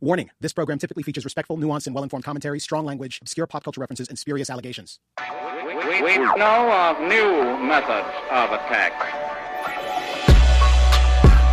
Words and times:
Warning 0.00 0.30
this 0.40 0.52
program 0.52 0.78
typically 0.78 1.02
features 1.02 1.24
respectful, 1.24 1.56
nuanced, 1.58 1.86
and 1.86 1.94
well 1.94 2.04
informed 2.04 2.24
commentary, 2.24 2.60
strong 2.60 2.86
language, 2.86 3.18
obscure 3.20 3.48
pop 3.48 3.64
culture 3.64 3.80
references, 3.80 4.08
and 4.08 4.16
spurious 4.16 4.48
allegations. 4.48 5.00
We, 5.66 6.02
we 6.02 6.18
know 6.18 6.70
of 6.70 7.00
new 7.00 7.66
methods 7.66 8.06
of 8.30 8.52
attack. 8.52 8.92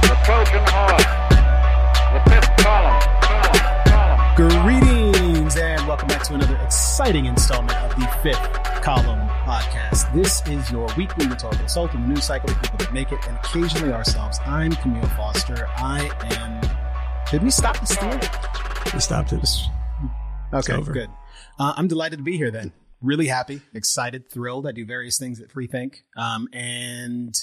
The 0.04 0.16
Trojan 0.24 0.64
horse, 0.68 1.06
the 2.14 2.30
fifth 2.30 2.58
column, 2.64 3.02
column, 3.24 4.36
column. 4.36 4.36
Greetings 4.36 5.58
and 5.58 5.88
welcome 5.88 6.08
back 6.08 6.22
to 6.26 6.36
another 6.36 6.58
exciting 6.58 7.26
installment 7.26 7.76
of 7.80 7.96
the 7.96 8.08
Fifth 8.22 8.54
Column 8.84 9.28
Podcast. 9.44 10.14
This 10.14 10.48
is 10.48 10.72
your 10.72 10.88
weekly 10.96 11.26
rhetorical 11.26 11.66
assault 11.66 11.96
on 11.96 12.04
the 12.04 12.10
news 12.10 12.26
cycle 12.26 12.52
of 12.52 12.62
people 12.62 12.78
that 12.78 12.94
make 12.94 13.12
it 13.12 13.28
and 13.28 13.38
occasionally 13.38 13.92
ourselves. 13.92 14.40
I'm 14.46 14.74
Camille 14.74 15.08
Foster. 15.10 15.68
I 15.78 16.12
am. 16.26 16.85
Did 17.32 17.42
we 17.42 17.50
stop 17.50 17.80
the 17.80 17.86
steal? 17.88 18.94
We 18.94 19.00
stopped 19.00 19.34
it. 19.34 19.50
Okay, 20.54 20.74
over. 20.74 20.92
good. 20.92 21.10
Uh, 21.60 21.74
I'm 21.76 21.88
delighted 21.88 22.18
to 22.18 22.24
be 22.24 22.38
here 22.38 22.52
then. 22.52 22.72
Really 23.02 23.28
happy, 23.28 23.62
excited, 23.74 24.32
thrilled. 24.32 24.68
I 24.68 24.72
do 24.72 24.86
various 24.86 25.18
things 25.18 25.42
at 25.42 25.50
Freethink. 25.50 26.02
Um, 26.16 26.48
and 26.54 27.36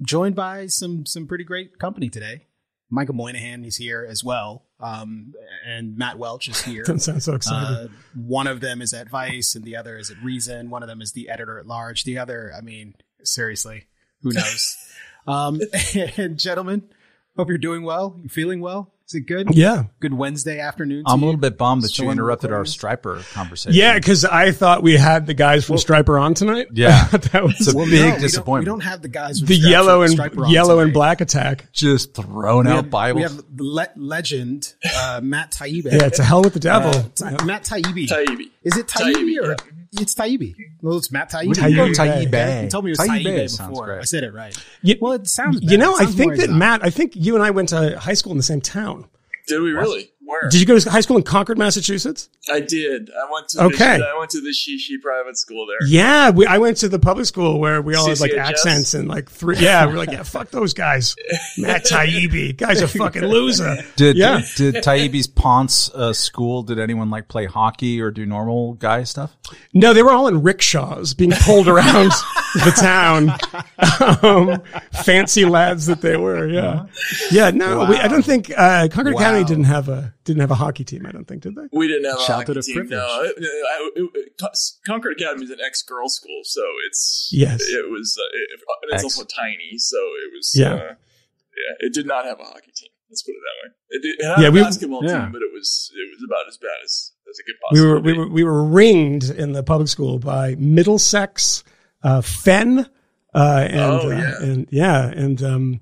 joined 0.00 0.34
by 0.34 0.66
some 0.66 1.04
some 1.04 1.26
pretty 1.26 1.44
great 1.44 1.78
company 1.78 2.08
today. 2.08 2.46
Michael 2.90 3.14
Moynihan, 3.14 3.66
is 3.66 3.76
here 3.76 4.06
as 4.08 4.24
well. 4.24 4.64
Um, 4.80 5.34
and 5.66 5.98
Matt 5.98 6.18
Welch 6.18 6.48
is 6.48 6.62
here. 6.62 6.82
Doesn't 6.86 7.00
sound 7.00 7.22
so 7.22 7.34
excited. 7.34 7.86
Uh, 7.86 7.88
one 8.14 8.46
of 8.46 8.60
them 8.60 8.80
is 8.80 8.94
at 8.94 9.10
Vice, 9.10 9.54
and 9.54 9.62
the 9.62 9.76
other 9.76 9.98
is 9.98 10.10
at 10.10 10.16
Reason. 10.22 10.70
One 10.70 10.82
of 10.82 10.88
them 10.88 11.02
is 11.02 11.12
the 11.12 11.28
editor 11.28 11.58
at 11.58 11.66
large. 11.66 12.04
The 12.04 12.16
other, 12.16 12.50
I 12.56 12.62
mean, 12.62 12.94
seriously, 13.22 13.88
who 14.22 14.32
knows? 14.32 14.76
um, 15.26 15.60
and 16.16 16.38
gentlemen, 16.38 16.88
hope 17.36 17.48
you're 17.50 17.58
doing 17.58 17.82
well. 17.82 18.18
You 18.22 18.30
feeling 18.30 18.60
well? 18.60 18.94
Is 19.08 19.14
it 19.14 19.20
good? 19.26 19.54
yeah. 19.54 19.84
Good 20.00 20.12
Wednesday 20.12 20.60
afternoon. 20.60 21.04
I'm 21.06 21.20
a 21.20 21.22
you? 21.22 21.24
little 21.28 21.40
bit 21.40 21.56
bummed 21.56 21.82
that 21.82 21.88
Still 21.88 22.04
you 22.04 22.10
in 22.10 22.18
the 22.18 22.22
interrupted 22.22 22.52
our 22.52 22.58
recording? 22.58 22.74
Stryper 23.22 23.32
conversation. 23.32 23.74
Yeah, 23.80 23.94
because 23.94 24.26
I 24.26 24.50
thought 24.52 24.82
we 24.82 24.98
had 24.98 25.24
the 25.26 25.32
guys 25.32 25.64
from 25.64 25.76
Stryper 25.76 26.20
on 26.20 26.34
tonight. 26.34 26.66
Yeah. 26.74 27.06
that 27.10 27.42
was 27.42 27.54
It's 27.58 27.72
a 27.72 27.74
Well, 27.74 27.86
big 27.86 28.00
no, 28.00 28.04
we 28.04 28.10
don't- 28.10 28.20
disappointment. 28.20 28.60
We 28.66 28.70
don't, 28.70 28.80
have 28.80 29.00
the 29.00 29.08
guys 29.08 29.40
with 29.40 29.48
the 29.48 29.54
straps 29.54 29.70
yellow 29.70 30.00
with 30.00 30.10
and 30.10 30.20
Stryper 30.20 30.44
on 30.44 30.50
yellow 30.50 30.80
and 30.80 30.92
black 30.92 31.22
attack. 31.22 31.72
just 31.72 32.12
thrown 32.12 32.66
We 32.66 32.70
out 32.72 32.76
have, 32.84 32.90
Bibles. 32.90 33.16
we 33.16 33.22
have 33.22 33.44
le- 33.56 33.88
legend 33.96 34.74
uh, 34.94 35.20
Matt 35.22 35.52
Taibbi. 35.52 35.90
Yeah, 35.90 36.10
to 36.10 36.22
hell 36.22 36.42
with 36.42 36.52
the 36.52 36.60
devil. 36.60 36.90
Uh, 36.90 37.04
Ta- 37.36 37.44
Matt 37.46 37.62
Taibbi. 37.64 38.08
Taibbi. 38.08 38.50
Is 38.62 38.76
it 38.76 38.88
Taibbi, 38.88 39.14
Taibbi, 39.14 39.42
or 39.42 39.48
yeah. 39.52 39.56
It's 39.92 40.14
Taibbi? 40.14 40.54
Well, 40.82 40.98
it's 40.98 41.10
Matt 41.10 41.30
Taibbi. 41.30 41.52
Taibbi. 41.54 41.70
You 41.88 42.28
Taibbi. 42.30 42.70
told 42.70 42.84
me 42.84 42.90
it 42.92 42.98
was 42.98 43.08
Taibbi 43.08 43.24
Taibbi 43.24 43.50
sounds 43.50 43.70
before. 43.70 43.98
I 44.00 44.04
said 44.04 44.24
it 44.24 44.32
right. 44.34 44.56
You, 44.82 44.96
Well, 45.00 45.12
it 45.12 45.26
sounds. 45.26 45.60
you 45.62 45.68
better. 45.68 45.78
know, 45.78 45.96
It 45.96 46.02
I 46.02 46.06
think 46.06 46.32
that 46.32 46.44
exotic. 46.44 46.56
Matt. 46.56 46.84
I 46.84 46.90
think 46.90 47.12
you 47.16 47.34
and 47.34 47.42
I 47.44 47.50
went 47.50 47.68
to 47.70 47.98
high 47.98 48.14
school 48.14 48.32
in 48.32 48.38
the 48.38 48.42
same 48.44 48.60
town. 48.60 49.06
Did 49.46 49.60
we 49.62 49.70
really? 49.72 50.10
Where? 50.28 50.50
Did 50.50 50.60
you 50.60 50.66
go 50.66 50.78
to 50.78 50.90
high 50.90 51.00
school 51.00 51.16
in 51.16 51.22
Concord, 51.22 51.56
Massachusetts? 51.56 52.28
I 52.52 52.60
did. 52.60 53.08
I 53.10 53.32
went 53.32 53.48
to. 53.48 53.62
Okay. 53.64 53.96
The, 53.96 54.04
I 54.14 54.18
went 54.18 54.30
to 54.32 54.42
the 54.42 54.50
Shishi 54.50 55.00
private 55.02 55.38
school 55.38 55.66
there. 55.66 55.88
Yeah, 55.88 56.28
we, 56.28 56.44
I 56.44 56.58
went 56.58 56.76
to 56.78 56.88
the 56.90 56.98
public 56.98 57.24
school 57.24 57.58
where 57.58 57.80
we 57.80 57.94
all 57.94 58.06
had 58.06 58.20
like 58.20 58.34
accents 58.34 58.92
and 58.92 59.08
like 59.08 59.30
three. 59.30 59.56
Yeah, 59.56 59.86
we're 59.86 59.94
like, 59.96 60.10
yeah, 60.10 60.22
fuck 60.24 60.50
those 60.50 60.74
guys. 60.74 61.16
Matt 61.56 61.86
Taibbi, 61.86 62.54
guy's 62.58 62.82
a 62.82 62.88
fucking 62.88 63.22
loser. 63.24 63.76
did 63.96 64.16
Yeah. 64.18 64.42
did 64.56 64.74
Taibbi's 64.76 65.26
Ponce 65.26 65.88
uh, 65.94 66.12
school? 66.12 66.62
Did 66.62 66.78
anyone 66.78 67.08
like 67.08 67.28
play 67.28 67.46
hockey 67.46 67.98
or 68.02 68.10
do 68.10 68.26
normal 68.26 68.74
guy 68.74 69.04
stuff? 69.04 69.34
No, 69.72 69.94
they 69.94 70.02
were 70.02 70.10
all 70.12 70.28
in 70.28 70.42
rickshaws 70.42 71.14
being 71.14 71.32
pulled 71.32 71.68
around 71.74 72.10
the 72.54 72.74
town. 72.78 73.30
Um, 74.22 74.62
fancy 74.92 75.46
lads 75.46 75.86
that 75.86 76.02
they 76.02 76.18
were. 76.18 76.46
Yeah. 76.48 76.84
Yeah. 77.30 77.50
No, 77.50 77.86
we, 77.88 77.96
I 77.96 78.08
don't 78.08 78.24
think, 78.24 78.50
uh, 78.54 78.88
Concord 78.92 79.14
Wow. 79.14 79.20
Academy 79.20 79.44
didn't 79.44 79.64
have 79.64 79.88
a, 79.88 80.12
didn't 80.28 80.40
have 80.40 80.50
a 80.52 80.54
hockey 80.64 80.84
team. 80.84 81.04
I 81.06 81.10
don't 81.10 81.24
think, 81.26 81.42
did 81.42 81.56
they? 81.56 81.66
We 81.72 81.88
didn't 81.88 82.04
have 82.04 82.20
a 82.20 82.22
Shout 82.22 82.36
hockey 82.36 82.46
to 82.46 82.54
the 82.54 82.62
team. 82.62 82.74
privilege. 82.76 82.98
No, 83.00 83.22
it, 83.24 83.34
I- 83.38 83.90
it- 83.96 84.10
it- 84.14 84.52
Concord 84.86 85.14
Academy 85.18 85.44
is 85.44 85.50
an 85.50 85.58
ex-girl 85.64 86.08
school, 86.08 86.40
so 86.44 86.62
it's 86.86 87.28
Yes. 87.32 87.60
It 87.62 87.90
was. 87.90 88.16
Uh, 88.18 88.24
it, 88.36 88.60
and 88.82 88.92
it's 88.94 89.04
Ex. 89.04 89.16
also 89.16 89.24
tiny, 89.24 89.76
so 89.78 89.96
it 89.96 90.30
was. 90.36 90.52
Yeah. 90.54 90.74
Uh, 90.74 90.94
yeah. 91.58 91.86
It 91.88 91.92
did 91.92 92.06
not 92.06 92.24
have 92.24 92.38
a 92.38 92.44
hockey 92.44 92.70
team. 92.76 92.90
Let's 93.10 93.22
put 93.22 93.32
it 93.32 93.40
that 93.42 93.56
way. 93.68 93.74
It, 93.90 94.02
did, 94.02 94.14
it 94.20 94.24
had 94.28 94.42
Yeah, 94.42 94.48
a 94.48 94.50
we- 94.52 94.60
basketball 94.62 95.00
yeah. 95.04 95.22
team, 95.22 95.32
but 95.32 95.42
it 95.42 95.50
was 95.52 95.90
it 95.94 96.08
was 96.14 96.22
about 96.28 96.46
as 96.48 96.58
bad 96.58 96.78
as 96.84 97.12
as 97.30 97.38
it 97.38 97.44
could 97.46 97.56
possibly. 97.62 97.80
We 97.80 97.92
were, 97.92 98.00
we 98.00 98.12
were, 98.12 98.28
we 98.28 98.44
were 98.44 98.64
ringed 98.64 99.24
in 99.30 99.52
the 99.52 99.62
public 99.62 99.88
school 99.88 100.18
by 100.18 100.54
Middlesex, 100.56 101.64
uh, 102.02 102.20
Fenn, 102.22 102.80
uh, 103.34 103.66
and, 103.70 103.80
Oh, 103.80 103.98
uh, 104.06 104.08
yeah. 104.10 104.42
and 104.42 104.68
yeah, 104.70 105.06
and, 105.08 105.42
um, 105.42 105.80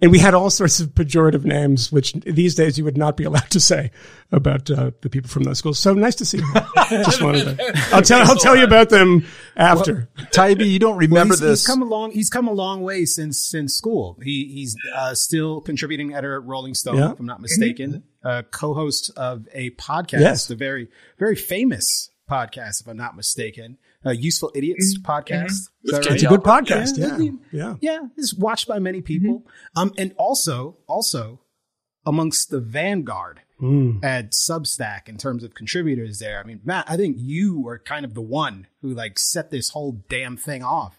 and 0.00 0.10
we 0.10 0.18
had 0.18 0.32
all 0.34 0.50
sorts 0.50 0.78
of 0.80 0.88
pejorative 0.90 1.44
names, 1.44 1.90
which 1.90 2.12
these 2.12 2.54
days 2.54 2.78
you 2.78 2.84
would 2.84 2.96
not 2.96 3.16
be 3.16 3.24
allowed 3.24 3.50
to 3.50 3.60
say 3.60 3.90
about 4.30 4.70
uh, 4.70 4.90
the 5.00 5.10
people 5.10 5.28
from 5.28 5.42
those 5.44 5.58
schools. 5.58 5.78
So 5.78 5.92
nice 5.94 6.14
to 6.16 6.24
see 6.24 6.38
you. 6.38 6.52
Just 6.90 7.20
wanted 7.22 7.56
to. 7.58 7.72
I'll 7.92 8.02
tell. 8.02 8.20
I'll 8.28 8.36
tell 8.36 8.56
you 8.56 8.64
about 8.64 8.90
them 8.90 9.26
after. 9.56 10.08
Taibbi, 10.32 10.70
you 10.70 10.78
don't 10.78 10.92
Well, 10.92 10.98
remember 11.00 11.34
he's, 11.34 11.40
this? 11.40 11.60
he's 11.60 11.66
come 11.66 11.82
a 11.82 11.86
long. 11.86 12.10
He's 12.12 12.30
come 12.30 12.46
a 12.48 12.52
long 12.52 12.82
way 12.82 13.04
since 13.04 13.40
since 13.40 13.74
school. 13.74 14.16
He 14.22 14.50
he's 14.52 14.76
uh, 14.94 15.14
still 15.14 15.60
contributing 15.60 16.14
editor 16.14 16.36
at 16.36 16.44
Rolling 16.44 16.74
Stone, 16.74 16.98
Yeah. 16.98 17.12
if 17.12 17.20
I'm 17.20 17.26
not 17.26 17.40
mistaken. 17.40 18.04
Uh, 18.24 18.42
co-host 18.50 19.10
of 19.16 19.46
a 19.54 19.70
podcast, 19.70 20.20
Yes. 20.20 20.46
the 20.48 20.56
very 20.56 20.88
very 21.18 21.36
famous 21.36 22.10
podcast, 22.28 22.80
if 22.82 22.88
I'm 22.88 22.96
not 22.96 23.16
mistaken, 23.16 23.78
uh, 24.08 24.12
Useful 24.12 24.50
Idiots 24.54 24.98
podcast. 25.02 25.46
Is 25.46 25.70
With 25.84 25.94
that 25.94 26.02
Kenny 26.02 26.10
right? 26.10 26.14
It's 26.14 26.22
a 26.24 26.28
good 26.28 26.40
podcast. 26.40 26.98
Yeah. 26.98 27.18
Yeah, 27.18 27.30
yeah. 27.52 27.74
yeah, 27.80 28.08
it's 28.16 28.34
watched 28.34 28.66
by 28.66 28.78
many 28.78 29.02
people. 29.02 29.44
Um, 29.76 29.92
and 29.98 30.14
also, 30.16 30.78
also 30.86 31.40
amongst 32.06 32.50
the 32.50 32.60
vanguard 32.60 33.40
Mm. 33.60 34.04
at 34.04 34.30
Substack 34.30 35.08
in 35.08 35.16
terms 35.16 35.42
of 35.42 35.52
contributors 35.52 36.20
there. 36.20 36.38
I 36.38 36.44
mean, 36.44 36.60
Matt, 36.64 36.84
I 36.88 36.96
think 36.96 37.16
you 37.18 37.60
were 37.60 37.80
kind 37.80 38.04
of 38.04 38.14
the 38.14 38.20
one 38.20 38.68
who 38.82 38.94
like 38.94 39.18
set 39.18 39.50
this 39.50 39.70
whole 39.70 40.00
damn 40.08 40.36
thing 40.36 40.62
off. 40.62 40.97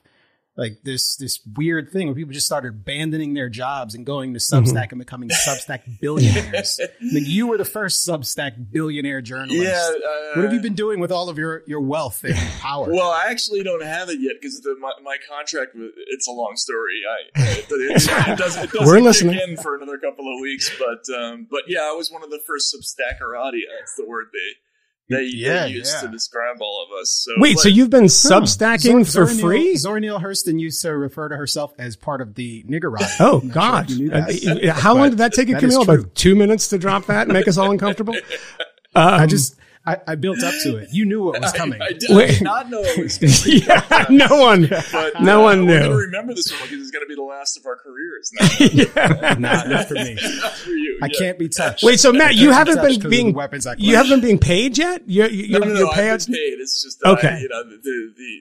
Like 0.60 0.80
this 0.84 1.16
this 1.16 1.40
weird 1.56 1.90
thing 1.90 2.08
where 2.08 2.16
people 2.16 2.34
just 2.34 2.46
started 2.46 2.74
abandoning 2.74 3.34
their 3.34 3.48
jobs 3.48 3.96
and 3.96 4.06
going 4.06 4.34
to 4.34 4.40
Mm-hmm. 4.40 4.78
Substack 4.78 4.92
and 4.92 5.00
becoming 5.00 5.30
Substack 5.30 6.00
billionaires. 6.02 6.80
Mean, 7.02 7.24
you 7.26 7.48
were 7.48 7.58
the 7.58 7.66
first 7.66 8.08
Substack 8.08 8.72
billionaire 8.72 9.22
journalist. 9.22 9.62
Yeah, 9.62 9.90
uh, 9.96 10.36
what 10.36 10.44
have 10.44 10.54
you 10.54 10.60
been 10.60 10.76
doing 10.76 11.00
with 11.00 11.12
all 11.12 11.30
of 11.30 11.38
your, 11.38 11.64
your 11.68 11.82
wealth 11.82 12.24
and 12.24 12.36
power? 12.62 12.88
Well, 12.92 13.12
I 13.12 13.28
actually 13.30 13.64
don't 13.64 13.84
have 13.84 14.10
it 14.10 14.20
yet 14.20 14.34
because 14.42 14.66
my, 14.80 14.92
my 15.04 15.18
contract. 15.30 15.76
It's 16.08 16.28
a 16.28 16.32
long 16.32 16.56
story. 16.56 17.02
I 17.10 17.42
it, 17.42 17.58
it, 17.70 17.72
it 17.72 18.38
doesn't, 18.38 18.64
it 18.64 18.70
doesn't 18.70 18.74
We're 18.86 19.00
listening. 19.00 19.40
in 19.40 19.58
for 19.58 19.76
another 19.76 19.98
couple 19.98 20.34
of 20.34 20.42
weeks, 20.42 20.72
but 20.78 21.04
um, 21.16 21.48
but 21.50 21.64
yeah, 21.68 21.82
I 21.82 21.94
was 21.94 22.12
one 22.12 22.24
of 22.24 22.30
the 22.30 22.40
first 22.46 22.74
Substackerati. 22.74 23.62
That's 23.80 23.96
the 23.96 24.06
word 24.08 24.28
they 24.34 24.69
they, 25.10 25.24
Yeah, 25.24 25.66
they 25.66 25.72
used 25.72 25.94
yeah. 25.94 26.02
to 26.02 26.08
describe 26.10 26.62
all 26.62 26.86
of 26.88 27.02
us. 27.02 27.10
So 27.26 27.32
Wait, 27.38 27.56
but- 27.56 27.62
so 27.64 27.70
you've 27.70 27.90
been 27.90 28.06
substacking 28.06 29.06
Zor- 29.06 29.26
for 29.28 29.34
Zora 29.34 29.34
Neale- 29.34 29.46
free? 29.48 29.76
Zora 29.78 30.00
Neale 30.00 30.20
Hurston 30.20 30.60
used 30.60 30.82
to 30.84 30.96
refer 30.96 31.30
to 31.30 31.36
herself 31.36 31.74
as 31.80 31.96
part 31.96 32.22
of 32.22 32.36
the 32.36 32.64
niggerati. 32.70 33.10
Oh 33.20 33.40
I'm 33.42 33.48
not 33.48 33.54
sure 33.54 33.54
God! 33.54 33.84
if 33.86 33.90
you 33.92 33.98
knew 34.06 34.10
that. 34.12 34.70
Uh, 34.70 34.74
How 34.80 34.96
long 34.96 35.10
did 35.10 35.20
that 35.20 35.34
take 35.34 35.48
you, 35.48 35.56
that 35.56 35.64
is 35.64 35.74
Camille? 35.74 35.86
true. 35.86 35.94
About 36.02 36.16
two 36.16 36.36
minutes 36.36 36.68
to 36.70 36.78
drop 36.78 37.06
that 37.08 37.24
and 37.24 37.34
make 37.34 37.48
us 37.48 37.58
all 37.58 37.72
uncomfortable. 37.72 38.16
I 38.96 39.24
Um, 39.24 39.30
just 39.30 39.56
I, 39.90 40.12
I 40.12 40.16
built 40.16 40.42
up 40.44 40.54
to 40.64 40.78
it. 40.78 40.90
You 40.92 41.06
knew 41.06 41.24
what 41.24 41.42
was 41.42 41.52
coming. 41.62 41.82
I, 41.82 41.86
I, 41.86 41.92
did, 41.94 42.12
I 42.12 42.26
did 42.28 42.42
not 42.42 42.70
know 42.70 42.82
it 42.82 42.98
was. 43.04 43.18
Going 43.18 43.34
to 43.34 43.44
be, 43.46 43.66
yeah, 43.66 44.06
no 44.10 44.36
one, 44.42 44.68
but, 44.70 45.22
no 45.22 45.42
uh, 45.42 45.44
one 45.44 45.66
We're 45.66 45.80
going 45.80 45.84
to 45.84 45.90
knew. 45.90 45.98
remember 45.98 46.34
this 46.34 46.52
one 46.52 46.62
because 46.70 46.80
it's 46.82 46.92
going 46.92 47.04
to 47.06 47.10
be 47.10 47.16
the 47.16 47.24
last 47.24 47.58
of 47.58 47.66
our 47.66 47.78
careers. 47.78 48.32
Now. 48.40 48.48
Yeah. 48.60 49.36
nah, 49.40 49.64
not 49.64 49.88
for 49.88 49.96
me. 49.96 50.16
Not 50.42 50.54
for 50.54 50.70
you. 50.72 51.00
I 51.02 51.08
yeah. 51.12 51.20
can't 51.20 51.40
be 51.40 51.50
touched. 51.50 51.84
Wait, 51.84 52.00
so 52.00 52.12
Matt, 52.14 52.36
you 52.36 52.52
haven't 52.52 52.76
been 52.76 52.86
been 52.86 52.96
'cause 52.98 53.06
of 53.06 53.12
being 53.12 53.34
weapons 53.34 53.68
you 53.78 53.96
haven't 53.96 54.22
been 54.22 54.38
paid 54.40 54.78
yet. 54.78 55.04
Your 55.10 55.28
your, 55.30 55.60
No, 55.60 55.66
no, 55.68 55.74
your 55.74 55.84
no. 55.86 55.90
I've 55.92 55.98
payouts. 55.98 56.28
paid. 56.28 56.60
It's 56.60 56.82
just 56.84 57.02
Okay. 57.04 57.28
I, 57.30 57.40
you 57.40 57.50
know 57.50 57.64
the 57.64 57.78
the 57.78 58.14
the, 58.18 58.32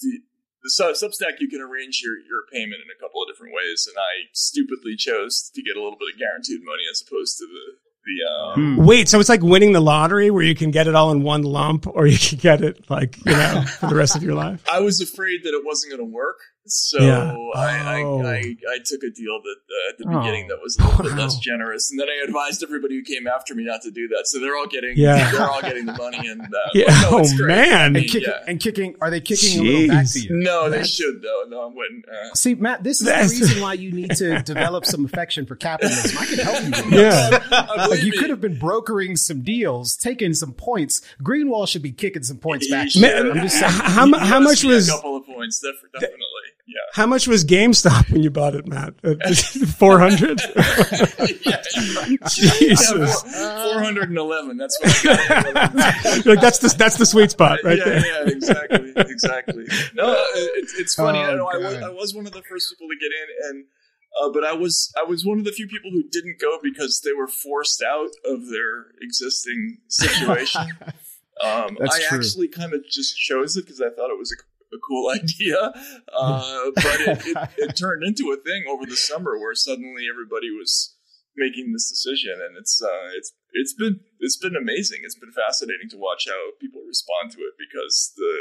the, 0.00 0.12
the 0.64 0.70
Sub- 0.70 0.94
Substack 0.98 1.38
you 1.40 1.48
can 1.48 1.60
arrange 1.60 2.00
your, 2.02 2.18
your 2.18 2.42
payment 2.52 2.80
in 2.82 2.88
a 2.90 2.98
couple 3.00 3.22
of 3.22 3.28
different 3.28 3.54
ways, 3.54 3.86
and 3.86 3.96
I 3.98 4.26
stupidly 4.32 4.96
chose 4.96 5.50
to 5.54 5.62
get 5.62 5.76
a 5.76 5.82
little 5.82 5.98
bit 5.98 6.14
of 6.14 6.18
guaranteed 6.18 6.60
money 6.64 6.82
as 6.90 7.00
opposed 7.06 7.38
to 7.38 7.46
the 7.46 7.78
the 8.06 8.32
um, 8.32 8.76
Hmm. 8.76 8.84
Wait, 8.86 9.08
so 9.08 9.20
it's 9.20 9.28
like 9.28 9.42
winning 9.42 9.72
the 9.72 9.80
lottery 9.80 10.30
where 10.30 10.42
you 10.42 10.54
can 10.54 10.70
get 10.70 10.86
it 10.86 10.94
all 10.94 11.10
in 11.10 11.22
one 11.22 11.42
lump, 11.42 11.86
or 11.86 12.06
you 12.06 12.18
can 12.18 12.38
get 12.38 12.62
it 12.62 12.88
like 12.88 13.18
you 13.26 13.32
know 13.32 13.62
for 13.80 13.88
the 13.88 13.94
rest 13.94 14.16
of 14.16 14.22
your 14.22 14.34
life. 14.34 14.64
I 14.72 14.80
was 14.80 15.00
afraid 15.00 15.42
that 15.44 15.50
it 15.50 15.62
wasn't 15.64 15.92
going 15.92 16.08
to 16.08 16.14
work, 16.14 16.38
so 16.66 17.00
Yeah. 17.00 17.32
I, 17.54 18.02
Oh. 18.02 18.22
I, 18.22 18.34
I 18.34 18.56
I 18.74 18.78
took 18.84 19.02
a 19.02 19.10
deal 19.10 19.40
that 19.42 19.56
uh, 19.68 19.90
at 19.90 19.98
the 19.98 20.04
Oh. 20.08 20.18
beginning 20.20 20.48
that 20.48 20.58
was 20.62 20.76
a 20.78 20.84
little 20.86 21.04
bit 21.04 21.14
less 21.22 21.38
generous, 21.38 21.90
and 21.90 21.98
then 22.00 22.08
I 22.08 22.24
advised 22.26 22.62
everybody 22.62 22.96
who 22.96 23.02
came 23.02 23.26
after 23.26 23.54
me 23.54 23.64
not 23.64 23.82
to 23.82 23.90
do 23.90 24.08
that. 24.08 24.26
So 24.26 24.40
they're 24.40 24.56
all 24.56 24.66
getting 24.66 24.94
Yeah. 24.96 25.30
they're 25.32 25.48
all 25.48 25.60
getting 25.62 25.86
the 25.86 25.92
money, 25.94 26.26
and 26.28 26.40
uh, 26.42 26.46
Yeah. 26.74 26.84
but 26.86 27.10
no, 27.10 27.18
Oh 27.20 27.36
great. 27.36 27.48
man. 27.56 27.72
I 27.72 27.84
and 27.86 27.94
mean, 27.94 28.04
kicking 28.04 28.22
yeah. 28.28 28.44
and 28.46 28.60
kicking 28.60 28.96
are 29.00 29.10
they 29.10 29.20
kicking 29.20 29.60
a 29.60 29.62
little 29.62 29.88
back 29.88 30.06
to 30.10 30.20
you? 30.20 30.28
No, 30.30 30.64
they 30.64 30.70
That's- 30.78 30.90
should 30.94 31.22
though. 31.22 31.44
No, 31.48 31.62
I 31.62 31.66
wouldn't. 31.66 32.04
Uh, 32.08 32.34
See, 32.34 32.54
Matt, 32.54 32.82
this 32.84 33.00
is 33.00 33.06
That's- 33.06 33.32
the 33.38 33.46
reason 33.46 33.62
why 33.62 33.74
you 33.74 33.92
need 33.92 34.10
to 34.16 34.42
develop 34.42 34.84
some 34.84 35.04
affection 35.04 35.46
for 35.46 35.56
capitalism. 35.56 36.18
I 36.18 36.26
can 36.26 36.38
help 36.38 36.62
you. 36.64 36.70
With 36.90 36.92
Yeah. 37.00 37.38
I 37.50 37.86
believe 37.86 38.04
you 38.04 38.10
Maybe. 38.10 38.18
could 38.18 38.30
have 38.30 38.40
been 38.40 38.58
brokering 38.58 39.16
some 39.16 39.42
deals, 39.42 39.96
taking 39.96 40.34
some 40.34 40.52
points. 40.52 41.00
Greenwald 41.22 41.68
should 41.68 41.82
be 41.82 41.92
kicking 41.92 42.22
some 42.22 42.38
points 42.38 42.68
back. 42.70 42.88
He 42.88 43.00
to 43.00 43.06
should. 43.06 43.24
you. 43.26 43.32
I'm 43.32 43.40
just 43.42 43.58
saying. 43.58 43.72
how, 43.72 44.06
He 44.06 44.12
how 44.18 44.40
much 44.40 44.64
was 44.64 44.88
a 44.88 44.92
couple 44.92 45.16
of 45.16 45.26
points? 45.26 45.60
def- 45.60 45.74
Definitely, 45.92 46.16
yeah. 46.66 46.80
how 46.92 47.06
much 47.06 47.26
was 47.28 47.44
GameStop 47.44 48.10
when 48.10 48.22
you 48.22 48.30
bought 48.30 48.54
it, 48.54 48.66
Matt? 48.66 48.94
Four 49.78 49.98
hundred. 49.98 50.38
Jesus. 52.28 53.22
Four 53.22 53.82
hundred 53.82 54.08
and 54.08 54.18
eleven. 54.18 54.56
That's 54.56 54.78
what 54.82 55.04
like 56.26 56.40
that's 56.40 56.58
the 56.58 56.74
that's 56.76 56.96
the 56.96 57.06
sweet 57.06 57.30
spot 57.30 57.60
right 57.64 57.78
yeah, 57.78 57.84
there. 57.84 58.06
yeah, 58.06 58.32
exactly, 58.32 58.92
exactly. 58.96 59.64
No, 59.94 60.12
uh, 60.12 60.16
it's 60.56 60.74
it's 60.78 60.94
funny. 60.94 61.20
Oh, 61.20 61.22
I, 61.22 61.34
know, 61.34 61.46
I, 61.46 61.56
was, 61.56 61.74
I 61.76 61.88
was 61.88 62.14
one 62.14 62.26
of 62.26 62.32
the 62.32 62.42
first 62.42 62.70
people 62.70 62.88
to 62.88 62.96
get 63.00 63.12
in, 63.12 63.50
and 63.50 63.64
uh, 64.20 64.30
but 64.32 64.44
I 64.44 64.52
was 64.52 64.92
I 64.98 65.04
was 65.04 65.24
one 65.24 65.38
of 65.38 65.44
the 65.44 65.52
few 65.52 65.66
people 65.66 65.90
who 65.90 66.02
didn't 66.10 66.40
go 66.40 66.58
because 66.62 67.02
they 67.04 67.12
were 67.12 67.28
forced 67.28 67.82
out 67.82 68.10
of 68.24 68.48
their 68.48 68.86
existing 69.00 69.78
situation. 69.88 70.62
Um, 71.42 71.76
That's 71.78 71.96
I 71.96 72.08
true. 72.08 72.18
actually 72.18 72.48
kind 72.48 72.72
of 72.72 72.82
just 72.88 73.16
chose 73.18 73.56
it 73.56 73.66
because 73.66 73.80
I 73.80 73.90
thought 73.90 74.10
it 74.10 74.18
was 74.18 74.32
a, 74.32 74.36
a 74.72 74.78
cool 74.86 75.10
idea, 75.14 75.72
uh, 76.12 76.70
but 76.74 77.00
it, 77.00 77.26
it, 77.26 77.36
it 77.58 77.76
turned 77.80 78.02
into 78.04 78.32
a 78.32 78.36
thing 78.36 78.64
over 78.68 78.84
the 78.86 78.96
summer 78.96 79.38
where 79.38 79.54
suddenly 79.54 80.06
everybody 80.10 80.50
was 80.50 80.94
making 81.36 81.72
this 81.72 81.88
decision, 81.88 82.40
and 82.40 82.56
it's 82.56 82.80
uh, 82.82 83.10
it's 83.16 83.32
it's 83.52 83.74
been 83.74 84.00
it's 84.20 84.36
been 84.36 84.56
amazing. 84.56 85.00
It's 85.04 85.18
been 85.18 85.32
fascinating 85.32 85.88
to 85.90 85.96
watch 85.96 86.26
how 86.28 86.50
people 86.60 86.82
respond 86.86 87.32
to 87.32 87.38
it 87.38 87.54
because 87.58 88.12
the 88.16 88.32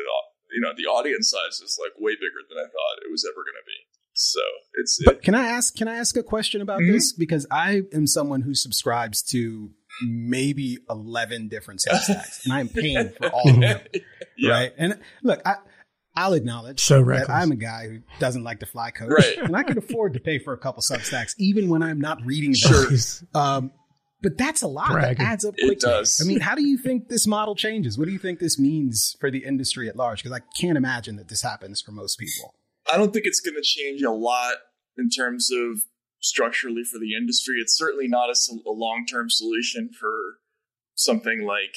you 0.52 0.62
know 0.62 0.72
the 0.76 0.86
audience 0.86 1.30
size 1.30 1.60
is 1.60 1.78
like 1.82 1.92
way 2.00 2.14
bigger 2.16 2.42
than 2.50 2.58
I 2.58 2.68
thought 2.68 3.06
it 3.06 3.12
was 3.12 3.26
ever 3.26 3.42
going 3.44 3.60
to 3.62 3.68
be. 3.68 3.80
So 4.18 4.40
it's 4.76 4.98
But 5.04 5.16
it, 5.16 5.22
can 5.24 5.36
I 5.36 5.48
ask? 5.48 5.76
Can 5.76 5.88
I 5.90 5.98
ask 5.98 6.16
a 6.16 6.24
question 6.24 6.62
about 6.62 6.80
Mhm. 6.80 6.94
this? 6.94 7.12
Because 7.12 7.46
I 7.52 7.82
am 7.94 8.08
someone 8.08 8.42
who 8.42 8.56
subscribes 8.56 9.22
to 9.32 9.72
maybe 10.02 10.78
eleven 10.90 11.50
different 11.50 11.82
Substacks, 11.82 12.44
and 12.46 12.54
I 12.54 12.62
am 12.62 12.70
paying 12.70 13.10
for 13.10 13.28
all 13.30 13.50
of 13.50 13.60
them. 13.60 13.82
yeah. 14.38 14.52
Right? 14.52 14.74
And 14.78 15.00
look, 15.22 15.42
I. 15.46 15.56
I'll 16.18 16.34
acknowledge 16.34 16.80
So 16.82 17.04
that. 17.04 17.30
I'm 17.30 17.52
a 17.52 17.56
guy 17.56 17.88
who 17.90 18.00
doesn't 18.20 18.44
like 18.44 18.60
to 18.62 18.66
fly 18.66 18.92
coach, 18.92 19.10
Right. 19.12 19.38
and 19.38 19.56
I 19.56 19.64
can 19.64 19.78
afford 19.78 20.14
to 20.14 20.20
pay 20.20 20.40
for 20.40 20.54
a 20.54 20.58
couple 20.58 20.82
Substacks, 20.82 21.36
even 21.38 21.68
when 21.70 21.84
I'm 21.84 22.00
not 22.00 22.24
reading 22.26 22.52
them. 22.52 22.98
Sure. 22.98 23.28
Um, 23.34 23.72
but 24.22 24.38
that's 24.38 24.62
a 24.62 24.68
lot. 24.68 24.92
Bragging. 24.92 25.24
That 25.24 25.32
adds 25.34 25.46
up 25.46 25.54
It 25.58 25.80
does. 25.82 26.22
I 26.24 26.28
mean, 26.28 26.40
how 26.40 26.56
do 26.56 26.66
you 26.66 26.78
think 26.78 27.10
this 27.10 27.28
model 27.28 27.54
changes? 27.56 27.98
What 27.98 28.06
do 28.06 28.12
you 28.12 28.18
think 28.20 28.40
this 28.40 28.58
means 28.58 29.16
for 29.20 29.30
the 29.30 29.44
industry 29.44 29.88
at 29.90 29.96
large? 29.96 30.24
Because 30.24 30.36
I 30.36 30.42
can't 30.60 30.78
imagine 30.78 31.18
that 31.18 31.28
this 31.28 31.42
happens 31.42 31.82
for 31.82 31.92
most 31.92 32.18
people. 32.18 32.56
I 32.92 32.98
don't 32.98 33.12
think 33.14 33.26
it's 33.26 33.40
going 33.42 33.56
to 33.56 33.62
change 33.62 34.02
a 34.02 34.12
lot 34.12 34.56
in 34.98 35.10
terms 35.10 35.50
of 35.52 35.82
structurally 36.22 36.84
for 36.84 36.98
the 36.98 37.16
industry. 37.16 37.56
It's 37.62 37.78
certainly 37.78 38.08
not 38.08 38.30
a, 38.30 38.36
a 38.68 38.72
long 38.72 39.06
term 39.06 39.30
solution 39.30 39.90
for 40.00 40.38
something 40.96 41.44
like, 41.46 41.76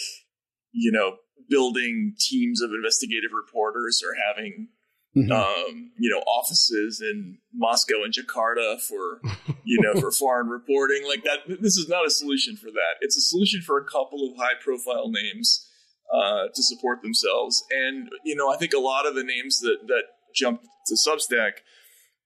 you 0.72 0.92
know, 0.92 1.16
building 1.48 2.14
teams 2.18 2.60
of 2.62 2.70
investigative 2.70 3.30
reporters 3.32 4.02
or 4.04 4.14
having, 4.28 4.68
Mhm. 5.16 5.30
um, 5.32 5.92
you 5.98 6.10
know, 6.10 6.20
offices 6.20 7.00
in 7.00 7.38
Moscow 7.54 8.02
and 8.04 8.12
Jakarta 8.12 8.80
for, 8.80 9.20
you 9.64 9.80
know, 9.80 10.00
for 10.00 10.10
foreign 10.22 10.48
reporting 10.48 11.06
like 11.06 11.24
that. 11.24 11.40
This 11.60 11.76
is 11.76 11.88
not 11.88 12.06
a 12.06 12.10
solution 12.10 12.56
for 12.56 12.70
that. 12.70 12.94
It's 13.00 13.16
a 13.16 13.20
solution 13.22 13.62
for 13.62 13.78
a 13.78 13.84
couple 13.84 14.30
of 14.30 14.36
high 14.38 14.54
profile 14.62 15.10
names 15.10 15.66
uh, 16.12 16.48
to 16.54 16.62
support 16.62 17.02
themselves. 17.02 17.62
And 17.70 18.08
you 18.24 18.34
know, 18.36 18.50
I 18.52 18.56
think 18.56 18.72
a 18.74 18.78
lot 18.78 19.06
of 19.06 19.14
the 19.14 19.24
names 19.24 19.58
that 19.60 19.78
that 19.88 20.04
jumped 20.34 20.64
to 20.86 20.94
Substack, 21.06 21.52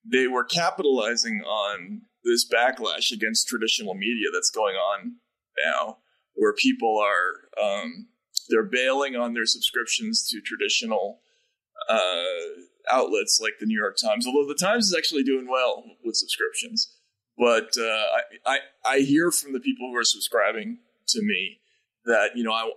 they 0.04 0.26
were 0.28 0.44
capitalizing 0.44 1.40
on 1.42 2.02
this 2.24 2.46
backlash 2.48 3.10
against 3.12 3.48
traditional 3.48 3.94
media 3.94 4.26
that's 4.32 4.50
going 4.50 4.76
on 4.76 5.16
now, 5.64 5.98
where 6.34 6.52
people 6.52 6.98
are 6.98 7.48
um, 7.64 8.08
they're 8.52 8.62
bailing 8.62 9.16
on 9.16 9.32
their 9.32 9.46
subscriptions 9.46 10.28
to 10.28 10.40
traditional 10.40 11.20
uh, 11.88 12.22
outlets 12.90 13.40
like 13.42 13.54
the 13.58 13.66
New 13.66 13.78
York 13.78 13.96
Times. 13.96 14.26
Although 14.26 14.46
the 14.46 14.58
Times 14.60 14.86
is 14.86 14.94
actually 14.96 15.24
doing 15.24 15.48
well 15.48 15.84
with 16.04 16.16
subscriptions, 16.16 16.94
but 17.38 17.70
uh, 17.78 17.82
I, 17.84 18.20
I 18.46 18.58
I 18.86 18.98
hear 19.00 19.30
from 19.30 19.52
the 19.52 19.60
people 19.60 19.88
who 19.90 19.96
are 19.96 20.04
subscribing 20.04 20.78
to 21.08 21.22
me 21.22 21.58
that 22.04 22.30
you 22.36 22.44
know 22.44 22.52
I 22.52 22.70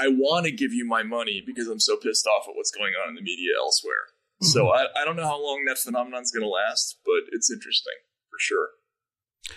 I, 0.00 0.06
I 0.06 0.08
want 0.08 0.46
to 0.46 0.52
give 0.52 0.72
you 0.72 0.86
my 0.86 1.02
money 1.02 1.42
because 1.44 1.68
I'm 1.68 1.80
so 1.80 1.96
pissed 1.96 2.26
off 2.26 2.48
at 2.48 2.56
what's 2.56 2.70
going 2.70 2.94
on 3.00 3.10
in 3.10 3.14
the 3.14 3.22
media 3.22 3.52
elsewhere. 3.58 4.10
So 4.42 4.70
I, 4.70 4.86
I 4.96 5.04
don't 5.04 5.16
know 5.16 5.26
how 5.26 5.40
long 5.40 5.66
that 5.66 5.76
phenomenon's 5.76 6.32
going 6.32 6.42
to 6.42 6.48
last, 6.48 6.96
but 7.04 7.28
it's 7.30 7.50
interesting 7.50 7.92
for 8.30 8.38
sure. 8.38 8.68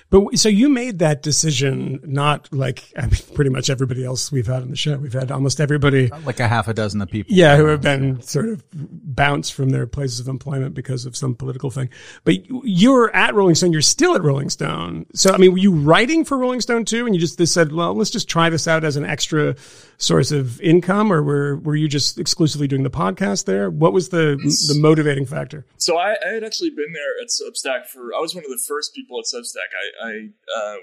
But 0.09 0.37
so 0.37 0.49
you 0.49 0.69
made 0.69 0.99
that 0.99 1.21
decision, 1.23 1.99
not 2.03 2.51
like 2.53 2.83
I 2.97 3.01
mean, 3.03 3.19
pretty 3.35 3.49
much 3.49 3.69
everybody 3.69 4.03
else 4.05 4.31
we've 4.31 4.45
had 4.47 4.61
on 4.61 4.69
the 4.69 4.75
show. 4.75 4.97
We've 4.97 5.13
had 5.13 5.31
almost 5.31 5.59
everybody, 5.59 6.07
Like 6.25 6.39
a 6.39 6.47
half 6.47 6.67
a 6.67 6.73
dozen 6.73 7.01
of 7.01 7.09
people. 7.09 7.33
yeah, 7.35 7.57
who 7.57 7.65
have 7.65 7.81
been 7.81 8.21
sort 8.21 8.49
of 8.49 8.63
bounced 8.71 9.53
from 9.53 9.69
their 9.69 9.85
places 9.87 10.19
of 10.19 10.27
employment 10.27 10.73
because 10.73 11.05
of 11.05 11.15
some 11.15 11.35
political 11.35 11.69
thing. 11.71 11.89
But 12.23 12.47
you- 12.47 12.61
you're 12.65 13.15
at 13.15 13.33
Rolling 13.35 13.55
Stone. 13.55 13.71
You're 13.71 13.81
still 13.81 14.15
at 14.15 14.23
Rolling 14.23 14.49
Stone. 14.49 15.05
So 15.15 15.31
I 15.31 15.37
mean, 15.37 15.51
were 15.51 15.57
you 15.59 15.71
writing 15.71 16.25
for 16.25 16.37
Rolling 16.37 16.61
Stone 16.61 16.85
too? 16.85 17.05
And 17.05 17.13
you 17.15 17.21
just 17.21 17.37
they 17.37 17.45
said, 17.45 17.71
well, 17.71 17.93
let's 17.95 18.09
just 18.11 18.27
try 18.29 18.49
this 18.49 18.67
out 18.67 18.83
as 18.83 18.95
an 18.95 19.05
extra 19.05 19.55
source 19.97 20.31
of 20.31 20.59
income, 20.61 21.11
or 21.13 21.21
were 21.23 21.57
were 21.57 21.75
you 21.75 21.87
just 21.87 22.19
exclusively 22.19 22.67
doing 22.67 22.83
the 22.83 22.89
podcast 22.89 23.45
there? 23.45 23.69
What 23.69 23.93
was 23.93 24.09
the 24.09 24.37
the 24.37 24.77
motivating 24.79 25.25
factor? 25.25 25.65
So 25.77 25.97
I, 25.97 26.15
I 26.25 26.33
had 26.33 26.43
actually 26.43 26.69
been 26.71 26.93
there 26.93 27.21
at 27.21 27.29
Substack 27.29 27.87
for. 27.87 28.13
I 28.15 28.19
was 28.19 28.33
one 28.35 28.43
of 28.43 28.49
the 28.51 28.61
first 28.67 28.93
people 28.93 29.19
at 29.19 29.25
Substack. 29.25 29.69
I, 30.03 30.07
I 30.07 30.29
uh, 30.57 30.75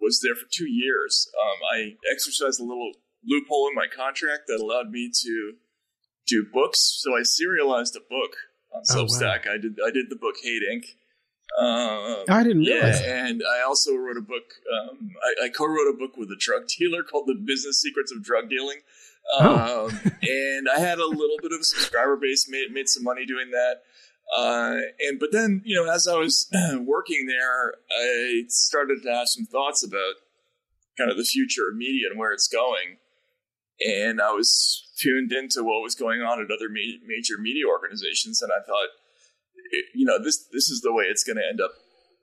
was 0.00 0.20
there 0.22 0.34
for 0.34 0.46
two 0.50 0.68
years. 0.68 1.28
Um, 1.40 1.58
I 1.78 1.96
exercised 2.10 2.60
a 2.60 2.64
little 2.64 2.92
loophole 3.26 3.68
in 3.68 3.74
my 3.74 3.86
contract 3.94 4.44
that 4.48 4.60
allowed 4.60 4.90
me 4.90 5.10
to 5.22 5.52
do 6.26 6.46
books. 6.52 6.98
So 7.02 7.16
I 7.16 7.22
serialized 7.22 7.96
a 7.96 8.00
book 8.00 8.36
on 8.74 8.82
Oh, 8.90 9.02
wow. 9.02 9.08
Substack. 9.08 9.48
I 9.48 9.58
did. 9.58 9.78
I 9.84 9.90
did 9.90 10.10
the 10.10 10.16
book 10.16 10.34
Hate 10.42 10.62
Inc. 10.70 10.84
Um, 11.58 12.24
I 12.28 12.42
didn't 12.42 12.62
yeah, 12.64 12.74
realize. 12.74 13.00
that. 13.00 13.08
and 13.08 13.42
I 13.58 13.62
also 13.62 13.94
wrote 13.94 14.16
a 14.16 14.20
book. 14.20 14.44
Um, 14.72 15.10
I, 15.40 15.46
I 15.46 15.48
co-wrote 15.48 15.88
a 15.88 15.96
book 15.96 16.16
with 16.16 16.28
a 16.30 16.36
drug 16.38 16.66
dealer 16.78 17.02
called 17.02 17.26
"The 17.28 17.34
Business 17.34 17.80
Secrets 17.80 18.12
of 18.12 18.22
Drug 18.22 18.50
Dealing," 18.50 18.80
Oh. 19.38 19.86
um, 19.88 20.12
and 20.22 20.68
I 20.68 20.80
had 20.80 20.98
a 20.98 21.06
little 21.06 21.38
bit 21.40 21.52
of 21.52 21.60
a 21.60 21.64
subscriber 21.64 22.16
base. 22.16 22.46
made 22.48 22.72
made 22.72 22.88
some 22.88 23.04
money 23.04 23.24
doing 23.24 23.50
that. 23.52 23.82
Uh, 24.36 24.76
and 25.00 25.20
but 25.20 25.30
then 25.32 25.62
you 25.64 25.76
know, 25.76 25.90
as 25.92 26.08
I 26.08 26.16
was 26.16 26.50
working 26.84 27.26
there, 27.26 27.74
I 27.96 28.44
started 28.48 29.02
to 29.04 29.12
have 29.12 29.28
some 29.28 29.44
thoughts 29.46 29.84
about 29.84 30.14
kind 30.98 31.10
of 31.10 31.16
the 31.16 31.24
future 31.24 31.68
of 31.70 31.76
media 31.76 32.08
and 32.10 32.18
where 32.18 32.32
it's 32.32 32.48
going. 32.48 32.96
And 33.80 34.20
I 34.20 34.32
was 34.32 34.88
tuned 34.98 35.32
into 35.32 35.62
what 35.62 35.82
was 35.82 35.94
going 35.94 36.22
on 36.22 36.40
at 36.40 36.50
other 36.50 36.68
ma- 36.70 37.04
major 37.06 37.34
media 37.38 37.64
organizations, 37.68 38.40
and 38.40 38.50
I 38.50 38.64
thought, 38.64 38.88
it- 39.70 39.84
you 39.94 40.06
know, 40.06 40.18
this 40.22 40.44
this 40.52 40.70
is 40.70 40.80
the 40.80 40.92
way 40.92 41.04
it's 41.04 41.22
going 41.24 41.36
to 41.36 41.46
end 41.46 41.60
up 41.60 41.72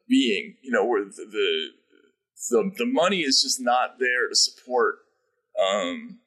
being. 0.10 0.56
You 0.62 0.72
know, 0.72 0.86
where 0.86 1.06
the, 1.06 1.12
the 1.32 1.68
the 2.50 2.72
the 2.80 2.86
money 2.86 3.22
is 3.22 3.42
just 3.42 3.62
not 3.62 4.00
there 4.00 4.28
to 4.28 4.36
support 4.36 4.96
um, 5.64 6.20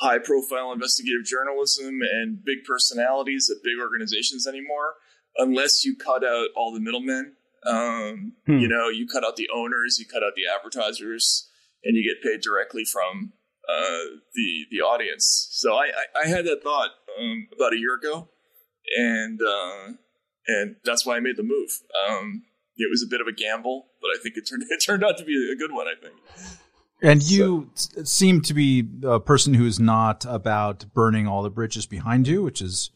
high 0.00 0.18
profile 0.18 0.72
investigative 0.72 1.24
journalism 1.24 2.00
and 2.02 2.42
big 2.44 2.64
personalities 2.66 3.50
at 3.50 3.62
big 3.62 3.78
organizations 3.80 4.46
anymore, 4.46 4.94
unless 5.36 5.84
you 5.84 5.96
cut 5.96 6.24
out 6.24 6.48
all 6.56 6.72
the 6.72 6.80
middlemen. 6.80 7.34
Um, 7.66 8.32
Hmm. 8.46 8.58
You 8.58 8.68
know, 8.68 8.88
you 8.88 9.06
cut 9.06 9.24
out 9.24 9.36
the 9.36 9.48
owners, 9.54 9.98
you 9.98 10.04
cut 10.06 10.22
out 10.24 10.32
the 10.34 10.42
advertisers, 10.52 11.48
and 11.84 11.96
you 11.96 12.02
get 12.02 12.22
paid 12.22 12.40
directly 12.40 12.84
from 12.84 13.32
uh, 13.68 14.18
the 14.34 14.66
the 14.70 14.78
audience. 14.78 15.48
So 15.52 15.74
I, 15.74 15.84
I, 16.16 16.24
I 16.24 16.26
had 16.26 16.44
that 16.46 16.62
thought 16.64 16.90
um, 17.20 17.46
about 17.54 17.72
a 17.72 17.78
year 17.78 17.94
ago, 17.94 18.28
and 18.98 19.40
uh, 19.40 19.92
and 20.48 20.76
that's 20.84 21.06
why 21.06 21.16
I 21.16 21.20
made 21.20 21.36
the 21.36 21.44
move. 21.44 21.70
Um, 22.08 22.42
it 22.76 22.90
was 22.90 23.02
a 23.02 23.06
bit 23.06 23.20
of 23.20 23.28
a 23.28 23.32
gamble, 23.32 23.86
but 24.00 24.08
I 24.08 24.18
think 24.20 24.36
it 24.36 24.42
turned 24.48 24.64
it 24.68 24.78
turned 24.84 25.04
out 25.04 25.16
to 25.18 25.24
be 25.24 25.50
a 25.52 25.56
good 25.56 25.72
one. 25.72 25.86
I 25.86 25.94
think. 26.00 26.14
And 27.04 27.22
you 27.22 27.70
s- 27.74 27.90
seem 28.10 28.42
to 28.42 28.54
be 28.54 28.88
a 29.04 29.18
person 29.20 29.54
who 29.54 29.66
is 29.66 29.78
not 29.80 30.24
about 30.28 30.86
burning 30.94 31.26
all 31.26 31.42
the 31.42 31.50
bridges 31.50 31.84
behind 31.86 32.26
you, 32.28 32.42
which 32.44 32.60
is 32.62 32.90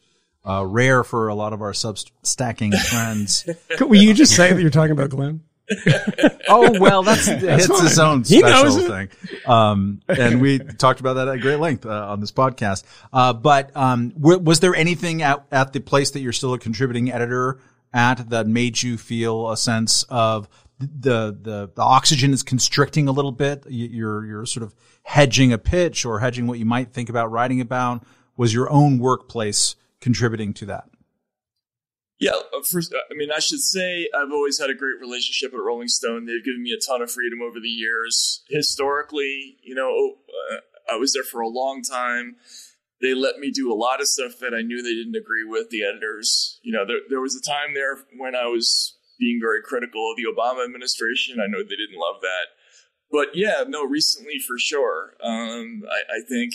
uh, 0.47 0.65
rare 0.65 1.03
for 1.03 1.27
a 1.27 1.35
lot 1.35 1.53
of 1.53 1.61
our 1.61 1.73
sub-stacking 1.73 2.71
friends. 2.89 3.47
Will 3.79 4.01
you 4.01 4.13
just 4.13 4.35
say 4.35 4.53
that 4.53 4.61
you're 4.61 4.69
talking 4.69 4.91
about 4.91 5.09
Glenn? 5.09 5.41
oh 6.47 6.79
well, 6.79 7.03
that's, 7.03 7.27
it's 7.27 7.67
fine. 7.67 7.83
his 7.83 7.99
own 7.99 8.23
special 8.23 8.79
thing. 8.87 9.09
Um, 9.45 10.01
and 10.07 10.41
we 10.41 10.59
talked 10.59 11.01
about 11.01 11.15
that 11.15 11.27
at 11.27 11.41
great 11.41 11.59
length 11.59 11.85
uh, 11.85 12.07
on 12.09 12.21
this 12.21 12.31
podcast. 12.31 12.83
Uh, 13.11 13.33
but 13.33 13.75
um, 13.75 14.09
w- 14.11 14.39
was 14.39 14.61
there 14.61 14.73
anything 14.73 15.21
at, 15.23 15.45
at 15.51 15.73
the 15.73 15.81
place 15.81 16.11
that 16.11 16.21
you're 16.21 16.31
still 16.31 16.53
a 16.53 16.59
contributing 16.59 17.11
editor 17.11 17.59
at 17.93 18.29
that 18.29 18.47
made 18.47 18.81
you 18.81 18.97
feel 18.97 19.51
a 19.51 19.57
sense 19.57 20.03
of 20.03 20.47
the 20.79 21.37
the, 21.41 21.69
the 21.75 21.81
oxygen 21.81 22.31
is 22.31 22.43
constricting 22.43 23.09
a 23.09 23.11
little 23.11 23.33
bit? 23.33 23.65
You're 23.67 24.25
you're 24.25 24.45
sort 24.45 24.63
of 24.63 24.73
hedging 25.03 25.51
a 25.51 25.57
pitch 25.57 26.05
or 26.05 26.19
hedging 26.19 26.47
what 26.47 26.59
you 26.59 26.65
might 26.65 26.93
think 26.93 27.09
about 27.09 27.29
writing 27.29 27.59
about. 27.59 28.03
Was 28.37 28.53
your 28.53 28.71
own 28.71 28.99
workplace 28.99 29.75
contributing 30.01 30.53
to 30.55 30.65
that? 30.67 30.89
Yeah, 32.19 32.31
uh, 32.31 32.61
first, 32.67 32.93
I 32.95 33.13
mean, 33.13 33.29
I 33.31 33.39
should 33.39 33.61
say 33.61 34.09
I've 34.15 34.31
always 34.31 34.59
had 34.59 34.71
a 34.71 34.75
great 34.75 34.99
relationship 34.99 35.53
with 35.53 35.61
Rolling 35.63 35.87
Stone. 35.87 36.25
They've 36.25 36.43
given 36.43 36.63
me 36.63 36.71
a 36.71 36.79
ton 36.79 37.01
of 37.01 37.11
freedom 37.11 37.41
over 37.43 37.59
the 37.59 37.67
years. 37.67 38.43
Historically, 38.49 39.57
you 39.61 39.75
know, 39.75 40.15
uh, 40.27 40.93
I 40.93 40.97
was 40.97 41.13
there 41.13 41.23
for 41.23 41.41
a 41.41 41.47
long 41.47 41.83
time. 41.83 42.37
They 43.01 43.13
let 43.13 43.37
me 43.37 43.51
do 43.51 43.71
a 43.71 43.77
lot 43.77 44.01
of 44.01 44.07
stuff 44.07 44.39
that 44.41 44.55
I 44.55 44.63
knew 44.63 44.81
they 44.81 44.95
didn't 44.95 45.15
agree 45.15 45.43
with. 45.43 45.69
The 45.69 45.83
editors, 45.83 46.59
you 46.63 46.71
know, 46.73 46.85
there, 46.87 47.01
there 47.07 47.21
was 47.21 47.35
a 47.35 47.41
time 47.41 47.75
there 47.75 47.97
when 48.17 48.35
I 48.35 48.47
was 48.47 48.97
being 49.19 49.39
very 49.39 49.61
critical 49.61 50.09
of 50.09 50.17
the 50.17 50.25
Obama 50.25 50.65
administration. 50.65 51.39
I 51.39 51.45
know 51.45 51.59
they 51.59 51.75
didn't 51.75 51.99
love 51.99 52.21
that, 52.21 52.47
but 53.11 53.35
yeah, 53.35 53.63
no, 53.67 53.85
recently 53.85 54.39
for 54.39 54.57
sure. 54.57 55.13
Um, 55.21 55.83
I, 55.87 56.17
I 56.17 56.21
think 56.27 56.53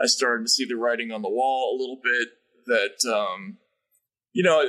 I 0.00 0.06
started 0.06 0.44
to 0.44 0.50
see 0.50 0.64
the 0.64 0.76
writing 0.76 1.10
on 1.10 1.22
the 1.22 1.28
wall 1.28 1.76
a 1.76 1.80
little 1.80 2.00
bit. 2.02 2.28
That 2.66 3.04
um, 3.12 3.58
you 4.32 4.42
know, 4.42 4.62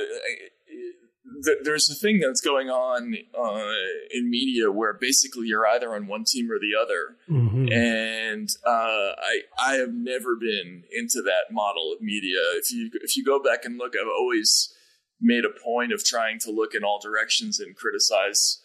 there's 1.62 1.90
a 1.90 1.94
thing 1.94 2.20
that's 2.20 2.40
going 2.40 2.68
on 2.68 3.14
uh, 3.38 3.72
in 4.10 4.30
media 4.30 4.70
where 4.70 4.92
basically 4.92 5.46
you're 5.46 5.66
either 5.66 5.94
on 5.94 6.06
one 6.06 6.24
team 6.24 6.50
or 6.50 6.58
the 6.58 6.80
other, 6.80 7.16
Mm-hmm. 7.30 7.72
and 7.72 8.48
uh, 8.66 9.12
I 9.18 9.40
I 9.58 9.74
have 9.74 9.92
never 9.94 10.36
been 10.36 10.84
into 10.92 11.22
that 11.22 11.52
model 11.52 11.92
of 11.92 12.02
media. 12.02 12.38
If 12.56 12.70
you 12.70 12.90
if 13.02 13.16
you 13.16 13.24
go 13.24 13.42
back 13.42 13.64
and 13.64 13.78
look, 13.78 13.94
I've 13.94 14.08
always 14.08 14.72
made 15.20 15.44
a 15.44 15.60
point 15.64 15.92
of 15.92 16.04
trying 16.04 16.38
to 16.40 16.50
look 16.50 16.74
in 16.74 16.84
all 16.84 17.00
directions 17.00 17.58
and 17.58 17.74
criticize 17.76 18.60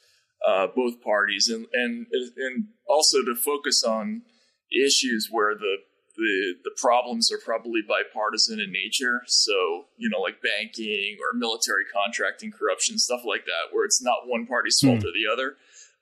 uh, 0.45 0.67
both 0.75 1.01
parties, 1.01 1.48
and 1.48 1.67
and 1.74 2.07
and 2.38 2.65
also 2.88 3.24
to 3.24 3.36
focus 3.36 3.83
on 3.83 4.24
issues 4.71 5.29
where 5.31 5.55
the 5.55 5.77
the 6.19 6.55
the 6.63 6.75
problems 6.77 7.31
are 7.31 7.39
probably 7.43 7.81
bipartisan 7.81 8.59
in 8.59 8.71
nature. 8.71 9.21
So 9.27 9.85
you 9.97 10.09
know, 10.09 10.19
like 10.19 10.41
banking 10.41 11.17
or 11.19 11.38
military 11.38 11.85
contracting, 11.91 12.51
corruption, 12.51 12.99
stuff 12.99 13.21
like 13.25 13.45
that, 13.45 13.73
where 13.73 13.85
it's 13.85 14.01
not 14.03 14.27
one 14.27 14.45
party's 14.45 14.79
fault 14.79 14.99
or 15.03 15.11
the 15.13 15.31
other. 15.31 15.55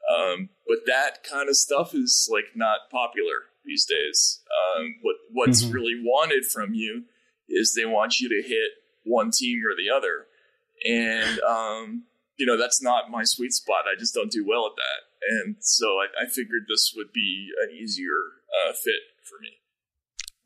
Um, 0.10 0.50
but 0.68 0.80
that 0.86 1.24
kind 1.24 1.50
of 1.50 1.56
stuff 1.56 1.94
is 1.94 2.30
like 2.32 2.56
not 2.56 2.90
popular 2.92 3.52
these 3.66 3.86
days. 3.86 4.42
Um, 4.78 4.96
what 5.02 5.16
what's 5.32 5.66
Mhm. 5.66 5.74
really 5.74 6.02
wanted 6.04 6.46
from 6.46 6.74
you 6.74 7.06
is 7.50 7.74
they 7.74 7.86
want 7.86 8.20
you 8.20 8.30
to 8.30 8.48
hit 8.48 8.72
one 9.04 9.32
team 9.32 9.62
or 9.66 9.76
the 9.76 9.90
other, 9.90 10.28
and 10.88 11.40
um, 11.42 12.06
you 12.38 12.46
know 12.46 12.58
that's 12.58 12.82
not 12.82 13.10
my 13.12 13.24
sweet 13.24 13.52
spot. 13.54 13.86
I 13.86 14.00
just 14.00 14.14
don't 14.14 14.32
do 14.32 14.46
well 14.48 14.66
at 14.68 14.76
that, 14.78 15.02
and 15.30 15.56
so 15.60 15.98
I, 16.00 16.24
I 16.24 16.26
figured 16.28 16.64
this 16.68 16.94
would 16.96 17.12
be 17.14 17.50
an 17.64 17.76
easier 17.76 18.42
uh, 18.66 18.72
fit 18.74 19.02
for 19.24 19.40
me. 19.42 19.57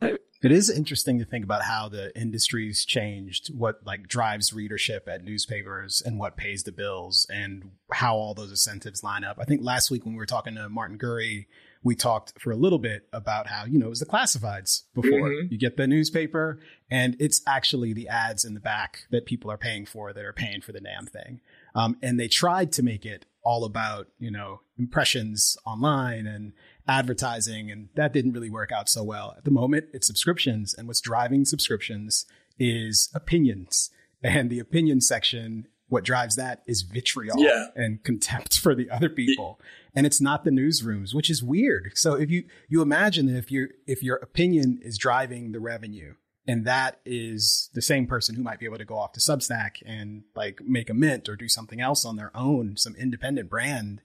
It 0.01 0.51
is 0.51 0.71
interesting 0.71 1.19
to 1.19 1.25
think 1.25 1.45
about 1.45 1.61
how 1.61 1.87
the 1.87 2.17
industry's 2.19 2.83
changed, 2.83 3.53
what 3.55 3.85
like 3.85 4.07
drives 4.07 4.51
readership 4.51 5.07
at 5.07 5.23
newspapers 5.23 6.01
and 6.03 6.17
what 6.17 6.35
pays 6.35 6.63
the 6.63 6.71
bills 6.71 7.27
and 7.31 7.71
how 7.91 8.15
all 8.15 8.33
those 8.33 8.49
incentives 8.49 9.03
line 9.03 9.23
up. 9.23 9.37
I 9.39 9.45
think 9.45 9.61
last 9.63 9.91
week 9.91 10.03
when 10.03 10.15
we 10.15 10.17
were 10.17 10.25
talking 10.25 10.55
to 10.55 10.67
Martin 10.67 10.97
Gurri, 10.97 11.45
we 11.83 11.93
talked 11.95 12.33
for 12.41 12.49
a 12.49 12.55
little 12.55 12.79
bit 12.79 13.07
about 13.13 13.47
how, 13.47 13.65
you 13.65 13.77
know, 13.77 13.85
it 13.85 13.89
was 13.89 13.99
the 13.99 14.05
classifieds 14.07 14.83
before. 14.95 15.29
Mhm. 15.29 15.51
You 15.51 15.59
get 15.59 15.77
the 15.77 15.85
newspaper 15.85 16.59
and 16.89 17.15
it's 17.19 17.41
actually 17.45 17.93
the 17.93 18.07
ads 18.07 18.43
in 18.43 18.55
the 18.55 18.59
back 18.59 19.05
that 19.11 19.27
people 19.27 19.51
are 19.51 19.57
paying 19.59 19.85
for 19.85 20.11
that 20.11 20.25
are 20.25 20.33
paying 20.33 20.61
for 20.61 20.71
the 20.71 20.81
damn 20.81 21.05
thing. 21.05 21.39
Um, 21.75 21.97
and 22.01 22.19
they 22.19 22.27
tried 22.27 22.71
to 22.73 22.83
make 22.83 23.05
it 23.05 23.25
all 23.43 23.63
about, 23.63 24.07
you 24.19 24.31
know, 24.31 24.61
impressions 24.77 25.55
online 25.65 26.25
and 26.25 26.53
advertising, 26.87 27.71
and 27.71 27.89
that 27.95 28.13
didn't 28.13 28.33
really 28.33 28.49
work 28.49 28.71
out 28.71 28.89
so 28.89 29.03
well. 29.03 29.33
At 29.37 29.45
the 29.45 29.51
moment, 29.51 29.85
it's 29.93 30.07
subscriptions, 30.07 30.73
and 30.73 30.87
what's 30.87 31.01
driving 31.01 31.45
subscriptions 31.45 32.25
is 32.59 33.09
opinions. 33.13 33.89
And 34.23 34.49
the 34.49 34.59
opinion 34.59 35.01
section, 35.01 35.67
what 35.87 36.03
drives 36.03 36.35
that 36.35 36.61
is 36.67 36.83
vitriol 36.83 37.35
Yeah. 37.39 37.67
and 37.75 38.03
contempt 38.03 38.59
for 38.59 38.75
the 38.75 38.89
other 38.89 39.09
people. 39.09 39.59
And 39.95 40.05
it's 40.05 40.21
not 40.21 40.43
the 40.43 40.51
newsrooms, 40.51 41.13
which 41.13 41.29
is 41.29 41.41
weird. 41.43 41.93
So 41.95 42.13
if 42.13 42.29
you 42.29 42.43
you 42.69 42.81
imagine 42.81 43.25
that 43.27 43.37
if 43.37 43.51
you 43.51 43.69
if 43.87 44.03
your 44.03 44.17
opinion 44.17 44.79
is 44.83 44.97
driving 44.97 45.51
the 45.51 45.59
revenue, 45.59 46.13
and 46.47 46.65
that 46.65 46.99
is 47.05 47.69
the 47.73 47.81
same 47.81 48.07
person 48.07 48.35
who 48.35 48.43
might 48.43 48.59
be 48.59 48.65
able 48.65 48.77
to 48.77 48.85
go 48.85 48.97
off 48.97 49.11
to 49.13 49.19
Substack 49.19 49.77
and 49.85 50.23
like 50.35 50.61
make 50.65 50.89
a 50.89 50.93
mint 50.93 51.27
or 51.27 51.35
do 51.35 51.49
something 51.49 51.81
else 51.81 52.05
on 52.05 52.15
their 52.15 52.31
own, 52.35 52.77
some 52.77 52.95
independent 52.95 53.49
brand. 53.49 54.01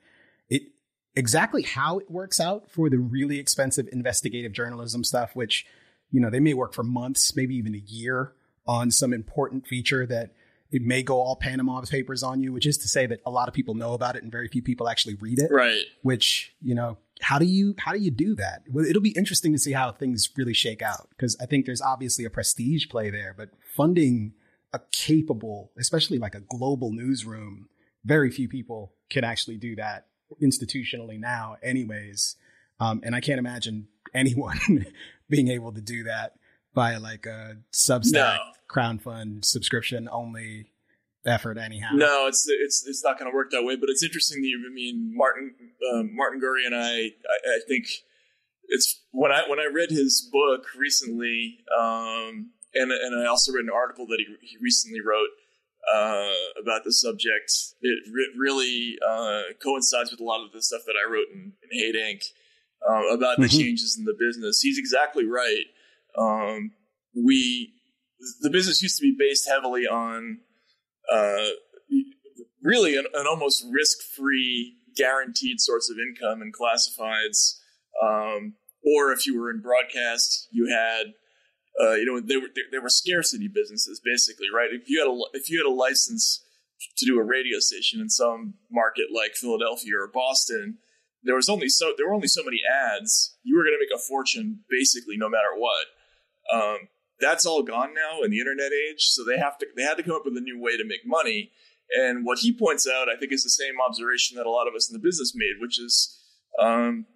Exactly 1.16 1.62
how 1.62 1.98
it 1.98 2.10
works 2.10 2.38
out 2.38 2.70
for 2.70 2.90
the 2.90 2.98
really 2.98 3.38
expensive 3.38 3.88
investigative 3.90 4.52
journalism 4.52 5.02
stuff, 5.02 5.34
which 5.34 5.66
you 6.10 6.20
know 6.20 6.30
they 6.30 6.40
may 6.40 6.54
work 6.54 6.74
for 6.74 6.82
months, 6.82 7.34
maybe 7.34 7.56
even 7.56 7.74
a 7.74 7.82
year 7.86 8.34
on 8.66 8.90
some 8.90 9.12
important 9.12 9.66
feature 9.66 10.06
that 10.06 10.32
it 10.70 10.82
may 10.82 11.02
go 11.02 11.20
all 11.20 11.36
Panama 11.36 11.80
papers 11.82 12.22
on 12.22 12.42
you, 12.42 12.52
which 12.52 12.66
is 12.66 12.76
to 12.78 12.88
say 12.88 13.06
that 13.06 13.20
a 13.24 13.30
lot 13.30 13.48
of 13.48 13.54
people 13.54 13.74
know 13.74 13.94
about 13.94 14.16
it 14.16 14.22
and 14.22 14.32
very 14.32 14.48
few 14.48 14.62
people 14.62 14.88
actually 14.88 15.14
read 15.14 15.38
it 15.38 15.50
Right. 15.50 15.82
which 16.02 16.54
you 16.60 16.74
know 16.74 16.98
how 17.22 17.38
do 17.38 17.46
you 17.46 17.74
how 17.78 17.92
do 17.92 17.98
you 17.98 18.10
do 18.10 18.34
that 18.34 18.62
well, 18.70 18.84
it'll 18.84 19.00
be 19.00 19.14
interesting 19.16 19.52
to 19.52 19.58
see 19.58 19.72
how 19.72 19.90
things 19.92 20.28
really 20.36 20.52
shake 20.52 20.82
out 20.82 21.08
because 21.10 21.34
i 21.40 21.46
think 21.46 21.64
there's 21.64 21.80
obviously 21.80 22.26
a 22.26 22.30
prestige 22.30 22.88
play 22.90 23.08
there 23.08 23.32
but 23.34 23.48
funding 23.74 24.34
a 24.74 24.80
capable 24.92 25.70
especially 25.78 26.18
like 26.18 26.34
a 26.34 26.40
global 26.40 26.92
newsroom 26.92 27.68
very 28.04 28.30
few 28.30 28.48
people 28.48 28.92
can 29.08 29.24
actually 29.24 29.56
do 29.56 29.74
that 29.76 30.08
institutionally 30.42 31.18
now 31.18 31.56
anyways 31.62 32.36
um, 32.80 33.00
and 33.04 33.14
i 33.14 33.20
can't 33.20 33.38
imagine 33.38 33.88
anyone 34.14 34.58
being 35.30 35.48
able 35.48 35.72
to 35.72 35.80
do 35.80 36.04
that 36.04 36.34
by 36.74 36.96
like 36.96 37.26
a 37.26 37.56
substack 37.72 38.12
No. 38.36 38.38
crown 38.68 38.98
fund 38.98 39.44
subscription 39.44 40.08
only 40.10 40.66
effort 41.24 41.58
anyhow 41.58 41.90
No, 41.92 42.26
it's 42.28 42.46
it's 42.48 42.86
it's 42.86 43.02
not 43.02 43.18
going 43.18 43.28
to 43.30 43.34
work 43.34 43.50
that 43.50 43.64
way. 43.64 43.74
But 43.76 43.88
it's 43.90 44.02
interesting 44.04 44.42
that 44.42 44.46
you. 44.48 44.62
I 44.70 44.72
mean, 44.72 45.12
Martin 45.16 45.54
um, 45.92 46.14
Martin 46.14 46.40
Gurri 46.40 46.64
and 46.66 46.74
I, 46.76 46.88
I. 46.88 47.56
I 47.56 47.58
think 47.66 47.86
it's 48.68 49.02
when 49.10 49.32
I 49.32 49.42
when 49.48 49.58
I 49.58 49.66
read 49.72 49.90
his 49.90 50.28
book 50.32 50.66
recently, 50.78 51.58
um, 51.76 52.50
and 52.74 52.92
and 52.92 53.20
I 53.20 53.26
also 53.26 53.50
read 53.52 53.64
an 53.64 53.70
article 53.74 54.06
that 54.06 54.18
he 54.24 54.36
he 54.46 54.56
recently 54.62 55.00
wrote 55.00 55.30
uh, 55.92 56.30
about 56.60 56.84
the 56.84 56.92
subject. 56.92 57.52
It 57.80 57.98
re- 58.12 58.34
really 58.36 58.98
uh, 59.06 59.42
coincides 59.62 60.10
with 60.10 60.20
a 60.20 60.24
lot 60.24 60.44
of 60.44 60.52
the 60.52 60.62
stuff 60.62 60.82
that 60.86 60.94
I 60.96 61.10
wrote 61.10 61.28
in, 61.32 61.52
in 61.70 61.78
Hate 61.78 61.94
Inc. 61.94 62.22
Uh, 62.88 63.14
about 63.14 63.38
the 63.38 63.46
Mhm. 63.46 63.58
changes 63.58 63.96
in 63.98 64.04
the 64.04 64.14
business. 64.18 64.60
He's 64.60 64.78
exactly 64.78 65.24
right. 65.24 65.64
Um, 66.16 66.72
we 67.14 67.72
the 68.42 68.50
business 68.50 68.82
used 68.82 68.98
to 68.98 69.02
be 69.02 69.14
based 69.18 69.48
heavily 69.48 69.86
on 69.86 70.40
uh, 71.10 71.48
really 72.62 72.96
an, 72.96 73.06
an 73.14 73.26
almost 73.26 73.64
risk-free, 73.70 74.74
guaranteed 74.96 75.60
source 75.60 75.90
of 75.90 75.96
income 75.98 76.42
in 76.42 76.52
classifieds. 76.52 77.58
Um, 78.02 78.54
or 78.84 79.12
if 79.12 79.26
you 79.26 79.38
were 79.40 79.50
in 79.50 79.60
broadcast, 79.60 80.48
you 80.50 80.68
had, 80.68 81.14
uh, 81.80 81.92
you 81.92 82.06
know, 82.06 82.20
they 82.20 82.36
were 82.36 82.48
they, 82.72 82.78
were 82.78 82.88
scarcity 82.88 83.48
businesses 83.48 84.00
basically, 84.02 84.46
right? 84.54 84.70
If 84.72 84.88
you 84.88 84.98
had 85.00 85.08
a 85.08 85.38
if 85.38 85.50
you 85.50 85.58
had 85.58 85.70
a 85.70 85.74
license 85.74 86.42
to 86.96 87.06
do 87.06 87.18
a 87.18 87.22
radio 87.22 87.58
station 87.58 88.00
in 88.00 88.08
some 88.08 88.54
market 88.70 89.06
like 89.14 89.34
Philadelphia 89.34 89.92
or 89.98 90.08
Boston, 90.08 90.78
there 91.22 91.34
was 91.34 91.48
only 91.48 91.68
so 91.68 91.92
there 91.96 92.08
were 92.08 92.14
only 92.14 92.28
so 92.28 92.42
many 92.42 92.60
ads. 92.64 93.36
You 93.42 93.56
were 93.56 93.64
going 93.64 93.74
to 93.74 93.84
make 93.84 93.94
a 93.94 94.02
fortune 94.02 94.60
basically 94.70 95.16
no 95.16 95.28
matter 95.28 95.54
what. 95.56 95.86
Um, 96.52 96.88
that's 97.20 97.46
all 97.46 97.62
gone 97.62 97.94
now 97.94 98.22
in 98.22 98.30
the 98.30 98.38
internet 98.38 98.72
age. 98.72 99.08
So 99.08 99.24
they 99.24 99.38
have 99.38 99.58
to 99.58 99.66
they 99.76 99.82
had 99.82 99.96
to 99.96 100.02
come 100.02 100.14
up 100.14 100.24
with 100.24 100.36
a 100.36 100.40
new 100.40 100.60
way 100.60 100.76
to 100.76 100.84
make 100.84 101.06
money. 101.06 101.50
And 101.96 102.24
what 102.24 102.38
he 102.40 102.52
points 102.52 102.88
out, 102.88 103.08
I 103.08 103.16
think, 103.16 103.32
is 103.32 103.44
the 103.44 103.50
same 103.50 103.74
observation 103.80 104.36
that 104.36 104.46
a 104.46 104.50
lot 104.50 104.66
of 104.66 104.74
us 104.74 104.90
in 104.90 104.92
the 104.92 105.04
business 105.06 105.34
made, 105.36 105.60
which 105.60 105.78
is 105.78 106.18
um, 106.60 107.06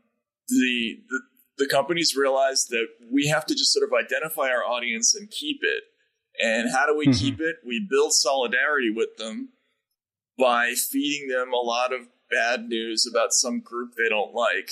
the, 0.49 1.00
the 1.09 1.21
the 1.61 1.69
companies 1.69 2.17
realized 2.17 2.71
that 2.71 2.87
we 3.12 3.29
have 3.29 3.45
to 3.47 3.55
just 3.55 3.73
sort 3.73 3.87
of 3.87 3.93
identify 3.95 4.49
our 4.49 4.64
audience 4.64 5.14
and 5.14 5.31
keep 5.31 5.59
it. 5.62 5.85
And 6.43 6.71
how 6.71 6.87
do 6.87 6.97
we 6.97 7.07
Mhm. 7.07 7.21
keep 7.21 7.40
it? 7.40 7.57
We 7.64 7.87
build 7.88 8.14
solidarity 8.14 8.90
with 8.90 9.17
them 9.19 9.50
by 10.38 10.73
feeding 10.75 11.29
them 11.29 11.52
a 11.52 11.59
lot 11.61 11.93
of 11.93 12.09
bad 12.31 12.69
news 12.69 13.07
about 13.07 13.33
some 13.33 13.61
group 13.61 13.95
they 13.95 14.09
don't 14.09 14.35
like. 14.35 14.71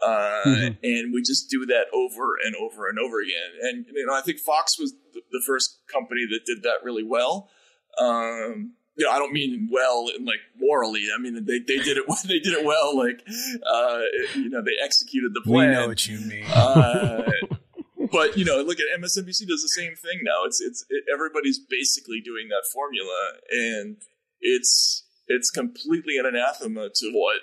Uh, 0.00 0.42
Mhm. 0.46 0.78
And 0.82 1.12
we 1.12 1.22
just 1.22 1.50
do 1.50 1.66
that 1.66 1.86
over 1.92 2.36
and 2.44 2.56
over 2.56 2.88
and 2.88 2.98
over 2.98 3.20
again. 3.20 3.52
And 3.60 3.86
you 3.92 4.06
know, 4.06 4.14
I 4.14 4.22
think 4.22 4.38
Fox 4.40 4.78
was 4.78 4.92
the, 5.12 5.20
the 5.30 5.42
first 5.46 5.80
company 5.92 6.26
that 6.30 6.44
did 6.46 6.62
that 6.62 6.82
really 6.82 7.04
well. 7.04 7.50
Um, 7.98 8.76
you 8.96 9.04
know, 9.04 9.10
I 9.10 9.18
don't 9.18 9.32
mean 9.32 9.68
well 9.70 10.06
in 10.16 10.24
like 10.24 10.40
morally. 10.58 11.06
I 11.14 11.20
mean 11.20 11.34
they, 11.44 11.58
they 11.58 11.82
did 11.82 11.96
it 11.96 12.04
they 12.24 12.38
did 12.38 12.52
it 12.52 12.64
well. 12.64 12.96
Like 12.96 13.22
uh, 13.26 14.00
you 14.34 14.48
know, 14.48 14.62
they 14.62 14.76
executed 14.82 15.34
the 15.34 15.40
plan. 15.40 15.68
we 15.68 15.74
know 15.74 15.88
what 15.88 16.06
you 16.06 16.18
mean 16.20 16.44
Uh, 16.46 17.30
but 18.12 18.36
you 18.36 18.44
know, 18.44 18.62
look 18.62 18.78
at 18.78 19.00
MSNBC 19.00 19.46
does 19.46 19.62
the 19.62 19.72
same 19.74 19.94
thing 19.96 20.20
now. 20.22 20.44
It's 20.44 20.60
it's 20.60 20.84
it, 20.88 21.04
everybody's 21.12 21.58
basically 21.58 22.20
doing 22.20 22.48
that 22.48 22.64
formula, 22.72 23.32
and 23.50 23.96
it's 24.40 25.04
it's 25.26 25.50
completely 25.50 26.18
an 26.18 26.26
anathema 26.26 26.90
to 26.94 27.10
what 27.12 27.40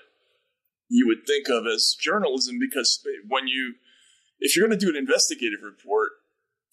you 0.89 1.07
would 1.07 1.25
think 1.25 1.49
of 1.49 1.65
as 1.65 1.95
journalism. 1.99 2.57
Because 2.59 3.03
when 3.27 3.47
you, 3.47 3.75
if 4.39 4.55
you're 4.55 4.67
going 4.67 4.77
to 4.77 4.85
do 4.85 4.89
an 4.91 4.97
investigative 4.97 5.59
report, 5.63 6.11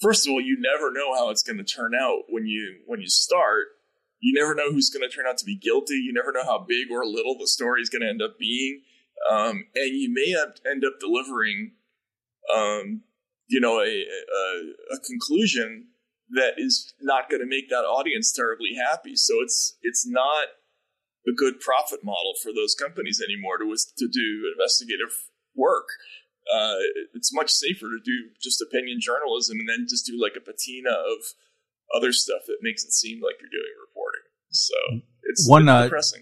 first 0.01 0.27
of 0.27 0.33
all, 0.33 0.41
you 0.41 0.59
never 0.61 0.93
know 0.93 1.15
how 1.15 1.31
it's 1.31 1.43
going 1.43 1.59
to 1.59 1.65
turn 1.65 1.93
out 1.95 2.25
when 2.29 2.47
you 2.47 2.81
when 2.87 3.01
you 3.01 3.09
start. 3.09 3.67
You 4.21 4.39
never 4.39 4.55
know 4.55 4.73
who's 4.73 4.91
going 4.91 5.09
to 5.09 5.15
turn 5.15 5.27
out 5.29 5.39
to 5.39 5.45
be 5.45 5.57
guilty. 5.57 5.95
You 5.95 6.13
never 6.13 6.33
know 6.33 6.45
how 6.45 6.65
big 6.67 6.91
or 6.91 7.05
little 7.05 7.37
the 7.39 7.47
story 7.47 7.81
is 7.81 7.89
going 7.89 8.03
to 8.03 8.09
end 8.09 8.23
up 8.23 8.39
being, 8.39 8.83
um, 9.31 9.67
and 9.75 9.97
you 9.97 10.13
may 10.13 10.35
end 10.69 10.85
up 10.85 10.99
delivering, 11.01 11.73
um, 12.55 13.03
you 13.47 13.61
know, 13.61 13.79
a, 13.79 14.05
a, 14.05 14.95
a 14.95 14.99
conclusion 15.07 15.89
that 16.31 16.55
is 16.59 16.93
not 17.01 17.31
going 17.31 17.41
to 17.41 17.49
make 17.49 17.69
that 17.71 17.89
audience 17.89 18.33
terribly 18.33 18.75
happy. 18.77 19.17
So 19.17 19.35
it's 19.41 19.77
it's 19.83 20.07
not 20.07 20.49
a 21.27 21.33
good 21.33 21.61
profit 21.61 22.01
model 22.05 22.35
for 22.43 22.53
those 22.53 22.75
companies 22.75 23.23
anymore 23.23 23.59
to 23.59 23.65
to 23.67 24.09
do 24.09 24.53
investigative 24.53 25.15
work. 25.55 25.89
Uh, 26.49 26.81
it's 27.13 27.33
much 27.33 27.51
safer 27.51 27.93
to 27.93 28.01
do 28.03 28.33
just 28.41 28.63
opinion 28.63 28.99
journalism 29.01 29.59
and 29.61 29.69
then 29.69 29.87
just 29.89 30.07
do 30.07 30.17
like 30.17 30.33
a 30.37 30.41
patina 30.41 30.91
of 30.91 31.37
other 31.95 32.13
stuff 32.13 32.41
that 32.47 32.59
makes 32.63 32.85
it 32.85 32.93
seem 32.93 33.21
like 33.21 33.37
you're 33.41 33.53
doing 33.53 33.77
reporting. 33.81 34.08
So 34.51 34.75
it's 35.25 35.49
one 35.49 35.69
it's 35.69 36.15
uh, 36.15 36.19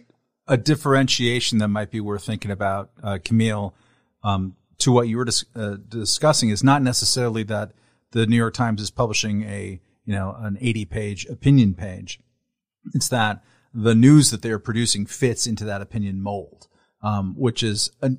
a 0.48 0.56
differentiation 0.56 1.58
that 1.58 1.68
might 1.68 1.90
be 1.90 2.00
worth 2.00 2.24
thinking 2.24 2.50
about, 2.50 2.90
uh, 3.02 3.18
Camille, 3.24 3.74
um, 4.22 4.56
to 4.78 4.92
what 4.92 5.08
you 5.08 5.16
were 5.16 5.24
dis- 5.24 5.44
uh, 5.54 5.76
discussing 5.88 6.50
is 6.50 6.62
not 6.62 6.82
necessarily 6.82 7.42
that 7.44 7.72
the 8.12 8.26
New 8.26 8.36
York 8.36 8.54
Times 8.54 8.80
is 8.80 8.90
publishing 8.90 9.42
a 9.44 9.80
you 10.04 10.14
know 10.14 10.36
an 10.38 10.58
80 10.60 10.84
page 10.86 11.26
opinion 11.26 11.74
page. 11.74 12.20
It's 12.94 13.08
that 13.08 13.42
the 13.74 13.94
news 13.94 14.30
that 14.30 14.42
they're 14.42 14.58
producing 14.58 15.06
fits 15.06 15.46
into 15.46 15.64
that 15.64 15.82
opinion 15.82 16.22
mold, 16.22 16.68
um, 17.02 17.34
which 17.36 17.62
is 17.62 17.90
an 18.02 18.18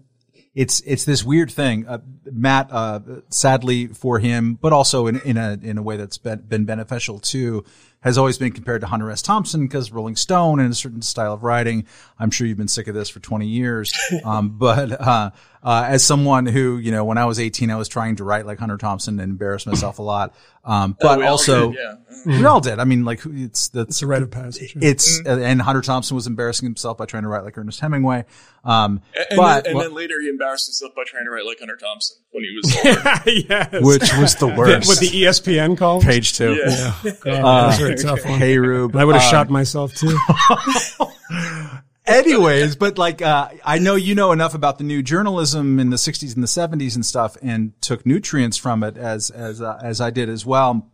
it's 0.57 0.79
it's 0.81 1.05
this 1.05 1.23
weird 1.23 1.51
thing. 1.51 1.87
Uh, 1.87 1.99
Matt, 2.25 2.69
uh, 2.71 2.99
sadly 3.29 3.87
for 3.87 4.17
him, 4.17 4.55
but 4.55 4.73
also 4.73 5.05
in, 5.05 5.21
in 5.21 5.37
a 5.37 5.57
in 5.61 5.77
a 5.77 5.83
way 5.83 5.97
that's 5.97 6.17
been, 6.17 6.39
been 6.39 6.65
beneficial 6.65 7.19
too, 7.19 7.63
has 8.01 8.17
always 8.17 8.37
been 8.37 8.51
compared 8.51 8.81
to 8.81 8.87
Hunter 8.87 9.09
S. 9.11 9.21
Thompson 9.21 9.65
because 9.67 9.91
Rolling 9.91 10.15
Stone 10.15 10.59
and 10.59 10.71
a 10.71 10.75
certain 10.75 11.01
style 11.01 11.33
of 11.33 11.43
writing. 11.43 11.85
I'm 12.19 12.31
sure 12.31 12.47
you've 12.47 12.57
been 12.57 12.67
sick 12.67 12.87
of 12.87 12.95
this 12.95 13.09
for 13.09 13.19
20 13.19 13.47
years, 13.47 13.93
um, 14.23 14.49
but 14.57 14.91
uh, 15.01 15.31
uh, 15.63 15.85
as 15.87 16.03
someone 16.05 16.45
who 16.45 16.77
you 16.77 16.91
know, 16.91 17.03
when 17.03 17.17
I 17.17 17.25
was 17.25 17.39
18, 17.39 17.69
I 17.71 17.75
was 17.75 17.87
trying 17.87 18.17
to 18.17 18.23
write 18.23 18.45
like 18.45 18.59
Hunter 18.59 18.77
Thompson 18.77 19.19
and 19.19 19.31
embarrass 19.31 19.65
myself 19.65 19.99
a 19.99 20.03
lot. 20.03 20.35
Um, 20.63 20.97
but 20.99 21.19
we 21.19 21.23
all 21.25 21.31
also, 21.31 21.71
did, 21.71 21.79
yeah. 21.79 22.39
we 22.39 22.45
all 22.45 22.59
did. 22.59 22.79
I 22.79 22.83
mean, 22.83 23.05
like 23.05 23.21
it's 23.25 23.69
that's 23.69 23.89
It's 23.89 24.01
a 24.01 24.07
rite 24.07 24.21
of 24.21 24.31
passage. 24.31 24.73
it's 24.81 25.19
and 25.25 25.61
Hunter 25.61 25.81
Thompson 25.81 26.15
was 26.15 26.27
embarrassing 26.27 26.65
himself 26.67 26.97
by 26.97 27.05
trying 27.05 27.23
to 27.23 27.29
write 27.29 27.43
like 27.45 27.57
Ernest 27.57 27.79
Hemingway. 27.79 28.25
Um, 28.65 29.01
And, 29.15 29.25
and 29.29 29.37
but 29.37 29.63
then, 29.63 29.73
and 29.73 29.81
then 29.81 29.93
later 29.93 30.19
he 30.21 30.27
embarrassed 30.27 30.67
himself 30.67 30.93
by 30.93 31.03
trying 31.07 31.23
to 31.23 31.31
write 31.31 31.45
like 31.45 31.59
Hunter 31.59 31.77
Thompson 31.77 32.17
when 32.31 32.43
he 32.43 32.53
was 32.53 32.75
older. 32.85 33.31
yes. 33.49 33.69
which 33.81 34.17
was 34.17 34.35
the 34.35 34.47
worst. 34.57 34.89
What 34.89 34.99
the 34.99 35.07
E 35.07 35.21
ESPN 35.23 35.77
call? 35.77 36.01
page 36.01 36.33
two. 36.33 36.53
yeah. 36.55 36.93
God, 37.21 37.71
those 37.71 37.86
are 37.89 37.93
a 37.93 37.97
tough 37.97 38.25
one. 38.25 38.39
Hey 38.39 38.57
Rube. 38.57 38.95
I 38.95 39.03
would 39.05 39.15
have 39.15 39.23
Uh, 39.23 39.29
shot 39.31 39.49
myself 39.49 39.93
too. 39.93 40.17
Anyways, 42.05 42.77
but 42.77 42.97
like 42.97 43.21
uh, 43.21 43.49
I 43.65 43.79
know 43.79 43.95
you 43.95 44.15
know 44.15 44.31
enough 44.31 44.53
about 44.55 44.77
the 44.77 44.85
new 44.85 45.03
journalism 45.03 45.77
in 45.77 45.89
the 45.89 45.97
'60s 45.97 46.33
and 46.35 46.41
the 46.43 46.47
'70s 46.47 46.95
and 46.95 47.05
stuff, 47.05 47.35
and 47.41 47.73
took 47.81 48.05
nutrients 48.05 48.55
from 48.55 48.81
it 48.83 48.97
as 48.97 49.29
as 49.29 49.61
uh, 49.61 49.77
as 49.83 49.99
I 49.99 50.09
did 50.09 50.29
as 50.29 50.45
well. 50.45 50.89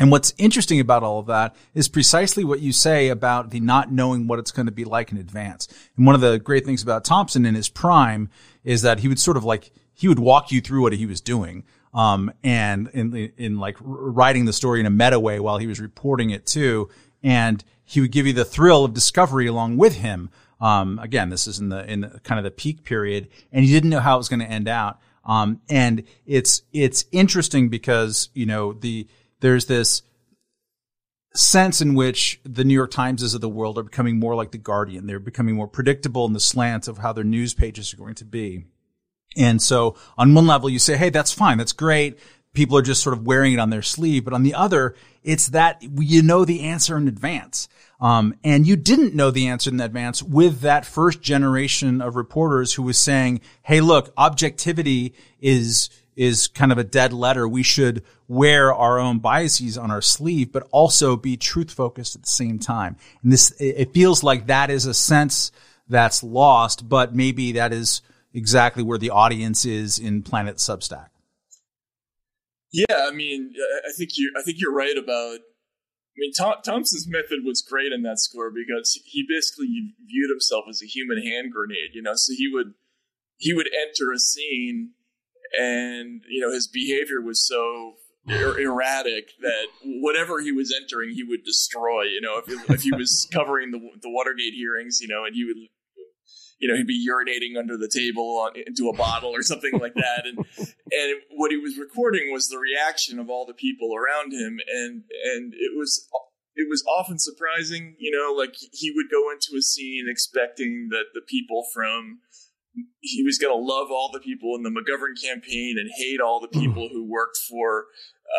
And 0.00 0.10
what's 0.10 0.34
interesting 0.38 0.80
about 0.80 1.04
all 1.04 1.20
of 1.20 1.26
that 1.26 1.54
is 1.72 1.88
precisely 1.88 2.42
what 2.44 2.60
you 2.60 2.72
say 2.72 3.08
about 3.08 3.50
the 3.50 3.60
not 3.60 3.92
knowing 3.92 4.26
what 4.26 4.38
it's 4.40 4.50
going 4.50 4.66
to 4.66 4.72
be 4.72 4.84
like 4.84 5.10
in 5.12 5.18
advance. 5.18 5.68
And 5.96 6.04
one 6.04 6.14
of 6.16 6.20
the 6.20 6.38
great 6.38 6.66
things 6.66 6.82
about 6.82 7.04
Thompson 7.04 7.46
in 7.46 7.54
his 7.54 7.68
prime 7.70 8.28
is 8.62 8.82
that 8.82 8.98
he 9.00 9.08
would 9.08 9.20
sort 9.20 9.36
of 9.38 9.44
like 9.44 9.70
he 9.94 10.08
would 10.08 10.18
walk 10.18 10.50
you 10.50 10.60
through 10.60 10.82
what 10.82 10.92
he 10.94 11.06
was 11.06 11.20
doing. 11.20 11.64
Um, 11.96 12.30
and 12.44 12.88
in, 12.88 13.32
in 13.38 13.58
like 13.58 13.76
writing 13.80 14.44
the 14.44 14.52
story 14.52 14.80
in 14.80 14.86
a 14.86 14.90
meta 14.90 15.18
way 15.18 15.40
while 15.40 15.56
he 15.56 15.66
was 15.66 15.80
reporting 15.80 16.28
it 16.28 16.44
too. 16.44 16.90
And 17.22 17.64
he 17.84 18.02
would 18.02 18.12
give 18.12 18.26
you 18.26 18.34
the 18.34 18.44
thrill 18.44 18.84
of 18.84 18.92
discovery 18.92 19.46
along 19.46 19.78
with 19.78 19.96
him. 19.96 20.28
Um, 20.60 20.98
again, 20.98 21.30
this 21.30 21.46
is 21.46 21.58
in 21.58 21.70
the, 21.70 21.90
in 21.90 22.02
the, 22.02 22.20
kind 22.22 22.38
of 22.38 22.44
the 22.44 22.50
peak 22.50 22.84
period 22.84 23.28
and 23.50 23.64
you 23.64 23.72
didn't 23.74 23.90
know 23.90 24.00
how 24.00 24.16
it 24.16 24.18
was 24.18 24.28
going 24.28 24.40
to 24.40 24.46
end 24.46 24.68
out. 24.68 25.00
Um, 25.24 25.62
and 25.70 26.04
it's, 26.26 26.62
it's 26.70 27.06
interesting 27.12 27.70
because, 27.70 28.28
you 28.34 28.44
know, 28.44 28.74
the, 28.74 29.08
there's 29.40 29.64
this 29.64 30.02
sense 31.34 31.80
in 31.80 31.94
which 31.94 32.40
the 32.44 32.64
New 32.64 32.74
York 32.74 32.90
Timeses 32.90 33.34
of 33.34 33.40
the 33.40 33.48
world 33.48 33.78
are 33.78 33.82
becoming 33.82 34.18
more 34.18 34.34
like 34.34 34.50
the 34.50 34.58
Guardian. 34.58 35.06
They're 35.06 35.18
becoming 35.18 35.54
more 35.54 35.68
predictable 35.68 36.26
in 36.26 36.32
the 36.32 36.40
slant 36.40 36.88
of 36.88 36.98
how 36.98 37.12
their 37.12 37.24
news 37.24 37.54
pages 37.54 37.92
are 37.92 37.96
going 37.96 38.14
to 38.16 38.24
be. 38.24 38.64
And 39.36 39.60
so 39.60 39.96
on 40.16 40.34
one 40.34 40.46
level, 40.46 40.68
you 40.68 40.78
say, 40.78 40.96
Hey, 40.96 41.10
that's 41.10 41.32
fine. 41.32 41.58
That's 41.58 41.72
great. 41.72 42.18
People 42.52 42.78
are 42.78 42.82
just 42.82 43.02
sort 43.02 43.16
of 43.16 43.26
wearing 43.26 43.52
it 43.52 43.58
on 43.58 43.70
their 43.70 43.82
sleeve. 43.82 44.24
But 44.24 44.32
on 44.32 44.42
the 44.42 44.54
other, 44.54 44.94
it's 45.22 45.48
that 45.48 45.82
you 45.82 46.22
know 46.22 46.44
the 46.44 46.62
answer 46.62 46.96
in 46.96 47.06
advance. 47.06 47.68
Um, 48.00 48.34
and 48.44 48.66
you 48.66 48.76
didn't 48.76 49.14
know 49.14 49.30
the 49.30 49.48
answer 49.48 49.70
in 49.70 49.80
advance 49.80 50.22
with 50.22 50.60
that 50.60 50.86
first 50.86 51.22
generation 51.22 52.00
of 52.00 52.16
reporters 52.16 52.74
who 52.74 52.82
was 52.82 52.98
saying, 52.98 53.40
Hey, 53.62 53.80
look, 53.80 54.12
objectivity 54.16 55.14
is, 55.40 55.90
is 56.14 56.48
kind 56.48 56.72
of 56.72 56.78
a 56.78 56.84
dead 56.84 57.12
letter. 57.12 57.46
We 57.46 57.62
should 57.62 58.02
wear 58.28 58.74
our 58.74 58.98
own 58.98 59.18
biases 59.18 59.78
on 59.78 59.90
our 59.90 60.02
sleeve, 60.02 60.52
but 60.52 60.66
also 60.70 61.16
be 61.16 61.36
truth 61.36 61.70
focused 61.70 62.16
at 62.16 62.22
the 62.22 62.28
same 62.28 62.58
time. 62.58 62.96
And 63.22 63.32
this, 63.32 63.54
it 63.58 63.92
feels 63.92 64.22
like 64.22 64.46
that 64.46 64.70
is 64.70 64.86
a 64.86 64.94
sense 64.94 65.52
that's 65.88 66.22
lost, 66.22 66.88
but 66.88 67.14
maybe 67.14 67.52
that 67.52 67.72
is 67.72 68.02
exactly 68.36 68.82
where 68.82 68.98
the 68.98 69.10
audience 69.10 69.64
is 69.64 69.98
in 69.98 70.22
Planet 70.22 70.56
Substack. 70.56 71.08
Yeah, 72.70 73.08
I 73.08 73.10
mean, 73.10 73.54
I 73.88 73.92
think 73.96 74.10
you 74.16 74.32
I 74.38 74.42
think 74.42 74.58
you're 74.60 74.74
right 74.74 74.96
about. 74.96 75.38
I 75.40 76.18
mean, 76.18 76.32
Tom, 76.32 76.54
Thompson's 76.64 77.06
method 77.08 77.40
was 77.44 77.62
great 77.62 77.92
in 77.92 78.02
that 78.02 78.18
score 78.18 78.50
because 78.50 79.00
he 79.04 79.24
basically 79.28 79.66
viewed 80.06 80.30
himself 80.30 80.64
as 80.68 80.82
a 80.82 80.86
human 80.86 81.18
hand 81.22 81.52
grenade. 81.52 81.94
You 81.94 82.02
know, 82.02 82.12
so 82.14 82.32
he 82.36 82.48
would 82.52 82.74
he 83.38 83.54
would 83.54 83.68
enter 83.88 84.12
a 84.12 84.18
scene, 84.18 84.92
and 85.58 86.22
you 86.28 86.40
know 86.40 86.52
his 86.52 86.68
behavior 86.68 87.22
was 87.22 87.46
so 87.46 87.94
er- 88.30 88.58
erratic 88.58 89.30
that 89.40 89.68
whatever 89.82 90.40
he 90.40 90.52
was 90.52 90.74
entering, 90.74 91.14
he 91.14 91.22
would 91.22 91.44
destroy. 91.44 92.02
You 92.02 92.20
know, 92.20 92.38
if 92.38 92.46
he, 92.46 92.74
if 92.74 92.82
he 92.82 92.92
was 92.92 93.26
covering 93.32 93.70
the 93.70 93.78
the 94.02 94.10
Watergate 94.10 94.54
hearings, 94.54 95.00
you 95.00 95.08
know, 95.08 95.24
and 95.24 95.34
he 95.34 95.44
would 95.44 95.56
you 96.58 96.68
know, 96.68 96.76
he'd 96.76 96.86
be 96.86 97.06
urinating 97.06 97.58
under 97.58 97.76
the 97.76 97.88
table 97.88 98.38
on, 98.38 98.52
into 98.66 98.88
a 98.88 98.96
bottle 98.96 99.30
or 99.30 99.42
something 99.42 99.78
like 99.78 99.94
that. 99.94 100.24
And 100.24 100.38
and 100.58 101.20
what 101.32 101.50
he 101.50 101.58
was 101.58 101.78
recording 101.78 102.32
was 102.32 102.48
the 102.48 102.58
reaction 102.58 103.18
of 103.18 103.28
all 103.28 103.46
the 103.46 103.54
people 103.54 103.94
around 103.94 104.32
him, 104.32 104.58
and 104.72 105.04
and 105.24 105.52
it 105.54 105.76
was 105.76 106.08
it 106.54 106.68
was 106.68 106.84
often 106.86 107.18
surprising. 107.18 107.96
You 107.98 108.10
know, 108.10 108.34
like 108.36 108.54
he 108.72 108.90
would 108.90 109.10
go 109.10 109.30
into 109.30 109.56
a 109.58 109.62
scene 109.62 110.06
expecting 110.08 110.88
that 110.90 111.06
the 111.14 111.20
people 111.20 111.66
from 111.72 112.20
he 113.00 113.22
was 113.22 113.38
going 113.38 113.52
to 113.52 113.64
love 113.64 113.90
all 113.90 114.10
the 114.12 114.20
people 114.20 114.54
in 114.54 114.62
the 114.62 114.70
McGovern 114.70 115.20
campaign 115.20 115.76
and 115.78 115.90
hate 115.96 116.20
all 116.20 116.40
the 116.40 116.48
hmm. 116.48 116.60
people 116.60 116.88
who 116.90 117.04
worked 117.04 117.38
for 117.48 117.86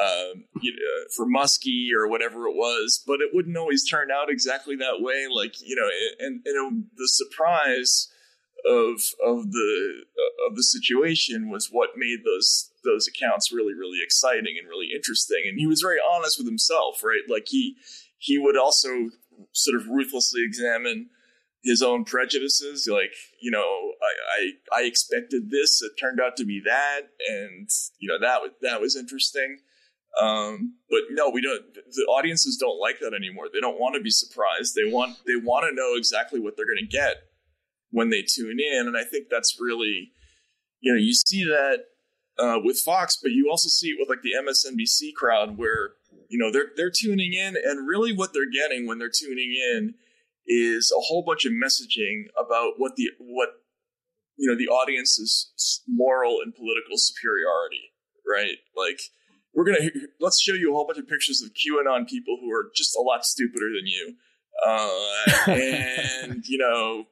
um, 0.02 0.46
you 0.62 0.72
know, 0.74 1.06
for 1.16 1.26
Muskie 1.26 1.90
or 1.96 2.08
whatever 2.08 2.48
it 2.48 2.56
was, 2.56 3.04
but 3.06 3.22
it 3.22 3.32
wouldn't 3.34 3.58
always 3.58 3.88
turn 3.88 4.10
out 4.12 4.30
exactly 4.30 4.76
that 4.76 5.00
way. 5.00 5.28
Like 5.34 5.56
you 5.62 5.76
know, 5.76 5.90
and, 6.20 6.42
and 6.46 6.86
the 6.96 7.08
surprise 7.08 8.10
of 8.66 9.00
of 9.26 9.52
the 9.52 10.04
of 10.50 10.56
the 10.56 10.64
situation 10.64 11.50
was 11.50 11.70
what 11.72 11.92
made 11.96 12.20
those 12.26 12.72
those 12.84 13.08
accounts 13.08 13.52
really 13.52 13.74
really 13.74 14.00
exciting 14.04 14.56
and 14.60 14.68
really 14.68 14.90
interesting. 14.96 15.44
And 15.48 15.60
he 15.60 15.68
was 15.68 15.82
very 15.82 16.00
honest 16.00 16.38
with 16.38 16.48
himself, 16.48 17.04
right? 17.04 17.24
Like 17.30 17.48
he 17.48 17.76
he 18.18 18.38
would 18.38 18.58
also 18.58 19.10
sort 19.54 19.80
of 19.80 19.88
ruthlessly 19.88 20.42
examine 20.44 21.10
his 21.64 21.82
own 21.82 22.04
prejudices. 22.06 22.88
Like, 22.92 23.14
you 23.40 23.52
know, 23.52 23.60
I, 23.60 24.80
I, 24.80 24.82
I 24.82 24.84
expected 24.86 25.52
this. 25.52 25.82
It 25.82 25.92
turned 26.00 26.20
out 26.20 26.38
to 26.38 26.46
be 26.46 26.62
that. 26.66 27.02
And, 27.30 27.70
you 28.00 28.08
know, 28.08 28.20
that 28.20 28.42
was, 28.42 28.52
that 28.62 28.82
was 28.82 28.96
interesting. 28.96 29.60
Um, 30.22 30.76
but 30.90 31.02
no, 31.12 31.30
we 31.30 31.42
don't, 31.42 31.62
the 31.74 32.06
audiences 32.10 32.58
don't 32.58 32.80
like 32.80 33.00
that 33.02 33.14
anymore. 33.14 33.46
They 33.52 33.60
don't 33.60 33.80
want 33.80 33.96
to 33.96 34.02
be 34.02 34.10
surprised. 34.10 34.76
They 34.76 34.90
want, 34.90 35.18
they 35.28 35.36
want 35.36 35.66
to 35.70 35.76
know 35.76 35.96
exactly 35.96 36.40
what 36.40 36.58
they're 36.58 36.66
going 36.66 36.78
to 36.80 36.86
get 36.86 37.18
when 37.92 38.10
they 38.10 38.24
tune 38.24 38.58
in. 38.60 38.88
And 38.88 38.98
I 38.98 39.04
think 39.04 39.28
that's 39.30 39.58
really, 39.60 40.12
you 40.80 40.94
know, 40.94 41.00
you 41.00 41.14
see 41.14 41.44
that, 41.44 41.86
uh, 42.40 42.60
with 42.64 42.80
Fox, 42.80 43.18
but 43.22 43.32
you 43.32 43.50
also 43.50 43.70
see 43.70 43.90
it 43.90 43.98
with 44.00 44.10
like 44.10 44.22
the 44.22 44.34
MSNBC 44.38 45.14
crowd 45.16 45.58
where, 45.58 45.92
you 46.30 46.38
know, 46.38 46.52
they're, 46.52 46.70
they're 46.76 46.92
tuning 46.92 47.34
in 47.34 47.56
and 47.64 47.88
really 47.88 48.14
what 48.14 48.34
they're 48.34 48.50
getting 48.50 48.88
when 48.88 49.00
they're 49.00 49.12
tuning 49.14 49.54
in 49.54 49.96
is 50.48 50.92
a 50.96 51.02
whole 51.02 51.24
bunch 51.24 51.46
of 51.46 51.52
messaging 51.52 52.26
about 52.40 52.74
what 52.78 52.96
the 52.96 53.10
what 53.20 53.50
you 54.38 54.50
know 54.50 54.58
the 54.58 54.68
audience's 54.68 55.82
moral 55.88 56.38
and 56.44 56.56
political 56.56 56.96
superiority 56.96 57.92
right 58.26 58.58
like 58.76 59.02
we're 59.58 59.66
gonna 59.66 59.90
let's 60.22 60.40
show 60.40 60.54
you 60.54 60.72
a 60.72 60.76
whole 60.76 60.86
bunch 60.86 61.00
of 61.00 61.08
pictures 61.08 61.42
of 61.42 61.52
qanon 61.54 62.08
people 62.08 62.38
who 62.40 62.52
are 62.52 62.70
just 62.76 62.96
a 62.96 63.02
lot 63.02 63.26
stupider 63.26 63.72
than 63.76 63.88
you. 63.88 64.14
Uh, 64.64 65.48
and 65.52 66.46
you 66.46 66.60
know, 66.60 67.06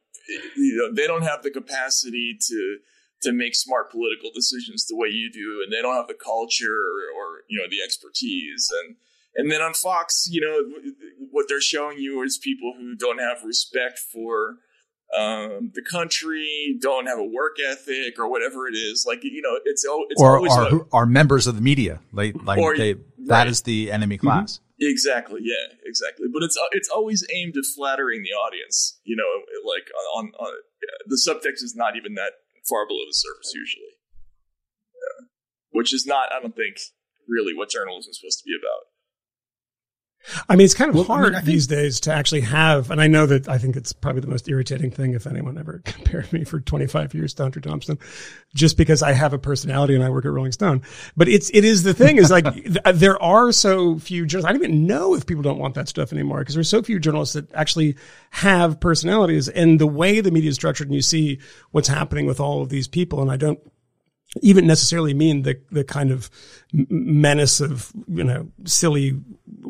you 0.56 0.78
know 0.78 0.94
they 0.94 1.08
don't 1.08 1.24
have 1.24 1.42
the 1.42 1.50
capacity 1.50 2.38
to 2.40 2.78
to 3.24 3.32
make 3.34 3.56
smart 3.56 3.90
political 3.90 4.30
decisions 4.36 4.86
the 4.86 4.96
way 4.96 5.08
you 5.08 5.32
do 5.32 5.64
and 5.64 5.74
they 5.74 5.82
don't 5.82 5.96
have 5.96 6.08
the 6.08 6.14
culture 6.14 6.70
or, 6.70 7.10
or 7.18 7.42
you 7.50 7.58
know 7.60 7.68
the 7.68 7.84
expertise. 7.84 8.72
And 8.84 8.96
and 9.36 9.52
then 9.52 9.62
on 9.62 9.74
Fox, 9.74 10.28
you 10.30 10.40
know, 10.40 10.80
what 11.32 11.48
they're 11.50 11.60
showing 11.60 11.98
you 11.98 12.22
is 12.22 12.38
people 12.38 12.76
who 12.78 12.96
don't 12.96 13.20
have 13.20 13.44
respect 13.44 13.98
for 13.98 14.58
um, 15.18 15.72
the 15.74 15.84
country, 15.90 16.78
don't 16.82 17.06
have 17.08 17.20
a 17.20 17.24
work 17.24 17.58
ethic, 17.66 18.18
or 18.20 18.30
whatever 18.30 18.68
it 18.68 18.74
is. 18.76 19.06
Like 19.08 19.24
you 19.24 19.42
know, 19.42 19.60
it's 19.66 19.86
it's 20.10 20.22
or 20.22 20.38
always 20.38 20.54
are, 20.54 20.76
a- 20.76 20.86
are 20.92 21.06
members 21.06 21.48
of 21.48 21.56
the 21.56 21.62
media. 21.62 22.00
Like, 22.12 22.36
like 22.44 22.58
Or- 22.60 22.76
they, 22.78 22.94
that 22.94 23.00
right. 23.30 23.48
is 23.48 23.62
the 23.62 23.92
enemy 23.92 24.18
class. 24.18 24.60
Exactly. 24.80 25.40
Yeah. 25.44 25.78
Exactly. 25.86 26.28
But 26.34 26.44
it's 26.44 26.58
it's 26.72 26.90
always 26.90 27.26
aimed 27.34 27.56
at 27.56 27.64
flattering 27.76 28.24
the 28.24 28.36
audience. 28.36 29.00
You 29.06 29.16
know, 29.16 29.72
like 29.72 29.88
on, 30.18 30.32
on 30.40 30.54
the 31.08 31.16
subtext 31.16 31.64
is 31.64 31.74
not 31.78 31.96
even 31.96 32.16
that 32.16 32.34
far 32.68 32.86
below 32.88 33.06
the 33.08 33.14
surface 33.14 33.54
usually, 33.56 33.94
Yeah. 34.92 35.28
which 35.72 35.94
is 35.94 36.06
not, 36.06 36.34
I 36.34 36.42
don't 36.42 36.56
think, 36.56 36.78
really 37.30 37.54
what 37.56 37.70
journalism 37.70 38.10
is 38.10 38.20
supposed 38.20 38.40
to 38.40 38.46
be 38.46 38.56
about. 38.60 38.90
I 40.50 40.56
mean, 40.56 40.66
it's 40.66 40.74
kind 40.74 40.90
of 40.90 40.96
Well, 40.96 41.06
I 41.06 41.08
mean, 41.08 41.18
hard 41.24 41.36
I 41.36 41.38
think- 41.40 41.46
these 41.48 41.68
days 41.68 42.00
to 42.02 42.14
actually 42.14 42.42
have, 42.42 42.90
and 42.92 43.00
I 43.00 43.08
know 43.08 43.26
that 43.26 43.48
I 43.48 43.58
think 43.58 43.76
it's 43.76 43.94
probably 43.94 44.22
the 44.22 44.28
most 44.28 44.50
irritating 44.50 44.90
thing 44.92 45.14
if 45.14 45.28
anyone 45.28 45.58
ever 45.58 45.82
compared 45.86 46.32
me 46.34 46.44
for 46.44 46.60
25 46.60 47.14
years 47.14 47.34
to 47.36 47.44
Hunter 47.44 47.60
Thompson, 47.62 48.00
just 48.54 48.78
because 48.78 49.04
I 49.04 49.12
have 49.14 49.34
a 49.34 49.38
personality 49.38 49.96
and 49.96 50.04
I 50.04 50.10
work 50.10 50.26
at 50.26 50.32
Rolling 50.32 50.52
Stone. 50.52 50.82
But 51.16 51.28
it's, 51.28 51.50
it 51.54 51.64
is 51.64 51.84
the 51.84 51.94
thing 51.94 52.18
is 52.18 52.32
like, 52.32 52.46
th- 52.54 52.78
there 52.94 53.22
are 53.22 53.52
so 53.52 54.00
few 54.00 54.26
journalists. 54.26 54.50
I 54.50 54.54
don't 54.54 54.64
even 54.64 54.88
know 54.88 55.14
if 55.16 55.26
people 55.26 55.44
don't 55.44 55.60
want 55.60 55.76
that 55.76 55.88
stuff 55.90 56.12
anymore 56.12 56.40
because 56.40 56.56
there's 56.56 56.70
so 56.70 56.82
few 56.82 57.00
journalists 57.00 57.34
that 57.36 57.54
actually 57.54 57.96
have 58.32 58.80
personalities 58.80 59.48
and 59.48 59.80
the 59.80 59.88
way 59.88 60.22
the 60.22 60.32
media 60.32 60.50
is 60.50 60.56
structured 60.56 60.88
and 60.88 60.96
you 60.96 61.02
see 61.02 61.40
what's 61.72 61.88
happening 61.88 62.26
with 62.26 62.40
all 62.40 62.62
of 62.62 62.70
these 62.70 62.88
people. 62.88 63.22
And 63.22 63.32
I 63.32 63.38
don't, 63.38 63.60
even 64.42 64.68
necessarily 64.68 65.14
mean 65.14 65.44
the 65.44 65.62
the 65.72 65.86
kind 65.86 66.12
of 66.12 66.30
menace 66.74 67.62
of 67.62 67.94
you 68.10 68.24
know 68.24 68.52
silly 68.66 69.18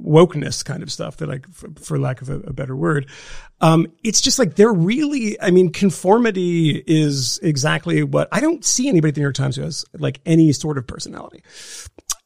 wokeness 0.05 0.63
kind 0.63 0.83
of 0.83 0.91
stuff 0.91 1.17
that 1.17 1.27
like 1.27 1.47
for, 1.49 1.69
for 1.79 1.99
lack 1.99 2.21
of 2.21 2.29
a, 2.29 2.39
a 2.41 2.53
better 2.53 2.75
word 2.75 3.09
um 3.61 3.87
it's 4.03 4.21
just 4.21 4.37
like 4.39 4.55
they're 4.55 4.73
really 4.73 5.39
i 5.41 5.49
mean 5.49 5.71
conformity 5.71 6.83
is 6.87 7.39
exactly 7.41 8.03
what 8.03 8.27
i 8.31 8.39
don't 8.39 8.65
see 8.65 8.87
anybody 8.87 9.09
at 9.09 9.15
the 9.15 9.21
new 9.21 9.25
york 9.25 9.35
times 9.35 9.55
who 9.55 9.61
has 9.61 9.85
like 9.93 10.19
any 10.25 10.51
sort 10.51 10.77
of 10.77 10.85
personality 10.85 11.41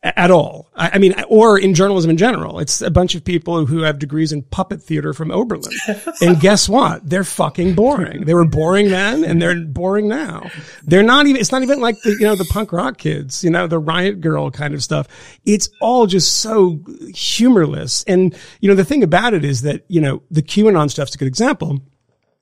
at 0.02 0.32
all. 0.32 0.70
I, 0.76 0.98
mean, 0.98 1.14
or 1.28 1.60
in 1.60 1.74
journalism 1.74 2.10
in 2.10 2.16
general. 2.16 2.60
It's 2.60 2.82
a 2.82 2.90
bunch 2.90 3.16
of 3.16 3.26
people 3.26 3.66
who 3.66 3.82
have 3.82 4.00
degrees 4.00 4.32
in 4.32 4.44
puppet 4.44 4.82
theater 4.82 5.14
from 5.14 5.30
Oberlin. 5.30 5.74
and 6.22 6.40
guess 6.40 6.70
what? 6.70 7.08
They're 7.08 7.26
fucking 7.26 7.76
boring. 7.76 8.24
They 8.24 8.34
were 8.34 8.46
boring 8.46 8.90
then 8.90 9.26
and 9.26 9.42
they're 9.42 9.60
boring 9.60 10.08
now. 10.08 10.50
They're 10.84 11.04
not 11.04 11.28
even, 11.28 11.42
it's 11.42 11.52
not 11.52 11.64
even 11.64 11.82
like 11.82 12.02
the, 12.04 12.12
you 12.12 12.26
know, 12.26 12.36
the 12.36 12.46
punk 12.46 12.72
rock 12.72 12.98
kids, 12.98 13.44
you 13.44 13.50
know, 13.50 13.68
the 13.68 13.80
riot 13.80 14.22
girl 14.22 14.50
kind 14.52 14.74
of 14.74 14.82
stuff. 14.82 15.08
It's 15.46 15.70
all 15.82 16.08
just 16.08 16.38
so 16.38 16.80
humorless. 17.14 18.04
And, 18.04 18.38
you 18.62 18.70
know, 18.70 18.76
the 18.76 18.86
thing 18.86 19.04
about 19.04 19.34
it 19.34 19.44
is 19.44 19.64
that, 19.64 19.84
you 19.90 20.00
know, 20.00 20.24
the 20.32 20.42
QAnon 20.42 20.90
stuff's 20.90 21.12
good 21.20 21.28
example 21.28 21.82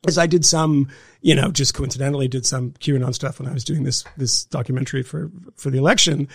is 0.07 0.17
I 0.17 0.27
did 0.27 0.45
some, 0.45 0.87
you 1.21 1.35
know, 1.35 1.51
just 1.51 1.73
coincidentally 1.73 2.27
did 2.27 2.45
some 2.45 2.71
QAnon 2.73 3.13
stuff 3.13 3.39
when 3.39 3.49
I 3.49 3.53
was 3.53 3.63
doing 3.63 3.83
this, 3.83 4.05
this 4.15 4.45
documentary 4.45 5.03
for, 5.03 5.31
for 5.55 5.69
the 5.69 5.79
election. 5.79 6.29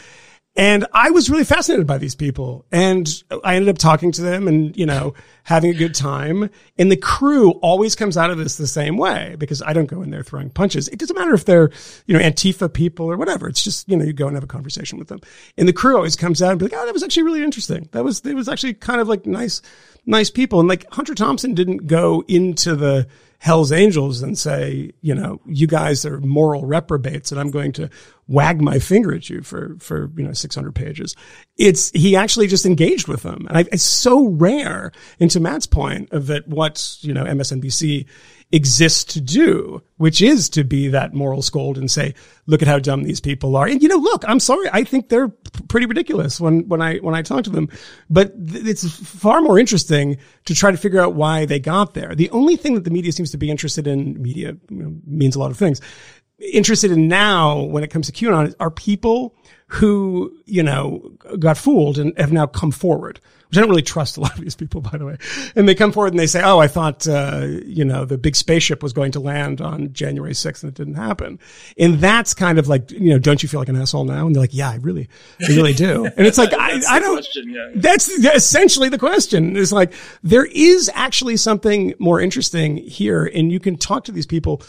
And 0.55 0.87
I 0.93 1.11
was 1.11 1.31
really 1.31 1.45
fascinated 1.45 1.87
by 1.87 1.97
these 1.97 2.15
people 2.15 2.67
and 2.71 3.09
I 3.43 3.57
ended 3.57 3.71
up 3.71 3.79
talking 3.79 4.13
to 4.13 4.23
them 4.23 4.47
and, 4.47 4.77
you 4.77 4.85
know, 4.85 5.15
having 5.45 5.71
a 5.71 5.75
good 5.75 5.95
time. 5.95 6.51
And 6.77 6.93
the 6.93 6.97
crew 6.97 7.53
always 7.63 7.95
comes 7.95 8.19
out 8.19 8.31
of 8.31 8.37
this 8.37 8.57
the 8.57 8.67
same 8.67 8.99
way 8.99 9.35
because 9.39 9.63
I 9.63 9.73
don't 9.73 9.87
go 9.87 10.03
in 10.03 10.11
there 10.11 10.23
throwing 10.23 10.51
punches. 10.51 10.89
It 10.89 10.99
doesn't 10.99 11.17
matter 11.17 11.33
if 11.33 11.47
they're, 11.47 11.71
you 12.05 12.13
know, 12.13 12.23
Antifa 12.23 12.71
people 12.71 13.11
or 13.11 13.17
whatever. 13.17 13.49
It's 13.49 13.65
just, 13.65 13.89
you 13.89 13.97
know, 13.97 14.05
you 14.05 14.13
go 14.13 14.27
and 14.27 14.37
have 14.37 14.45
a 14.45 14.49
conversation 14.49 14.99
with 14.99 15.09
them. 15.09 15.21
And 15.57 15.67
the 15.67 15.73
crew 15.73 15.97
always 15.97 16.17
comes 16.17 16.43
out 16.43 16.51
and 16.51 16.59
be 16.59 16.67
like, 16.67 16.75
oh, 16.77 16.85
that 16.85 16.93
was 16.93 17.03
actually 17.03 17.23
really 17.23 17.43
interesting. 17.43 17.89
That 17.93 18.05
was, 18.05 18.21
it 18.21 18.35
was 18.35 18.49
actually 18.49 18.75
kind 18.75 19.01
of 19.01 19.09
like 19.09 19.25
nice, 19.25 19.63
nice 20.05 20.29
people. 20.29 20.61
And 20.61 20.69
like 20.69 20.85
Hunter 20.93 21.15
Thompson 21.15 21.55
didn't 21.55 21.87
go 21.87 22.25
into 22.29 22.77
the, 22.77 23.09
Hell's 23.43 23.73
Angels 23.73 24.23
and 24.23 24.39
say, 24.39 24.93
you 25.01 25.13
know, 25.13 25.41
you 25.47 25.67
guys 25.67 26.07
are 26.07 26.21
moral 26.21 26.65
reprobates 26.65 27.33
and 27.33 27.41
I'm 27.41 27.51
going 27.51 27.73
to 27.73 27.91
wag 28.29 28.61
my 28.61 28.79
finger 28.79 29.13
at 29.13 29.29
you 29.29 29.43
for, 29.43 29.75
for, 29.81 30.13
you 30.17 30.23
know, 30.23 30.33
600 30.33 30.73
pages. 30.73 31.17
It's, 31.57 31.91
he 31.91 32.15
actually 32.15 32.47
just 32.47 32.67
engaged 32.67 33.09
with 33.09 33.25
them. 33.25 33.47
And 33.49 33.59
I, 33.59 33.65
it's 33.73 33.83
so 33.83 34.29
rare. 34.29 34.93
And 35.19 35.29
to 35.33 35.41
Matt's 35.41 35.67
point 35.67 36.13
of 36.13 36.29
that 36.29 36.47
what, 36.47 36.99
you 37.01 37.13
know, 37.13 37.25
MSNBC 37.25 38.07
exists 38.53 39.15
to 39.15 39.21
do, 39.21 39.83
which 39.97 40.21
is 40.21 40.51
to 40.51 40.63
be 40.63 40.89
that 40.89 41.15
moral 41.15 41.41
scold 41.41 41.79
and 41.79 41.91
say, 41.91 42.15
look 42.47 42.61
at 42.61 42.69
how 42.69 42.79
dumb 42.79 43.03
these 43.03 43.21
people 43.21 43.57
are. 43.57 43.67
And 43.67 43.83
you 43.83 43.89
know, 43.89 43.97
look, 43.97 44.25
I'm 44.29 44.41
sorry. 44.41 44.69
I 44.73 44.85
think 44.85 45.09
they're 45.09 45.29
pretty 45.69 45.87
ridiculous 45.87 46.39
when, 46.39 46.69
when 46.69 46.83
I, 46.83 46.99
when 46.99 47.15
I 47.15 47.23
talk 47.23 47.45
to 47.45 47.51
them, 47.51 47.69
but 48.11 48.35
th- 48.47 48.67
it's 48.67 48.99
far 48.99 49.41
more 49.41 49.59
interesting 49.59 50.19
to 50.45 50.55
try 50.55 50.71
to 50.71 50.77
figure 50.77 51.01
out 51.01 51.15
why 51.15 51.47
they 51.47 51.59
got 51.59 51.95
there. 51.95 52.15
The 52.15 52.31
only 52.31 52.57
thing 52.57 52.75
that 52.75 52.85
the 52.85 52.91
media 52.91 53.13
seems 53.13 53.31
to 53.31 53.39
be 53.39 53.51
interested 53.51 53.87
in, 53.87 54.21
media 54.21 54.57
you 54.69 54.77
know, 54.77 54.95
means 55.07 55.35
a 55.35 55.39
lot 55.39 55.51
of 55.51 55.57
things, 55.57 55.81
interested 56.39 56.91
in 56.91 57.09
now 57.09 57.63
when 57.63 57.85
it 57.85 57.91
comes 57.91 58.11
to 58.11 58.13
QAnon 58.13 58.55
are 58.61 58.71
people 58.71 59.35
who, 59.73 60.31
you 60.45 60.63
know, 60.63 60.99
got 61.39 61.57
fooled 61.57 61.97
and 61.97 62.13
have 62.19 62.31
now 62.31 62.47
come 62.47 62.71
forward, 62.71 63.19
which 63.49 63.57
I 63.57 63.63
don't 63.63 63.71
really 63.71 63.81
trust 63.81 64.19
a 64.19 64.21
lot 64.21 64.35
of 64.35 64.45
these 64.45 64.55
people, 64.55 64.83
by 64.83 64.99
the 64.99 65.07
way. 65.07 65.17
And 65.57 65.67
they 65.67 65.75
come 65.75 65.93
forward 65.93 66.13
and 66.13 66.21
they 66.21 66.27
say, 66.27 66.43
Oh, 66.45 66.59
I 66.59 66.69
thought, 66.69 67.09
uh, 67.09 67.47
you 67.65 67.83
know, 67.83 68.05
the 68.05 68.19
big 68.19 68.37
spaceship 68.37 68.83
was 68.83 68.93
going 68.93 69.13
to 69.13 69.21
land 69.21 69.63
on 69.63 69.95
January 69.95 70.35
6th 70.35 70.63
and 70.63 70.69
it 70.69 70.75
didn't 70.75 70.97
happen. 70.97 71.39
And 71.79 71.95
that's 71.95 72.35
kind 72.35 72.59
of 72.59 72.69
like, 72.69 72.91
you 72.91 73.09
know, 73.09 73.19
don't 73.19 73.43
you 73.43 73.49
feel 73.49 73.61
like 73.61 73.71
an 73.71 73.77
asshole 73.77 74.05
now? 74.05 74.27
And 74.27 74.35
they're 74.35 74.43
like, 74.43 74.53
yeah, 74.53 74.69
I 74.69 74.77
really, 74.77 75.09
I 75.41 75.47
really 75.47 75.73
do. 75.73 76.05
And 76.17 76.27
it's 76.27 76.37
like, 76.37 76.53
I, 76.53 76.79
I 76.89 76.99
don't, 77.01 77.15
question, 77.15 77.49
yeah. 77.49 77.71
that's 77.75 78.09
essentially 78.11 78.91
the 78.91 78.99
question. 78.99 79.57
It's 79.57 79.73
like, 79.73 79.95
there 80.23 80.45
is 80.45 80.91
actually 80.93 81.39
something 81.39 81.95
more 81.99 82.21
interesting 82.21 82.77
here 82.77 83.25
and 83.25 83.51
you 83.51 83.59
can 83.59 83.79
talk 83.79 84.05
to 84.05 84.13
these 84.13 84.27
people 84.27 84.63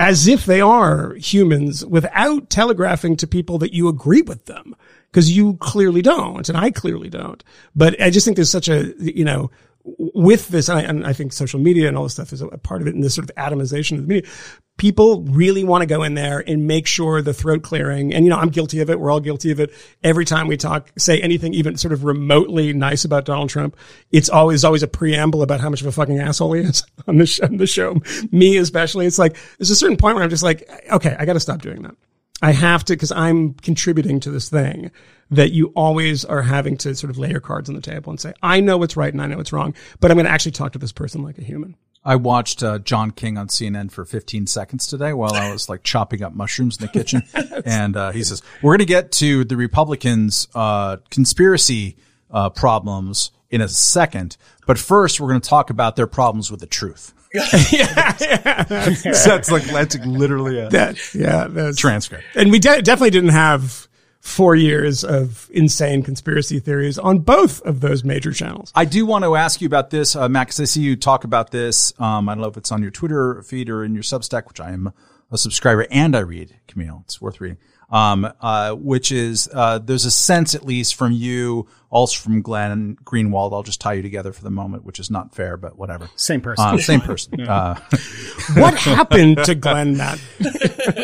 as 0.00 0.26
if 0.26 0.46
they 0.46 0.62
are 0.62 1.12
humans 1.16 1.84
without 1.84 2.48
telegraphing 2.48 3.16
to 3.16 3.26
people 3.26 3.58
that 3.58 3.74
you 3.74 3.86
agree 3.86 4.22
with 4.22 4.46
them. 4.46 4.74
Cause 5.12 5.28
you 5.28 5.58
clearly 5.58 6.00
don't 6.02 6.48
and 6.48 6.56
I 6.56 6.70
clearly 6.70 7.10
don't. 7.10 7.44
But 7.76 8.00
I 8.00 8.08
just 8.10 8.24
think 8.24 8.36
there's 8.36 8.50
such 8.50 8.68
a, 8.68 8.94
you 8.98 9.24
know, 9.24 9.50
with 9.98 10.48
this, 10.48 10.68
and 10.68 10.78
I, 10.78 10.82
and 10.82 11.06
I 11.06 11.12
think 11.12 11.32
social 11.32 11.60
media 11.60 11.88
and 11.88 11.96
all 11.96 12.04
this 12.04 12.12
stuff 12.12 12.32
is 12.32 12.42
a, 12.42 12.48
part 12.58 12.82
of 12.82 12.88
it 12.88 12.94
and 12.94 13.02
this 13.02 13.14
sort 13.14 13.28
of 13.28 13.36
atomization 13.36 13.98
of 13.98 14.02
the 14.02 14.08
media. 14.08 14.30
People 14.76 15.22
really 15.24 15.62
want 15.62 15.82
to 15.82 15.86
go 15.86 16.02
in 16.02 16.14
there 16.14 16.42
and 16.46 16.66
make 16.66 16.86
sure 16.86 17.20
the 17.20 17.34
throat 17.34 17.62
clearing. 17.62 18.14
And, 18.14 18.24
you 18.24 18.30
know, 18.30 18.38
I'm 18.38 18.48
guilty 18.48 18.80
of 18.80 18.88
it. 18.88 18.98
We're 18.98 19.10
all 19.10 19.20
guilty 19.20 19.50
of 19.50 19.60
it. 19.60 19.72
Every 20.02 20.24
time 20.24 20.46
we 20.46 20.56
talk, 20.56 20.90
say 20.96 21.20
anything 21.20 21.52
even 21.52 21.76
sort 21.76 21.92
of 21.92 22.04
remotely 22.04 22.72
nice 22.72 23.04
about 23.04 23.26
Donald 23.26 23.50
Trump, 23.50 23.76
it's 24.10 24.30
always, 24.30 24.64
always 24.64 24.82
a 24.82 24.88
preamble 24.88 25.42
about 25.42 25.60
how 25.60 25.68
much 25.68 25.82
of 25.82 25.86
a 25.86 25.92
fucking 25.92 26.18
asshole 26.18 26.54
he 26.54 26.62
is 26.62 26.82
on 27.06 27.18
the, 27.18 27.40
on 27.42 27.58
the 27.58 27.66
show. 27.66 27.96
Me 28.32 28.56
especially. 28.56 29.04
It's 29.04 29.18
like, 29.18 29.36
there's 29.58 29.70
a 29.70 29.76
certain 29.76 29.98
point 29.98 30.14
where 30.14 30.24
I'm 30.24 30.30
just 30.30 30.42
like, 30.42 30.68
okay, 30.90 31.14
I 31.18 31.26
got 31.26 31.34
to 31.34 31.40
stop 31.40 31.60
doing 31.60 31.82
that. 31.82 31.94
I 32.42 32.52
have 32.52 32.84
to, 32.86 32.96
cause 32.96 33.12
I'm 33.12 33.54
contributing 33.54 34.20
to 34.20 34.30
this 34.30 34.48
thing 34.48 34.90
that 35.30 35.52
you 35.52 35.72
always 35.76 36.24
are 36.24 36.42
having 36.42 36.76
to 36.78 36.94
sort 36.94 37.10
of 37.10 37.18
lay 37.18 37.30
your 37.30 37.40
cards 37.40 37.68
on 37.68 37.74
the 37.74 37.80
table 37.80 38.10
and 38.10 38.20
say, 38.20 38.32
I 38.42 38.60
know 38.60 38.78
what's 38.78 38.96
right 38.96 39.12
and 39.12 39.22
I 39.22 39.26
know 39.26 39.36
what's 39.36 39.52
wrong, 39.52 39.74
but 40.00 40.10
I'm 40.10 40.16
going 40.16 40.26
to 40.26 40.32
actually 40.32 40.52
talk 40.52 40.72
to 40.72 40.78
this 40.78 40.92
person 40.92 41.22
like 41.22 41.38
a 41.38 41.44
human. 41.44 41.76
I 42.04 42.16
watched 42.16 42.62
uh, 42.62 42.78
John 42.78 43.10
King 43.10 43.36
on 43.36 43.48
CNN 43.48 43.90
for 43.90 44.04
15 44.04 44.46
seconds 44.46 44.86
today 44.86 45.12
while 45.12 45.34
I 45.34 45.52
was 45.52 45.68
like 45.68 45.82
chopping 45.82 46.22
up 46.22 46.32
mushrooms 46.32 46.78
in 46.78 46.86
the 46.86 46.92
kitchen, 46.92 47.22
and 47.66 47.94
uh, 47.94 48.10
he 48.10 48.24
says 48.24 48.42
we're 48.62 48.72
going 48.72 48.78
to 48.78 48.86
get 48.86 49.12
to 49.12 49.44
the 49.44 49.56
Republicans' 49.56 50.48
uh, 50.54 50.96
conspiracy 51.10 51.98
uh, 52.30 52.48
problems 52.48 53.32
in 53.50 53.60
a 53.60 53.68
second, 53.68 54.38
but 54.66 54.78
first 54.78 55.20
we're 55.20 55.28
going 55.28 55.42
to 55.42 55.48
talk 55.48 55.68
about 55.68 55.96
their 55.96 56.06
problems 56.06 56.50
with 56.50 56.60
the 56.60 56.66
truth. 56.66 57.12
Yeah, 57.32 57.42
yeah. 58.20 58.92
so 58.94 59.30
that's 59.30 59.50
like 59.50 59.62
that's 59.64 59.96
literally 60.04 60.58
a 60.58 60.68
That, 60.70 60.96
yeah, 61.14 61.46
that's, 61.48 61.78
transcript. 61.78 62.24
and 62.34 62.50
we 62.50 62.58
de- 62.58 62.82
definitely 62.82 63.10
didn't 63.10 63.30
have 63.30 63.88
four 64.20 64.54
years 64.54 65.02
of 65.02 65.48
insane 65.52 66.02
conspiracy 66.02 66.60
theories 66.60 66.98
on 66.98 67.20
both 67.20 67.62
of 67.62 67.80
those 67.80 68.04
major 68.04 68.32
channels. 68.32 68.70
I 68.74 68.84
do 68.84 69.06
want 69.06 69.24
to 69.24 69.34
ask 69.36 69.60
you 69.62 69.66
about 69.66 69.88
this, 69.90 70.14
uh, 70.14 70.28
Matt, 70.28 70.48
because 70.48 70.60
I 70.60 70.64
see 70.64 70.82
you 70.82 70.94
talk 70.96 71.24
about 71.24 71.50
this. 71.50 71.92
Um, 71.98 72.28
I 72.28 72.34
don't 72.34 72.42
know 72.42 72.48
if 72.48 72.56
it's 72.58 72.70
on 72.70 72.82
your 72.82 72.90
Twitter 72.90 73.42
feed 73.42 73.70
or 73.70 73.82
in 73.84 73.94
your 73.94 74.02
Substack, 74.02 74.46
which 74.46 74.60
I 74.60 74.72
am 74.72 74.92
a 75.30 75.38
subscriber 75.38 75.86
and 75.90 76.14
I 76.14 76.20
read, 76.20 76.54
Camille. 76.66 77.00
It's 77.04 77.20
worth 77.20 77.40
reading. 77.40 77.56
Um, 77.90 78.32
uh, 78.40 78.74
which 78.74 79.10
is, 79.10 79.48
uh, 79.52 79.78
there's 79.80 80.04
a 80.04 80.12
sense, 80.12 80.54
at 80.54 80.64
least 80.64 80.94
from 80.94 81.10
you, 81.10 81.66
also 81.90 82.20
from 82.22 82.40
Glenn 82.40 82.96
Greenwald. 83.04 83.52
I'll 83.52 83.64
just 83.64 83.80
tie 83.80 83.94
you 83.94 84.02
together 84.02 84.32
for 84.32 84.44
the 84.44 84.50
moment, 84.50 84.84
which 84.84 85.00
is 85.00 85.10
not 85.10 85.34
fair, 85.34 85.56
but 85.56 85.76
whatever. 85.76 86.08
Same 86.14 86.40
person. 86.40 86.64
Uh, 86.64 86.78
same 86.78 87.00
person. 87.00 87.40
Uh, 87.40 87.74
What 88.54 88.74
happened 88.74 89.38
to 89.44 89.54
Glenn 89.56 89.96
Matt? 89.96 90.20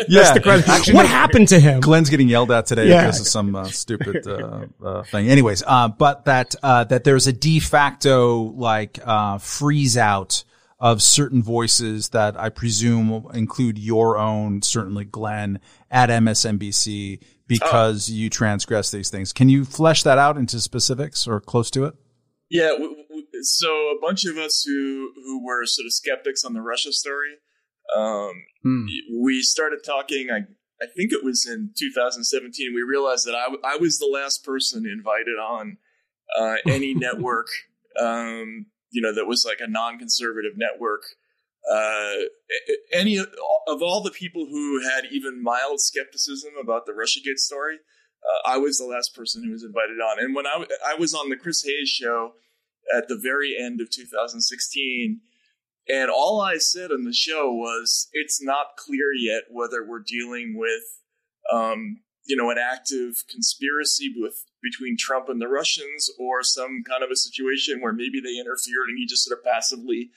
yeah. 0.07 0.33
Actually, 0.45 0.93
what 0.93 1.05
happened 1.07 1.49
to 1.49 1.59
him? 1.59 1.79
Glenn's 1.81 2.09
getting 2.09 2.29
yelled 2.29 2.51
at 2.51 2.65
today 2.65 2.87
Yeah. 2.87 3.01
because 3.03 3.19
of 3.21 3.27
some 3.27 3.55
uh, 3.55 3.65
stupid 3.65 4.25
uh, 4.27 4.65
uh, 4.83 5.03
thing. 5.03 5.27
Anyways, 5.29 5.63
uh, 5.67 5.87
but 5.89 6.25
that 6.25 6.55
uh, 6.63 6.83
that 6.85 7.03
there's 7.03 7.27
a 7.27 7.33
de 7.33 7.59
facto 7.59 8.37
like 8.55 8.99
uh, 9.05 9.37
freeze 9.37 9.97
out 9.97 10.43
of 10.79 11.01
certain 11.01 11.41
voices 11.41 12.09
that 12.09 12.39
I 12.39 12.49
presume 12.49 13.09
will 13.09 13.29
include 13.31 13.77
your 13.79 14.17
own, 14.17 14.61
certainly 14.61 15.05
Glenn 15.05 15.59
at 15.91 16.09
MSNBC, 16.09 17.21
because 17.47 18.09
you 18.09 18.29
transgress 18.29 18.91
these 18.91 19.09
things. 19.09 19.31
Can 19.33 19.49
you 19.49 19.63
flesh 19.65 20.03
that 20.03 20.17
out 20.17 20.37
into 20.37 20.59
specifics 20.59 21.27
or 21.27 21.39
close 21.39 21.69
to 21.71 21.85
it? 21.85 21.93
Yeah, 22.49 22.69
w- 22.69 22.95
w- 23.09 23.25
so 23.41 23.67
a 23.67 23.99
bunch 24.01 24.25
of 24.25 24.37
us 24.37 24.63
who 24.65 25.11
who 25.15 25.45
were 25.45 25.65
sort 25.65 25.85
of 25.85 25.93
skeptics 25.93 26.43
on 26.43 26.53
the 26.53 26.61
Russia 26.61 26.91
story, 26.91 27.35
um, 27.95 28.31
Hmm. 28.63 28.85
we 29.21 29.41
started 29.41 29.79
talking. 29.85 30.29
I 30.31 30.39
I 30.81 30.85
think 30.95 31.11
it 31.11 31.23
was 31.23 31.45
in 31.47 31.71
2017. 31.77 32.71
We 32.75 32.81
realized 32.83 33.25
that 33.25 33.33
I, 33.35 33.45
w- 33.45 33.61
I 33.65 33.77
was 33.77 33.97
the 33.97 34.05
last 34.05 34.45
person 34.45 34.85
invited 34.85 35.37
on 35.39 35.77
uh, 36.37 36.55
any 36.67 36.93
network, 37.05 37.47
um, 37.99 38.67
you 38.91 39.01
know, 39.01 39.11
that 39.13 39.25
was 39.25 39.43
like 39.43 39.57
a 39.59 39.67
non-conservative 39.69 40.51
network. 40.55 41.01
Uh, 41.71 42.13
any 42.93 43.17
of 43.17 43.81
all 43.81 44.01
the 44.01 44.11
people 44.11 44.45
who 44.49 44.81
had 44.81 45.05
even 45.11 45.43
mild 45.43 45.81
skepticism 45.81 46.51
about 46.61 46.85
the 46.85 46.93
RussiaGate 46.93 47.39
story, 47.39 47.77
uh, 48.23 48.49
I 48.49 48.57
was 48.57 48.77
the 48.77 48.85
last 48.85 49.15
person 49.15 49.43
who 49.43 49.51
was 49.51 49.63
invited 49.63 49.99
on. 49.99 50.23
And 50.23 50.33
when 50.33 50.47
I, 50.47 50.53
w- 50.53 50.69
I 50.85 50.95
was 50.95 51.13
on 51.13 51.29
the 51.29 51.35
Chris 51.35 51.63
Hayes 51.63 51.89
show 51.89 52.33
at 52.95 53.07
the 53.07 53.17
very 53.17 53.55
end 53.57 53.81
of 53.81 53.89
2016, 53.89 55.19
and 55.89 56.09
all 56.09 56.41
I 56.41 56.57
said 56.57 56.91
on 56.91 57.03
the 57.03 57.13
show 57.13 57.51
was, 57.51 58.07
it's 58.13 58.41
not 58.41 58.77
clear 58.77 59.13
yet 59.13 59.43
whether 59.49 59.85
we're 59.85 60.03
dealing 60.05 60.55
with, 60.57 60.83
um, 61.51 62.01
you 62.25 62.35
know, 62.35 62.49
an 62.49 62.57
active 62.57 63.23
conspiracy 63.31 64.13
with 64.15 64.43
between 64.61 64.97
Trump 64.97 65.29
and 65.29 65.39
the 65.41 65.47
Russians, 65.47 66.09
or 66.19 66.43
some 66.43 66.83
kind 66.87 67.03
of 67.03 67.11
a 67.11 67.15
situation 67.15 67.79
where 67.79 67.93
maybe 67.93 68.19
they 68.19 68.37
interfered 68.37 68.89
and 68.89 68.97
he 68.97 69.05
just 69.05 69.23
sort 69.23 69.39
of 69.39 69.45
passively 69.45 70.09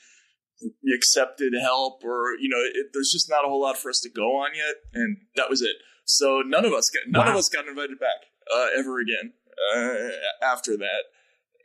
accepted 0.95 1.53
help, 1.59 2.03
or 2.03 2.33
you 2.39 2.49
know, 2.49 2.57
it, 2.59 2.87
there's 2.93 3.11
just 3.11 3.29
not 3.29 3.45
a 3.45 3.47
whole 3.47 3.61
lot 3.61 3.77
for 3.77 3.89
us 3.89 3.99
to 4.01 4.09
go 4.09 4.37
on 4.37 4.51
yet, 4.55 4.75
and 4.93 5.17
that 5.35 5.49
was 5.49 5.61
it. 5.61 5.75
So 6.05 6.41
none 6.45 6.65
of 6.65 6.73
us 6.73 6.89
got 6.89 7.03
none 7.07 7.27
of 7.27 7.35
us 7.35 7.49
got 7.49 7.67
invited 7.67 7.99
back 7.99 8.25
uh, 8.53 8.67
ever 8.77 8.99
again 8.99 9.33
uh, 9.75 10.45
after 10.45 10.77
that. 10.77 11.03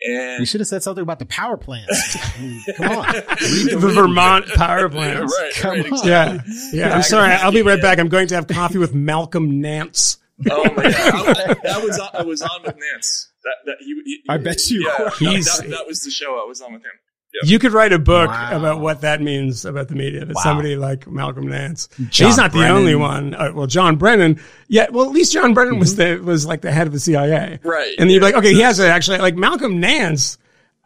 And 0.06 0.40
You 0.40 0.46
should 0.46 0.60
have 0.60 0.68
said 0.68 0.82
something 0.82 1.02
about 1.02 1.18
the 1.20 1.24
power 1.26 1.56
plants. 1.56 2.16
I 2.36 2.40
mean, 2.42 2.62
Come 2.76 2.98
on. 2.98 3.12
the 3.14 3.76
Vermont 3.94 4.46
power 4.54 4.90
plants. 4.90 5.34
right, 5.40 5.52
Come 5.54 5.70
right, 5.70 5.80
on. 5.80 5.86
exactly. 5.86 6.52
Yeah. 6.78 6.88
Yeah. 6.88 6.94
I'm 6.96 7.02
sorry. 7.02 7.32
I'll 7.32 7.50
be 7.50 7.62
right 7.62 7.80
back. 7.80 7.98
I'm 7.98 8.08
going 8.10 8.28
to 8.28 8.34
have 8.34 8.46
coffee 8.46 8.76
with 8.76 8.94
Malcolm 8.94 9.62
Nance. 9.62 10.18
Oh 10.50 10.64
my 10.76 10.82
god, 10.82 11.38
I, 11.38 11.56
I 11.76 11.78
was 11.82 11.98
on, 11.98 12.08
I 12.12 12.22
was 12.24 12.42
on 12.42 12.62
with 12.62 12.76
Nance. 12.76 13.32
That 13.42 13.54
that 13.64 13.76
he, 13.80 13.94
he 14.04 14.22
I 14.28 14.36
bet 14.36 14.68
you 14.68 14.80
Yeah, 14.86 14.98
were. 15.04 15.10
that, 15.10 15.58
that, 15.62 15.70
that 15.70 15.86
was 15.86 16.02
the 16.02 16.10
show. 16.10 16.38
I 16.38 16.46
was 16.46 16.60
on 16.60 16.74
with 16.74 16.82
him. 16.82 16.90
You 17.44 17.58
could 17.58 17.72
write 17.72 17.92
a 17.92 17.98
book 17.98 18.28
Wow. 18.28 18.56
about 18.56 18.80
what 18.80 19.02
that 19.02 19.20
means 19.20 19.64
about 19.64 19.88
the 19.88 19.94
media. 19.94 20.24
That 20.24 20.36
Wow. 20.36 20.42
somebody 20.42 20.76
like 20.76 21.06
Malcolm 21.06 21.46
Nance, 21.48 21.88
John 22.08 22.28
he's 22.28 22.36
not 22.36 22.52
the 22.52 22.68
only 22.68 22.94
one. 22.94 23.34
Uh, 23.34 23.52
well, 23.54 23.66
John 23.66 23.96
Brennan, 23.96 24.40
yeah. 24.68 24.86
Well, 24.90 25.04
at 25.04 25.10
least 25.12 25.32
John 25.32 25.52
Brennan 25.54 25.78
was 25.78 25.96
the 25.96 26.16
was 26.24 26.46
like 26.46 26.62
the 26.62 26.72
head 26.72 26.86
of 26.86 26.92
the 26.92 27.00
CIA, 27.00 27.58
Right. 27.62 27.94
And 27.98 28.08
then 28.08 28.14
you'd 28.14 28.20
be 28.20 28.24
like, 28.26 28.36
okay, 28.36 28.54
he 28.54 28.60
has 28.60 28.78
a, 28.80 28.88
actually 28.88 29.18
like 29.18 29.36
Malcolm 29.36 29.80
Nance. 29.80 30.38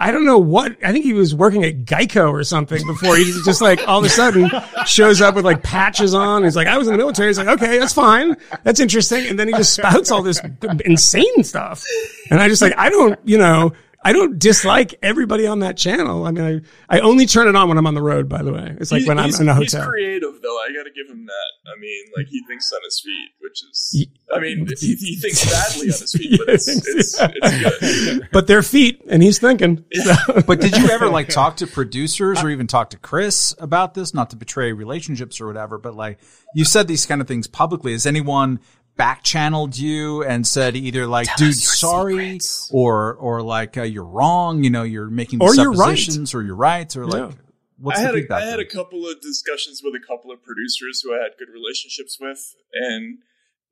I 0.03 0.13
don't 0.13 0.25
know 0.25 0.39
what. 0.39 0.77
I 0.83 0.93
think 0.93 1.05
he 1.05 1.13
was 1.13 1.35
working 1.35 1.63
at 1.63 1.85
Geico 1.85 2.31
or 2.33 2.43
something 2.43 2.87
before 2.87 3.17
he 3.17 3.25
just 3.45 3.61
like 3.61 3.87
all 3.87 3.99
of 3.99 4.05
a 4.07 4.09
sudden 4.09 4.51
shows 4.87 5.21
up 5.21 5.35
with 5.35 5.45
like 5.45 5.63
patches 5.63 6.15
on. 6.15 6.43
He's 6.43 6.57
like, 6.57 6.69
I 6.69 6.79
was 6.79 6.89
in 6.89 6.95
the 6.95 6.99
military. 6.99 7.29
He's 7.29 7.37
like, 7.37 7.49
okay, 7.49 7.79
that's 7.79 7.93
fine, 7.93 8.35
that's 8.63 8.81
interesting. 8.81 9.27
And 9.27 9.39
then 9.39 9.47
he 9.49 9.53
just 9.53 9.75
spouts 9.75 10.11
all 10.11 10.23
this 10.23 10.41
insane 10.87 11.45
stuff, 11.45 11.85
and 12.31 12.41
I 12.41 12.49
just 12.49 12.63
like, 12.63 12.73
I 12.79 12.89
don't, 12.89 13.19
you 13.25 13.37
know. 13.39 13.73
I 14.03 14.13
don't 14.15 14.39
dislike 14.39 14.95
everybody 15.03 15.47
on 15.47 15.59
that 15.59 15.77
channel. 15.77 16.25
I 16.25 16.31
mean, 16.31 16.65
I, 16.89 16.97
I 16.97 17.01
only 17.01 17.27
turn 17.27 17.49
it 17.49 17.55
on 17.57 17.69
when 17.69 17.77
I'm 17.77 17.87
on 17.87 17.93
the 17.95 18.01
road, 18.03 18.31
by 18.31 18.43
the 18.43 18.51
way. 18.53 18.75
It's 18.81 18.91
like 18.91 19.03
He- 19.03 19.09
when 19.09 19.19
I'm 19.19 19.29
in 19.29 19.47
a 19.49 19.53
hotel. 19.53 19.61
He's 19.61 19.73
hotel. 19.75 19.89
creative, 19.89 20.41
though. 20.43 20.57
I 20.59 20.69
got 20.75 20.85
to 20.85 20.91
give 20.95 21.07
him 21.15 21.27
that. 21.27 21.71
I 21.71 21.79
mean, 21.79 22.05
like 22.17 22.27
he 22.29 22.43
thinks 22.49 22.73
on 22.73 22.81
his 22.85 23.01
feet, 23.05 23.29
which 23.43 23.63
is. 23.63 23.91
Ye- 23.93 24.11
I 24.35 24.41
mean, 24.41 24.67
he, 24.81 24.95
he 24.95 25.17
thinks 25.17 25.45
badly 25.45 25.89
on 25.93 25.99
his 26.01 26.13
feet, 26.13 26.39
but 26.39 26.49
it's 26.55 26.67
it's, 26.69 27.19
it's 27.21 27.81
good. 27.81 28.29
But 28.33 28.47
they're 28.47 28.63
feet, 28.63 29.03
and 29.09 29.23
he's 29.23 29.39
thinking. 29.39 29.85
So- 29.93 30.43
But 30.47 30.61
did 30.61 30.77
you 30.79 30.89
ever 30.89 31.09
like 31.11 31.29
talk 31.29 31.57
to 31.59 31.67
producers 31.67 32.43
or 32.43 32.49
even 32.49 32.67
talk 32.67 32.91
to 32.91 32.99
Chris 32.99 33.55
about 33.59 33.93
this? 33.95 34.15
Not 34.15 34.31
to 34.31 34.37
betray 34.37 34.73
relationships 34.73 35.41
or 35.43 35.47
whatever, 35.47 35.77
but 35.79 35.95
like 35.95 36.19
you 36.55 36.65
said 36.65 36.89
these 36.89 37.05
kind 37.05 37.21
of 37.21 37.29
things 37.29 37.47
publicly. 37.47 37.93
Has 37.93 38.07
anyone 38.07 38.61
back 39.05 39.23
channeled 39.23 39.75
you 39.79 40.23
and 40.25 40.47
said 40.47 40.77
either 40.77 41.07
like, 41.07 41.27
dude, 41.37 41.55
sorry, 41.55 42.39
or, 42.71 43.15
or 43.15 43.41
like, 43.43 43.77
uh, 43.79 43.83
you're 43.83 44.05
wrong, 44.19 44.63
you 44.65 44.71
know, 44.71 44.83
you're 44.83 45.09
making 45.11 45.41
Or 45.43 45.49
these 45.51 45.57
you're 45.63 45.73
right. 45.73 46.35
or 46.35 46.43
you're 46.43 46.55
right, 46.71 46.91
or 46.97 47.07
like, 47.07 47.31
Yeah. 47.33 47.37
what's 47.79 47.99
I 47.99 48.03
had 48.03 48.15
a, 48.15 48.19
feedback? 48.19 48.43
I 48.43 48.47
had 48.47 48.61
a 48.61 48.65
couple 48.79 49.09
of 49.09 49.21
discussions 49.23 49.81
with 49.83 49.95
a 49.95 50.05
couple 50.07 50.31
of 50.31 50.43
producers 50.43 51.01
who 51.03 51.15
I 51.15 51.19
had 51.25 51.33
good 51.39 51.49
relationships 51.53 52.19
with, 52.21 52.43
and 52.75 53.19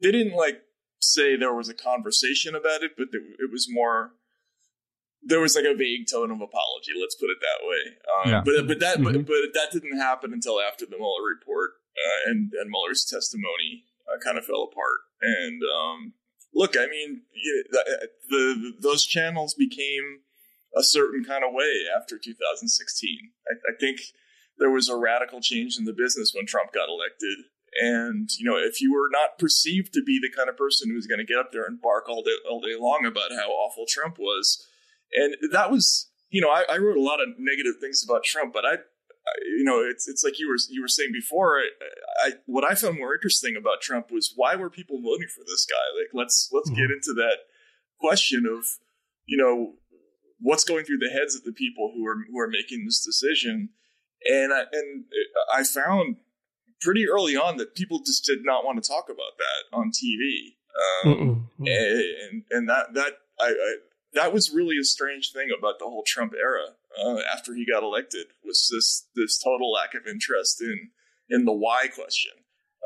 they 0.01 0.11
didn't 0.13 0.35
like 0.45 0.63
say 1.01 1.37
there 1.37 1.53
was 1.55 1.69
a 1.69 1.75
conversation 1.75 2.55
about 2.55 2.83
it, 2.83 2.93
but 2.97 3.09
it, 3.13 3.23
it 3.39 3.51
was 3.53 3.67
more. 3.71 4.13
There 5.23 5.41
was 5.41 5.55
like 5.57 5.65
a 5.67 5.75
vague 5.75 6.07
tone 6.11 6.31
of 6.31 6.41
apology. 6.41 6.93
Let's 6.99 7.17
put 7.17 7.29
it 7.29 7.39
that 7.43 7.61
way. 7.69 7.83
Um, 8.15 8.31
Yeah. 8.33 8.43
But 8.47 8.67
but 8.69 8.79
that 8.81 8.97
Mhm. 8.99 9.05
but, 9.05 9.27
but 9.27 9.53
that 9.55 9.69
didn't 9.73 9.99
happen 9.99 10.33
until 10.33 10.61
after 10.61 10.87
the 10.87 10.97
Mueller 10.97 11.25
report 11.37 11.73
uh, 11.99 12.31
and 12.31 12.53
and 12.55 12.71
Mueller's 12.71 13.05
testimony 13.05 13.85
uh, 14.09 14.19
kind 14.25 14.39
of 14.39 14.45
fell 14.45 14.63
apart. 14.63 15.01
And 15.21 15.63
um, 15.63 16.13
look, 16.55 16.77
I 16.77 16.87
mean, 16.87 17.23
the, 17.71 18.09
the 18.29 18.73
those 18.81 19.05
channels 19.05 19.55
became 19.55 20.21
a 20.77 20.83
certain 20.83 21.25
kind 21.25 21.45
of 21.45 21.53
way 21.53 21.85
after 21.97 22.19
2016. 22.19 23.19
I, 23.49 23.73
I 23.73 23.77
think 23.79 24.01
there 24.59 24.71
was 24.71 24.89
a 24.89 24.97
radical 24.97 25.41
change 25.41 25.77
in 25.79 25.85
the 25.85 25.93
business 25.93 26.33
when 26.35 26.47
Trump 26.47 26.73
got 26.73 26.89
elected. 26.89 27.47
And 27.81 28.29
you 28.39 28.49
know, 28.49 28.57
if 28.57 28.81
you 28.81 28.93
were 28.93 29.09
not 29.11 29.39
perceived 29.39 29.93
to 29.95 30.03
be 30.03 30.19
the 30.21 30.35
kind 30.35 30.49
of 30.49 30.57
person 30.57 30.89
who 30.89 30.97
was 30.97 31.07
going 31.07 31.19
to 31.19 31.25
get 31.25 31.39
up 31.39 31.53
there 31.53 31.65
and 31.65 31.81
bark 31.81 32.09
all 32.09 32.23
day 32.23 32.37
all 32.49 32.61
day 32.61 32.75
long 32.79 33.05
about 33.07 33.31
how 33.31 33.51
awful 33.51 33.85
Trump 33.87 34.19
was, 34.19 34.67
and 35.13 35.37
that 35.53 35.71
was, 35.71 36.11
you 36.31 36.41
know, 36.41 36.49
I, 36.49 36.65
I 36.69 36.79
wrote 36.79 36.97
a 36.97 37.03
lot 37.03 37.21
of 37.21 37.29
negative 37.39 37.75
things 37.81 38.03
about 38.03 38.25
Trump, 38.25 38.53
but 38.53 38.65
I 38.65 38.77
you 39.57 39.65
know, 39.65 39.81
it's 39.81 40.09
it's 40.09 40.25
like 40.25 40.39
you 40.39 40.49
were 40.49 40.59
you 40.69 40.83
were 40.83 40.89
saying 40.89 41.11
before. 41.13 41.59
I, 41.59 41.69
I 42.25 42.31
what 42.47 42.65
I 42.65 42.75
found 42.75 42.99
more 42.99 43.15
interesting 43.15 43.57
about 43.57 43.81
Trump 43.81 44.11
was 44.11 44.33
why 44.37 44.57
were 44.57 44.71
people 44.71 45.01
voting 45.03 45.29
for 45.35 45.45
this 45.47 45.67
guy? 45.67 46.01
Like, 46.01 46.11
let's 46.13 46.49
let's 46.53 46.71
get 46.71 46.91
into 46.91 47.13
that 47.17 47.39
question 48.01 48.45
of, 48.47 48.65
you 49.27 49.37
know, 49.37 49.75
what's 50.41 50.65
going 50.65 50.85
through 50.85 50.99
the 50.99 51.11
heads 51.11 51.35
of 51.35 51.45
the 51.45 51.53
people 51.53 51.93
who 51.95 52.07
are 52.07 52.17
who 52.31 52.39
are 52.39 52.49
making 52.49 52.85
this 52.85 53.05
decision, 53.05 53.71
and 54.25 54.53
I, 54.53 54.63
and 54.73 55.05
I 55.53 55.65
found 55.65 56.17
pretty 56.81 57.09
early 57.09 57.37
on 57.37 57.57
that 57.57 57.75
people 57.75 58.01
just 58.05 58.25
did 58.25 58.41
not 58.45 58.65
want 58.65 58.83
to 58.83 58.89
talk 58.89 59.07
about 59.07 59.37
that 59.39 59.77
on 59.77 59.91
TV, 59.91 60.57
um, 61.05 61.49
Mm-mm. 61.61 61.67
and 61.67 62.45
and 62.51 62.69
that 62.69 62.95
that 62.95 63.13
I, 63.41 63.49
I 63.49 63.75
that 64.15 64.33
was 64.33 64.53
really 64.53 64.77
a 64.81 64.85
strange 64.85 65.33
thing 65.33 65.49
about 65.57 65.79
the 65.79 65.85
whole 65.85 66.05
Trump 66.07 66.33
era 66.35 66.75
uh, 67.03 67.19
after 67.33 67.55
he 67.55 67.67
got 67.67 67.83
elected 67.83 68.27
was 68.45 68.69
this 68.73 69.07
this 69.15 69.39
total 69.39 69.73
lack 69.73 69.95
of 69.95 70.07
interest 70.07 70.61
in 70.61 70.91
in 71.31 71.45
the 71.45 71.53
why 71.53 71.89
question. 71.95 72.33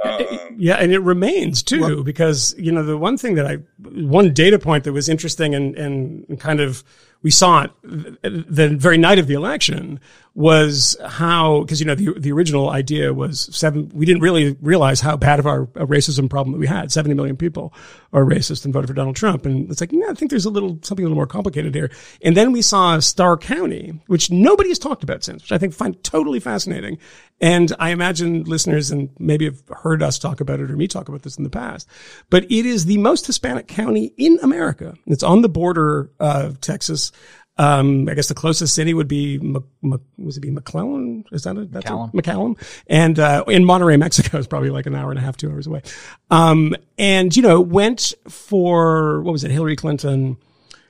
Um, 0.04 0.56
Yeah, 0.58 0.76
and 0.76 0.90
it 0.90 1.00
remains 1.00 1.62
too, 1.62 2.02
because 2.02 2.54
you 2.58 2.72
know 2.72 2.82
the 2.82 2.96
one 2.96 3.16
thing 3.16 3.34
that 3.36 3.46
I, 3.46 3.58
one 3.78 4.32
data 4.32 4.58
point 4.58 4.84
that 4.84 4.92
was 4.92 5.08
interesting 5.08 5.54
and 5.54 5.76
and 5.76 6.40
kind 6.40 6.60
of 6.60 6.82
we 7.22 7.30
saw 7.30 7.62
it 7.62 7.70
the 7.82 8.76
very 8.76 8.98
night 8.98 9.18
of 9.18 9.26
the 9.26 9.34
election 9.34 10.00
was 10.34 10.96
how 11.06 11.60
because 11.60 11.78
you 11.78 11.86
know 11.86 11.94
the 11.94 12.14
the 12.18 12.32
original 12.32 12.70
idea 12.70 13.12
was 13.12 13.54
seven. 13.54 13.90
We 13.94 14.06
didn't 14.06 14.22
really 14.22 14.56
realize 14.62 15.00
how 15.00 15.16
bad 15.16 15.38
of 15.38 15.46
our 15.46 15.66
racism 15.66 16.30
problem 16.30 16.52
that 16.52 16.58
we 16.58 16.66
had. 16.66 16.90
Seventy 16.90 17.14
million 17.14 17.36
people 17.36 17.74
are 18.12 18.24
racist 18.24 18.64
and 18.64 18.72
voted 18.72 18.88
for 18.88 18.94
Donald 18.94 19.16
Trump, 19.16 19.44
and 19.44 19.70
it's 19.70 19.80
like, 19.80 19.92
no, 19.92 20.08
I 20.08 20.14
think 20.14 20.30
there's 20.30 20.46
a 20.46 20.50
little 20.50 20.78
something 20.82 21.04
a 21.04 21.08
little 21.08 21.16
more 21.16 21.26
complicated 21.26 21.74
here. 21.74 21.90
And 22.22 22.36
then 22.36 22.52
we 22.52 22.62
saw 22.62 22.98
Starr 22.98 23.36
County, 23.36 24.00
which 24.06 24.30
nobody 24.30 24.70
has 24.70 24.78
talked 24.78 25.02
about 25.02 25.22
since, 25.22 25.42
which 25.42 25.52
I 25.52 25.58
think 25.58 25.74
find 25.74 26.02
totally 26.02 26.40
fascinating. 26.40 26.98
And 27.42 27.72
I 27.80 27.90
imagine 27.90 28.44
listeners 28.44 28.92
and 28.92 29.10
maybe 29.18 29.46
have 29.46 29.62
heard 29.68 30.02
us 30.02 30.18
talk 30.18 30.40
about 30.40 30.60
it 30.60 30.70
or 30.70 30.76
me 30.76 30.86
talk 30.86 31.08
about 31.08 31.22
this 31.22 31.36
in 31.36 31.44
the 31.44 31.50
past, 31.50 31.88
but 32.30 32.44
it 32.44 32.64
is 32.64 32.84
the 32.86 32.98
most 32.98 33.26
Hispanic 33.26 33.66
county 33.66 34.14
in 34.16 34.38
America. 34.42 34.94
It's 35.06 35.24
on 35.24 35.42
the 35.42 35.48
border 35.48 36.10
of 36.20 36.60
Texas. 36.60 37.10
Um, 37.58 38.08
I 38.08 38.14
guess 38.14 38.28
the 38.28 38.34
closest 38.34 38.74
city 38.74 38.94
would 38.94 39.08
be, 39.08 39.38
Mc, 39.38 39.64
Mc, 39.82 40.00
was 40.16 40.36
it 40.36 40.40
be 40.40 40.50
McClellan? 40.50 41.24
Is 41.32 41.42
that 41.42 41.58
a, 41.58 41.64
that's 41.64 41.84
McAllen. 41.84 42.14
A, 42.14 42.22
McAllen. 42.22 42.82
And, 42.86 43.18
uh, 43.18 43.44
in 43.48 43.64
Monterrey, 43.64 43.98
Mexico 43.98 44.38
is 44.38 44.46
probably 44.46 44.70
like 44.70 44.86
an 44.86 44.94
hour 44.94 45.10
and 45.10 45.18
a 45.18 45.22
half, 45.22 45.36
two 45.36 45.50
hours 45.50 45.66
away. 45.66 45.82
Um, 46.30 46.74
and, 46.96 47.36
you 47.36 47.42
know, 47.42 47.60
went 47.60 48.14
for, 48.28 49.20
what 49.22 49.32
was 49.32 49.44
it, 49.44 49.50
Hillary 49.50 49.76
Clinton, 49.76 50.38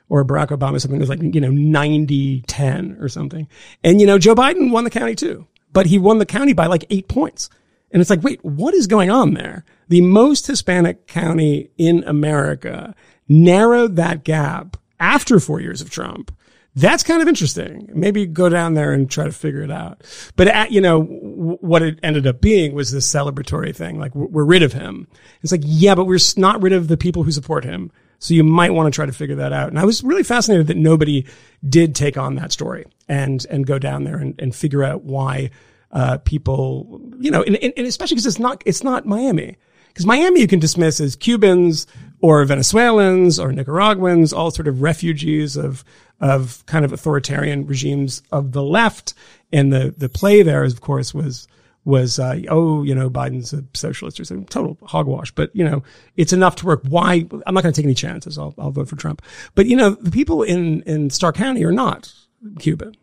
or 0.07 0.23
Barack 0.23 0.49
Obama, 0.49 0.79
something 0.79 0.99
that 0.99 1.07
was 1.07 1.09
like, 1.09 1.21
you 1.21 1.41
know, 1.41 1.49
90 1.49 2.43
10 2.47 2.97
or 2.99 3.09
something. 3.09 3.47
And, 3.83 3.99
you 3.99 4.05
know, 4.05 4.19
Joe 4.19 4.35
Biden 4.35 4.71
won 4.71 4.83
the 4.83 4.89
county 4.89 5.15
too, 5.15 5.47
but 5.73 5.87
he 5.87 5.97
won 5.97 6.19
the 6.19 6.25
county 6.25 6.53
by 6.53 6.67
like 6.67 6.85
eight 6.89 7.07
points. 7.07 7.49
And 7.91 8.01
it's 8.01 8.09
like, 8.09 8.23
wait, 8.23 8.43
what 8.43 8.73
is 8.73 8.87
going 8.87 9.11
on 9.11 9.33
there? 9.33 9.65
The 9.87 10.01
most 10.01 10.47
Hispanic 10.47 11.05
county 11.05 11.69
in 11.77 12.03
America 12.05 12.95
narrowed 13.27 13.95
that 13.97 14.23
gap 14.23 14.77
after 14.99 15.39
four 15.39 15.59
years 15.59 15.81
of 15.81 15.89
Trump. 15.89 16.35
That's 16.75 17.03
kind 17.03 17.21
of 17.21 17.27
interesting. 17.27 17.87
Maybe 17.93 18.25
go 18.25 18.49
down 18.49 18.73
there 18.73 18.93
and 18.93 19.09
try 19.09 19.25
to 19.25 19.31
figure 19.31 19.61
it 19.61 19.69
out. 19.69 20.03
But 20.35 20.47
at, 20.47 20.71
you 20.71 20.81
know, 20.81 21.03
what 21.03 21.83
it 21.83 21.99
ended 22.01 22.25
up 22.25 22.41
being 22.41 22.73
was 22.73 22.91
this 22.91 23.11
celebratory 23.11 23.75
thing. 23.75 23.99
Like 23.99 24.15
we're 24.15 24.43
rid 24.43 24.63
of 24.63 24.73
him. 24.73 25.07
It's 25.43 25.51
like, 25.51 25.61
yeah, 25.63 25.93
but 25.93 26.05
we're 26.05 26.19
not 26.35 26.63
rid 26.63 26.73
of 26.73 26.87
the 26.87 26.97
people 26.97 27.21
who 27.23 27.31
support 27.31 27.63
him. 27.63 27.91
So 28.23 28.33
you 28.33 28.45
might 28.45 28.73
want 28.73 28.91
to 28.91 28.95
try 28.95 29.05
to 29.05 29.11
figure 29.11 29.35
that 29.35 29.51
out. 29.51 29.67
And 29.67 29.77
I 29.77 29.83
was 29.83 30.01
really 30.01 30.23
fascinated 30.23 30.67
that 30.67 30.77
nobody 30.77 31.25
did 31.67 31.93
take 31.93 32.17
on 32.17 32.35
that 32.35 32.53
story 32.53 32.85
and, 33.09 33.45
and 33.49 33.67
go 33.67 33.77
down 33.77 34.05
there 34.05 34.15
and, 34.15 34.33
and 34.39 34.55
figure 34.55 34.81
out 34.81 35.03
why, 35.03 35.51
uh, 35.91 36.19
people, 36.19 37.01
you 37.19 37.29
know, 37.29 37.43
and, 37.43 37.57
and 37.57 37.85
especially 37.85 38.15
because 38.15 38.25
it's 38.25 38.39
not, 38.39 38.63
it's 38.65 38.81
not 38.81 39.05
Miami. 39.05 39.57
Because 39.89 40.05
Miami 40.05 40.39
you 40.39 40.47
can 40.47 40.59
dismiss 40.59 41.01
as 41.01 41.17
Cubans 41.17 41.85
or 42.21 42.45
Venezuelans 42.45 43.39
or 43.39 43.51
Nicaraguans, 43.51 44.31
all 44.31 44.51
sort 44.51 44.69
of 44.69 44.81
refugees 44.81 45.57
of, 45.57 45.83
of 46.21 46.65
kind 46.65 46.85
of 46.85 46.93
authoritarian 46.93 47.67
regimes 47.67 48.23
of 48.31 48.53
the 48.53 48.63
left. 48.63 49.15
And 49.51 49.73
the, 49.73 49.93
the 49.97 50.07
play 50.07 50.43
there, 50.43 50.63
of 50.63 50.79
course, 50.79 51.13
was, 51.13 51.45
was, 51.85 52.19
uh, 52.19 52.39
oh, 52.49 52.83
you 52.83 52.95
know, 52.95 53.09
Biden's 53.09 53.53
a 53.53 53.63
socialist 53.73 54.19
or 54.19 54.23
something, 54.25 54.45
total 54.45 54.77
hogwash. 54.83 55.31
But, 55.31 55.55
you 55.55 55.63
know, 55.63 55.83
it's 56.15 56.33
enough 56.33 56.55
to 56.57 56.65
work. 56.65 56.81
Why? 56.87 57.25
I'm 57.45 57.53
not 57.53 57.63
going 57.63 57.73
to 57.73 57.81
take 57.81 57.85
any 57.85 57.93
chances. 57.93 58.37
I'll, 58.37 58.53
I'll 58.57 58.71
vote 58.71 58.87
for 58.87 58.95
Trump. 58.95 59.21
But, 59.55 59.65
you 59.65 59.75
know, 59.75 59.91
the 59.91 60.11
people 60.11 60.43
in, 60.43 60.81
in 60.83 61.09
Starr 61.09 61.33
County 61.33 61.63
are 61.65 61.71
not 61.71 62.13
Cuban. 62.59 62.95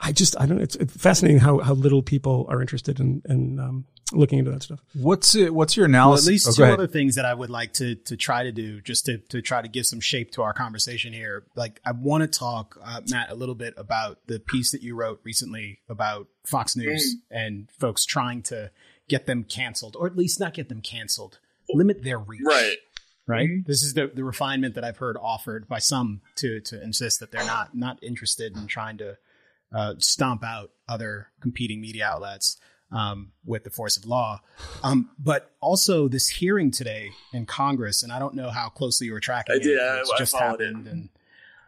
I 0.00 0.12
just, 0.12 0.38
I 0.40 0.46
don't 0.46 0.58
know. 0.58 0.62
It's, 0.62 0.76
it's 0.76 0.96
fascinating 0.96 1.40
how, 1.40 1.58
how 1.58 1.74
little 1.74 2.02
people 2.02 2.46
are 2.48 2.60
interested 2.60 3.00
in, 3.00 3.22
in, 3.28 3.58
um, 3.58 3.84
looking 4.12 4.38
into 4.38 4.50
that 4.50 4.62
stuff. 4.62 4.80
What's 4.94 5.34
it, 5.34 5.52
what's 5.52 5.76
your 5.76 5.86
Well, 5.86 5.94
analysis? 5.94 6.26
at 6.26 6.30
least 6.30 6.48
oh, 6.48 6.52
two 6.52 6.62
ahead. 6.62 6.74
other 6.74 6.86
things 6.86 7.16
that 7.16 7.24
I 7.24 7.34
would 7.34 7.50
like 7.50 7.74
to 7.74 7.94
to 7.94 8.16
try 8.16 8.44
to 8.44 8.52
do, 8.52 8.80
just 8.80 9.04
to 9.06 9.18
to 9.18 9.42
try 9.42 9.60
to 9.60 9.68
give 9.68 9.84
some 9.84 10.00
shape 10.00 10.30
to 10.32 10.42
our 10.42 10.54
conversation 10.54 11.12
here. 11.12 11.44
Like, 11.54 11.80
I 11.84 11.92
want 11.92 12.22
to 12.22 12.38
talk, 12.38 12.78
uh, 12.82 13.02
Matt, 13.10 13.30
a 13.30 13.34
little 13.34 13.54
bit 13.54 13.74
about 13.76 14.20
the 14.26 14.40
piece 14.40 14.70
that 14.72 14.82
you 14.82 14.94
wrote 14.94 15.20
recently 15.24 15.80
about 15.90 16.28
Fox 16.48 16.76
News 16.76 17.16
and 17.30 17.70
folks 17.78 18.04
trying 18.04 18.42
to 18.42 18.70
get 19.08 19.26
them 19.26 19.44
canceled, 19.44 19.96
or 19.98 20.06
at 20.06 20.16
least 20.16 20.40
not 20.40 20.54
get 20.54 20.68
them 20.68 20.80
canceled, 20.80 21.38
limit 21.72 22.02
their 22.02 22.18
reach. 22.18 22.42
Right. 22.44 22.76
Right. 23.26 23.48
Mm-hmm. 23.48 23.66
This 23.66 23.82
is 23.82 23.92
the 23.92 24.10
the 24.12 24.24
refinement 24.24 24.74
that 24.76 24.84
I've 24.84 24.96
heard 24.96 25.18
offered 25.20 25.68
by 25.68 25.78
some 25.80 26.22
to 26.36 26.60
to 26.60 26.82
insist 26.82 27.20
that 27.20 27.30
they're 27.30 27.44
not 27.44 27.74
not 27.76 28.02
interested 28.02 28.56
in 28.56 28.66
trying 28.66 28.96
to 28.98 29.18
uh, 29.74 29.94
stomp 29.98 30.42
out 30.42 30.70
other 30.88 31.28
competing 31.42 31.80
media 31.80 32.06
outlets 32.06 32.58
um, 32.90 33.32
with 33.44 33.64
the 33.64 33.70
force 33.70 33.98
of 33.98 34.06
law. 34.06 34.40
Um, 34.82 35.10
but 35.18 35.52
also 35.60 36.08
this 36.08 36.28
hearing 36.28 36.70
today 36.70 37.10
in 37.34 37.44
Congress, 37.44 38.02
and 38.02 38.10
I 38.12 38.18
don't 38.18 38.34
know 38.34 38.48
how 38.48 38.70
closely 38.70 39.08
you 39.08 39.12
were 39.12 39.20
tracking. 39.20 39.56
I 39.56 39.58
it. 39.58 39.62
did. 39.62 39.78
I- 39.78 40.02
just 40.16 40.32
followed 40.32 40.62
it. 40.62 40.68
happened, 40.68 40.86
and 40.88 41.08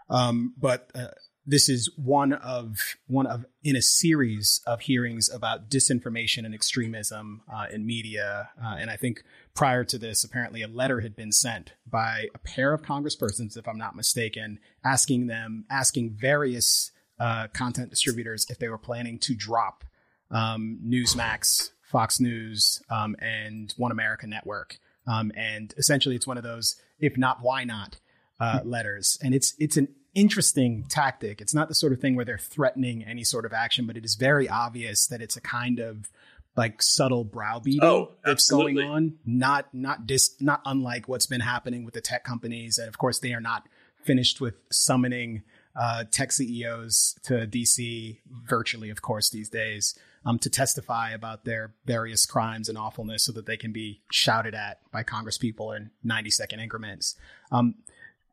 um, 0.08 0.54
but 0.58 0.90
uh, 0.94 1.08
this 1.50 1.68
is 1.68 1.90
one 1.96 2.32
of 2.32 2.78
one 3.08 3.26
of 3.26 3.44
in 3.64 3.74
a 3.74 3.82
series 3.82 4.60
of 4.68 4.82
hearings 4.82 5.28
about 5.28 5.68
disinformation 5.68 6.46
and 6.46 6.54
extremism 6.54 7.42
uh, 7.52 7.66
in 7.72 7.84
media. 7.84 8.50
Uh, 8.62 8.76
and 8.78 8.88
I 8.88 8.96
think 8.96 9.24
prior 9.52 9.82
to 9.82 9.98
this, 9.98 10.22
apparently 10.22 10.62
a 10.62 10.68
letter 10.68 11.00
had 11.00 11.16
been 11.16 11.32
sent 11.32 11.72
by 11.84 12.28
a 12.36 12.38
pair 12.38 12.72
of 12.72 12.82
congresspersons, 12.82 13.56
if 13.56 13.66
I'm 13.66 13.78
not 13.78 13.96
mistaken, 13.96 14.60
asking 14.84 15.26
them 15.26 15.64
asking 15.68 16.10
various 16.10 16.92
uh, 17.18 17.48
content 17.48 17.90
distributors 17.90 18.46
if 18.48 18.60
they 18.60 18.68
were 18.68 18.78
planning 18.78 19.18
to 19.18 19.34
drop 19.34 19.82
um, 20.30 20.78
Newsmax, 20.86 21.70
Fox 21.82 22.20
News, 22.20 22.80
um, 22.90 23.16
and 23.18 23.74
One 23.76 23.90
America 23.90 24.28
Network. 24.28 24.78
Um, 25.04 25.32
and 25.34 25.74
essentially, 25.76 26.14
it's 26.14 26.28
one 26.28 26.38
of 26.38 26.44
those 26.44 26.76
"if 27.00 27.18
not, 27.18 27.38
why 27.42 27.64
not" 27.64 27.98
uh, 28.38 28.60
letters. 28.64 29.18
And 29.20 29.34
it's 29.34 29.54
it's 29.58 29.76
an 29.76 29.88
interesting 30.14 30.84
tactic. 30.88 31.40
It's 31.40 31.54
not 31.54 31.68
the 31.68 31.74
sort 31.74 31.92
of 31.92 32.00
thing 32.00 32.16
where 32.16 32.24
they're 32.24 32.38
threatening 32.38 33.04
any 33.04 33.24
sort 33.24 33.44
of 33.44 33.52
action, 33.52 33.86
but 33.86 33.96
it 33.96 34.04
is 34.04 34.14
very 34.14 34.48
obvious 34.48 35.06
that 35.06 35.20
it's 35.20 35.36
a 35.36 35.40
kind 35.40 35.78
of 35.78 36.10
like 36.56 36.82
subtle 36.82 37.24
browbeating 37.24 37.82
Oh, 37.82 38.12
that's 38.24 38.50
going 38.50 38.78
on. 38.78 39.14
Not 39.24 39.72
not 39.72 40.06
dis 40.06 40.34
not 40.40 40.60
unlike 40.64 41.08
what's 41.08 41.26
been 41.26 41.40
happening 41.40 41.84
with 41.84 41.94
the 41.94 42.00
tech 42.00 42.24
companies, 42.24 42.78
and 42.78 42.88
of 42.88 42.98
course 42.98 43.20
they 43.20 43.32
are 43.32 43.40
not 43.40 43.68
finished 44.02 44.40
with 44.40 44.54
summoning 44.70 45.42
uh, 45.76 46.04
tech 46.10 46.32
CEOs 46.32 47.16
to 47.22 47.46
DC 47.46 48.18
virtually, 48.48 48.90
of 48.90 49.02
course, 49.02 49.30
these 49.30 49.48
days. 49.48 49.98
Um, 50.22 50.38
to 50.40 50.50
testify 50.50 51.12
about 51.12 51.46
their 51.46 51.72
various 51.86 52.26
crimes 52.26 52.68
and 52.68 52.76
awfulness 52.76 53.24
so 53.24 53.32
that 53.32 53.46
they 53.46 53.56
can 53.56 53.72
be 53.72 54.02
shouted 54.12 54.54
at 54.54 54.80
by 54.92 55.02
congresspeople 55.02 55.74
in 55.74 55.92
90 56.04 56.28
second 56.28 56.60
increments. 56.60 57.16
Um, 57.50 57.76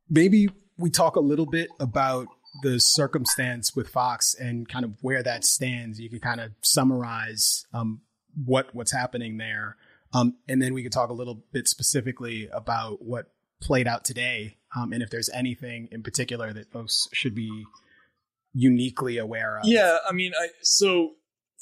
maybe 0.10 0.50
we 0.78 0.90
talk 0.90 1.16
a 1.16 1.22
little 1.22 1.46
bit 1.46 1.70
about 1.80 2.28
the 2.64 2.80
circumstance 2.80 3.76
with 3.76 3.90
Fox 3.90 4.34
and 4.34 4.68
kind 4.68 4.86
of 4.86 4.94
where 5.02 5.24
that 5.24 5.44
stands. 5.44 6.00
You 6.00 6.10
can 6.10 6.20
kind 6.20 6.42
of 6.42 6.52
summarize 6.62 7.66
um, 7.74 8.02
what 8.46 8.74
what's 8.74 8.92
happening 8.92 9.38
there, 9.38 9.78
um, 10.14 10.36
and 10.48 10.62
then 10.62 10.74
we 10.74 10.84
could 10.84 10.92
talk 10.92 11.10
a 11.10 11.14
little 11.14 11.44
bit 11.52 11.68
specifically 11.68 12.50
about 12.52 13.02
what 13.02 13.32
played 13.62 13.88
out 13.88 14.06
today, 14.06 14.58
um, 14.76 14.94
and 14.94 15.02
if 15.02 15.10
there's 15.10 15.30
anything 15.30 15.88
in 15.92 16.04
particular 16.04 16.54
that 16.54 16.72
folks 16.72 17.08
should 17.14 17.36
be 17.36 17.66
uniquely 18.54 19.18
aware 19.18 19.60
of. 19.60 19.66
Yeah, 19.66 19.98
I 20.08 20.14
mean, 20.14 20.32
I 20.40 20.50
so 20.62 21.14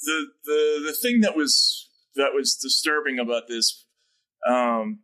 the 0.02 0.26
the 0.44 0.82
the 0.86 0.96
thing 1.00 1.20
that 1.20 1.36
was 1.36 1.88
that 2.16 2.32
was 2.34 2.54
disturbing 2.54 3.18
about 3.18 3.48
this, 3.48 3.84
um, 4.48 5.00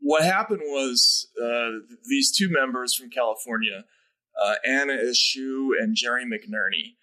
what 0.00 0.24
happened 0.24 0.60
was 0.64 1.28
uh, 1.42 1.80
these 2.08 2.34
two 2.36 2.48
members 2.50 2.94
from 2.94 3.10
California, 3.10 3.84
uh, 4.42 4.54
Anna 4.66 4.94
Eshoo 4.94 5.68
and 5.78 5.94
Jerry 5.94 6.24
McNerney, 6.24 6.96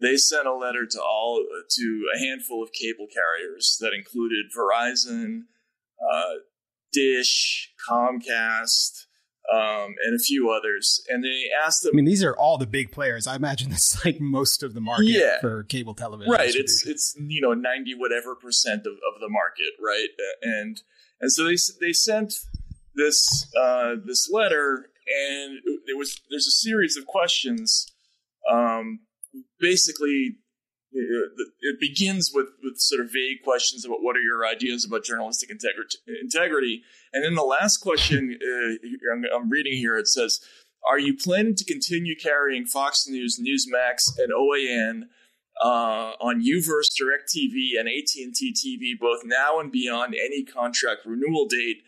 they 0.00 0.16
sent 0.16 0.46
a 0.46 0.54
letter 0.54 0.86
to 0.86 1.00
all 1.00 1.44
to 1.70 2.02
a 2.14 2.18
handful 2.18 2.62
of 2.62 2.70
cable 2.72 3.06
carriers 3.12 3.76
that 3.80 3.92
included 3.92 4.46
Verizon, 4.56 5.42
uh, 6.12 6.34
Dish, 6.92 7.72
Comcast, 7.88 9.06
um, 9.52 9.94
and 10.04 10.14
a 10.14 10.18
few 10.18 10.50
others, 10.50 11.02
and 11.08 11.22
they 11.22 11.44
asked 11.66 11.82
them 11.82 11.90
I 11.94 11.96
mean, 11.96 12.04
these 12.06 12.24
are 12.24 12.34
all 12.36 12.56
the 12.56 12.66
big 12.66 12.92
players. 12.92 13.26
I 13.26 13.36
imagine 13.36 13.68
that's 13.70 14.02
like 14.04 14.20
most 14.20 14.62
of 14.62 14.72
the 14.74 14.80
market 14.80 15.06
Yeah. 15.06 15.38
for 15.40 15.64
cable 15.64 15.94
television. 15.94 16.32
right 16.32 16.54
it's 16.54 16.86
it's 16.86 17.14
you 17.18 17.40
know 17.42 17.52
90 17.52 17.94
whatever 17.96 18.34
percent 18.34 18.86
of, 18.86 18.92
of 18.94 19.20
the 19.20 19.28
market 19.28 19.72
right 19.84 20.08
and 20.42 20.80
and 21.20 21.32
so 21.32 21.44
they 21.44 21.56
they 21.80 21.92
sent 21.92 22.34
this 22.94 23.50
uh 23.60 23.94
this 24.04 24.30
letter 24.32 24.90
and 25.06 25.58
there 25.86 25.96
was 25.96 26.20
there's 26.30 26.46
a 26.46 26.50
series 26.50 26.96
of 26.96 27.06
questions 27.06 27.86
um 28.50 29.00
basically 29.58 30.36
it 30.94 31.80
begins 31.80 32.30
with 32.32 32.46
with 32.62 32.78
sort 32.78 33.00
of 33.00 33.12
vague 33.12 33.42
questions 33.42 33.84
about 33.84 34.02
what 34.02 34.16
are 34.16 34.20
your 34.20 34.46
ideas 34.46 34.84
about 34.84 35.04
journalistic 35.04 35.50
integrity 35.50 35.98
integrity. 36.22 36.82
And 37.12 37.24
then 37.24 37.34
the 37.34 37.42
last 37.42 37.78
question 37.78 38.38
uh, 38.40 39.12
I'm, 39.12 39.24
I'm 39.34 39.50
reading 39.50 39.74
here 39.74 39.96
it 39.96 40.08
says 40.08 40.40
are 40.88 40.98
you 40.98 41.16
planning 41.16 41.56
to 41.56 41.64
continue 41.64 42.14
carrying 42.14 42.66
Fox 42.66 43.08
News, 43.08 43.40
Newsmax, 43.40 44.18
and 44.18 44.32
OAN 44.32 45.08
uh, 45.62 46.12
on 46.20 46.42
Uverse, 46.42 46.90
DirecTV, 47.00 47.78
and 47.78 47.88
AT&T 47.88 48.54
TV, 48.54 48.98
both 48.98 49.20
now 49.24 49.60
and 49.60 49.70
beyond 49.70 50.14
any 50.14 50.44
contract 50.44 51.02
renewal 51.04 51.46
date? 51.48 51.78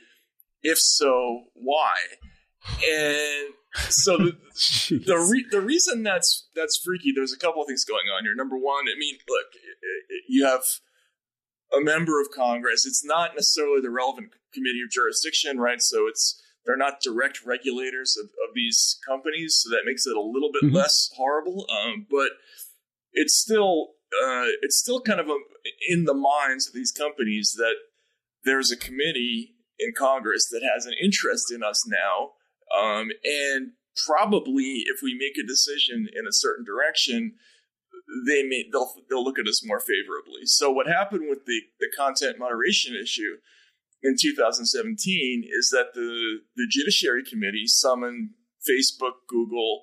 If 0.63 0.79
so, 0.79 1.45
why? 1.55 1.95
And 2.89 3.55
so 3.89 4.17
the 4.17 4.33
the, 5.07 5.19
re- 5.31 5.47
the 5.51 5.61
reason 5.61 6.03
that's 6.03 6.49
that's 6.55 6.81
freaky, 6.85 7.13
there's 7.15 7.33
a 7.33 7.39
couple 7.39 7.63
of 7.63 7.69
things 7.69 7.85
going 7.85 8.07
on 8.17 8.25
here. 8.25 8.35
Number 8.35 8.57
one, 8.57 8.85
I 8.85 8.99
mean, 8.99 9.17
look, 9.29 9.47
you 10.29 10.45
have 10.47 10.63
a 11.77 11.81
member 11.81 12.21
of 12.21 12.29
Congress. 12.35 12.87
It's 12.87 13.05
not 13.05 13.35
necessarily 13.35 13.81
the 13.81 13.91
relevant 13.91 14.31
committee 14.55 14.83
of 14.85 14.91
jurisdiction, 14.91 15.59
right? 15.59 15.81
So 15.83 16.07
it's 16.09 16.43
they're 16.65 16.77
not 16.77 17.01
direct 17.01 17.41
regulators 17.45 18.17
of, 18.21 18.27
of 18.27 18.55
these 18.55 18.99
companies, 19.07 19.61
so 19.63 19.71
that 19.71 19.83
makes 19.85 20.07
it 20.07 20.17
a 20.17 20.21
little 20.21 20.51
bit 20.53 20.71
Mhm. 20.71 20.75
less 20.75 21.11
horrible. 21.17 21.67
Um, 21.71 22.07
but 22.11 22.31
it's 23.17 23.35
still 23.35 23.89
uh, 24.23 24.47
it's 24.63 24.79
still 24.79 25.01
kind 25.01 25.19
of 25.19 25.29
a, 25.29 25.37
in 25.89 26.05
the 26.05 26.15
minds 26.15 26.69
of 26.69 26.75
these 26.75 26.93
companies 26.93 27.55
that 27.57 27.75
there's 28.45 28.71
a 28.71 28.77
committee 28.77 29.57
in 29.81 29.93
Congress 29.97 30.49
that 30.51 30.63
has 30.63 30.87
an 30.87 30.95
interest 31.03 31.53
in 31.53 31.63
us 31.65 31.85
now, 31.89 32.31
um, 32.79 33.09
and 33.25 33.73
probably 34.07 34.85
if 34.87 35.01
we 35.03 35.15
make 35.19 35.37
a 35.43 35.47
decision 35.47 36.07
in 36.15 36.27
a 36.27 36.33
certain 36.33 36.65
direction, 36.65 37.35
they 38.29 38.43
may 38.45 38.65
they'll 38.71 38.93
they'll 39.11 39.25
look 39.25 39.39
at 39.39 39.49
us 39.49 39.67
more 39.67 39.81
favorably. 39.81 40.45
So 40.45 40.71
what 40.71 40.87
happened 40.87 41.29
with 41.29 41.47
the 41.47 41.61
the 41.81 41.89
content 41.97 42.39
moderation 42.39 42.95
issue 42.95 43.37
in 44.03 44.17
2017 44.21 45.45
is 45.51 45.71
that 45.71 45.95
the 45.95 46.39
the 46.55 46.67
Judiciary 46.71 47.25
Committee 47.25 47.67
summoned 47.67 48.31
Facebook, 48.69 49.27
Google, 49.29 49.83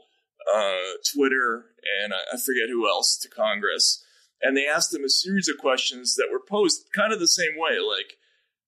uh, 0.54 0.98
Twitter, 1.14 1.66
and 2.02 2.14
I, 2.14 2.36
I 2.36 2.38
forget 2.38 2.70
who 2.70 2.88
else 2.88 3.18
to 3.20 3.30
Congress, 3.30 4.04
and 4.42 4.58
they 4.58 4.66
asked 4.66 4.92
them 4.92 5.04
a 5.04 5.10
series 5.10 5.48
of 5.48 5.58
questions 5.58 6.16
that 6.16 6.30
were 6.32 6.42
posed 6.48 6.90
kind 6.94 7.14
of 7.14 7.20
the 7.20 7.28
same 7.28 7.58
way, 7.58 7.80
like. 7.80 8.18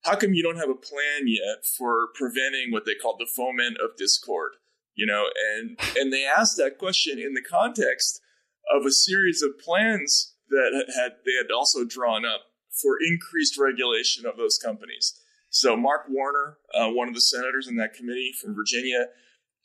How 0.04 0.16
come 0.16 0.36
you 0.36 0.44
don't 0.44 0.58
have 0.58 0.70
a 0.70 0.76
plan 0.76 1.26
yet 1.26 1.66
for 1.66 2.10
preventing 2.14 2.72
what 2.72 2.86
they 2.86 2.94
called 2.94 3.18
the 3.18 3.26
foment 3.26 3.78
of 3.84 3.98
discord? 3.98 4.52
You 4.94 5.08
know, 5.08 5.26
and 5.58 5.80
and 5.98 6.14
they 6.14 6.24
asked 6.24 6.58
that 6.58 6.78
question 6.78 7.18
in 7.18 7.34
the 7.34 7.42
context 7.42 8.22
of 8.72 8.86
a 8.86 8.92
series 8.92 9.42
of 9.42 9.58
plans 9.58 10.36
that 10.50 10.86
had 10.96 11.14
they 11.26 11.34
had 11.34 11.52
also 11.52 11.84
drawn 11.84 12.24
up 12.24 12.42
for 12.70 12.98
increased 13.02 13.58
regulation 13.58 14.26
of 14.26 14.38
those 14.38 14.60
companies. 14.64 15.20
So 15.50 15.76
Mark 15.76 16.08
Warner, 16.10 16.58
uh, 16.74 16.90
one 16.90 17.08
of 17.08 17.16
the 17.16 17.22
senators 17.22 17.68
in 17.68 17.78
that 17.78 17.94
committee 17.94 18.32
from 18.40 18.56
Virginia, 18.56 19.08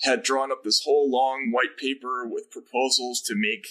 had 0.03 0.22
drawn 0.22 0.51
up 0.51 0.64
this 0.64 0.82
whole 0.84 1.11
long 1.11 1.51
white 1.53 1.76
paper 1.78 2.26
with 2.26 2.51
proposals 2.51 3.20
to 3.26 3.34
make 3.36 3.66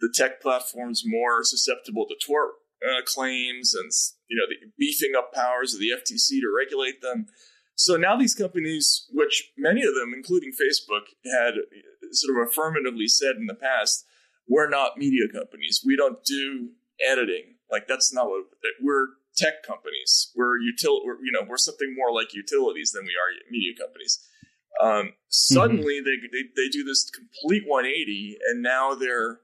the 0.00 0.12
tech 0.14 0.40
platforms 0.40 1.02
more 1.04 1.42
susceptible 1.42 2.06
to 2.06 2.14
tort 2.24 2.52
uh, 2.82 3.02
claims 3.04 3.74
and 3.74 3.90
you 4.28 4.36
know 4.36 4.46
the 4.48 4.70
beefing 4.78 5.12
up 5.16 5.32
powers 5.32 5.74
of 5.74 5.80
the 5.80 5.90
FTC 5.90 6.40
to 6.40 6.54
regulate 6.56 7.02
them. 7.02 7.26
So 7.74 7.96
now 7.96 8.16
these 8.16 8.34
companies, 8.34 9.06
which 9.12 9.52
many 9.56 9.82
of 9.82 9.94
them, 9.94 10.12
including 10.14 10.50
Facebook, 10.50 11.06
had 11.24 11.54
sort 12.10 12.36
of 12.36 12.48
affirmatively 12.48 13.06
said 13.06 13.36
in 13.36 13.46
the 13.46 13.54
past, 13.54 14.04
we're 14.48 14.68
not 14.68 14.96
media 14.96 15.28
companies. 15.32 15.82
We 15.84 15.96
don't 15.96 16.24
do 16.24 16.70
editing. 17.00 17.56
Like 17.70 17.86
that's 17.86 18.12
not 18.12 18.26
what 18.26 18.44
we're 18.82 19.08
tech 19.36 19.62
companies. 19.62 20.32
We're 20.34 20.58
util, 20.58 21.04
we're, 21.04 21.22
you 21.22 21.30
know, 21.32 21.46
we're 21.46 21.56
something 21.58 21.94
more 21.96 22.12
like 22.12 22.34
utilities 22.34 22.90
than 22.90 23.04
we 23.04 23.12
are 23.12 23.30
media 23.50 23.72
companies. 23.78 24.18
Um, 24.80 25.14
suddenly 25.28 26.00
mm-hmm. 26.00 26.04
they, 26.04 26.42
they 26.42 26.48
they 26.56 26.68
do 26.68 26.84
this 26.84 27.10
complete 27.10 27.64
180, 27.66 28.38
and 28.48 28.62
now 28.62 28.94
they're 28.94 29.40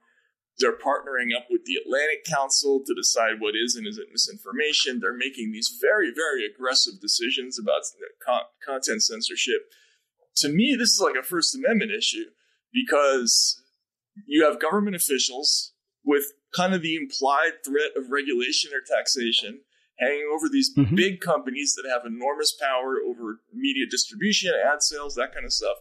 they're 0.59 0.79
partnering 0.79 1.37
up 1.37 1.47
with 1.51 1.65
the 1.65 1.77
Atlantic 1.85 2.25
Council 2.25 2.81
to 2.87 2.95
decide 2.95 3.41
what 3.41 3.55
is 3.57 3.75
and 3.75 3.87
isn't 3.87 4.13
misinformation. 4.13 5.01
They're 5.01 5.17
making 5.17 5.51
these 5.51 5.79
very, 5.81 6.13
very 6.15 6.47
aggressive 6.47 7.01
decisions 7.01 7.59
about 7.59 7.83
con- 8.25 8.47
content 8.65 9.03
censorship. 9.03 9.63
To 10.37 10.49
me, 10.49 10.77
this 10.79 10.91
is 10.91 11.01
like 11.03 11.17
a 11.17 11.27
First 11.27 11.57
Amendment 11.57 11.91
issue 11.91 12.27
because 12.73 13.63
you 14.27 14.45
have 14.45 14.61
government 14.61 14.95
officials 14.95 15.73
with 16.05 16.25
kind 16.55 16.75
of 16.75 16.83
the 16.83 16.97
implied 16.97 17.65
threat 17.65 17.91
of 17.97 18.11
regulation 18.11 18.71
or 18.73 18.81
taxation 18.87 19.61
hanging 19.99 20.29
over 20.35 20.49
these 20.49 20.75
mm-hmm. 20.77 20.95
big 20.95 21.21
companies 21.21 21.75
that 21.77 21.89
have 21.89 22.03
enormous 22.05 22.55
power 22.61 22.97
over 23.07 23.41
media 23.53 23.87
distribution, 23.91 24.53
ad 24.55 24.83
sales, 24.83 25.15
that 25.15 25.33
kind 25.33 25.45
of 25.45 25.53
stuff. 25.53 25.77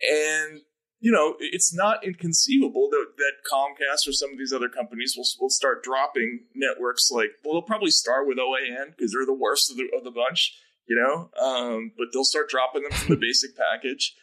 And 0.00 0.62
you 1.02 1.10
know, 1.10 1.34
it's 1.40 1.74
not 1.74 2.04
inconceivable 2.06 2.88
that, 2.88 3.06
that 3.16 3.32
Comcast 3.52 4.08
or 4.08 4.12
some 4.12 4.30
of 4.30 4.38
these 4.38 4.52
other 4.52 4.68
companies 4.68 5.14
will, 5.16 5.26
will 5.40 5.50
start 5.50 5.82
dropping 5.82 6.44
networks 6.54 7.10
like, 7.10 7.30
well, 7.44 7.54
they'll 7.54 7.66
probably 7.66 7.90
start 7.90 8.28
with 8.28 8.38
OAN 8.38 8.94
because 8.96 9.12
they're 9.12 9.26
the 9.26 9.34
worst 9.34 9.68
of 9.68 9.76
the, 9.76 9.88
of 9.96 10.04
the 10.04 10.12
bunch, 10.12 10.56
you 10.86 10.94
know, 10.94 11.28
um, 11.44 11.90
but 11.98 12.06
they'll 12.12 12.24
start 12.24 12.48
dropping 12.48 12.84
them 12.84 12.92
from 12.92 13.16
the 13.16 13.20
basic 13.20 13.50
package. 13.56 14.14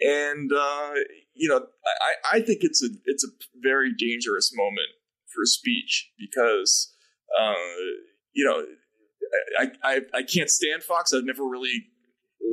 And, 0.00 0.50
uh, 0.50 0.94
you 1.34 1.50
know, 1.50 1.66
I, 1.84 2.38
I 2.38 2.40
think 2.40 2.60
it's 2.62 2.82
a, 2.82 2.88
it's 3.04 3.24
a 3.24 3.30
very 3.62 3.92
dangerous 3.94 4.50
moment 4.56 4.88
for 5.34 5.44
speech 5.44 6.12
because, 6.18 6.94
uh, 7.38 7.52
you 8.32 8.44
know, 8.44 8.64
I, 9.58 9.70
I, 9.82 10.00
I 10.14 10.22
can't 10.22 10.50
stand 10.50 10.82
Fox. 10.82 11.12
I've 11.12 11.24
never 11.24 11.44
really 11.44 11.86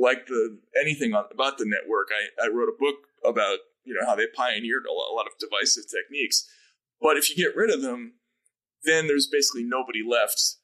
liked 0.00 0.28
the 0.28 0.58
anything 0.80 1.14
on, 1.14 1.24
about 1.32 1.58
the 1.58 1.66
network. 1.66 2.08
I, 2.10 2.46
I 2.46 2.48
wrote 2.48 2.68
a 2.68 2.78
book 2.78 2.96
about 3.24 3.58
you 3.84 3.94
know 3.94 4.06
how 4.06 4.14
they 4.14 4.26
pioneered 4.34 4.84
a 4.86 4.92
lot 4.92 5.26
of 5.26 5.32
divisive 5.38 5.84
techniques. 5.90 6.48
But 7.00 7.16
if 7.16 7.30
you 7.30 7.36
get 7.36 7.56
rid 7.56 7.70
of 7.70 7.82
them, 7.82 8.14
then 8.84 9.06
there's 9.06 9.28
basically 9.30 9.64
nobody 9.64 10.00
left 10.06 10.56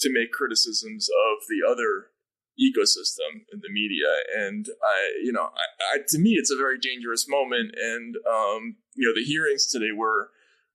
to 0.00 0.12
make 0.12 0.32
criticisms 0.32 1.08
of 1.08 1.44
the 1.48 1.66
other 1.68 2.12
ecosystem 2.60 3.46
in 3.52 3.60
the 3.62 3.70
media. 3.70 4.06
And 4.36 4.66
I, 4.84 5.20
you 5.22 5.32
know, 5.32 5.44
I, 5.44 5.96
I, 5.96 5.98
to 6.08 6.18
me, 6.18 6.32
it's 6.32 6.50
a 6.50 6.56
very 6.56 6.78
dangerous 6.78 7.26
moment. 7.28 7.72
And 7.80 8.16
um, 8.28 8.76
you 8.94 9.06
know, 9.06 9.14
the 9.14 9.24
hearings 9.24 9.66
today 9.66 9.92
were 9.96 10.30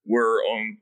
were 0.06 0.42
um, 0.52 0.80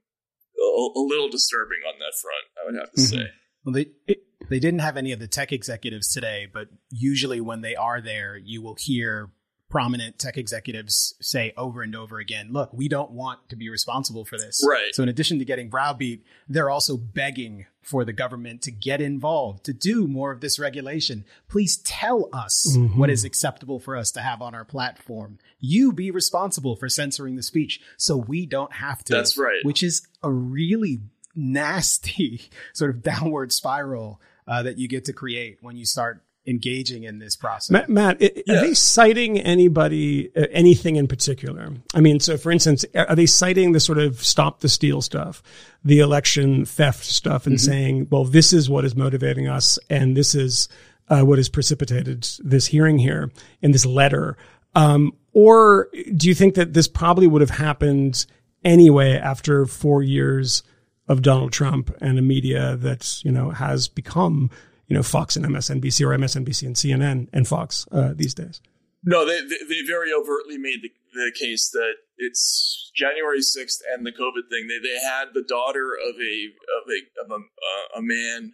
a, 0.62 1.00
a, 1.00 1.04
little 1.04 1.30
disturbing 1.30 1.80
on 1.88 2.00
that 2.00 2.14
front. 2.22 2.46
I 2.60 2.66
would 2.66 2.80
have 2.80 2.92
to 2.92 3.02
mm-hmm. 3.02 3.18
say. 3.18 3.32
Well, 3.66 3.74
they 3.74 4.16
they 4.50 4.60
didn't 4.60 4.80
have 4.80 4.98
any 4.98 5.12
of 5.12 5.20
the 5.20 5.28
tech 5.28 5.52
executives 5.52 6.12
today, 6.14 6.48
but 6.52 6.68
usually 6.90 7.42
when 7.42 7.62
they 7.62 7.76
are 7.76 8.02
there, 8.02 8.38
you 8.38 8.62
will 8.62 8.76
hear 8.78 9.32
prominent 9.72 10.20
tech 10.20 10.38
executives 10.38 11.16
say 11.22 11.54
over 11.58 11.82
and 11.82 11.96
over 11.96 12.20
again, 12.20 12.50
look, 12.52 12.72
we 12.74 12.88
don't 12.88 13.12
want 13.12 13.40
to 13.50 13.56
be 13.56 13.70
responsible 13.70 14.26
for 14.26 14.38
this. 14.38 14.62
Right. 14.68 14.94
So 14.94 15.02
in 15.02 15.10
addition 15.10 15.40
to 15.40 15.46
getting 15.46 15.70
browbeat, 15.70 16.24
they're 16.48 16.70
also 16.70 16.98
begging 16.98 17.66
for 17.82 18.06
the 18.06 18.14
government 18.14 18.62
to 18.64 18.72
get 18.72 19.02
involved, 19.02 19.64
to 19.64 19.74
do 19.74 20.08
more 20.08 20.32
of 20.32 20.42
this 20.42 20.60
regulation. 20.60 21.26
Please 21.48 21.78
tell 21.78 22.30
us 22.32 22.76
mm-hmm. 22.78 23.00
what 23.00 23.10
is 23.10 23.24
acceptable 23.24 23.80
for 23.80 23.96
us 23.96 24.12
to 24.12 24.22
have 24.22 24.42
on 24.42 24.54
our 24.54 24.66
platform. 24.66 25.40
You 25.60 25.92
be 25.92 26.12
responsible 26.12 26.76
for 26.76 26.90
censoring 26.90 27.38
the 27.38 27.44
speech 27.44 27.82
so 27.98 28.18
we 28.18 28.46
don't 28.46 28.74
have 28.74 29.04
to. 29.06 29.14
That's 29.14 29.38
right. 29.38 29.64
Which 29.64 29.82
is 29.82 30.06
a 30.22 30.32
really 30.32 31.00
nasty 31.34 32.42
sort 32.74 32.92
of 32.92 33.02
downward 33.02 33.52
spiral 33.52 34.22
uh, 34.48 34.64
that 34.64 34.78
you 34.78 34.88
get 34.88 35.06
to 35.06 35.14
create 35.14 35.58
when 35.62 35.78
you 35.78 35.86
start 35.86 36.24
engaging 36.48 37.04
in 37.04 37.20
this 37.20 37.36
process. 37.36 37.70
Matt, 37.72 37.90
Matt 37.90 38.22
it, 38.22 38.44
yeah. 38.46 38.56
are 38.56 38.62
they 38.62 38.74
citing 38.74 39.40
anybody, 39.40 40.32
uh, 40.36 40.48
anything 40.52 40.96
in 40.96 41.08
particular? 41.08 41.70
I 41.94 42.02
mean, 42.02 42.20
so 42.20 42.38
for 42.38 42.52
instance, 42.52 42.86
are 42.96 43.16
they 43.16 43.26
citing 43.26 43.72
the 43.72 43.80
sort 43.80 43.98
of 43.98 44.24
stop 44.24 44.62
the 44.62 44.70
steal 44.70 45.02
stuff, 45.02 45.44
the 45.84 46.00
election 46.00 46.66
theft 46.66 47.06
stuff, 47.06 47.46
and 47.46 47.58
mm-hmm. 47.58 47.72
saying, 47.72 48.08
well, 48.10 48.26
this 48.26 48.54
is 48.54 48.70
what 48.70 48.86
is 48.86 48.96
motivating 48.96 49.48
us, 49.48 49.78
and 49.90 50.18
this 50.18 50.34
is 50.36 50.68
uh, 51.10 51.22
what 51.22 51.38
has 51.38 51.50
precipitated 51.50 52.28
this 52.40 52.68
hearing 52.68 52.98
here 52.98 53.32
in 53.62 53.72
this 53.72 53.86
letter? 53.86 54.38
Um, 54.74 55.14
or 55.34 55.90
do 56.16 56.28
you 56.28 56.36
think 56.36 56.56
that 56.56 56.74
this 56.74 56.88
probably 56.88 57.28
would 57.28 57.42
have 57.42 57.50
happened 57.50 58.26
anyway 58.64 59.14
after 59.18 59.66
four 59.66 60.02
years 60.02 60.64
of 61.08 61.22
Donald 61.22 61.52
Trump 61.52 61.96
and 62.00 62.18
a 62.18 62.22
media 62.22 62.78
that 62.78 63.24
you 63.26 63.32
know 63.32 63.50
has 63.50 63.88
become 63.88 64.50
you 64.92 64.98
know, 64.98 65.04
Fox 65.04 65.38
and 65.38 65.46
MSNBC 65.46 66.02
or 66.02 66.10
MSNBC 66.18 66.64
and 66.68 66.76
CNN 66.76 67.30
and 67.32 67.48
Fox 67.48 67.88
uh, 67.94 68.12
these 68.14 68.34
days. 68.34 68.60
No, 69.06 69.26
they, 69.26 69.40
they 69.40 69.84
very 69.88 70.12
overtly 70.12 70.58
made 70.58 70.82
the, 70.82 70.92
the 71.14 71.32
case 71.34 71.70
that 71.70 71.94
it's 72.18 72.92
January 72.94 73.40
6th 73.40 73.78
and 73.94 74.06
the 74.06 74.12
COVID 74.12 74.50
thing. 74.50 74.68
They, 74.68 74.80
they 74.86 75.00
had 75.02 75.30
the 75.34 75.46
daughter 75.48 75.94
of 75.94 76.16
a 76.20 76.50
of 76.76 76.90
a 76.90 77.24
of 77.24 77.32
a, 77.32 77.36
uh, 77.36 78.00
a 78.00 78.02
man 78.02 78.52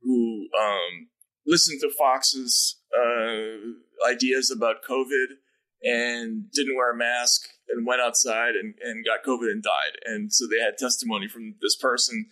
who 0.00 0.48
um, 0.58 1.08
listened 1.46 1.82
to 1.82 1.90
Fox's 1.98 2.80
uh, 2.98 4.08
ideas 4.10 4.50
about 4.50 4.84
COVID 4.88 5.36
and 5.82 6.50
didn't 6.50 6.76
wear 6.76 6.94
a 6.94 6.96
mask 6.96 7.42
and 7.68 7.86
went 7.86 8.00
outside 8.00 8.54
and, 8.54 8.72
and 8.82 9.04
got 9.04 9.22
COVID 9.22 9.50
and 9.50 9.62
died. 9.62 9.98
And 10.06 10.32
so 10.32 10.46
they 10.46 10.64
had 10.64 10.78
testimony 10.78 11.28
from 11.28 11.56
this 11.60 11.76
person. 11.76 12.24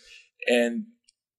And 0.47 0.87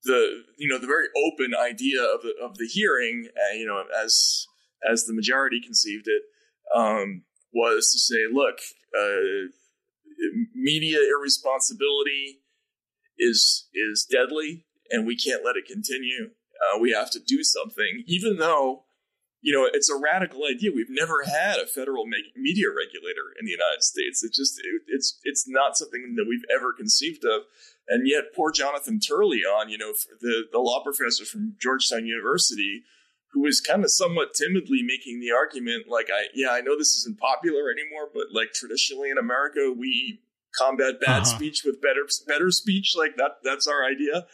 the 0.03 0.43
you 0.57 0.67
know 0.67 0.79
the 0.79 0.87
very 0.87 1.07
open 1.25 1.53
idea 1.55 2.01
of 2.03 2.21
the 2.21 2.33
of 2.43 2.57
the 2.57 2.67
hearing, 2.67 3.27
uh, 3.35 3.55
you 3.55 3.65
know, 3.65 3.83
as 4.03 4.47
as 4.89 5.05
the 5.05 5.13
majority 5.13 5.61
conceived 5.61 6.07
it, 6.07 6.23
um, 6.75 7.23
was 7.53 7.91
to 7.91 7.99
say, 7.99 8.27
look, 8.31 8.59
uh, 8.97 9.47
media 10.53 10.99
irresponsibility 11.09 12.39
is 13.17 13.67
is 13.73 14.05
deadly, 14.09 14.65
and 14.89 15.05
we 15.07 15.15
can't 15.15 15.45
let 15.45 15.55
it 15.55 15.65
continue. 15.65 16.31
Uh, 16.61 16.79
we 16.79 16.91
have 16.91 17.09
to 17.11 17.19
do 17.19 17.43
something, 17.43 18.03
even 18.07 18.37
though 18.37 18.83
you 19.41 19.53
know 19.53 19.69
it's 19.71 19.89
a 19.89 19.97
radical 19.97 20.41
idea. 20.45 20.71
We've 20.73 20.87
never 20.89 21.23
had 21.23 21.59
a 21.59 21.67
federal 21.67 22.05
media 22.35 22.67
regulator 22.69 23.31
in 23.39 23.45
the 23.45 23.51
United 23.51 23.83
States. 23.83 24.23
It 24.23 24.33
just 24.33 24.59
it, 24.59 24.81
it's 24.87 25.19
it's 25.23 25.45
not 25.47 25.77
something 25.77 26.15
that 26.17 26.25
we've 26.27 26.45
ever 26.53 26.73
conceived 26.73 27.23
of. 27.25 27.43
And 27.87 28.07
yet, 28.07 28.33
poor 28.35 28.51
Jonathan 28.51 28.99
Turley-on, 28.99 29.69
you 29.69 29.77
know, 29.77 29.93
the, 30.21 30.43
the 30.51 30.59
law 30.59 30.81
professor 30.83 31.25
from 31.25 31.55
Georgetown 31.61 32.05
University, 32.05 32.83
who 33.31 33.41
was 33.41 33.59
kind 33.59 33.83
of 33.83 33.91
somewhat 33.91 34.33
timidly 34.33 34.81
making 34.83 35.19
the 35.19 35.31
argument, 35.31 35.85
like, 35.89 36.07
I 36.13 36.27
yeah, 36.33 36.51
I 36.51 36.61
know 36.61 36.77
this 36.77 36.93
isn't 36.95 37.19
popular 37.19 37.71
anymore, 37.71 38.09
but 38.13 38.27
like 38.31 38.53
traditionally 38.53 39.09
in 39.09 39.17
America, 39.17 39.73
we 39.75 40.21
combat 40.57 41.01
bad 41.01 41.23
uh-huh. 41.23 41.35
speech 41.35 41.63
with 41.65 41.81
better 41.81 42.05
better 42.27 42.51
speech. 42.51 42.93
Like 42.95 43.15
that, 43.17 43.37
that's 43.43 43.67
our 43.67 43.83
idea. 43.83 44.27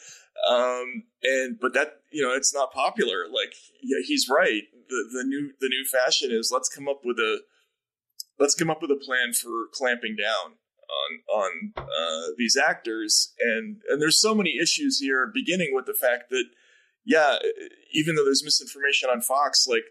Um, 0.48 1.04
and 1.24 1.58
but 1.60 1.74
that 1.74 2.02
you 2.12 2.24
know, 2.24 2.34
it's 2.34 2.54
not 2.54 2.72
popular. 2.72 3.26
Like, 3.28 3.54
yeah, 3.82 4.00
he's 4.06 4.28
right. 4.30 4.64
The 4.90 5.10
the 5.14 5.24
new 5.24 5.52
the 5.60 5.70
new 5.70 5.86
fashion 5.86 6.30
is 6.32 6.52
let's 6.54 6.70
come 6.70 6.88
up 6.88 7.02
with 7.04 7.18
a 7.18 7.40
let's 8.38 8.56
come 8.56 8.70
up 8.70 8.82
with 8.82 8.92
a 8.92 8.96
plan 8.96 9.34
for 9.34 9.68
clamping 9.74 10.16
down 10.16 10.56
on 10.90 11.42
on 11.42 11.74
uh, 11.78 12.32
these 12.38 12.58
actors, 12.58 13.34
and 13.40 13.82
and 13.90 14.02
there's 14.02 14.20
so 14.20 14.34
many 14.34 14.58
issues 14.62 15.00
here, 15.00 15.30
beginning 15.34 15.72
with 15.74 15.86
the 15.86 15.94
fact 15.94 16.30
that 16.30 16.46
yeah, 17.06 17.38
even 17.94 18.16
though 18.16 18.26
there's 18.26 18.44
misinformation 18.44 19.10
on 19.10 19.22
Fox, 19.22 19.66
like 19.68 19.86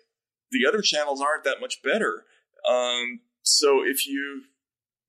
the 0.51 0.67
other 0.67 0.83
channels 0.83 1.21
aren't 1.21 1.45
that 1.45 1.61
much 1.61 1.83
better. 1.83 2.25
Um, 2.69 3.21
so 3.43 3.83
if 3.85 4.07
you, 4.07 4.43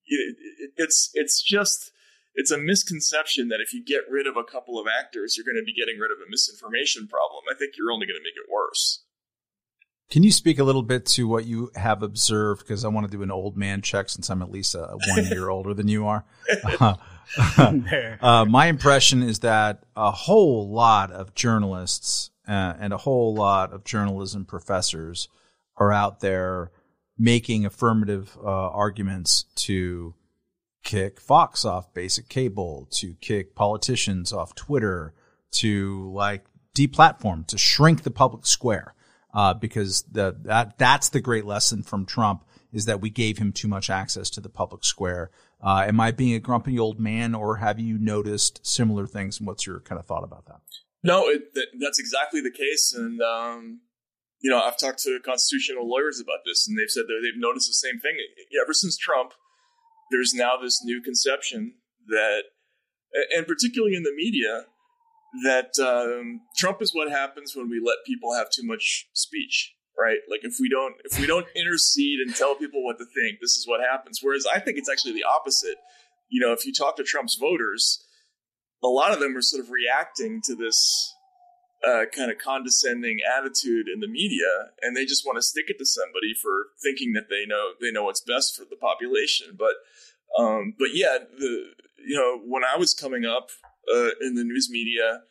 it, 0.05 0.35
it's 0.77 1.11
it's 1.13 1.41
just 1.41 1.91
it's 2.35 2.51
a 2.51 2.57
misconception 2.57 3.49
that 3.49 3.59
if 3.61 3.73
you 3.73 3.83
get 3.83 4.09
rid 4.09 4.27
of 4.27 4.37
a 4.37 4.43
couple 4.43 4.79
of 4.79 4.87
actors, 4.87 5.35
you're 5.35 5.45
going 5.45 5.61
to 5.61 5.65
be 5.65 5.73
getting 5.73 5.99
rid 5.99 6.11
of 6.11 6.17
a 6.17 6.29
misinformation 6.29 7.07
problem. 7.07 7.43
I 7.51 7.57
think 7.57 7.73
you're 7.77 7.91
only 7.91 8.07
going 8.07 8.19
to 8.19 8.23
make 8.23 8.37
it 8.37 8.51
worse. 8.51 9.03
Can 10.09 10.23
you 10.23 10.31
speak 10.31 10.57
a 10.57 10.63
little 10.63 10.81
bit 10.81 11.05
to 11.07 11.27
what 11.27 11.45
you 11.45 11.69
have 11.75 12.01
observed? 12.01 12.61
Because 12.61 12.83
I 12.83 12.87
want 12.87 13.05
to 13.05 13.15
do 13.15 13.21
an 13.21 13.29
old 13.29 13.55
man 13.55 13.81
check 13.81 14.09
since 14.09 14.29
I'm 14.29 14.41
at 14.41 14.49
least 14.49 14.73
a 14.73 14.97
one 15.07 15.25
year 15.25 15.49
older 15.49 15.73
than 15.73 15.87
you 15.87 16.07
are. 16.07 16.25
Uh, 16.79 16.95
uh, 18.21 18.45
my 18.45 18.65
impression 18.67 19.21
is 19.21 19.39
that 19.39 19.83
a 19.95 20.11
whole 20.11 20.67
lot 20.67 21.11
of 21.11 21.35
journalists 21.35 22.31
uh, 22.47 22.73
and 22.79 22.91
a 22.91 22.97
whole 22.97 23.35
lot 23.35 23.71
of 23.71 23.83
journalism 23.83 24.45
professors 24.45 25.29
are 25.77 25.93
out 25.93 26.21
there 26.21 26.71
making 27.17 27.65
affirmative 27.65 28.35
uh, 28.43 28.69
arguments 28.69 29.43
to 29.55 30.15
kick 30.83 31.19
Fox 31.19 31.65
off 31.65 31.93
basic 31.93 32.29
cable, 32.29 32.87
to 32.91 33.13
kick 33.21 33.53
politicians 33.53 34.33
off 34.33 34.55
Twitter, 34.55 35.13
to 35.51 36.11
like 36.11 36.45
deplatform, 36.75 37.45
to 37.45 37.57
shrink 37.57 38.01
the 38.01 38.11
public 38.11 38.47
square, 38.47 38.95
uh, 39.33 39.53
because 39.53 40.03
the, 40.03 40.35
that 40.43 40.77
that's 40.77 41.09
the 41.09 41.21
great 41.21 41.45
lesson 41.45 41.83
from 41.83 42.05
Trump 42.05 42.45
is 42.71 42.85
that 42.85 43.01
we 43.01 43.09
gave 43.09 43.37
him 43.37 43.51
too 43.51 43.67
much 43.67 43.89
access 43.89 44.29
to 44.29 44.41
the 44.41 44.49
public 44.49 44.83
square. 44.83 45.31
Uh, 45.61 45.85
am 45.87 45.99
I 45.99 46.11
being 46.11 46.35
a 46.35 46.39
grumpy 46.39 46.77
old 46.79 46.99
man, 46.99 47.35
or 47.35 47.57
have 47.57 47.79
you 47.79 47.97
noticed 47.97 48.65
similar 48.65 49.07
things? 49.07 49.39
And 49.39 49.47
what's 49.47 49.65
your 49.65 49.79
kind 49.81 49.99
of 49.99 50.05
thought 50.05 50.23
about 50.23 50.45
that? 50.45 50.61
No, 51.03 51.27
it, 51.27 51.53
that, 51.53 51.67
that's 51.79 51.99
exactly 51.99 52.41
the 52.41 52.51
case, 52.51 52.93
and 52.95 53.21
um, 53.21 53.81
you 54.41 54.49
know, 54.49 54.61
I've 54.61 54.77
talked 54.77 54.99
to 55.03 55.19
constitutional 55.23 55.89
lawyers 55.89 56.19
about 56.19 56.39
this, 56.45 56.67
and 56.67 56.77
they've 56.77 56.89
said 56.89 57.03
that 57.07 57.19
they've 57.21 57.39
noticed 57.39 57.67
the 57.67 57.73
same 57.73 57.99
thing. 57.99 58.15
Ever 58.61 58.73
since 58.73 58.97
Trump, 58.97 59.33
there's 60.11 60.33
now 60.33 60.57
this 60.61 60.81
new 60.83 61.01
conception 61.01 61.75
that, 62.07 62.43
and 63.35 63.45
particularly 63.45 63.95
in 63.95 64.03
the 64.03 64.15
media, 64.15 64.65
that 65.43 65.71
um, 65.79 66.41
Trump 66.57 66.81
is 66.81 66.91
what 66.93 67.09
happens 67.09 67.55
when 67.55 67.69
we 67.69 67.81
let 67.83 67.97
people 68.05 68.33
have 68.33 68.49
too 68.49 68.63
much 68.65 69.07
speech, 69.13 69.73
right? 69.97 70.19
Like 70.29 70.41
if 70.43 70.55
we 70.59 70.69
don't 70.69 70.95
if 71.05 71.19
we 71.19 71.27
don't 71.27 71.47
intercede 71.55 72.19
and 72.19 72.35
tell 72.35 72.55
people 72.55 72.83
what 72.83 72.97
to 72.97 73.05
think, 73.05 73.39
this 73.41 73.55
is 73.55 73.65
what 73.67 73.79
happens. 73.81 74.19
Whereas 74.21 74.45
I 74.45 74.59
think 74.59 74.77
it's 74.77 74.89
actually 74.89 75.13
the 75.13 75.23
opposite. 75.23 75.77
You 76.29 76.45
know, 76.45 76.53
if 76.53 76.65
you 76.65 76.73
talk 76.73 76.95
to 76.97 77.03
Trump's 77.03 77.37
voters, 77.39 78.05
a 78.83 78.87
lot 78.87 79.11
of 79.11 79.19
them 79.19 79.35
are 79.35 79.41
sort 79.41 79.63
of 79.63 79.71
reacting 79.71 80.41
to 80.45 80.55
this 80.55 81.13
uh, 81.87 82.05
kind 82.15 82.31
of 82.31 82.37
condescending 82.37 83.19
attitude 83.37 83.87
in 83.87 83.99
the 83.99 84.07
media, 84.07 84.71
and 84.81 84.95
they 84.95 85.05
just 85.05 85.25
want 85.25 85.37
to 85.37 85.41
stick 85.41 85.65
it 85.67 85.77
to 85.79 85.85
somebody 85.85 86.33
for 86.41 86.67
thinking 86.81 87.13
that 87.13 87.29
they 87.29 87.45
know 87.45 87.71
they 87.79 87.91
know 87.91 88.03
what's 88.03 88.21
best 88.21 88.55
for 88.55 88.65
the 88.69 88.75
population. 88.75 89.57
But 89.57 89.75
um, 90.37 90.73
but 90.77 90.89
yeah, 90.93 91.17
the 91.37 91.71
you 92.05 92.15
know 92.15 92.39
when 92.45 92.63
I 92.63 92.77
was 92.77 92.93
coming 92.93 93.25
up 93.25 93.49
uh, 93.93 94.09
in 94.21 94.35
the 94.35 94.43
news 94.43 94.69
media, 94.69 95.21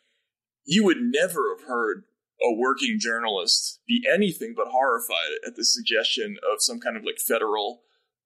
you 0.65 0.83
would 0.83 0.99
never 0.99 1.55
have 1.55 1.67
heard 1.67 2.03
a 2.41 2.55
working 2.55 2.97
journalist 2.99 3.79
be 3.87 4.05
anything 4.11 4.53
but 4.55 4.67
horrified 4.67 5.31
at 5.45 5.55
the 5.55 5.65
suggestion 5.65 6.37
of 6.51 6.61
some 6.61 6.79
kind 6.79 6.95
of 6.95 7.03
like 7.03 7.19
federal 7.19 7.81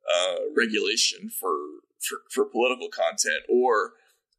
uh, 0.07 0.35
regulation 0.55 1.29
for, 1.29 1.55
for 1.99 2.17
for 2.29 2.45
political 2.45 2.89
content 2.89 3.41
or 3.49 3.93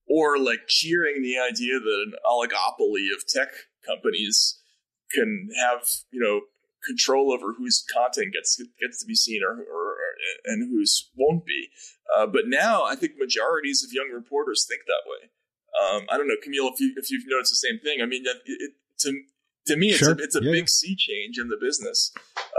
or 0.06 0.38
like 0.38 0.60
cheering 0.68 1.22
the 1.22 1.38
idea 1.38 1.80
that 1.80 2.04
an 2.06 2.12
oligopoly 2.24 3.06
of 3.14 3.26
tech 3.26 3.48
companies 3.86 4.60
can 5.10 5.48
have 5.60 5.88
you 6.10 6.20
know 6.20 6.42
control 6.86 7.32
over 7.32 7.54
whose 7.54 7.84
content 7.92 8.32
gets 8.32 8.60
gets 8.80 9.00
to 9.00 9.06
be 9.06 9.14
seen 9.14 9.40
or, 9.42 9.52
or 9.52 9.92
or 9.92 10.14
and 10.44 10.70
whose 10.70 11.10
won't 11.16 11.44
be. 11.44 11.68
Uh, 12.16 12.26
but 12.26 12.42
now 12.46 12.84
I 12.84 12.94
think 12.94 13.12
majorities 13.18 13.82
of 13.82 13.92
young 13.92 14.10
reporters 14.14 14.66
think 14.68 14.82
that 14.86 15.08
way. 15.08 15.30
Um, 15.82 16.02
I 16.10 16.16
don't 16.16 16.28
know, 16.28 16.36
Camille, 16.42 16.70
if 16.72 16.80
you 16.80 16.94
if 16.96 17.10
you've 17.10 17.24
noticed 17.26 17.50
the 17.52 17.56
same 17.68 17.78
thing. 17.80 18.00
I 18.02 18.06
mean, 18.06 18.22
it, 18.26 18.36
it, 18.46 18.72
to 19.00 19.20
to 19.66 19.76
me, 19.76 19.88
it's 19.88 19.98
Sure. 19.98 20.12
a, 20.12 20.16
it's 20.18 20.36
a 20.36 20.42
Yeah, 20.42 20.52
big 20.52 20.68
sea 20.68 20.94
change 20.96 21.38
in 21.38 21.48
the 21.48 21.56
business 21.60 22.12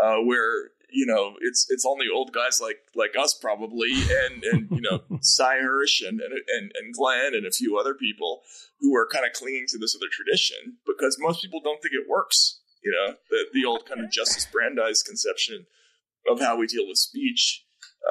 uh, 0.03 0.18
where 0.18 0.72
you 0.91 1.05
know 1.05 1.36
it's 1.41 1.66
it's 1.70 1.86
only 1.86 2.05
old 2.13 2.32
guys 2.34 2.59
like 2.61 2.78
like 2.95 3.16
us 3.20 3.34
probably 3.34 3.91
and 4.26 4.43
and 4.43 4.68
you 4.72 4.82
know 4.82 5.01
Sy 5.22 5.57
Hersh 5.57 6.05
and, 6.07 6.20
and 6.22 6.34
and 6.34 6.72
and 6.76 6.93
Glenn 6.93 7.34
and 7.34 7.45
a 7.45 7.51
few 7.51 7.78
other 7.78 7.93
people 7.93 8.41
who 8.80 8.95
are 8.95 9.07
kind 9.07 9.26
of 9.26 9.34
clinging 9.34 9.66
to 9.70 9.78
this 9.78 9.95
other 9.95 10.09
tradition 10.11 10.78
because 10.86 11.18
most 11.20 11.41
people 11.41 11.61
don't 11.63 11.82
think 11.82 11.93
it 11.93 12.09
works. 12.09 12.59
You 12.84 12.91
know, 12.91 13.16
the 13.30 13.45
the 13.53 13.66
old 13.66 13.86
kind 13.88 14.01
of 14.03 14.11
Justice 14.11 14.45
Brandeis 14.51 15.01
conception 15.03 15.66
of 16.30 16.39
how 16.41 16.57
we 16.57 16.68
deal 16.68 16.88
with 16.88 16.97
speech. 16.97 17.63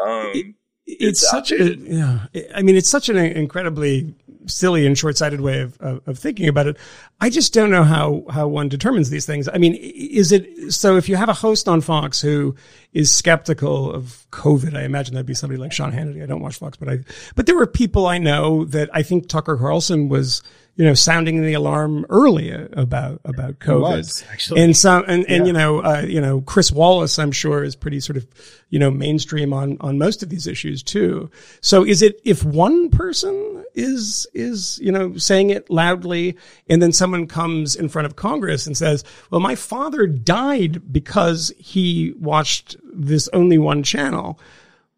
Um, 0.05 0.57
it's, 0.87 1.22
It's 1.22 1.30
such 1.30 1.53
a 1.53 1.76
yeah. 1.76 2.26
I 2.55 2.62
mean 2.62 2.76
it's 2.76 2.89
such 2.89 3.09
an 3.09 3.16
incredibly 3.16 4.14
silly 4.47 4.87
and 4.87 4.99
short-sighted 4.99 5.41
way 5.41 5.61
of, 5.61 5.80
of, 5.80 6.07
of 6.07 6.18
thinking 6.18 6.49
about 6.49 6.66
it. 6.66 6.76
I 7.20 7.30
just 7.30 7.55
don't 7.55 7.70
know 7.70 7.85
how 7.85 8.24
how 8.30 8.49
one 8.49 8.68
determines 8.68 9.09
these 9.09 9.24
things. 9.24 9.49
I 9.49 9.59
mean 9.59 9.74
is 9.74 10.32
it 10.32 10.72
so 10.72 10.97
if 10.97 11.09
you 11.09 11.16
have 11.16 11.28
a 11.30 11.35
host 11.35 11.68
on 11.68 11.80
fox 11.80 12.20
who 12.20 12.55
is 12.93 13.11
skeptical 13.11 13.93
of 13.93 14.26
covid 14.30 14.76
i 14.76 14.85
imagine 14.85 15.14
that'd 15.14 15.26
be 15.26 15.35
somebody 15.35 15.61
like 15.61 15.72
sean 15.72 15.93
hannity. 15.93 16.22
I 16.22 16.26
don't 16.26 16.41
watch 16.41 16.57
fox 16.57 16.76
but 16.76 16.89
i 16.89 16.99
but 17.35 17.47
there 17.47 17.57
were 17.57 17.66
people 17.66 18.07
i 18.07 18.18
know 18.18 18.64
that 18.66 18.89
i 18.93 19.03
think 19.03 19.28
tucker 19.28 19.57
carlson 19.57 20.09
was 20.09 20.43
you 20.77 20.85
know 20.85 20.95
sounding 20.95 21.41
the 21.43 21.55
alarm 21.55 22.05
early 22.09 22.51
about 22.51 23.20
about 23.25 23.59
covid 23.61 23.81
was, 23.81 24.25
actually. 24.33 24.61
and 24.62 24.77
some 24.77 25.05
and, 25.07 25.25
and 25.29 25.45
Yeah. 25.45 25.47
you 25.47 25.53
know 25.53 25.85
uh, 25.85 26.01
you 26.07 26.20
know 26.20 26.41
Chris 26.41 26.72
Wallace 26.72 27.18
I'm 27.18 27.33
sure 27.33 27.62
is 27.62 27.77
pretty 27.77 28.01
sort 28.01 28.16
of 28.16 28.27
you 28.70 28.79
know 28.79 28.91
mainstream 28.91 29.53
on 29.53 29.77
on 29.81 29.99
most 29.99 30.22
of 30.22 30.29
these 30.31 30.47
issues 30.47 30.83
too. 30.83 31.31
So 31.61 31.85
is 31.85 32.03
it 32.03 32.20
if 32.25 32.45
one 32.45 32.91
person 32.91 33.64
is 33.75 34.27
is 34.35 34.79
you 34.83 34.91
know 34.93 35.16
saying 35.16 35.51
it 35.51 35.70
loudly 35.70 36.37
and 36.68 36.83
then 36.83 36.93
someone 36.93 37.27
comes 37.27 37.77
in 37.77 37.89
front 37.89 38.07
of 38.07 38.16
Congress 38.16 38.66
and 38.66 38.77
says, 38.77 39.05
"Well, 39.31 39.41
my 39.41 39.55
father 39.55 40.07
died 40.07 40.93
because 40.93 41.53
he 41.59 42.14
watched 42.18 42.77
this 42.83 43.29
only 43.33 43.59
one 43.59 43.83
channel." 43.85 44.41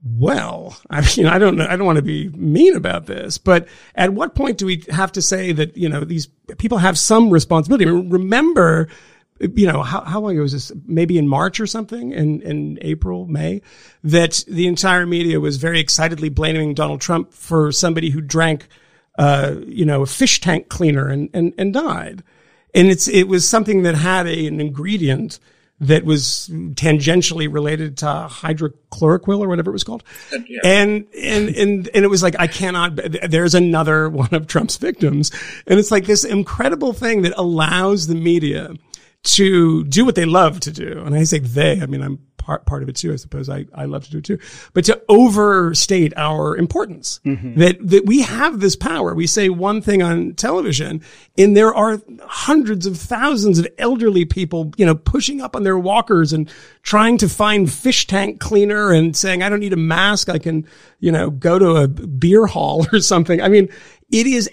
Well, 0.09 0.77
I 0.89 1.01
mean, 1.01 1.27
I 1.27 1.39
don't 1.39 1.57
know. 1.57 1.67
I 1.69 1.75
don't 1.77 1.87
want 1.87 1.97
to 1.97 2.03
be 2.03 2.29
mean 2.29 2.77
about 2.77 3.07
this, 3.07 3.39
but 3.39 3.67
at 3.95 4.13
what 4.13 4.37
point 4.37 4.59
do 4.59 4.67
we 4.67 4.85
have 4.91 5.11
to 5.13 5.23
say 5.23 5.51
that, 5.53 5.77
you 5.77 5.89
know, 5.89 6.05
these 6.05 6.29
people 6.59 6.79
have 6.79 6.97
some 6.97 7.31
responsibility? 7.31 7.87
I 7.87 7.93
mean, 7.93 8.11
Remember, 8.11 8.89
you 9.41 9.67
know, 9.67 9.83
how, 9.83 10.03
how 10.03 10.21
long 10.21 10.33
ago 10.33 10.43
was 10.43 10.53
this? 10.53 10.71
Maybe 10.87 11.19
in 11.19 11.27
March 11.27 11.59
or 11.59 11.67
something 11.67 12.13
in, 12.13 12.41
in 12.43 12.79
April, 12.83 13.27
May, 13.27 13.63
that 14.05 14.45
the 14.47 14.69
entire 14.69 15.07
media 15.07 15.41
was 15.41 15.57
very 15.57 15.81
excitedly 15.81 16.29
blaming 16.29 16.75
Donald 16.75 17.01
Trump 17.01 17.33
for 17.33 17.73
somebody 17.73 18.11
who 18.11 18.21
drank, 18.21 18.69
uh, 19.19 19.57
you 19.67 19.85
know, 19.85 20.03
a 20.03 20.07
fish 20.07 20.41
tank 20.41 20.69
cleaner 20.69 21.09
and, 21.09 21.31
and, 21.35 21.53
and 21.59 21.73
died. 21.73 22.23
And 22.75 22.89
it's, 22.89 23.09
it 23.09 23.25
was 23.25 23.49
something 23.49 23.83
that 23.83 23.97
had 23.97 24.27
a, 24.27 24.47
an 24.47 24.61
ingredient 24.61 25.41
that 25.81 26.05
was 26.05 26.49
tangentially 26.74 27.53
related 27.53 27.99
to 27.99 28.07
hydrochloroquine 28.07 29.41
or 29.41 29.49
whatever 29.49 29.70
it 29.70 29.74
was 29.74 29.85
called. 29.85 30.03
Yeah. 30.47 30.61
And, 30.64 31.07
and, 31.14 31.49
and, 31.51 31.89
and 31.89 32.05
it 32.05 32.09
was 32.09 32.22
like, 32.22 32.35
I 32.39 32.47
cannot, 32.47 32.97
there's 33.29 33.55
another 33.55 34.09
one 34.11 34.33
of 34.33 34.47
Trump's 34.47 34.77
victims. 34.77 35.31
And 35.66 35.79
it's 35.79 35.91
like 35.91 36.07
this 36.07 36.24
incredible 36.24 36.93
thing 36.93 37.22
that 37.22 37.35
allows 37.37 38.07
the 38.07 38.14
media 38.14 38.72
to 39.24 39.85
do 39.85 40.05
what 40.05 40.14
they 40.14 40.24
love 40.24 40.61
to 40.61 40.70
do. 40.70 41.03
And 41.05 41.14
I 41.14 41.24
say 41.24 41.41
they, 41.41 41.83
I 41.83 41.87
mean, 41.87 42.03
I'm 42.03 42.20
part, 42.47 42.65
part 42.65 42.83
of 42.85 42.89
it 42.89 42.95
too. 42.95 43.13
I 43.13 43.17
suppose 43.17 43.49
I, 43.49 43.67
I 43.75 43.87
love 43.87 44.05
to 44.05 44.11
do 44.11 44.19
it 44.19 44.25
too, 44.25 44.39
but 44.73 44.85
to 44.85 45.03
overstate 45.09 46.13
our 46.17 46.57
importance 46.57 47.21
mm-hmm. 47.25 47.59
that, 47.59 47.77
that 47.81 48.07
we 48.07 48.23
have 48.23 48.61
this 48.61 48.77
power. 48.77 49.15
We 49.15 49.27
say 49.27 49.49
one 49.49 49.83
thing 49.83 50.01
on 50.01 50.35
television 50.35 51.03
and 51.37 51.57
there 51.57 51.75
are 51.75 52.01
hundreds 52.23 52.87
of 52.87 52.97
thousands 52.99 53.59
of 53.59 53.67
elderly 53.79 54.25
people, 54.25 54.73
you 54.77 54.87
know, 54.87 54.95
pushing 54.95 55.41
up 55.41 55.57
on 55.57 55.65
their 55.65 55.77
walkers 55.77 56.33
and 56.33 56.49
trying 56.83 57.19
to 57.19 57.29
find 57.29 57.71
fish 57.71 58.07
tank 58.07 58.39
cleaner 58.39 58.93
and 58.93 59.17
saying, 59.17 59.43
I 59.43 59.49
don't 59.49 59.61
need 59.61 59.73
a 59.73 59.77
mask. 59.77 60.29
I 60.29 60.39
can, 60.39 60.69
you 61.01 61.11
know, 61.11 61.31
go 61.31 61.59
to 61.59 61.71
a 61.77 61.89
beer 61.89 62.47
hall 62.47 62.87
or 62.93 63.01
something. 63.01 63.43
I 63.43 63.49
mean, 63.49 63.69
it 64.11 64.27
is 64.27 64.49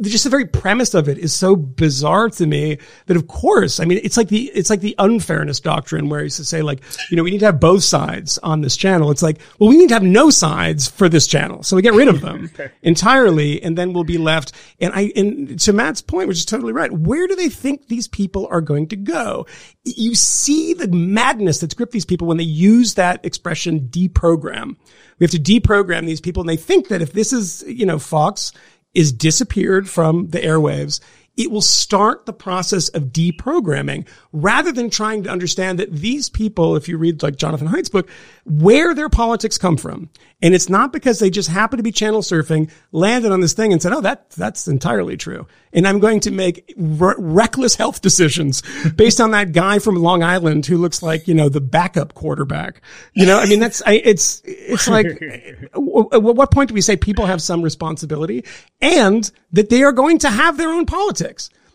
just 0.00 0.24
the 0.24 0.30
very 0.30 0.46
premise 0.46 0.94
of 0.94 1.08
it 1.08 1.18
is 1.18 1.34
so 1.34 1.56
bizarre 1.56 2.28
to 2.30 2.46
me 2.46 2.78
that 3.06 3.16
of 3.16 3.26
course, 3.26 3.80
I 3.80 3.84
mean, 3.84 4.00
it's 4.04 4.16
like 4.16 4.28
the, 4.28 4.44
it's 4.54 4.70
like 4.70 4.80
the 4.80 4.94
unfairness 4.98 5.58
doctrine 5.58 6.08
where 6.08 6.20
he 6.20 6.26
used 6.26 6.36
to 6.36 6.44
say 6.44 6.62
like, 6.62 6.82
you 7.10 7.16
know, 7.16 7.24
we 7.24 7.32
need 7.32 7.40
to 7.40 7.46
have 7.46 7.58
both 7.58 7.82
sides 7.82 8.38
on 8.38 8.60
this 8.60 8.76
channel. 8.76 9.10
It's 9.10 9.22
like, 9.22 9.40
well, 9.58 9.70
we 9.70 9.76
need 9.76 9.88
to 9.88 9.94
have 9.94 10.04
no 10.04 10.30
sides 10.30 10.86
for 10.86 11.08
this 11.08 11.26
channel. 11.26 11.64
So 11.64 11.74
we 11.74 11.82
get 11.82 11.94
rid 11.94 12.06
of 12.06 12.20
them 12.20 12.48
entirely 12.82 13.60
and 13.60 13.76
then 13.76 13.92
we'll 13.92 14.04
be 14.04 14.18
left. 14.18 14.52
And 14.80 14.92
I, 14.94 15.12
and 15.16 15.58
to 15.60 15.72
Matt's 15.72 16.00
point, 16.00 16.28
which 16.28 16.38
is 16.38 16.44
totally 16.44 16.72
right. 16.72 16.92
Where 16.92 17.26
do 17.26 17.34
they 17.34 17.48
think 17.48 17.88
these 17.88 18.06
people 18.06 18.46
are 18.52 18.60
going 18.60 18.86
to 18.88 18.96
go? 18.96 19.46
You 19.82 20.14
see 20.14 20.74
the 20.74 20.88
madness 20.88 21.58
that's 21.58 21.74
gripped 21.74 21.92
these 21.92 22.04
people 22.04 22.28
when 22.28 22.36
they 22.36 22.44
use 22.44 22.94
that 22.94 23.24
expression 23.24 23.88
deprogram. 23.88 24.76
We 25.18 25.24
have 25.24 25.30
to 25.32 25.38
deprogram 25.38 26.06
these 26.06 26.20
people 26.20 26.42
and 26.42 26.48
they 26.48 26.56
think 26.56 26.88
that 26.88 27.02
if 27.02 27.12
this 27.12 27.32
is, 27.32 27.64
you 27.66 27.86
know, 27.86 27.98
Fox 27.98 28.52
is 28.96 29.12
disappeared 29.12 29.88
from 29.88 30.30
the 30.30 30.40
airwaves, 30.40 31.00
it 31.36 31.50
will 31.50 31.62
start 31.62 32.24
the 32.24 32.32
process 32.32 32.88
of 32.90 33.04
deprogramming 33.04 34.06
rather 34.32 34.72
than 34.72 34.88
trying 34.88 35.22
to 35.24 35.30
understand 35.30 35.78
that 35.78 35.92
these 35.92 36.28
people, 36.28 36.76
if 36.76 36.88
you 36.88 36.96
read 36.96 37.22
like 37.22 37.36
Jonathan 37.36 37.68
Haidt's 37.68 37.90
book, 37.90 38.08
where 38.44 38.94
their 38.94 39.08
politics 39.08 39.58
come 39.58 39.76
from. 39.76 40.08
And 40.42 40.54
it's 40.54 40.68
not 40.68 40.92
because 40.92 41.18
they 41.18 41.30
just 41.30 41.48
happen 41.48 41.78
to 41.78 41.82
be 41.82 41.92
channel 41.92 42.20
surfing, 42.20 42.70
landed 42.92 43.32
on 43.32 43.40
this 43.40 43.54
thing 43.54 43.72
and 43.72 43.80
said, 43.80 43.92
Oh, 43.92 44.02
that, 44.02 44.30
that's 44.30 44.68
entirely 44.68 45.16
true. 45.16 45.46
And 45.72 45.86
I'm 45.86 45.98
going 45.98 46.20
to 46.20 46.30
make 46.30 46.74
r- 47.00 47.16
reckless 47.18 47.74
health 47.74 48.02
decisions 48.02 48.62
based 48.96 49.20
on 49.20 49.30
that 49.32 49.52
guy 49.52 49.78
from 49.78 49.96
Long 49.96 50.22
Island 50.22 50.66
who 50.66 50.78
looks 50.78 51.02
like, 51.02 51.26
you 51.26 51.34
know, 51.34 51.48
the 51.48 51.60
backup 51.60 52.14
quarterback. 52.14 52.82
You 53.14 53.26
know, 53.26 53.38
I 53.38 53.46
mean, 53.46 53.60
that's, 53.60 53.82
I, 53.84 53.94
it's, 54.04 54.42
it's 54.44 54.88
like, 54.88 55.06
at 55.06 56.22
what 56.22 56.50
point 56.50 56.68
do 56.68 56.74
we 56.74 56.82
say 56.82 56.96
people 56.96 57.26
have 57.26 57.42
some 57.42 57.62
responsibility 57.62 58.44
and 58.80 59.30
that 59.52 59.70
they 59.70 59.82
are 59.82 59.92
going 59.92 60.18
to 60.18 60.30
have 60.30 60.56
their 60.56 60.68
own 60.68 60.86
politics? 60.86 61.25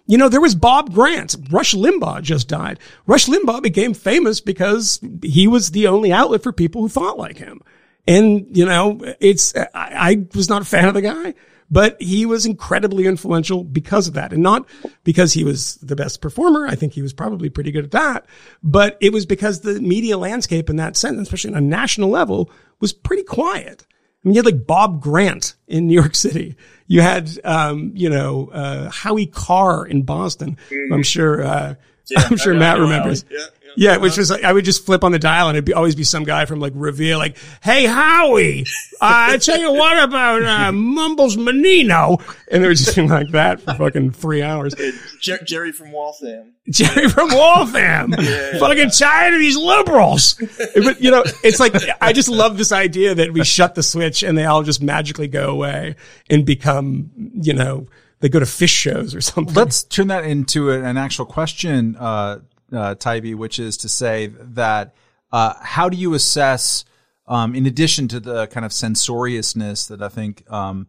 You 0.08 0.18
know, 0.18 0.30
there 0.30 0.42
was 0.42 0.56
Bob 0.56 0.94
Grant. 0.94 1.36
Rush 1.52 1.74
Limbaugh 1.74 2.22
just 2.22 2.48
died. 2.48 2.80
Rush 3.06 3.28
Limbaugh 3.28 3.62
became 3.62 3.94
famous 3.94 4.42
because 4.42 5.00
he 5.22 5.48
was 5.48 5.72
the 5.72 5.88
only 5.88 6.12
outlet 6.12 6.44
for 6.44 6.52
people 6.52 6.82
who 6.82 6.90
thought 6.90 7.18
like 7.18 7.38
him. 7.38 7.62
And, 8.08 8.58
you 8.58 8.66
know, 8.66 9.00
it's, 9.20 9.56
I, 9.56 9.68
I 9.76 10.26
was 10.36 10.50
not 10.50 10.64
a 10.64 10.66
fan 10.66 10.88
of 10.88 10.96
the 10.96 11.02
guy, 11.02 11.36
but 11.70 12.02
he 12.02 12.26
was 12.26 12.46
incredibly 12.46 13.06
influential 13.06 13.64
because 13.64 14.08
of 14.08 14.16
that 14.16 14.34
and 14.34 14.44
not 14.44 14.68
because 15.04 15.34
he 15.34 15.44
was 15.44 15.76
the 15.76 15.96
best 15.96 16.20
performer. 16.20 16.68
I 16.68 16.76
think 16.76 16.94
he 16.94 17.02
was 17.02 17.14
probably 17.14 17.50
pretty 17.50 17.72
good 17.72 17.86
at 17.86 17.92
that, 17.92 18.26
but 18.64 18.98
it 19.00 19.14
was 19.14 19.26
because 19.26 19.62
the 19.62 19.80
media 19.80 20.18
landscape 20.18 20.70
in 20.70 20.76
that 20.78 20.98
sense, 20.98 21.20
especially 21.20 21.52
on 21.52 21.58
a 21.58 21.62
national 21.62 22.10
level, 22.10 22.52
was 22.82 22.92
pretty 22.92 23.24
quiet. 23.24 23.86
I 24.24 24.28
mean, 24.28 24.36
you 24.36 24.40
had 24.40 24.46
like 24.46 24.68
Bob 24.68 25.02
Grant 25.02 25.56
in 25.68 25.88
New 25.88 25.96
York 25.96 26.16
City. 26.16 26.56
You 26.88 27.02
had, 27.02 27.32
um, 27.44 27.92
you 27.96 28.10
know, 28.10 28.50
uh, 28.54 28.90
Howie 28.90 29.26
Carr 29.26 29.86
in 29.86 30.04
Boston. 30.04 30.58
I'm 30.94 31.04
sure, 31.04 31.44
uh, 31.44 31.76
I'm 32.18 32.38
sure 32.38 32.54
Matt 32.54 32.80
remembers. 32.80 33.26
Yeah, 33.30 33.46
yeah. 33.76 33.92
Yeah, 33.92 33.98
which 33.98 34.18
was 34.18 34.30
like, 34.30 34.44
I 34.44 34.52
would 34.54 34.66
just 34.66 34.86
flip 34.86 35.04
on 35.04 35.12
the 35.12 35.20
dial 35.20 35.48
and 35.50 35.56
it'd 35.56 35.66
be, 35.66 35.74
always 35.74 35.96
be 35.96 36.04
some 36.04 36.24
guy 36.24 36.46
from 36.46 36.60
like 36.60 36.74
Revere, 36.76 37.18
like, 37.18 37.38
Hey, 37.62 37.86
Howie, 37.86 38.62
uh, 38.94 38.96
I 39.02 39.38
tell 39.38 39.60
you 39.60 39.72
what 39.72 40.02
about, 40.04 40.44
uh, 40.44 40.72
Mumbles 40.72 41.38
Menino. 41.38 42.18
And 42.50 42.64
it 42.64 42.68
was 42.68 42.84
just 42.84 42.96
be 42.96 43.08
like 43.08 43.30
that 43.30 43.62
for 43.62 43.74
fucking 43.74 44.12
three 44.12 44.42
hours. 44.42 44.76
Jer- 45.20 45.44
Jerry 45.44 45.72
from 45.72 45.92
Waltham. 45.92 46.54
Jerry 46.70 47.10
from 47.10 47.30
Waltham. 47.34 48.14
Fucking 48.14 48.90
tired 48.92 49.34
of 49.34 49.40
these 49.40 49.58
liberals. 49.58 50.36
But, 50.76 51.02
you 51.02 51.12
know, 51.12 51.24
it's 51.44 51.60
like, 51.60 51.74
I 52.00 52.14
just 52.14 52.30
love 52.30 52.58
this 52.58 52.72
idea 52.72 53.16
that 53.16 53.34
we 53.34 53.44
shut 53.44 53.76
the 53.76 53.84
switch 53.84 54.24
and 54.24 54.38
they 54.38 54.46
all 54.46 54.64
just 54.64 54.82
magically 54.82 55.28
go 55.28 55.50
away 55.50 55.96
and 56.30 56.46
become, 56.46 57.12
you 57.42 57.54
know, 57.54 57.88
they 58.22 58.30
go 58.30 58.40
to 58.40 58.46
fish 58.46 58.72
shows 58.72 59.14
or 59.16 59.22
something. 59.22 59.54
Let's 59.54 59.84
turn 59.84 60.08
that 60.08 60.24
into 60.26 60.72
an 60.72 60.96
actual 60.98 61.26
question, 61.26 61.96
uh, 61.98 62.40
uh, 62.72 62.96
Taibbi, 62.96 63.36
which 63.36 63.60
is 63.60 63.78
to 63.78 63.90
say 63.90 64.28
that 64.28 64.96
uh, 65.32 65.54
how 65.62 65.90
do 65.90 65.98
you 65.98 66.14
assess, 66.14 66.86
um, 67.28 67.56
in 67.56 67.66
addition 67.66 68.08
to 68.10 68.20
the 68.20 68.48
kind 68.48 68.66
of 68.66 68.74
censoriousness 68.74 69.88
that 69.88 70.02
I 70.02 70.10
think 70.10 70.50
um, 70.52 70.88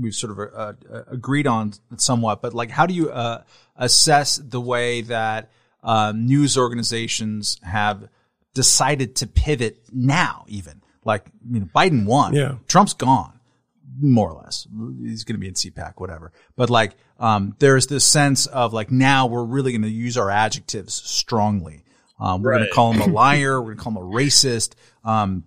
we've 0.00 0.14
sort 0.14 0.32
of 0.32 0.38
uh, 0.38 0.72
uh, 0.92 1.02
agreed 1.10 1.46
on 1.46 1.72
somewhat, 1.96 2.42
but 2.42 2.54
like 2.54 2.70
how 2.70 2.86
do 2.86 2.94
you 2.94 3.10
uh, 3.10 3.42
assess 3.76 4.36
the 4.36 4.60
way 4.60 5.02
that 5.02 5.50
um, 5.82 6.26
news 6.26 6.56
organizations 6.56 7.58
have 7.62 8.08
decided 8.54 9.16
to 9.16 9.26
pivot 9.26 9.80
now, 9.92 10.44
even? 10.48 10.82
Like 11.04 11.26
you 11.50 11.60
know, 11.60 11.68
Biden 11.74 12.06
won, 12.06 12.34
Yeah. 12.34 12.56
Trump's 12.68 12.94
gone 12.94 13.31
more 14.00 14.30
or 14.30 14.42
less. 14.42 14.66
He's 15.00 15.24
going 15.24 15.34
to 15.34 15.40
be 15.40 15.48
in 15.48 15.54
CPAC, 15.54 15.94
whatever. 15.96 16.32
But 16.56 16.70
like, 16.70 16.94
um, 17.18 17.54
there's 17.58 17.86
this 17.86 18.04
sense 18.04 18.46
of 18.46 18.72
like 18.72 18.90
now 18.90 19.26
we're 19.26 19.44
really 19.44 19.72
going 19.72 19.82
to 19.82 19.88
use 19.88 20.16
our 20.16 20.30
adjectives 20.30 20.94
strongly. 20.94 21.84
Um, 22.18 22.42
we're 22.42 22.52
going 22.52 22.64
to 22.64 22.70
call 22.70 22.92
him 22.92 23.00
a 23.00 23.06
liar. 23.12 23.60
we're 23.60 23.74
going 23.74 23.78
to 23.78 23.82
call 23.82 23.92
him 23.92 23.96
a 23.98 24.16
racist. 24.16 24.74
Um, 25.04 25.44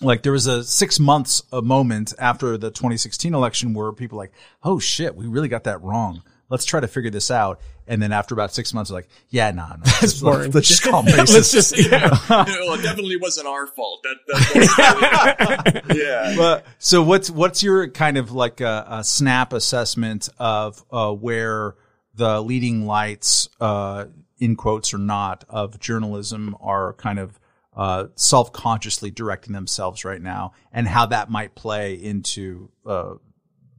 like 0.00 0.22
there 0.22 0.32
was 0.32 0.46
a 0.46 0.64
six 0.64 0.98
months 0.98 1.42
a 1.52 1.62
moment 1.62 2.12
after 2.18 2.56
the 2.56 2.70
2016 2.70 3.34
election 3.34 3.74
where 3.74 3.92
people 3.92 4.18
were 4.18 4.24
like, 4.24 4.32
oh 4.62 4.78
shit, 4.78 5.14
we 5.14 5.26
really 5.26 5.48
got 5.48 5.64
that 5.64 5.82
wrong. 5.82 6.22
Let's 6.52 6.66
try 6.66 6.80
to 6.80 6.86
figure 6.86 7.10
this 7.10 7.30
out. 7.30 7.60
And 7.86 8.02
then 8.02 8.12
after 8.12 8.34
about 8.34 8.52
six 8.52 8.74
months, 8.74 8.90
like, 8.90 9.08
yeah, 9.30 9.50
no, 9.52 9.66
no, 9.66 9.76
let's, 9.84 10.20
boring. 10.20 10.50
let's 10.50 10.68
just 10.68 10.82
call 10.82 11.02
him 11.02 11.14
racist. 11.18 11.32
Let's 11.34 11.52
just, 11.52 11.78
yeah. 11.78 12.10
well, 12.28 12.74
it 12.74 12.82
definitely 12.82 13.16
wasn't 13.16 13.46
our 13.46 13.66
fault. 13.66 14.04
That, 14.04 14.16
that 14.28 15.82
yeah. 15.96 16.34
But 16.36 16.66
so 16.78 17.02
what's 17.02 17.30
what's 17.30 17.62
your 17.62 17.88
kind 17.88 18.18
of 18.18 18.32
like 18.32 18.60
a, 18.60 18.86
a 18.86 19.02
snap 19.02 19.54
assessment 19.54 20.28
of 20.38 20.84
uh, 20.92 21.12
where 21.12 21.74
the 22.14 22.42
leading 22.42 22.86
lights, 22.86 23.48
uh, 23.58 24.04
in 24.38 24.54
quotes 24.54 24.92
or 24.92 24.98
not, 24.98 25.44
of 25.48 25.80
journalism 25.80 26.54
are 26.60 26.92
kind 26.92 27.18
of 27.18 27.40
uh, 27.74 28.08
self 28.14 28.52
consciously 28.52 29.10
directing 29.10 29.54
themselves 29.54 30.04
right 30.04 30.20
now, 30.20 30.52
and 30.70 30.86
how 30.86 31.06
that 31.06 31.30
might 31.30 31.54
play 31.54 31.94
into 31.94 32.70
uh, 32.84 33.14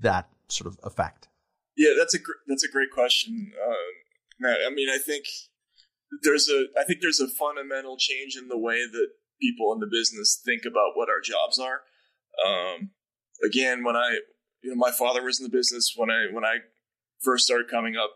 that 0.01 0.27
sort 0.47 0.67
of 0.67 0.79
effect. 0.83 1.22
Yeah, 1.75 1.91
that's 1.97 2.13
a 2.13 2.19
gr- 2.19 2.43
that's 2.47 2.63
a 2.63 2.71
great 2.71 2.91
question, 2.91 3.51
uh, 3.55 3.91
Matt. 4.39 4.59
I 4.65 4.73
mean, 4.73 4.89
I 4.89 4.97
think 4.97 5.25
there's 6.21 6.47
a 6.49 6.65
I 6.79 6.83
think 6.83 6.99
there's 7.01 7.19
a 7.19 7.27
fundamental 7.27 7.97
change 7.97 8.35
in 8.37 8.47
the 8.47 8.57
way 8.57 8.85
that 8.85 9.07
people 9.41 9.73
in 9.73 9.79
the 9.79 9.89
business 9.91 10.39
think 10.45 10.63
about 10.65 10.95
what 10.95 11.09
our 11.09 11.21
jobs 11.21 11.59
are. 11.59 11.81
Um, 12.45 12.91
again, 13.43 13.83
when 13.83 13.95
I 13.95 14.19
you 14.61 14.71
know 14.71 14.75
my 14.75 14.91
father 14.91 15.23
was 15.23 15.39
in 15.39 15.43
the 15.43 15.57
business 15.57 15.93
when 15.95 16.09
I 16.11 16.27
when 16.31 16.45
I 16.45 16.57
first 17.23 17.45
started 17.45 17.69
coming 17.69 17.95
up 17.95 18.11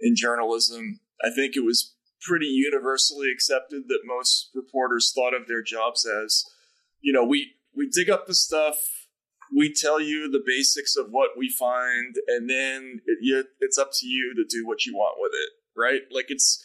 in 0.00 0.16
journalism, 0.16 1.00
I 1.22 1.30
think 1.30 1.56
it 1.56 1.64
was 1.64 1.94
pretty 2.22 2.46
universally 2.46 3.30
accepted 3.32 3.84
that 3.88 4.00
most 4.04 4.50
reporters 4.54 5.12
thought 5.14 5.34
of 5.34 5.46
their 5.46 5.62
jobs 5.62 6.06
as, 6.06 6.44
you 7.00 7.12
know, 7.12 7.24
we 7.24 7.52
we 7.76 7.88
dig 7.88 8.10
up 8.10 8.26
the 8.26 8.34
stuff, 8.34 8.76
we 9.54 9.72
tell 9.72 10.00
you 10.00 10.30
the 10.30 10.42
basics 10.44 10.96
of 10.96 11.06
what 11.10 11.30
we 11.36 11.50
find, 11.50 12.16
and 12.28 12.48
then 12.48 13.00
it, 13.06 13.46
it's 13.60 13.78
up 13.78 13.90
to 13.94 14.06
you 14.06 14.34
to 14.36 14.44
do 14.44 14.66
what 14.66 14.84
you 14.86 14.94
want 14.94 15.16
with 15.18 15.32
it, 15.34 15.50
right? 15.78 16.02
Like 16.10 16.26
it's, 16.28 16.64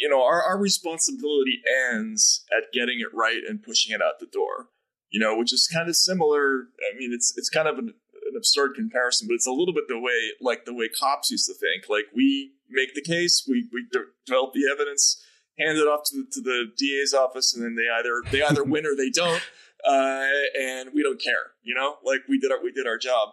you 0.00 0.08
know, 0.08 0.22
our 0.22 0.42
our 0.42 0.58
responsibility 0.58 1.62
ends 1.88 2.44
at 2.56 2.72
getting 2.72 3.00
it 3.00 3.14
right 3.14 3.42
and 3.46 3.62
pushing 3.62 3.94
it 3.94 4.02
out 4.02 4.20
the 4.20 4.26
door. 4.26 4.68
You 5.10 5.20
know, 5.20 5.36
which 5.36 5.52
is 5.52 5.68
kind 5.72 5.88
of 5.88 5.96
similar. 5.96 6.64
I 6.92 6.96
mean, 6.98 7.12
it's 7.12 7.32
it's 7.36 7.48
kind 7.48 7.68
of 7.68 7.78
an, 7.78 7.88
an 7.88 8.34
absurd 8.36 8.74
comparison, 8.74 9.28
but 9.28 9.34
it's 9.34 9.46
a 9.46 9.52
little 9.52 9.74
bit 9.74 9.84
the 9.88 9.98
way 9.98 10.32
like 10.40 10.64
the 10.64 10.74
way 10.74 10.88
cops 10.88 11.30
used 11.30 11.46
to 11.46 11.54
think. 11.54 11.88
Like 11.88 12.06
we 12.14 12.52
make 12.70 12.94
the 12.94 13.02
case, 13.02 13.44
we 13.48 13.68
we 13.72 13.86
de- 13.90 14.10
develop 14.26 14.52
the 14.52 14.68
evidence, 14.70 15.22
hand 15.58 15.78
it 15.78 15.86
off 15.86 16.02
to 16.10 16.16
the, 16.16 16.26
to 16.32 16.40
the 16.40 16.72
DA's 16.76 17.14
office, 17.14 17.54
and 17.54 17.64
then 17.64 17.76
they 17.76 17.88
either 17.88 18.22
they 18.30 18.42
either 18.42 18.64
win 18.72 18.86
or 18.86 18.96
they 18.96 19.10
don't, 19.10 19.42
uh, 19.86 20.26
and 20.58 20.90
we 20.94 21.02
don't 21.02 21.20
care. 21.20 21.52
You 21.62 21.74
know, 21.74 21.96
like 22.04 22.20
we 22.28 22.38
did 22.38 22.50
our 22.52 22.62
we 22.62 22.72
did 22.72 22.86
our 22.86 22.98
job. 22.98 23.30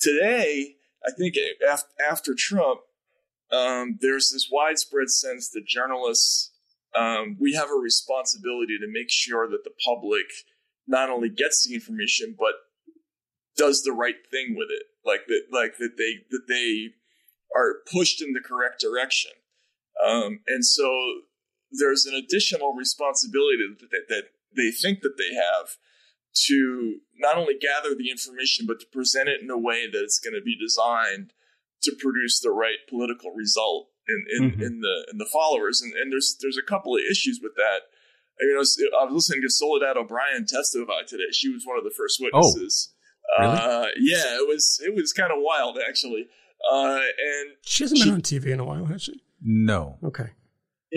Today, 0.00 0.76
I 1.06 1.10
think 1.10 1.34
after, 2.08 2.34
Trump, 2.36 2.80
um, 3.50 3.98
there's 4.00 4.30
this 4.32 4.48
widespread 4.50 5.10
sense 5.10 5.48
that 5.50 5.66
journalists 5.66 6.52
um, 6.94 7.36
we 7.40 7.54
have 7.54 7.68
a 7.70 7.80
responsibility 7.80 8.78
to 8.78 8.86
make 8.90 9.10
sure 9.10 9.48
that 9.48 9.64
the 9.64 9.72
public 9.84 10.26
not 10.86 11.10
only 11.10 11.28
gets 11.28 11.66
the 11.66 11.74
information 11.74 12.34
but 12.38 12.54
does 13.56 13.82
the 13.82 13.92
right 13.92 14.16
thing 14.30 14.54
with 14.56 14.68
it 14.70 14.84
like 15.04 15.26
that 15.26 15.42
like 15.52 15.76
that 15.78 15.96
they 15.98 16.24
that 16.30 16.46
they 16.48 16.88
are 17.54 17.76
pushed 17.92 18.22
in 18.22 18.32
the 18.32 18.40
correct 18.40 18.80
direction 18.80 19.32
um, 20.06 20.40
and 20.46 20.64
so 20.64 20.90
there's 21.70 22.06
an 22.06 22.14
additional 22.14 22.72
responsibility 22.72 23.58
that, 23.58 23.90
that, 23.90 24.08
that 24.08 24.22
they 24.56 24.70
think 24.70 25.00
that 25.02 25.16
they 25.18 25.34
have 25.34 25.76
to 26.46 26.98
not 27.18 27.36
only 27.36 27.54
gather 27.60 27.94
the 27.94 28.10
information 28.10 28.66
but 28.66 28.78
to 28.80 28.86
present 28.92 29.28
it 29.28 29.40
in 29.42 29.50
a 29.50 29.58
way 29.58 29.86
that 29.90 30.02
it's 30.02 30.18
going 30.20 30.34
to 30.34 30.42
be 30.44 30.56
designed 30.58 31.32
to 31.82 31.92
produce 31.98 32.40
the 32.40 32.50
right 32.50 32.78
political 32.88 33.30
result 33.32 33.88
in 34.06 34.24
in, 34.36 34.50
Mhm. 34.52 34.62
in 34.62 34.80
the 34.80 35.06
in 35.10 35.18
the 35.18 35.28
followers 35.32 35.80
and, 35.82 35.92
and 35.94 36.12
there's 36.12 36.36
there's 36.40 36.58
a 36.58 36.62
couple 36.62 36.94
of 36.96 37.02
issues 37.10 37.40
with 37.42 37.54
that 37.56 37.80
I 38.40 38.44
mean, 38.46 38.54
I 38.54 38.58
was, 38.60 38.80
I 39.00 39.04
was 39.04 39.14
listening 39.14 39.42
to 39.42 39.50
Soledad 39.50 39.96
O'Brien 39.96 40.46
testify 40.46 41.02
today. 41.08 41.24
She 41.32 41.48
was 41.48 41.64
one 41.66 41.76
of 41.76 41.82
the 41.82 41.90
first 41.90 42.20
witnesses. 42.20 42.94
Oh, 43.36 43.42
really? 43.42 43.58
Uh, 43.58 43.86
yeah, 43.98 44.36
it 44.38 44.46
was 44.46 44.80
it 44.84 44.94
was 44.94 45.12
kind 45.12 45.32
of 45.32 45.38
wild 45.40 45.76
actually. 45.88 46.28
Uh, 46.70 47.00
and 47.00 47.50
She 47.64 47.82
hasn't 47.82 48.00
been 48.00 48.14
on 48.14 48.22
TV 48.22 48.46
in 48.52 48.60
a 48.60 48.64
while, 48.64 48.84
has 48.84 49.02
she? 49.02 49.20
No. 49.42 49.98
Okay. 50.04 50.30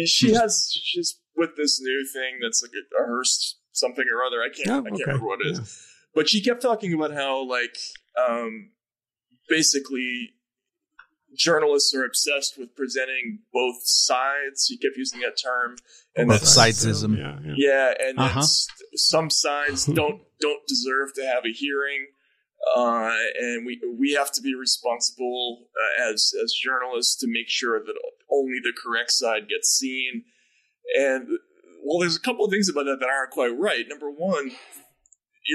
she 0.06 0.34
has 0.34 0.72
she's 0.84 1.18
with 1.36 1.56
this 1.58 1.80
new 1.82 2.06
thing 2.14 2.40
that's 2.42 2.62
like 2.62 2.72
a, 2.72 3.04
a 3.04 3.08
Hearst 3.08 3.58
something 3.72 4.06
or 4.14 4.24
other. 4.24 4.42
I 4.42 4.50
can't 4.50 4.70
Oh, 4.70 4.80
I 4.80 4.90
can't 4.90 4.94
okay. 4.96 5.04
remember 5.08 5.28
what 5.28 5.42
it 5.42 5.52
is. 5.52 5.60
Yeah. 5.60 5.66
But 6.14 6.30
she 6.30 6.42
kept 6.44 6.62
talking 6.62 6.94
about 6.94 7.14
how 7.14 7.48
like 7.48 7.78
um, 8.18 8.72
basically 9.48 10.32
journalists 11.36 11.96
are 11.96 12.06
obsessed 12.06 12.58
with 12.58 12.76
presenting 12.76 13.40
both 13.54 13.78
sides. 13.84 14.66
She 14.68 14.78
kept 14.78 14.98
using 14.98 15.22
that 15.22 15.38
term, 15.42 15.78
and 16.16 16.28
Both 16.30 16.46
sides. 16.46 16.86
Sidesism. 16.86 17.18
Yeah, 17.18 17.40
yeah. 17.46 17.54
yeah, 17.56 17.94
and 18.08 18.20
Uh-huh. 18.20 18.42
some 18.96 19.30
sides 19.30 19.86
don't 20.00 20.22
don't 20.40 20.68
deserve 20.68 21.14
to 21.16 21.26
have 21.26 21.46
a 21.46 21.54
hearing, 21.54 22.08
uh, 22.76 23.16
and 23.40 23.66
we 23.66 23.80
we 23.98 24.12
have 24.14 24.32
to 24.34 24.42
be 24.42 24.54
responsible 24.56 25.68
uh, 25.82 26.10
as 26.12 26.34
as 26.44 26.52
journalists 26.54 27.16
to 27.22 27.28
make 27.28 27.48
sure 27.48 27.80
that 27.80 27.94
only 28.30 28.60
the 28.62 28.74
correct 28.84 29.12
side 29.12 29.48
gets 29.48 29.70
seen. 29.70 30.26
And 30.98 31.28
well, 31.84 32.00
there's 32.00 32.16
a 32.16 32.22
couple 32.22 32.46
of 32.46 32.52
things 32.52 32.70
about 32.70 32.86
that 32.86 33.00
that 33.00 33.10
aren't 33.10 33.32
quite 33.32 33.58
right. 33.58 33.86
Number 33.88 34.10
one. 34.10 34.52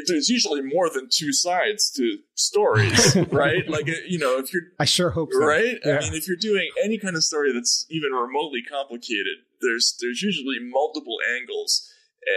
There's 0.09 0.29
usually 0.29 0.63
more 0.63 0.91
than 0.91 1.09
two 1.09 1.33
sides 1.33 1.93
to 1.93 2.19
stories, 2.35 3.17
right? 3.31 3.67
Like, 3.69 3.89
uh, 3.89 3.93
you 4.07 4.19
know, 4.19 4.37
if 4.39 4.53
you're 4.53 4.63
I 4.81 4.85
sure 4.85 5.11
hope 5.11 5.33
so. 5.33 5.39
right? 5.39 5.77
Yeah. 5.85 5.99
I 5.99 6.01
mean, 6.01 6.15
if 6.15 6.27
you're 6.27 6.37
doing 6.37 6.69
any 6.85 6.99
kind 6.99 7.15
of 7.15 7.23
story 7.23 7.53
that's 7.53 7.87
even 7.89 8.11
remotely 8.11 8.63
complicated, 8.69 9.47
there's 9.63 9.97
there's 10.01 10.23
usually 10.23 10.57
multiple 10.61 11.19
angles, 11.39 11.89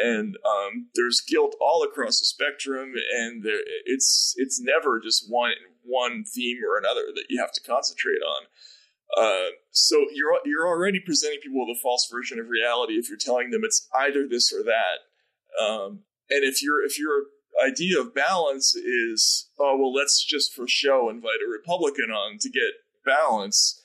and 0.05 0.37
um, 0.45 0.89
there's 0.93 1.21
guilt 1.21 1.55
all 1.59 1.83
across 1.83 2.19
the 2.19 2.25
spectrum, 2.25 2.93
and 3.17 3.43
there, 3.43 3.59
it's 3.83 4.35
it's 4.37 4.61
never 4.61 4.99
just 4.99 5.25
one 5.27 5.53
one 5.83 6.23
theme 6.23 6.59
or 6.63 6.77
another 6.77 7.07
that 7.15 7.25
you 7.29 7.41
have 7.41 7.51
to 7.53 7.61
concentrate 7.61 8.21
on. 8.21 8.45
Uh, 9.18 9.49
so 9.72 10.05
you're 10.14 10.39
you're 10.45 10.68
already 10.68 10.99
presenting 10.99 11.39
people 11.41 11.66
with 11.66 11.78
a 11.78 11.82
false 11.82 12.07
version 12.12 12.39
of 12.39 12.49
reality 12.49 12.93
if 12.93 13.10
you're 13.10 13.18
telling 13.18 13.49
them 13.49 13.62
it's 13.64 13.88
either 13.99 14.28
this 14.28 14.53
or 14.53 14.64
that. 14.64 15.64
Um, 15.64 16.01
and 16.30 16.43
if 16.43 16.62
your 16.62 16.84
if 16.84 16.99
your 16.99 17.24
idea 17.66 17.99
of 17.99 18.14
balance 18.14 18.76
is 18.76 19.49
oh 19.60 19.78
well 19.78 19.93
let's 19.93 20.24
just 20.24 20.53
for 20.53 20.68
show 20.68 21.10
invite 21.10 21.41
a 21.45 21.49
Republican 21.49 22.12
on 22.12 22.38
to 22.39 22.49
get 22.49 22.72
balance, 23.05 23.82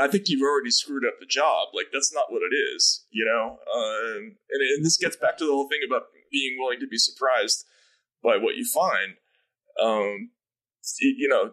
I 0.00 0.06
think 0.08 0.28
you've 0.28 0.42
already 0.42 0.70
screwed 0.70 1.06
up 1.06 1.14
the 1.18 1.26
job. 1.26 1.68
Like 1.74 1.86
that's 1.92 2.12
not 2.12 2.30
what 2.30 2.42
it 2.42 2.54
is, 2.54 3.04
you 3.10 3.24
know. 3.24 3.58
Um, 3.74 4.36
and, 4.50 4.62
and 4.76 4.84
this 4.84 4.98
gets 4.98 5.16
back 5.16 5.38
to 5.38 5.46
the 5.46 5.52
whole 5.52 5.68
thing 5.68 5.80
about 5.86 6.04
being 6.30 6.56
willing 6.58 6.80
to 6.80 6.86
be 6.86 6.98
surprised 6.98 7.64
by 8.22 8.36
what 8.36 8.56
you 8.56 8.66
find. 8.66 9.14
Um, 9.82 10.30
you 11.00 11.28
know, 11.28 11.52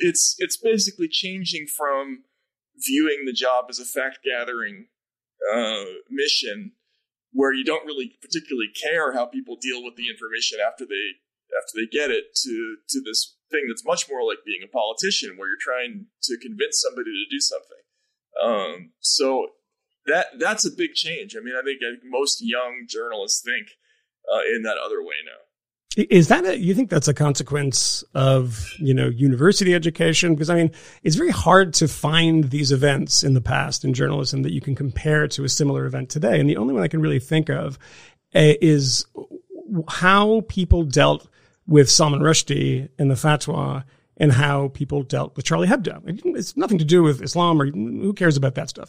it's 0.00 0.36
it's 0.38 0.56
basically 0.56 1.08
changing 1.08 1.66
from 1.66 2.24
viewing 2.76 3.24
the 3.26 3.32
job 3.32 3.66
as 3.68 3.78
a 3.78 3.84
fact 3.84 4.18
gathering 4.24 4.86
uh, 5.52 5.84
mission 6.10 6.72
where 7.32 7.52
you 7.52 7.64
don't 7.64 7.86
really 7.86 8.12
particularly 8.20 8.68
care 8.80 9.14
how 9.14 9.26
people 9.26 9.56
deal 9.60 9.82
with 9.82 9.96
the 9.96 10.08
information 10.08 10.58
after 10.60 10.84
they 10.84 11.18
after 11.56 11.72
they 11.74 11.86
get 11.86 12.10
it 12.10 12.34
to 12.34 12.76
to 12.88 13.00
this 13.04 13.36
thing 13.50 13.64
that's 13.68 13.84
much 13.84 14.08
more 14.08 14.26
like 14.26 14.38
being 14.46 14.62
a 14.64 14.68
politician 14.68 15.36
where 15.36 15.48
you're 15.48 15.60
trying 15.60 16.06
to 16.22 16.38
convince 16.38 16.80
somebody 16.80 17.10
to 17.10 17.26
do 17.30 17.40
something. 17.40 17.82
Um, 18.42 18.92
so 19.00 19.48
that 20.06 20.26
that's 20.38 20.66
a 20.66 20.70
big 20.70 20.94
change. 20.94 21.36
I 21.36 21.40
mean 21.40 21.54
i 21.56 21.62
think 21.62 21.80
most 22.04 22.38
young 22.40 22.86
journalists 22.88 23.42
think 23.44 23.68
uh, 24.32 24.42
in 24.54 24.62
that 24.62 24.78
other 24.78 25.02
way 25.02 25.16
now 25.24 25.51
is 25.96 26.28
that 26.28 26.44
a, 26.44 26.58
you 26.58 26.74
think 26.74 26.90
that's 26.90 27.08
a 27.08 27.14
consequence 27.14 28.02
of, 28.14 28.72
you 28.78 28.94
know, 28.94 29.08
university 29.08 29.74
education? 29.74 30.34
Because 30.34 30.50
I 30.50 30.54
mean, 30.54 30.70
it's 31.02 31.16
very 31.16 31.30
hard 31.30 31.74
to 31.74 31.88
find 31.88 32.44
these 32.44 32.72
events 32.72 33.22
in 33.22 33.34
the 33.34 33.40
past 33.40 33.84
in 33.84 33.92
journalism 33.92 34.42
that 34.42 34.52
you 34.52 34.60
can 34.60 34.74
compare 34.74 35.28
to 35.28 35.44
a 35.44 35.48
similar 35.48 35.84
event 35.84 36.08
today. 36.08 36.40
And 36.40 36.48
the 36.48 36.56
only 36.56 36.74
one 36.74 36.82
I 36.82 36.88
can 36.88 37.00
really 37.00 37.20
think 37.20 37.50
of 37.50 37.78
uh, 38.34 38.56
is 38.60 39.06
how 39.88 40.42
people 40.48 40.84
dealt 40.84 41.28
with 41.66 41.90
Salman 41.90 42.20
Rushdie 42.20 42.88
and 42.98 43.10
the 43.10 43.14
fatwa 43.14 43.84
and 44.22 44.30
how 44.30 44.68
people 44.68 45.02
dealt 45.02 45.34
with 45.34 45.44
Charlie 45.44 45.66
Hebdo. 45.66 46.00
It's 46.36 46.56
nothing 46.56 46.78
to 46.78 46.84
do 46.84 47.02
with 47.02 47.20
Islam 47.20 47.60
or 47.60 47.66
who 47.66 48.12
cares 48.12 48.36
about 48.36 48.54
that 48.54 48.68
stuff. 48.68 48.88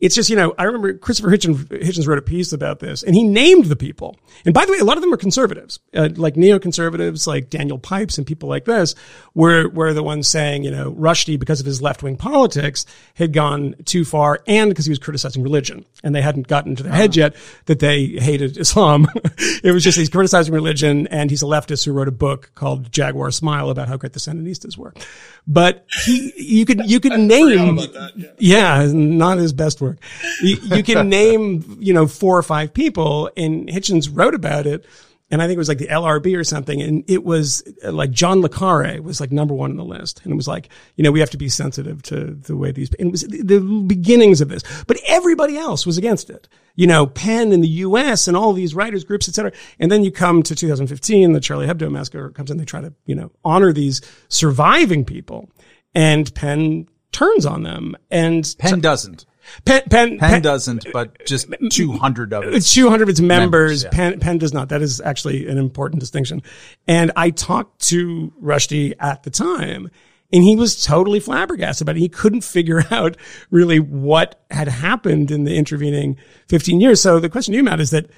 It's 0.00 0.16
just, 0.16 0.28
you 0.28 0.34
know, 0.34 0.54
I 0.58 0.64
remember 0.64 0.94
Christopher 0.94 1.30
Hitchens, 1.30 1.66
Hitchens 1.66 2.08
wrote 2.08 2.18
a 2.18 2.22
piece 2.22 2.52
about 2.52 2.80
this 2.80 3.04
and 3.04 3.14
he 3.14 3.22
named 3.22 3.66
the 3.66 3.76
people. 3.76 4.18
And 4.44 4.52
by 4.52 4.66
the 4.66 4.72
way, 4.72 4.78
a 4.78 4.84
lot 4.84 4.96
of 4.96 5.02
them 5.02 5.14
are 5.14 5.18
conservatives, 5.18 5.78
uh, 5.94 6.08
like 6.16 6.34
neoconservatives, 6.34 7.28
like 7.28 7.48
Daniel 7.48 7.78
Pipes 7.78 8.18
and 8.18 8.26
people 8.26 8.48
like 8.48 8.64
this 8.64 8.96
were, 9.34 9.68
were 9.68 9.94
the 9.94 10.02
ones 10.02 10.26
saying, 10.26 10.64
you 10.64 10.72
know, 10.72 10.92
Rushdie, 10.92 11.38
because 11.38 11.60
of 11.60 11.66
his 11.66 11.80
left 11.80 12.02
wing 12.02 12.16
politics, 12.16 12.84
had 13.14 13.32
gone 13.32 13.76
too 13.84 14.04
far 14.04 14.42
and 14.48 14.68
because 14.68 14.86
he 14.86 14.90
was 14.90 14.98
criticizing 14.98 15.44
religion. 15.44 15.86
And 16.02 16.12
they 16.12 16.22
hadn't 16.22 16.48
gotten 16.48 16.74
to 16.74 16.82
their 16.82 16.92
head 16.92 17.14
yet 17.14 17.36
that 17.66 17.78
they 17.78 18.06
hated 18.06 18.58
Islam. 18.58 19.06
it 19.62 19.70
was 19.70 19.84
just 19.84 19.96
he's 19.96 20.08
criticizing 20.08 20.52
religion 20.52 21.06
and 21.06 21.30
he's 21.30 21.44
a 21.44 21.46
leftist 21.46 21.84
who 21.84 21.92
wrote 21.92 22.08
a 22.08 22.12
book 22.12 22.50
called 22.56 22.90
Jaguar 22.90 23.30
Smile 23.30 23.70
about 23.70 23.86
how 23.86 23.96
great 23.96 24.12
the 24.12 24.18
Sandinistas 24.18 24.71
his 24.72 24.78
work. 24.78 24.98
But 25.46 25.86
he, 26.04 26.32
you 26.36 26.64
could, 26.64 26.88
you 26.88 27.00
could 27.00 27.12
name, 27.18 27.76
that, 27.76 28.12
yeah. 28.16 28.82
yeah. 28.82 28.92
not 28.92 29.38
his 29.38 29.52
best 29.52 29.80
work. 29.80 29.98
You, 30.40 30.56
you 30.62 30.82
can 30.82 31.08
name, 31.08 31.78
you 31.80 31.92
know, 31.92 32.06
four 32.06 32.38
or 32.38 32.42
five 32.42 32.72
people 32.72 33.30
and 33.36 33.68
Hitchens 33.68 34.08
wrote 34.12 34.34
about 34.34 34.66
it. 34.66 34.84
And 35.32 35.42
I 35.42 35.46
think 35.46 35.56
it 35.56 35.58
was 35.58 35.68
like 35.68 35.78
the 35.78 35.88
LRB 35.88 36.38
or 36.38 36.44
something. 36.44 36.80
And 36.80 37.02
it 37.08 37.24
was 37.24 37.64
like 37.82 38.12
John 38.12 38.40
Le 38.40 38.48
Carre 38.48 39.02
was 39.02 39.20
like 39.20 39.32
number 39.32 39.54
one 39.54 39.72
on 39.72 39.76
the 39.76 39.84
list. 39.84 40.20
And 40.22 40.32
it 40.32 40.36
was 40.36 40.46
like, 40.46 40.68
you 40.94 41.02
know, 41.02 41.10
we 41.10 41.18
have 41.18 41.30
to 41.30 41.36
be 41.36 41.48
sensitive 41.48 42.02
to 42.04 42.34
the 42.34 42.56
way 42.56 42.70
these, 42.70 42.90
and 43.00 43.08
it 43.08 43.10
was 43.10 43.22
the, 43.22 43.60
beginnings 43.86 44.40
of 44.40 44.48
this, 44.48 44.62
but 44.86 44.98
everybody 45.08 45.56
else 45.56 45.84
was 45.84 45.98
against 45.98 46.30
it 46.30 46.48
you 46.74 46.86
know, 46.86 47.06
PEN 47.06 47.52
in 47.52 47.60
the 47.60 47.68
U.S. 47.68 48.28
and 48.28 48.36
all 48.36 48.52
these 48.52 48.74
writers 48.74 49.04
groups, 49.04 49.28
et 49.28 49.34
cetera. 49.34 49.52
And 49.78 49.90
then 49.90 50.04
you 50.04 50.10
come 50.10 50.42
to 50.42 50.54
2015, 50.54 51.32
the 51.32 51.40
Charlie 51.40 51.66
Hebdo 51.66 51.90
massacre 51.90 52.30
comes 52.30 52.50
in. 52.50 52.56
They 52.56 52.64
try 52.64 52.80
to, 52.80 52.92
you 53.06 53.14
know, 53.14 53.30
honor 53.44 53.72
these 53.72 54.00
surviving 54.28 55.04
people 55.04 55.50
and 55.94 56.34
PEN 56.34 56.88
turns 57.12 57.44
on 57.44 57.62
them 57.62 57.96
and 58.10 58.54
PEN 58.58 58.80
doesn't. 58.80 59.26
PEN, 59.64 59.82
PEN, 59.90 60.18
PEN, 60.18 60.18
PEN 60.18 60.42
doesn't, 60.42 60.86
but 60.92 61.24
just 61.26 61.52
200 61.70 62.32
of 62.32 62.44
it. 62.44 62.60
200 62.62 63.02
of 63.02 63.08
its 63.08 63.20
members. 63.20 63.84
members 63.84 63.84
yeah. 63.84 63.90
PEN, 63.90 64.20
PEN 64.20 64.38
does 64.38 64.52
not. 64.52 64.68
That 64.70 64.82
is 64.82 65.00
actually 65.00 65.48
an 65.48 65.58
important 65.58 66.00
distinction. 66.00 66.42
And 66.86 67.12
I 67.16 67.30
talked 67.30 67.80
to 67.88 68.32
Rushdie 68.42 68.94
at 68.98 69.22
the 69.22 69.30
time 69.30 69.90
and 70.32 70.42
he 70.42 70.56
was 70.56 70.82
totally 70.82 71.20
flabbergasted 71.20 71.84
about 71.84 71.96
it. 71.96 72.00
He 72.00 72.08
couldn't 72.08 72.42
figure 72.42 72.82
out 72.90 73.16
really 73.50 73.78
what 73.78 74.42
had 74.50 74.68
happened 74.68 75.30
in 75.30 75.44
the 75.44 75.54
intervening 75.56 76.16
15 76.48 76.80
years. 76.80 77.00
So 77.00 77.20
the 77.20 77.28
question 77.28 77.52
to 77.52 77.56
you, 77.56 77.64
Matt, 77.64 77.80
is 77.80 77.90
that 77.90 78.10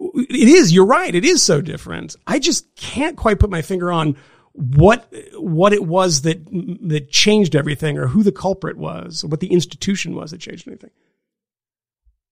it 0.00 0.48
is, 0.48 0.72
you're 0.72 0.86
right. 0.86 1.14
It 1.14 1.24
is 1.24 1.42
so 1.42 1.60
different. 1.60 2.16
I 2.26 2.38
just 2.38 2.74
can't 2.76 3.16
quite 3.16 3.40
put 3.40 3.50
my 3.50 3.62
finger 3.62 3.90
on 3.90 4.16
what, 4.58 5.12
what 5.34 5.72
it 5.72 5.84
was 5.84 6.22
that, 6.22 6.44
that 6.88 7.10
changed 7.10 7.54
everything 7.54 7.98
or 7.98 8.08
who 8.08 8.22
the 8.22 8.32
culprit 8.32 8.76
was 8.76 9.24
or 9.24 9.28
what 9.28 9.40
the 9.40 9.52
institution 9.52 10.14
was 10.14 10.30
that 10.30 10.40
changed 10.40 10.66
anything. 10.66 10.90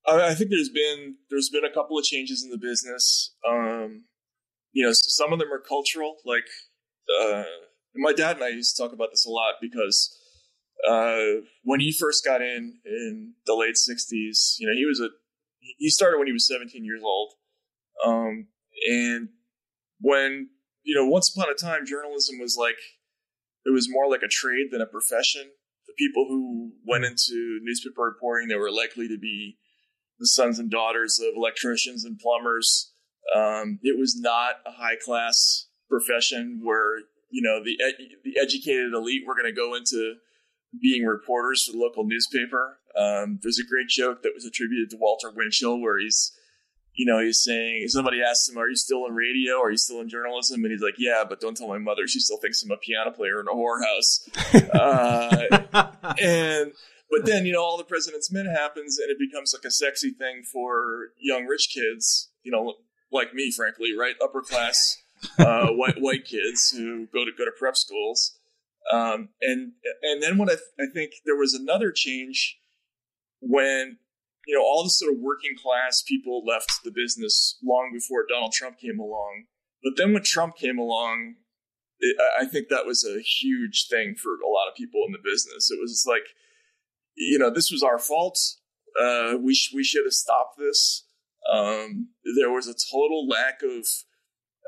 I 0.09 0.35
think 0.35 0.51
there's 0.51 0.69
been, 0.69 1.17
there's 1.31 1.51
been 1.51 1.65
a 1.65 1.73
couple 1.73 1.99
of 1.99 2.05
changes 2.05 2.45
in 2.45 2.51
the 2.51 2.59
business. 2.59 3.35
Um, 3.49 4.05
you 4.73 4.85
know, 4.85 4.93
some 4.93 5.33
of 5.33 5.39
them 5.39 5.53
are 5.53 5.59
cultural, 5.59 6.17
like, 6.25 6.45
uh, 7.21 7.45
my 7.97 8.13
dad 8.13 8.37
and 8.37 8.45
I 8.45 8.49
used 8.49 8.77
to 8.77 8.83
talk 8.83 8.93
about 8.93 9.11
this 9.11 9.27
a 9.27 9.31
lot 9.31 9.55
because 9.61 10.17
uh, 10.87 11.43
when 11.63 11.81
he 11.81 11.93
first 11.93 12.25
got 12.25 12.43
in 12.43 12.79
in 12.85 13.35
the 13.47 13.55
late 13.55 13.75
'60s, 13.75 14.57
you 14.59 14.67
know, 14.67 14.75
he 14.75 14.85
was 14.85 15.01
a 15.01 15.09
he 15.79 15.89
started 15.89 16.19
when 16.19 16.27
he 16.27 16.33
was 16.33 16.47
17 16.47 16.85
years 16.85 17.03
old, 17.03 17.33
um, 18.05 18.49
and 18.89 19.29
when 20.01 20.51
you 20.87 20.95
know, 20.95 21.07
once 21.07 21.35
upon 21.35 21.51
a 21.51 21.55
time, 21.55 21.85
journalism 21.85 22.39
was 22.39 22.57
like 22.59 22.79
it 23.67 23.73
was 23.73 23.91
more 23.91 24.09
like 24.09 24.23
a 24.23 24.31
trade 24.31 24.69
than 24.71 24.81
a 24.81 24.87
profession. 24.87 25.43
The 25.87 25.95
people 25.99 26.27
who 26.29 26.73
went 26.87 27.05
into 27.05 27.59
newspaper 27.63 28.03
reporting, 28.03 28.49
they 28.49 28.55
were 28.55 28.71
likely 28.71 29.09
to 29.09 29.19
be 29.19 29.59
the 30.21 30.29
sons 30.29 30.61
and 30.61 30.71
daughters 30.71 31.19
of 31.19 31.35
electricians 31.37 32.05
and 32.05 32.19
plumbers. 32.19 32.93
Um, 33.35 33.81
it 33.83 33.99
was 33.99 34.17
not 34.17 34.61
a 34.65 34.71
high 34.71 34.95
class 35.05 35.67
profession 35.91 36.61
where 36.63 36.99
you 37.31 37.43
know 37.43 37.63
the 37.63 37.77
the 38.25 38.41
educated 38.41 38.95
elite 38.95 39.23
were 39.27 39.35
going 39.35 39.53
to 39.53 39.61
go 39.61 39.75
into 39.75 40.15
being 40.81 41.05
reporters 41.05 41.65
for 41.65 41.73
the 41.73 41.79
local 41.79 42.05
newspaper. 42.05 42.79
Um, 42.97 43.41
there's 43.43 43.59
a 43.59 43.69
great 43.69 43.89
joke 43.89 44.23
that 44.23 44.33
was 44.35 44.45
attributed 44.45 44.91
to 44.91 44.99
Walter 44.99 45.33
Winchell 45.35 45.81
where 45.81 45.99
he's 45.99 46.33
you 46.97 47.05
know, 47.05 47.21
he's 47.21 47.43
saying 47.43 47.89
somebody 47.89 48.23
asks 48.23 48.49
him, 48.49 48.59
"Are 48.59 48.69
you 48.69 48.77
still 48.77 49.07
in 49.07 49.15
radio? 49.15 49.61
Are 49.61 49.71
you 49.71 49.77
still 49.77 50.01
in 50.01 50.09
journalism?" 50.09 50.65
And 50.65 50.73
he's 50.73 50.81
like, 50.81 50.95
"Yeah, 50.99 51.25
but 51.29 51.41
don't 51.41 51.57
tell 51.57 51.69
my 51.69 51.79
mother. 51.79 52.09
She 52.09 52.21
still 52.21 52.39
thinks 52.39 52.63
I'm 52.63 52.71
a 52.71 52.79
piano 52.79 53.11
player 53.11 53.39
in 53.39 53.47
a 53.49 53.53
whorehouse." 53.53 54.27
uh, 54.75 55.93
and 56.21 56.73
but 57.11 57.27
then 57.27 57.45
you 57.45 57.53
know, 57.53 57.63
all 57.63 57.77
the 57.77 57.85
President's 57.85 58.33
Men 58.33 58.47
happens, 58.47 58.99
and 58.99 59.11
it 59.11 59.19
becomes 59.19 59.55
like 59.55 59.67
a 59.67 59.71
sexy 59.71 60.11
thing 60.11 60.43
for 60.51 61.11
young 61.19 61.45
rich 61.45 61.69
kids. 61.73 62.31
You 62.43 62.53
know, 62.53 62.75
like 63.13 63.35
me, 63.35 63.53
frankly, 63.53 63.95
right? 63.97 64.15
Upper 64.23 64.41
class 64.41 64.97
uh, 65.39 65.67
white 65.73 66.01
white 66.01 66.25
kids 66.25 66.71
who 66.71 67.07
go 67.13 67.27
to 67.27 67.31
go 67.37 67.45
to 67.45 67.53
prep 67.59 67.77
schools. 67.77 68.39
Um, 68.91 69.31
and 69.43 69.73
and 70.03 70.23
then 70.23 70.39
when 70.39 70.49
I, 70.49 70.55
th- 70.55 70.89
I 70.89 70.93
think 70.93 71.13
there 71.27 71.37
was 71.37 71.53
another 71.53 71.93
change 71.93 72.59
when 73.41 73.99
you 74.47 74.55
know 74.55 74.63
all 74.63 74.85
the 74.85 74.91
sort 74.91 75.13
of 75.13 75.21
working 75.21 75.55
class 75.61 76.03
people 76.03 76.45
left 76.47 76.81
the 76.85 76.93
business 76.95 77.59
long 77.63 77.91
before 77.93 78.25
Donald 78.29 78.53
Trump 78.53 78.79
came 78.79 78.99
along. 78.99 79.45
But 79.83 79.95
then 79.97 80.13
when 80.13 80.23
Trump 80.25 80.57
came 80.57 80.79
along, 80.79 81.35
it, 81.99 82.17
I 82.41 82.47
think 82.47 82.69
that 82.69 82.87
was 82.87 83.05
a 83.05 83.21
huge 83.21 83.87
thing 83.91 84.15
for 84.15 84.31
a 84.31 84.51
lot 84.51 84.69
of 84.69 84.77
people 84.77 85.03
in 85.07 85.13
the 85.13 85.19
business. 85.23 85.71
It 85.71 85.79
was 85.81 86.05
like, 86.09 86.25
you 87.17 87.39
know, 87.39 87.51
this 87.51 87.71
was 87.71 87.83
our 87.83 87.99
fault. 87.99 88.39
Uh, 89.01 89.35
we 89.41 89.55
sh- 89.55 89.73
we 89.75 89.85
should 89.85 90.05
have 90.05 90.13
stopped 90.13 90.59
this. 90.59 91.05
Um, 91.53 92.09
there 92.37 92.51
was 92.51 92.67
a 92.67 92.75
total 92.75 93.29
lack 93.29 93.61
of 93.63 93.87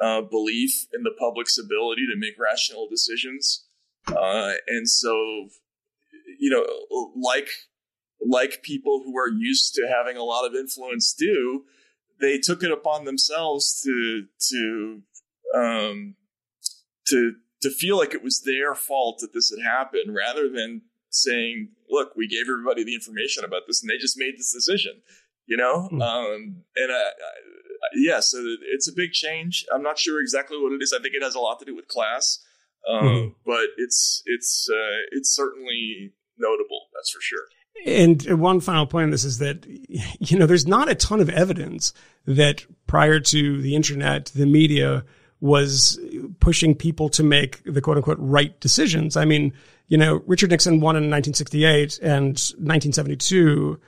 uh, 0.01 0.23
belief 0.29 0.87
in 0.93 1.03
the 1.03 1.15
public's 1.19 1.59
ability 1.59 2.03
to 2.07 2.19
make 2.19 2.35
rational 2.39 2.89
decisions. 2.89 3.65
Uh, 4.07 4.53
and 4.69 4.89
so, 4.89 5.49
you 6.39 6.51
know, 6.51 6.65
like 7.21 7.49
like 8.25 8.63
people 8.63 9.03
who 9.05 9.17
are 9.19 9.29
used 9.29 9.75
to 9.75 9.89
having 9.89 10.17
a 10.17 10.25
lot 10.25 10.47
of 10.47 10.55
influence 10.55 11.15
do, 11.17 11.65
they 12.21 12.39
took 12.39 12.63
it 12.63 12.73
upon 12.73 13.05
themselves 13.05 13.81
to 13.83 14.25
to 14.51 15.03
um, 15.55 16.15
to 17.07 17.35
to 17.63 17.71
feel 17.71 17.97
like 17.97 18.15
it 18.15 18.23
was 18.23 18.43
their 18.43 18.75
fault 18.75 19.19
that 19.21 19.33
this 19.33 19.51
had 19.51 19.65
happened, 19.65 20.15
rather 20.15 20.49
than 20.49 20.83
saying, 21.11 21.71
"Look, 21.89 22.15
we 22.17 22.29
gave 22.29 22.49
everybody 22.49 22.85
the 22.85 22.95
information 22.95 23.45
about 23.45 23.63
this, 23.67 23.83
and 23.83 23.91
they 23.91 23.99
just 23.99 24.19
made 24.19 24.35
this 24.37 24.53
decision." 24.53 25.03
You 25.47 25.57
know, 25.57 25.89
mm-hmm. 25.91 26.03
um, 26.03 26.63
and 26.77 26.93
I, 26.93 27.11
yeah, 27.95 28.21
so 28.21 28.39
it's 28.71 28.89
a 28.89 28.93
big 28.95 29.13
change. 29.13 29.65
I'm 29.73 29.83
not 29.83 29.99
sure 29.99 30.21
exactly 30.21 30.59
what 30.59 30.73
it 30.73 30.83
is. 30.83 30.93
I 30.93 31.01
think 31.01 31.15
it 31.15 31.23
has 31.23 31.35
a 31.35 31.41
lot 31.41 31.59
to 31.61 31.65
do 31.65 31.75
with 31.75 31.89
class, 31.89 32.45
um, 32.89 33.05
mm-hmm. 33.05 33.29
but 33.47 33.69
it's 33.79 34.23
it's 34.27 34.69
uh, 34.71 35.01
it's 35.13 35.35
certainly 35.35 36.13
notable. 36.37 36.89
That's 36.95 37.11
for 37.11 37.21
sure. 37.21 37.47
And 37.87 38.23
one 38.41 38.61
final 38.61 38.87
point 38.87 39.05
on 39.05 39.11
this 39.11 39.25
is 39.25 39.39
that, 39.39 39.65
you 39.67 40.39
know, 40.39 40.47
there's 40.47 40.67
not 40.67 40.89
a 40.89 40.95
ton 40.95 41.21
of 41.21 41.31
evidence 41.31 41.93
that 42.27 42.65
prior 42.87 43.21
to 43.21 43.63
the 43.63 43.75
internet, 43.75 44.27
the 44.35 44.47
media 44.47 45.05
was 45.41 45.99
pushing 46.41 46.75
people 46.75 47.09
to 47.11 47.23
make 47.23 47.63
the 47.65 47.81
quote 47.81 47.97
unquote 47.97 48.19
right 48.21 48.59
decisions. 48.61 49.17
I 49.17 49.25
mean, 49.25 49.53
you 49.87 49.97
know, 49.97 50.23
Richard 50.27 50.51
Nixon 50.51 50.81
won 50.81 50.97
in 50.97 51.11
1968 51.11 51.99
and 52.03 52.35
1972, 52.35 53.81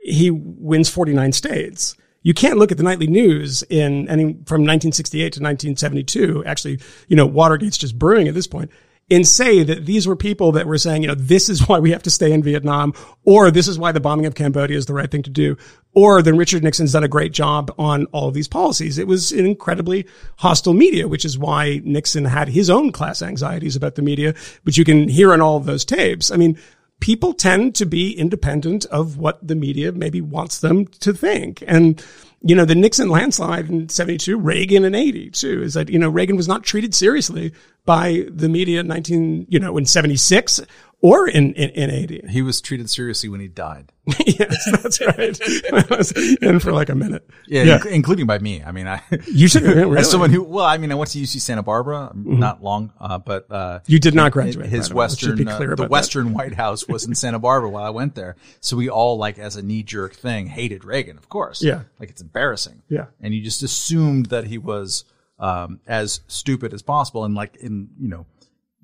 he 0.00 0.30
wins 0.30 0.88
49 0.88 1.32
states. 1.32 1.96
You 2.22 2.34
can't 2.34 2.58
look 2.58 2.70
at 2.70 2.76
the 2.76 2.84
nightly 2.84 3.06
news 3.06 3.62
in 3.70 4.08
any 4.08 4.24
from 4.44 4.62
1968 4.62 5.20
to 5.20 5.40
1972. 5.40 6.44
Actually, 6.44 6.80
you 7.08 7.16
know, 7.16 7.26
Watergate's 7.26 7.78
just 7.78 7.98
brewing 7.98 8.28
at 8.28 8.34
this 8.34 8.46
point 8.46 8.70
and 9.10 9.26
say 9.26 9.62
that 9.62 9.86
these 9.86 10.06
were 10.06 10.16
people 10.16 10.52
that 10.52 10.66
were 10.66 10.76
saying, 10.76 11.02
you 11.02 11.08
know, 11.08 11.14
this 11.14 11.48
is 11.48 11.66
why 11.66 11.78
we 11.78 11.90
have 11.92 12.02
to 12.02 12.10
stay 12.10 12.32
in 12.32 12.42
Vietnam, 12.42 12.92
or 13.24 13.50
this 13.50 13.66
is 13.66 13.78
why 13.78 13.90
the 13.90 14.00
bombing 14.00 14.26
of 14.26 14.34
Cambodia 14.34 14.76
is 14.76 14.86
the 14.86 14.94
right 14.94 15.10
thing 15.10 15.22
to 15.22 15.30
do, 15.30 15.56
or 15.94 16.20
then 16.20 16.36
Richard 16.36 16.62
Nixon's 16.62 16.92
done 16.92 17.04
a 17.04 17.08
great 17.08 17.32
job 17.32 17.74
on 17.78 18.04
all 18.06 18.28
of 18.28 18.34
these 18.34 18.48
policies. 18.48 18.98
It 18.98 19.06
was 19.06 19.32
an 19.32 19.46
incredibly 19.46 20.06
hostile 20.36 20.74
media, 20.74 21.08
which 21.08 21.24
is 21.24 21.38
why 21.38 21.80
Nixon 21.84 22.26
had 22.26 22.48
his 22.48 22.68
own 22.68 22.92
class 22.92 23.22
anxieties 23.22 23.76
about 23.76 23.94
the 23.94 24.02
media, 24.02 24.34
which 24.64 24.76
you 24.76 24.84
can 24.84 25.08
hear 25.08 25.32
in 25.32 25.40
all 25.40 25.56
of 25.56 25.64
those 25.64 25.84
tapes. 25.86 26.30
I 26.30 26.36
mean, 26.36 26.58
people 27.00 27.32
tend 27.32 27.74
to 27.76 27.86
be 27.86 28.12
independent 28.12 28.84
of 28.86 29.16
what 29.16 29.46
the 29.46 29.54
media 29.54 29.92
maybe 29.92 30.20
wants 30.20 30.58
them 30.58 30.86
to 30.86 31.14
think. 31.14 31.64
And, 31.66 32.04
you 32.42 32.54
know, 32.54 32.64
the 32.64 32.74
Nixon 32.74 33.08
landslide 33.08 33.68
in 33.68 33.88
72, 33.88 34.38
Reagan 34.38 34.84
in 34.84 34.94
82 34.94 35.62
is 35.62 35.74
that, 35.74 35.88
you 35.88 35.98
know, 35.98 36.08
Reagan 36.08 36.36
was 36.36 36.46
not 36.46 36.62
treated 36.62 36.94
seriously 36.94 37.52
by 37.84 38.26
the 38.28 38.48
media 38.48 38.80
in 38.80 38.86
19, 38.86 39.46
you 39.48 39.58
know, 39.58 39.76
in 39.76 39.86
76 39.86 40.60
or 41.00 41.28
in, 41.28 41.52
in, 41.54 41.70
in 41.70 41.90
80. 41.90 42.22
He 42.28 42.42
was 42.42 42.60
treated 42.60 42.90
seriously 42.90 43.28
when 43.28 43.40
he 43.40 43.46
died. 43.48 43.92
yes, 44.26 44.68
that's 44.72 45.00
right. 45.00 45.38
I 45.72 45.84
was 45.96 46.10
in 46.40 46.58
for 46.60 46.72
like 46.72 46.88
a 46.88 46.94
minute. 46.94 47.28
Yeah, 47.46 47.62
Yeah. 47.62 47.78
inc- 47.78 47.86
including 47.92 48.26
by 48.26 48.38
me. 48.40 48.62
I 48.64 48.72
mean, 48.72 48.88
I 48.88 49.00
You 49.30 49.46
should 49.48 49.62
really? 49.64 49.82
Mm-hmm. 49.82 49.96
as 49.98 50.10
someone 50.10 50.30
who, 50.30 50.42
well, 50.42 50.64
I 50.64 50.76
mean, 50.78 50.90
I 50.90 50.96
went 50.96 51.10
to 51.12 51.18
UC 51.18 51.40
Santa 51.40 51.62
Barbara, 51.62 52.10
not 52.14 52.62
long, 52.64 52.92
uh, 53.00 53.18
but 53.18 53.50
uh, 53.50 53.80
You 53.86 53.98
did 54.00 54.14
not 54.14 54.32
graduate. 54.32 54.66
his 54.68 54.88
by 54.88 54.92
the 54.92 54.96
way. 54.96 55.02
Let's 55.02 55.16
just 55.16 55.28
western, 55.36 55.48
uh, 55.48 55.58
the 55.58 55.64
about 55.66 55.76
that. 55.84 55.90
western 55.90 56.32
White 56.34 56.54
House 56.54 56.88
was 56.88 57.06
in 57.06 57.14
Santa 57.14 57.38
Barbara 57.38 57.70
while 57.70 57.84
I 57.84 57.90
went 57.90 58.14
there. 58.16 58.34
So 58.60 58.76
we 58.76 58.88
all, 58.88 59.18
like, 59.18 59.38
as 59.38 59.54
a 59.56 59.62
knee 59.62 59.82
jerk 59.84 60.14
thing, 60.14 60.46
hated 60.48 60.84
Reagan, 60.84 61.16
of 61.18 61.28
course. 61.28 61.62
Yeah. 61.62 61.82
like 62.00 62.10
it's 62.10 62.22
embarrassing. 62.22 62.82
Yeah. 62.88 63.06
and 63.20 63.32
you 63.34 63.42
just 63.42 63.62
assumed 63.62 64.26
that 64.26 64.44
he 64.46 64.58
was 64.58 65.04
um, 65.38 65.78
as 65.86 66.22
stupid 66.26 66.74
as 66.74 66.82
possible, 66.82 67.24
and 67.24 67.34
like 67.36 67.56
in 67.56 67.90
you 68.00 68.08
know. 68.08 68.26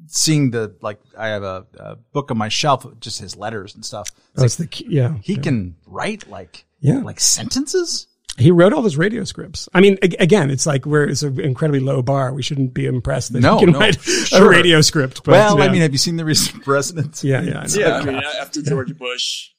Seeing 0.06 0.50
the 0.50 0.74
like, 0.82 1.00
I 1.16 1.28
have 1.28 1.42
a, 1.42 1.66
a 1.78 1.96
book 1.96 2.30
on 2.30 2.38
my 2.38 2.48
shelf, 2.48 2.86
just 3.00 3.20
his 3.20 3.36
letters 3.36 3.74
and 3.74 3.84
stuff. 3.84 4.08
It's 4.34 4.42
That's 4.42 4.56
the 4.56 4.66
key. 4.66 4.86
Yeah. 4.88 5.14
he 5.22 5.36
can 5.36 5.76
write 5.86 6.28
like 6.28 6.64
Yeah. 6.80 6.98
like 6.98 7.20
sentences. 7.20 8.06
He 8.36 8.50
wrote 8.50 8.72
all 8.72 8.82
those 8.82 8.96
radio 8.96 9.22
scripts. 9.22 9.68
I 9.72 9.80
mean, 9.80 9.96
again, 10.02 10.50
it's 10.50 10.66
like 10.66 10.84
we're 10.86 11.04
it's 11.08 11.22
an 11.22 11.38
incredibly 11.40 11.78
low 11.80 12.02
bar. 12.02 12.34
We 12.34 12.42
shouldn't 12.42 12.74
be 12.74 12.84
impressed 12.84 13.32
that 13.32 13.40
No, 13.40 13.58
he 13.58 13.64
can 13.64 13.72
no, 13.74 13.78
write 13.78 14.00
sure. 14.00 14.46
a 14.46 14.48
radio 14.48 14.80
script. 14.80 15.22
But, 15.24 15.32
well, 15.32 15.62
I 15.62 15.68
mean, 15.68 15.82
have 15.82 15.92
you 15.92 15.98
seen 15.98 16.16
the 16.16 16.24
recent 16.24 16.64
presidents? 16.64 17.22
yeah, 17.22 17.40
yeah, 17.42 17.60
I 17.60 17.66
know. 17.66 17.74
Yeah, 17.76 17.94
I 17.94 18.04
mean, 18.04 18.16
after 18.40 18.60
George 18.60 18.96
Bush, 18.98 19.50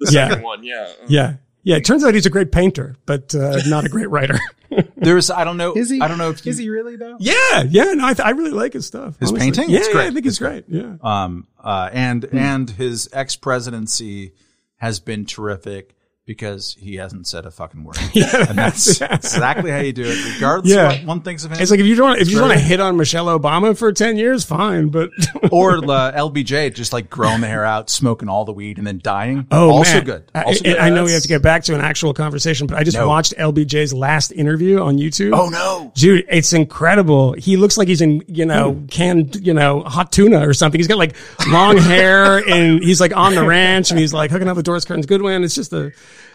the 0.00 0.10
Yeah. 0.12 0.28
second 0.30 0.44
one, 0.44 0.64
yeah. 0.64 0.90
yeah, 1.08 1.34
yeah. 1.62 1.76
It 1.76 1.84
turns 1.84 2.04
out 2.04 2.14
he's 2.14 2.24
a 2.26 2.30
great 2.30 2.52
painter, 2.52 2.96
but 3.04 3.34
uh, 3.34 3.60
not 3.66 3.84
a 3.84 3.88
great 3.90 4.08
writer. 4.10 4.38
There's, 5.02 5.30
I 5.30 5.44
don't 5.44 5.56
know, 5.56 5.74
Is 5.74 5.90
he? 5.90 6.00
I 6.00 6.08
don't 6.08 6.18
know 6.18 6.30
if 6.30 6.44
you, 6.46 6.50
is 6.50 6.58
he 6.58 6.68
really 6.68 6.96
though? 6.96 7.16
yeah, 7.20 7.62
yeah. 7.68 7.92
No, 7.94 8.06
I, 8.06 8.14
th- 8.14 8.24
I 8.26 8.30
really 8.30 8.50
like 8.52 8.72
his 8.72 8.86
stuff. 8.86 9.18
His 9.18 9.30
honestly. 9.30 9.38
painting? 9.50 9.70
Yeah, 9.70 9.78
It's 9.80 9.94
yeah. 9.94 10.00
I 10.00 10.10
think 10.10 10.26
it's 10.26 10.38
great. 10.38 10.64
Yeah. 10.68 10.94
um, 11.02 11.46
uh, 11.62 11.90
and 11.92 12.24
Hmm. 12.24 12.38
and 12.38 12.70
his 12.70 13.08
ex 13.12 13.36
presidency 13.36 14.32
has 14.76 15.00
been 15.00 15.24
terrific 15.26 15.94
because 16.24 16.76
he 16.78 16.94
hasn't 16.96 17.26
said 17.26 17.46
a 17.46 17.50
fucking 17.50 17.82
word. 17.82 17.96
Yeah, 18.14 18.46
and 18.50 18.56
that's 18.58 19.00
exactly 19.00 19.70
how 19.70 19.78
you 19.80 19.92
do 19.92 20.04
it, 20.04 20.34
regardless 20.34 20.72
Yeah. 20.72 20.92
of 20.92 20.98
what 21.00 21.06
one 21.06 21.20
thinks 21.22 21.44
of 21.44 21.50
him. 21.50 21.60
It's 21.60 21.70
like 21.70 21.80
if 21.80 21.86
you 21.86 21.94
don't 21.96 22.18
if 22.20 22.30
you 22.30 22.40
want 22.40 22.52
to 22.52 22.58
hit 22.58 22.78
on 22.78 22.96
Michelle 22.96 23.26
Obama 23.26 23.76
for 23.76 23.90
ten 23.92 24.16
years, 24.16 24.44
fine. 24.44 24.88
But 24.88 25.10
or 25.50 25.78
uh, 25.78 26.12
LBJ 26.12 26.74
just 26.74 26.92
like 26.92 27.10
growing 27.10 27.40
the 27.40 27.48
hair 27.48 27.64
out, 27.64 27.90
smoking 27.90 28.28
all 28.28 28.44
the 28.44 28.52
weed, 28.52 28.78
and 28.78 28.86
then 28.86 29.00
dying. 29.02 29.46
oh, 29.50 29.70
also 29.70 29.94
man. 29.94 30.04
good. 30.04 30.24
I, 30.34 30.42
Also 30.42 30.60
I- 30.64 30.68
good. 30.68 30.78
I 30.78 30.90
know 30.90 31.04
we 31.04 31.12
have 31.12 31.22
to 31.22 31.28
get 31.28 31.42
back 31.42 31.64
to 31.64 31.74
an 31.74 31.80
actual 31.80 32.14
conversation, 32.14 32.66
but 32.66 32.76
I 32.78 32.84
just 32.84 32.96
No. 32.96 33.08
watched 33.08 33.34
LBJ's 33.36 33.92
last 33.94 34.30
interview 34.32 34.80
on 34.80 34.98
YouTube. 34.98 35.36
Oh 35.36 35.48
no! 35.48 35.90
Dude, 35.94 36.24
it's 36.28 36.52
incredible. 36.52 37.32
He 37.32 37.56
looks 37.56 37.76
like 37.78 37.88
he's 37.88 38.00
in, 38.02 38.22
you 38.28 38.44
know, 38.46 38.82
canned, 38.90 39.44
you 39.44 39.54
know, 39.54 39.80
hot 39.82 40.12
tuna 40.12 40.46
or 40.46 40.54
something. 40.54 40.78
He's 40.78 40.88
got 40.88 40.98
like 40.98 41.16
long 41.48 41.78
hair 41.78 42.36
and 42.48 42.82
he's 42.82 43.00
like 43.00 43.16
on 43.16 43.34
the 43.34 43.44
ranch 43.44 43.90
and 43.90 43.98
he's 43.98 44.12
like 44.14 44.30
hooking 44.30 44.48
up 44.48 44.56
with 44.56 44.64
Doris 44.66 44.84
Kearns 44.84 45.06
Goodwin. 45.06 45.42
It's 45.44 45.54
just 45.54 45.72
a, 45.72 45.92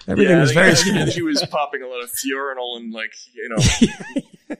everything 0.07 0.35
Yeah, 0.35 0.41
was 0.41 0.51
very 0.51 0.71
I 0.71 0.75
think 0.75 0.87
strange. 0.95 1.13
he 1.15 1.21
was 1.21 1.45
popping 1.51 1.81
a 1.81 1.87
lot 1.87 2.01
of 2.03 2.09
Fiorinal 2.11 2.77
and 2.77 2.93
like 2.93 3.13
you 3.33 3.49
know 3.49 3.57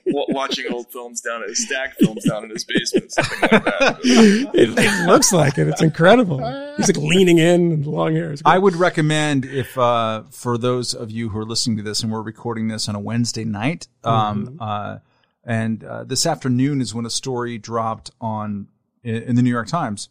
watching 0.30 0.66
old 0.72 0.88
films 0.92 1.22
down 1.22 1.44
at 1.44 1.50
his 1.50 1.66
stack 1.66 1.96
films 1.98 2.24
down 2.26 2.44
in 2.44 2.50
his 2.50 2.64
basement, 2.64 3.12
something 3.12 3.40
like 3.42 3.64
that. 3.64 4.00
It, 4.04 4.70
it 4.78 5.06
looks 5.08 5.32
like 5.32 5.58
it. 5.58 5.68
It's 5.68 5.82
incredible. 5.82 6.38
He's 6.78 6.88
like 6.88 6.98
leaning 6.98 7.38
in 7.38 7.72
and 7.72 7.86
long 7.86 8.14
hair. 8.16 8.32
It's 8.32 8.42
great. 8.42 8.54
I 8.54 8.58
would 8.58 8.76
recommend 8.76 9.46
if 9.46 9.78
uh, 9.78 10.24
for 10.32 10.58
those 10.58 10.94
of 10.94 11.12
you 11.12 11.30
who 11.30 11.40
are 11.40 11.46
listening 11.46 11.78
to 11.78 11.84
this 11.84 12.02
and 12.04 12.12
we're 12.12 12.22
recording 12.22 12.68
this 12.68 12.90
on 12.90 12.96
a 12.96 13.00
Wednesday 13.00 13.44
night, 13.46 13.88
um, 14.04 14.58
uh, 14.60 14.98
and 15.44 15.84
uh, 15.84 16.04
this 16.04 16.26
afternoon 16.26 16.82
is 16.82 16.94
when 16.94 17.06
a 17.06 17.10
story 17.10 17.58
dropped 17.58 18.12
on 18.20 18.68
in, 19.04 19.16
in 19.24 19.36
the 19.36 19.42
New 19.42 19.50
York 19.52 19.68
Times, 19.68 20.10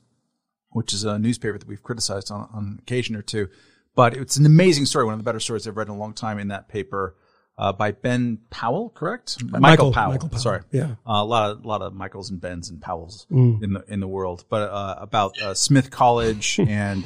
which 0.71 0.93
is 0.95 1.05
a 1.05 1.19
newspaper 1.19 1.59
that 1.59 1.69
we've 1.69 1.83
criticized 1.83 2.31
on, 2.31 2.49
on 2.53 2.79
occasion 2.83 3.17
or 3.17 3.23
two. 3.23 3.49
But 3.97 4.17
it's 4.17 4.37
an 4.37 4.47
amazing 4.47 4.87
story, 4.87 5.05
one 5.05 5.15
of 5.15 5.19
the 5.19 5.25
better 5.25 5.41
stories 5.41 5.67
I've 5.67 5.77
read 5.77 5.89
in 5.89 5.95
a 5.95 5.99
long 5.99 6.13
time 6.15 6.39
in 6.39 6.49
that 6.49 6.69
paper. 6.69 7.17
Uh, 7.59 7.73
by 7.73 7.91
Ben 7.91 8.39
Powell, 8.51 8.91
correct? 8.91 9.43
Michael, 9.43 9.91
Powell. 9.91 10.13
Michael 10.13 10.29
Powell, 10.29 10.41
Sorry, 10.41 10.61
yeah. 10.71 10.97
uh, 11.07 11.23
a 11.23 11.25
lot 11.25 11.51
of 11.51 11.65
a 11.65 11.67
lot 11.67 11.81
of 11.81 11.95
Michaels 11.95 12.29
and 12.29 12.39
Bens 12.39 12.69
and 12.69 12.83
Powells 12.83 13.27
in 13.31 13.73
the 13.73 13.85
in 13.89 14.01
the 14.01 14.07
world, 14.07 14.45
but 14.51 14.71
uh, 14.71 14.97
about 14.99 15.41
uh, 15.41 15.55
Smith 15.55 15.91
College 15.91 16.61
and 16.69 17.05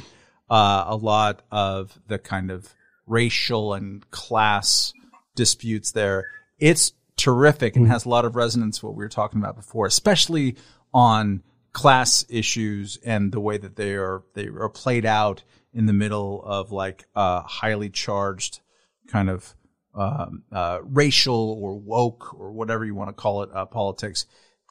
uh, 0.49 0.83
a 0.87 0.95
lot 0.97 1.43
of 1.51 1.97
the 2.07 2.19
kind 2.19 2.51
of 2.51 2.75
racial 3.07 3.73
and 3.73 4.11
class 4.11 4.91
disputes 5.35 5.93
there. 5.93 6.25
It's 6.59 6.91
terrific 7.15 7.77
and 7.77 7.87
has 7.87 8.05
a 8.05 8.09
lot 8.09 8.25
of 8.25 8.35
resonance 8.35 8.83
with 8.83 8.89
what 8.89 8.97
we 8.97 9.05
were 9.05 9.09
talking 9.09 9.39
about 9.39 9.55
before, 9.55 9.85
especially 9.85 10.57
on 10.93 11.43
class 11.71 12.25
issues 12.29 12.99
and 13.05 13.31
the 13.31 13.39
way 13.39 13.57
that 13.57 13.77
they 13.77 13.93
are 13.93 14.23
they 14.33 14.47
are 14.47 14.69
played 14.69 15.05
out 15.05 15.43
in 15.73 15.85
the 15.85 15.93
middle 15.93 16.43
of 16.43 16.71
like 16.71 17.05
uh, 17.15 17.41
highly 17.41 17.89
charged 17.89 18.59
kind 19.07 19.29
of 19.29 19.55
um, 19.93 20.43
uh, 20.51 20.79
racial 20.83 21.57
or 21.61 21.77
woke 21.77 22.33
or 22.39 22.51
whatever 22.51 22.85
you 22.85 22.95
want 22.95 23.09
to 23.09 23.13
call 23.13 23.43
it 23.43 23.49
uh, 23.53 23.65
politics. 23.65 24.25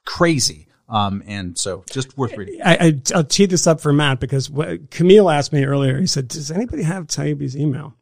Crazy. 0.05 0.67
Um, 0.89 1.23
and 1.27 1.57
so 1.57 1.85
just 1.91 2.19
worth 2.19 2.37
reading. 2.37 2.61
I, 2.65 2.75
I, 2.75 3.03
I'll 3.15 3.25
tee 3.25 3.47
this 3.47 3.67
up 3.67 3.81
for 3.81 3.93
Matt 3.93 4.19
because 4.19 4.51
what, 4.51 4.91
Camille 4.91 5.31
asked 5.31 5.53
me 5.53 5.65
earlier. 5.65 6.01
He 6.01 6.07
said, 6.07 6.27
"Does 6.27 6.51
anybody 6.51 6.83
have 6.83 7.07
Taibbi's 7.07 7.57
email?" 7.57 7.95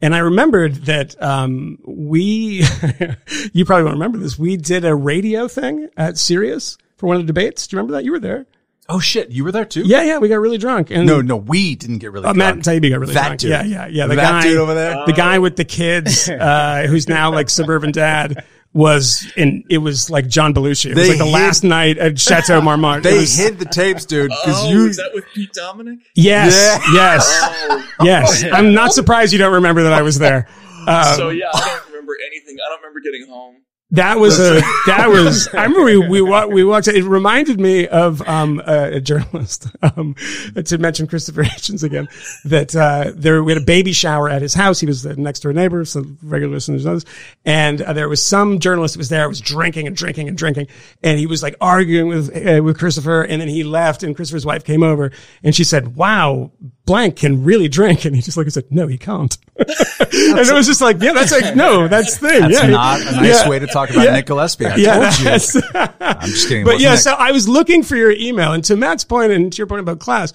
And 0.00 0.14
I 0.14 0.18
remembered 0.18 0.76
that 0.86 1.20
um, 1.22 1.78
we, 1.84 2.64
you 3.52 3.64
probably 3.64 3.84
won't 3.84 3.96
remember 3.96 4.18
this. 4.18 4.38
We 4.38 4.56
did 4.56 4.84
a 4.84 4.94
radio 4.94 5.46
thing 5.46 5.88
at 5.96 6.16
Sirius 6.16 6.78
for 6.96 7.06
one 7.06 7.16
of 7.16 7.22
the 7.22 7.26
debates. 7.26 7.66
Do 7.66 7.74
you 7.74 7.78
remember 7.78 7.94
that? 7.94 8.04
You 8.04 8.12
were 8.12 8.20
there. 8.20 8.46
Oh 8.90 8.98
shit, 8.98 9.30
you 9.30 9.44
were 9.44 9.52
there 9.52 9.64
too? 9.64 9.82
Yeah, 9.82 10.02
yeah. 10.02 10.18
We 10.18 10.28
got 10.28 10.40
really 10.40 10.58
drunk. 10.58 10.90
And 10.90 11.06
No, 11.06 11.20
no, 11.20 11.36
we 11.36 11.74
didn't 11.76 11.98
get 11.98 12.12
really 12.12 12.26
Uh, 12.26 12.34
Matt 12.34 12.60
drunk. 12.60 12.82
Taibbi 12.82 12.90
got 12.90 13.00
really 13.00 13.14
that 13.14 13.26
drunk. 13.26 13.40
Dude. 13.40 13.50
Yeah, 13.50 13.62
yeah, 13.62 13.86
yeah. 13.86 14.06
The 14.06 14.16
that 14.16 14.22
guy 14.22 14.42
dude 14.42 14.58
over 14.58 14.74
there. 14.74 15.04
the 15.06 15.12
guy 15.12 15.38
with 15.38 15.56
the 15.56 15.64
kids, 15.64 16.28
uh, 16.28 16.86
who's 16.88 17.08
now 17.08 17.32
like 17.32 17.48
suburban 17.50 17.92
dad, 17.92 18.44
was 18.72 19.30
in. 19.36 19.64
It 19.70 19.78
was 19.78 20.10
like 20.10 20.28
John 20.28 20.54
Belushi. 20.54 20.86
It 20.90 20.94
was 20.96 21.04
They 21.04 21.08
like 21.10 21.18
the 21.18 21.24
hid- 21.24 21.32
last 21.32 21.64
night 21.64 21.98
at 21.98 22.18
Chateau 22.18 22.60
Marmont. 22.62 23.02
They 23.04 23.18
was- 23.18 23.36
hid 23.36 23.58
the 23.58 23.64
tapes, 23.64 24.04
dude, 24.04 24.30
because 24.30 24.64
Oh, 24.64 24.70
you. 24.70 24.86
is 24.88 24.96
that 24.96 25.10
with 25.14 25.24
Pete 25.34 25.52
Dominick? 25.52 25.98
Yes, 26.14 26.54
Yeah. 26.88 26.94
yes, 26.94 27.38
Oh, 27.70 27.84
yes. 28.02 28.44
I'm 28.52 28.72
not 28.74 28.92
surprised 28.92 29.32
you 29.32 29.38
don't 29.38 29.54
remember 29.54 29.82
that 29.84 29.92
I 29.92 30.02
was 30.02 30.18
there. 30.18 30.48
Um, 30.86 31.04
so 31.16 31.28
yeah, 31.30 31.46
I 31.52 31.60
don't 31.60 31.86
remember 31.88 32.16
anything. 32.26 32.56
I 32.64 32.68
don't 32.70 32.80
remember 32.80 33.00
getting 33.00 33.26
home. 33.28 33.56
That 33.92 34.20
was 34.20 34.38
a 34.38 34.60
that 34.86 35.08
was. 35.08 35.48
I 35.48 35.64
remember 35.64 35.84
we 35.84 35.98
we 35.98 36.22
wa- 36.22 36.46
we 36.46 36.62
watched. 36.62 36.88
It 36.88 37.04
reminded 37.04 37.58
me 37.58 37.88
of 37.88 38.26
um 38.28 38.62
a, 38.64 38.96
a 38.96 39.00
journalist 39.00 39.66
um 39.82 40.14
to 40.64 40.78
mention 40.78 41.08
Christopher 41.08 41.42
Hitchens 41.42 41.82
again. 41.82 42.08
That 42.44 42.74
uh, 42.76 43.12
there 43.14 43.42
we 43.42 43.52
had 43.52 43.62
a 43.62 43.64
baby 43.64 43.92
shower 43.92 44.28
at 44.28 44.42
his 44.42 44.54
house. 44.54 44.78
He 44.78 44.86
was 44.86 45.02
the 45.02 45.16
next 45.16 45.40
door 45.40 45.52
neighbor, 45.52 45.84
so 45.84 46.04
regular 46.22 46.54
listeners 46.54 46.84
know 46.84 46.94
this. 46.94 47.04
And 47.44 47.82
uh, 47.82 47.92
there 47.92 48.08
was 48.08 48.22
some 48.22 48.60
journalist 48.60 48.94
that 48.94 48.98
was 48.98 49.08
there, 49.08 49.28
was 49.28 49.40
drinking 49.40 49.88
and 49.88 49.96
drinking 49.96 50.28
and 50.28 50.38
drinking, 50.38 50.68
and 51.02 51.18
he 51.18 51.26
was 51.26 51.42
like 51.42 51.56
arguing 51.60 52.08
with 52.08 52.30
uh, 52.36 52.62
with 52.62 52.78
Christopher. 52.78 53.22
And 53.22 53.40
then 53.40 53.48
he 53.48 53.64
left, 53.64 54.04
and 54.04 54.14
Christopher's 54.14 54.46
wife 54.46 54.64
came 54.64 54.84
over, 54.84 55.10
and 55.42 55.54
she 55.54 55.64
said, 55.64 55.96
"Wow, 55.96 56.52
blank 56.84 57.16
can 57.16 57.42
really 57.42 57.66
drink," 57.66 58.04
and 58.04 58.14
he 58.14 58.22
just 58.22 58.36
looked 58.36 58.46
and 58.46 58.54
said, 58.54 58.70
"No, 58.70 58.86
he 58.86 58.98
can't." 58.98 59.36
and 59.58 60.38
it 60.38 60.54
was 60.54 60.66
just 60.66 60.80
like, 60.80 61.00
yeah, 61.00 61.12
that's 61.12 61.32
like 61.32 61.54
no, 61.54 61.86
that's 61.86 62.18
the 62.18 62.28
thing. 62.28 62.40
That's 62.40 62.62
yeah, 62.62 62.68
not 62.68 63.00
a 63.00 63.12
nice 63.16 63.42
yeah. 63.42 63.48
way 63.48 63.58
to 63.58 63.66
talk 63.66 63.79
about 63.88 64.04
Yeah. 64.04 64.12
Nick 64.12 64.26
Gillespie. 64.26 64.66
I 64.66 64.76
Yeah, 64.76 65.10
told 65.10 65.20
you. 65.20 65.62
I'm 66.00 66.28
just 66.28 66.48
kidding. 66.48 66.64
But 66.64 66.74
wasn't 66.74 66.80
yeah, 66.82 66.90
Nick. 66.90 67.00
so 67.00 67.12
I 67.14 67.32
was 67.32 67.48
looking 67.48 67.82
for 67.82 67.96
your 67.96 68.10
email, 68.12 68.52
and 68.52 68.62
to 68.64 68.76
Matt's 68.76 69.04
point 69.04 69.32
and 69.32 69.50
to 69.50 69.56
your 69.56 69.66
point 69.66 69.80
about 69.80 69.98
class, 70.00 70.32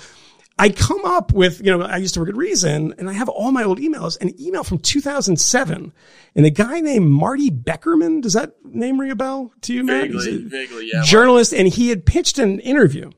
I 0.58 0.70
come 0.70 1.04
up 1.04 1.34
with, 1.34 1.60
you 1.64 1.78
know, 1.78 1.84
I 1.86 1.98
used 1.98 2.14
to 2.14 2.22
work 2.22 2.30
at 2.30 2.36
Reason 2.38 2.94
and 2.98 3.10
I 3.10 3.14
have 3.14 3.28
all 3.28 3.52
my 3.52 3.64
old 3.66 3.78
emails, 3.78 4.18
an 4.22 4.32
email 4.42 4.64
from 4.64 4.80
2007 4.80 5.92
and 6.34 6.46
a 6.46 6.50
guy 6.50 6.80
named 6.80 7.10
Marty 7.10 7.52
Beckerman. 7.52 8.22
Does 8.22 8.34
that 8.34 8.54
name 8.64 8.98
ring 8.98 9.12
a 9.12 9.18
bell 9.18 9.52
to 9.64 9.74
you, 9.74 9.84
Matt? 9.84 10.04
Vaguely, 10.12 10.38
vaguely, 10.44 10.90
yeah. 10.94 11.02
Journalist. 11.04 11.54
And 11.54 11.68
he 11.68 11.90
had 11.90 12.06
pitched 12.06 12.40
an 12.40 12.62
interview 12.62 13.12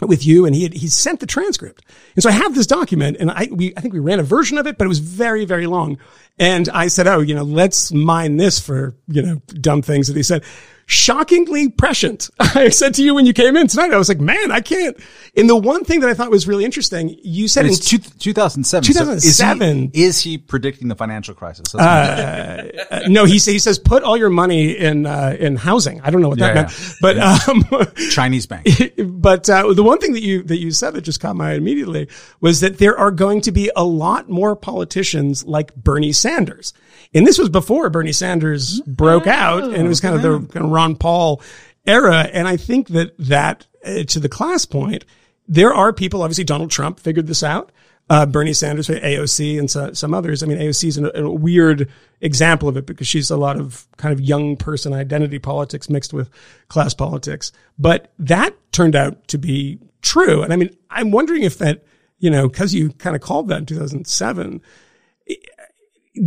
with 0.00 0.26
you 0.26 0.44
and 0.44 0.54
he 0.54 0.64
had, 0.64 0.74
he 0.74 0.88
sent 0.88 1.20
the 1.20 1.26
transcript. 1.26 1.84
And 2.16 2.22
so 2.22 2.28
I 2.28 2.32
have 2.32 2.54
this 2.54 2.66
document 2.66 3.16
and 3.20 3.30
I, 3.30 3.48
we, 3.50 3.74
I 3.76 3.80
think 3.80 3.94
we 3.94 4.00
ran 4.00 4.20
a 4.20 4.24
version 4.24 4.58
of 4.58 4.66
it, 4.66 4.76
but 4.76 4.84
it 4.84 4.88
was 4.88 4.98
very, 4.98 5.44
very 5.44 5.66
long. 5.66 5.98
And 6.38 6.68
I 6.68 6.88
said, 6.88 7.06
Oh, 7.06 7.20
you 7.20 7.34
know, 7.34 7.44
let's 7.44 7.92
mine 7.92 8.36
this 8.36 8.58
for, 8.58 8.96
you 9.06 9.22
know, 9.22 9.42
dumb 9.60 9.82
things 9.82 10.08
that 10.08 10.16
he 10.16 10.22
said. 10.22 10.42
Shockingly 10.86 11.70
prescient. 11.70 12.30
I 12.40 12.68
said 12.68 12.94
to 12.94 13.02
you 13.02 13.14
when 13.14 13.26
you 13.26 13.32
came 13.32 13.56
in 13.56 13.66
tonight, 13.66 13.92
I 13.92 13.96
was 13.96 14.08
like, 14.08 14.20
man, 14.20 14.50
I 14.50 14.60
can't. 14.60 14.96
And 15.36 15.48
the 15.48 15.56
one 15.56 15.84
thing 15.84 16.00
that 16.00 16.10
I 16.10 16.14
thought 16.14 16.30
was 16.30 16.46
really 16.46 16.64
interesting, 16.64 17.16
you 17.22 17.48
said 17.48 17.64
And 17.66 17.74
in 17.74 17.80
two, 17.80 17.98
2007. 17.98 18.84
So 18.84 18.92
2007. 18.92 19.62
is, 19.62 19.90
he, 19.92 20.02
is 20.02 20.20
he 20.20 20.38
predicting 20.38 20.88
the 20.88 20.94
financial 20.94 21.34
crisis? 21.34 21.72
That's 21.72 22.78
uh, 22.90 23.00
no, 23.08 23.24
he, 23.24 23.34
he 23.38 23.58
says, 23.58 23.78
put 23.78 24.02
all 24.02 24.16
your 24.16 24.30
money 24.30 24.72
in, 24.72 25.06
uh, 25.06 25.36
in 25.38 25.56
housing. 25.56 26.00
I 26.02 26.10
don't 26.10 26.20
know 26.20 26.28
what 26.28 26.38
that 26.38 26.54
Yeah, 26.54 26.62
meant, 26.62 26.94
but, 27.00 27.18
um, 27.18 27.94
Chinese 28.10 28.46
bank. 28.46 28.66
but 29.06 29.48
uh, 29.48 29.72
the 29.72 29.82
one 29.82 29.98
thing 29.98 30.12
that 30.12 30.22
you 30.22 30.42
that 30.44 30.58
you 30.58 30.70
said 30.70 30.94
that 30.94 31.02
just 31.02 31.20
caught 31.20 31.36
my 31.36 31.52
eye 31.52 31.54
immediately 31.54 32.08
was 32.40 32.60
that 32.60 32.78
there 32.78 32.96
are 32.98 33.10
going 33.10 33.40
to 33.42 33.52
be 33.52 33.70
a 33.76 33.84
lot 33.84 34.28
more 34.28 34.54
politicians 34.56 35.44
like 35.44 35.74
Bernie 35.74 36.12
Sanders, 36.12 36.72
and 37.14 37.26
this 37.26 37.38
was 37.38 37.48
before 37.48 37.88
Bernie 37.90 38.12
Sanders 38.12 38.80
broke 38.82 39.26
out, 39.26 39.62
and 39.62 39.76
it 39.76 39.88
was 39.88 40.00
kind 40.00 40.14
of 40.16 40.22
the 40.22 40.52
kind 40.52 40.66
of 40.66 40.70
Ron 40.70 40.96
Paul 40.96 41.40
era. 41.86 42.28
And 42.32 42.48
I 42.48 42.56
think 42.56 42.88
that 42.88 43.16
that 43.18 43.66
uh, 43.84 44.02
to 44.04 44.20
the 44.20 44.28
class 44.28 44.64
point, 44.64 45.04
there 45.46 45.72
are 45.72 45.92
people. 45.92 46.22
Obviously, 46.22 46.44
Donald 46.44 46.70
Trump 46.70 46.98
figured 46.98 47.26
this 47.26 47.42
out. 47.42 47.70
Uh, 48.10 48.26
Bernie 48.26 48.52
Sanders, 48.52 48.88
AOC, 48.88 49.58
and 49.58 49.70
so, 49.70 49.92
some 49.94 50.12
others. 50.12 50.42
I 50.42 50.46
mean, 50.46 50.58
AOC 50.58 50.88
is 50.88 50.98
a, 50.98 51.10
a 51.14 51.30
weird 51.30 51.88
example 52.20 52.68
of 52.68 52.76
it 52.76 52.84
because 52.84 53.06
she's 53.06 53.30
a 53.30 53.36
lot 53.36 53.58
of 53.58 53.86
kind 53.96 54.12
of 54.12 54.20
young 54.20 54.56
person 54.56 54.92
identity 54.92 55.38
politics 55.38 55.88
mixed 55.88 56.12
with 56.12 56.28
class 56.68 56.92
politics. 56.92 57.50
But 57.78 58.12
that 58.18 58.54
turned 58.72 58.94
out 58.94 59.26
to 59.28 59.38
be 59.38 59.78
true. 60.02 60.42
And 60.42 60.52
I 60.52 60.56
mean, 60.56 60.76
I'm 60.90 61.12
wondering 61.12 61.44
if 61.44 61.56
that, 61.58 61.82
you 62.18 62.28
know, 62.28 62.48
cause 62.50 62.74
you 62.74 62.90
kind 62.90 63.16
of 63.16 63.22
called 63.22 63.48
that 63.48 63.58
in 63.60 63.66
2007, 63.66 64.60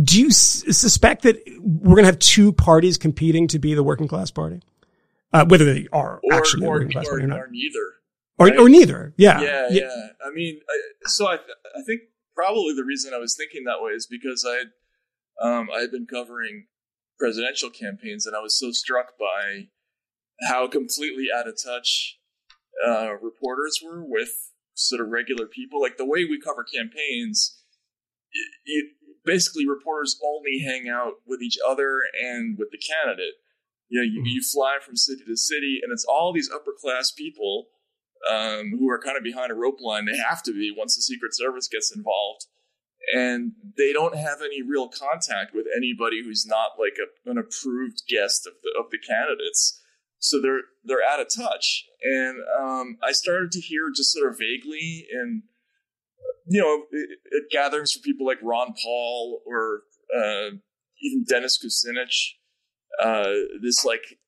do 0.04 0.20
you 0.20 0.28
s- 0.28 0.64
suspect 0.70 1.22
that 1.22 1.36
we're 1.60 1.94
going 1.94 2.04
to 2.04 2.10
have 2.10 2.18
two 2.18 2.52
parties 2.52 2.98
competing 2.98 3.48
to 3.48 3.58
be 3.58 3.74
the 3.74 3.82
working 3.82 4.08
class 4.08 4.30
party? 4.30 4.60
Uh, 5.32 5.44
whether 5.46 5.64
they 5.64 5.86
are 5.92 6.20
or, 6.22 6.34
actually 6.34 6.66
or, 6.66 6.70
working 6.70 6.90
class 6.90 7.06
or, 7.06 7.12
party 7.12 7.24
or 7.24 7.28
not. 7.28 7.40
or 7.40 7.48
neither. 7.50 7.78
Or, 8.38 8.46
right? 8.46 8.58
or 8.58 8.68
neither. 8.68 9.14
Yeah. 9.16 9.40
yeah, 9.40 9.68
yeah. 9.70 10.08
I 10.24 10.30
mean, 10.30 10.60
I, 10.68 10.80
so 11.08 11.26
I, 11.26 11.34
I 11.34 11.82
think 11.84 12.02
probably 12.34 12.74
the 12.74 12.84
reason 12.84 13.12
I 13.12 13.18
was 13.18 13.34
thinking 13.36 13.64
that 13.64 13.82
way 13.82 13.92
is 13.92 14.06
because 14.06 14.46
I, 14.48 14.56
had, 14.56 14.68
um, 15.42 15.68
I 15.74 15.80
had 15.80 15.90
been 15.90 16.06
covering 16.06 16.66
presidential 17.18 17.68
campaigns, 17.68 18.26
and 18.26 18.36
I 18.36 18.40
was 18.40 18.58
so 18.58 18.70
struck 18.70 19.18
by 19.18 19.68
how 20.48 20.68
completely 20.68 21.26
out 21.34 21.48
of 21.48 21.56
touch 21.62 22.18
uh, 22.86 23.14
reporters 23.14 23.80
were 23.84 24.04
with 24.04 24.30
sort 24.74 25.00
of 25.00 25.08
regular 25.08 25.46
people. 25.46 25.80
Like 25.80 25.96
the 25.96 26.06
way 26.06 26.24
we 26.24 26.40
cover 26.40 26.64
campaigns, 26.64 27.60
it, 28.32 28.48
it, 28.64 28.86
basically 29.28 29.68
reporters 29.68 30.18
only 30.24 30.64
hang 30.64 30.88
out 30.88 31.20
with 31.26 31.42
each 31.42 31.58
other 31.64 32.00
and 32.18 32.58
with 32.58 32.70
the 32.72 32.78
candidate. 32.78 33.34
You 33.88 34.00
know, 34.00 34.04
you, 34.04 34.22
you 34.24 34.42
fly 34.42 34.78
from 34.84 34.96
city 34.96 35.22
to 35.26 35.36
city, 35.36 35.80
and 35.82 35.92
it's 35.92 36.04
all 36.08 36.32
these 36.32 36.50
upper 36.52 36.72
class 36.78 37.10
people 37.10 37.66
um, 38.28 38.72
who 38.78 38.88
are 38.90 39.00
kind 39.00 39.16
of 39.16 39.22
behind 39.22 39.52
a 39.52 39.54
rope 39.54 39.80
line. 39.80 40.06
They 40.06 40.16
have 40.16 40.42
to 40.44 40.52
be 40.52 40.74
once 40.76 40.96
the 40.96 41.02
Secret 41.02 41.34
Service 41.34 41.68
gets 41.68 41.94
involved, 41.94 42.46
and 43.14 43.52
they 43.76 43.92
don't 43.92 44.16
have 44.16 44.40
any 44.40 44.62
real 44.62 44.88
contact 44.88 45.54
with 45.54 45.66
anybody 45.76 46.22
who's 46.24 46.46
not 46.46 46.72
like 46.78 46.96
a, 46.98 47.30
an 47.30 47.38
approved 47.38 48.02
guest 48.08 48.46
of 48.46 48.54
the 48.62 48.78
of 48.78 48.90
the 48.90 48.98
candidates. 48.98 49.80
So 50.18 50.40
they're 50.40 50.62
they're 50.84 51.06
out 51.06 51.20
of 51.20 51.28
touch, 51.34 51.84
and 52.02 52.38
um, 52.58 52.98
I 53.02 53.12
started 53.12 53.52
to 53.52 53.60
hear 53.60 53.90
just 53.94 54.12
sort 54.12 54.32
of 54.32 54.38
vaguely 54.38 55.06
in 55.12 55.44
you 56.48 56.60
know 56.60 56.84
at 56.92 57.50
gatherings 57.50 57.92
for 57.92 58.00
people 58.00 58.26
like 58.26 58.38
Ron 58.42 58.74
Paul 58.82 59.42
or 59.46 59.82
uh, 60.16 60.50
even 61.02 61.24
Dennis 61.28 61.58
Kucinich, 61.62 62.32
uh, 63.02 63.32
this 63.62 63.84
like 63.84 64.18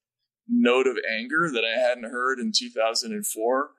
note 0.48 0.86
of 0.86 0.96
anger 1.08 1.50
that 1.52 1.64
I 1.64 1.78
hadn't 1.80 2.10
heard 2.10 2.38
in 2.38 2.52
2004. 2.56 3.70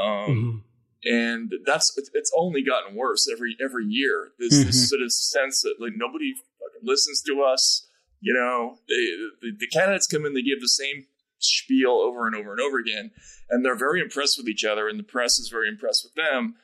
Um, 0.00 0.06
Mhm. 0.06 0.62
and 1.04 1.52
that's 1.64 1.96
it's- 1.96 2.30
only 2.36 2.62
gotten 2.62 2.94
worse 2.94 3.28
every 3.30 3.56
every 3.62 3.86
year. 3.86 4.32
This 4.38 4.54
Mhm. 4.54 4.66
this 4.66 4.88
sort 4.88 5.02
of 5.02 5.12
sense 5.12 5.62
that 5.62 5.76
like 5.80 5.94
nobody 5.96 6.34
fucking 6.58 6.82
listens 6.86 7.22
to 7.22 7.42
us. 7.42 7.86
You 8.20 8.34
know, 8.34 8.78
they, 8.88 8.94
the, 9.40 9.56
the 9.58 9.66
candidates 9.68 10.06
come 10.08 10.26
in, 10.26 10.34
they 10.34 10.42
give 10.42 10.60
the 10.60 10.68
same 10.68 11.06
spiel 11.38 11.92
over 12.00 12.26
and 12.26 12.34
over 12.34 12.50
and 12.50 12.60
over 12.60 12.78
again, 12.78 13.12
and 13.48 13.64
they're 13.64 13.76
very 13.76 14.00
impressed 14.00 14.36
with 14.36 14.48
each 14.48 14.64
other, 14.64 14.88
and 14.88 14.98
the 14.98 15.04
press 15.04 15.38
is 15.38 15.48
very 15.48 15.68
impressed 15.68 16.04
with 16.04 16.14
them. 16.14 16.56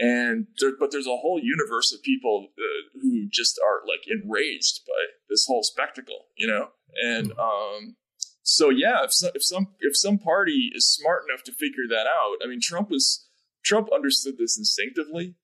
And 0.00 0.48
there, 0.58 0.72
but 0.78 0.90
there's 0.90 1.06
a 1.06 1.16
whole 1.16 1.40
universe 1.40 1.92
of 1.92 2.02
people 2.02 2.48
uh, 2.58 2.98
who 3.00 3.28
just 3.30 3.60
are 3.64 3.86
like 3.86 4.00
enraged 4.08 4.80
by 4.86 5.14
this 5.28 5.46
whole 5.46 5.62
spectacle, 5.62 6.26
you 6.36 6.48
know. 6.48 6.68
And 7.00 7.32
um, 7.38 7.96
so 8.42 8.70
yeah, 8.70 9.04
if 9.04 9.12
so, 9.12 9.30
if 9.34 9.44
some 9.44 9.68
if 9.80 9.96
some 9.96 10.18
party 10.18 10.70
is 10.74 10.86
smart 10.86 11.22
enough 11.28 11.44
to 11.44 11.52
figure 11.52 11.84
that 11.90 12.06
out, 12.06 12.38
I 12.44 12.48
mean, 12.48 12.60
Trump 12.60 12.90
was 12.90 13.26
Trump 13.64 13.88
understood 13.94 14.36
this 14.36 14.58
instinctively, 14.58 15.36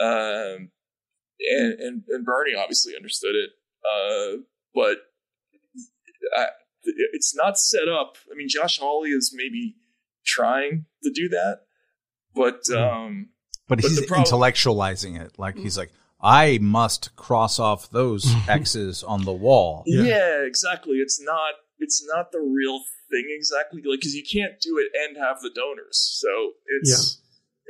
um, 0.00 0.70
and, 1.40 1.72
and 1.80 2.02
and 2.08 2.24
Bernie 2.24 2.54
obviously 2.56 2.96
understood 2.96 3.34
it, 3.34 3.50
uh, 3.84 4.42
but 4.74 4.96
I, 6.36 6.46
it's 6.84 7.36
not 7.36 7.58
set 7.58 7.88
up. 7.88 8.16
I 8.32 8.34
mean, 8.34 8.48
Josh 8.48 8.78
Hawley 8.78 9.10
is 9.10 9.32
maybe 9.34 9.76
trying 10.24 10.86
to 11.02 11.10
do 11.10 11.28
that, 11.28 11.60
but 12.34 12.68
um, 12.74 13.28
But, 13.70 13.80
But 13.80 13.90
he's 13.90 14.04
problem- 14.06 14.26
intellectualizing 14.26 15.18
it. 15.18 15.38
Like 15.38 15.56
he's 15.56 15.78
like, 15.78 15.90
I 16.20 16.58
must 16.60 17.16
cross 17.16 17.58
off 17.58 17.88
those 17.90 18.30
X's 18.48 19.02
on 19.02 19.24
the 19.24 19.32
wall. 19.32 19.84
yeah. 19.86 20.42
exactly. 20.44 20.96
It's 20.96 21.18
not 21.22 21.54
it's 21.78 22.04
not 22.12 22.30
the 22.32 22.40
real 22.40 22.80
thing 23.10 23.24
exactly, 23.30 23.80
like 23.88 24.00
because 24.00 24.14
you 24.14 24.22
can't 24.22 24.60
do 24.60 24.76
it 24.78 24.88
and 25.02 25.16
have 25.16 25.40
the 25.40 25.50
donors, 25.54 25.96
so 26.20 26.28
it's 26.82 27.22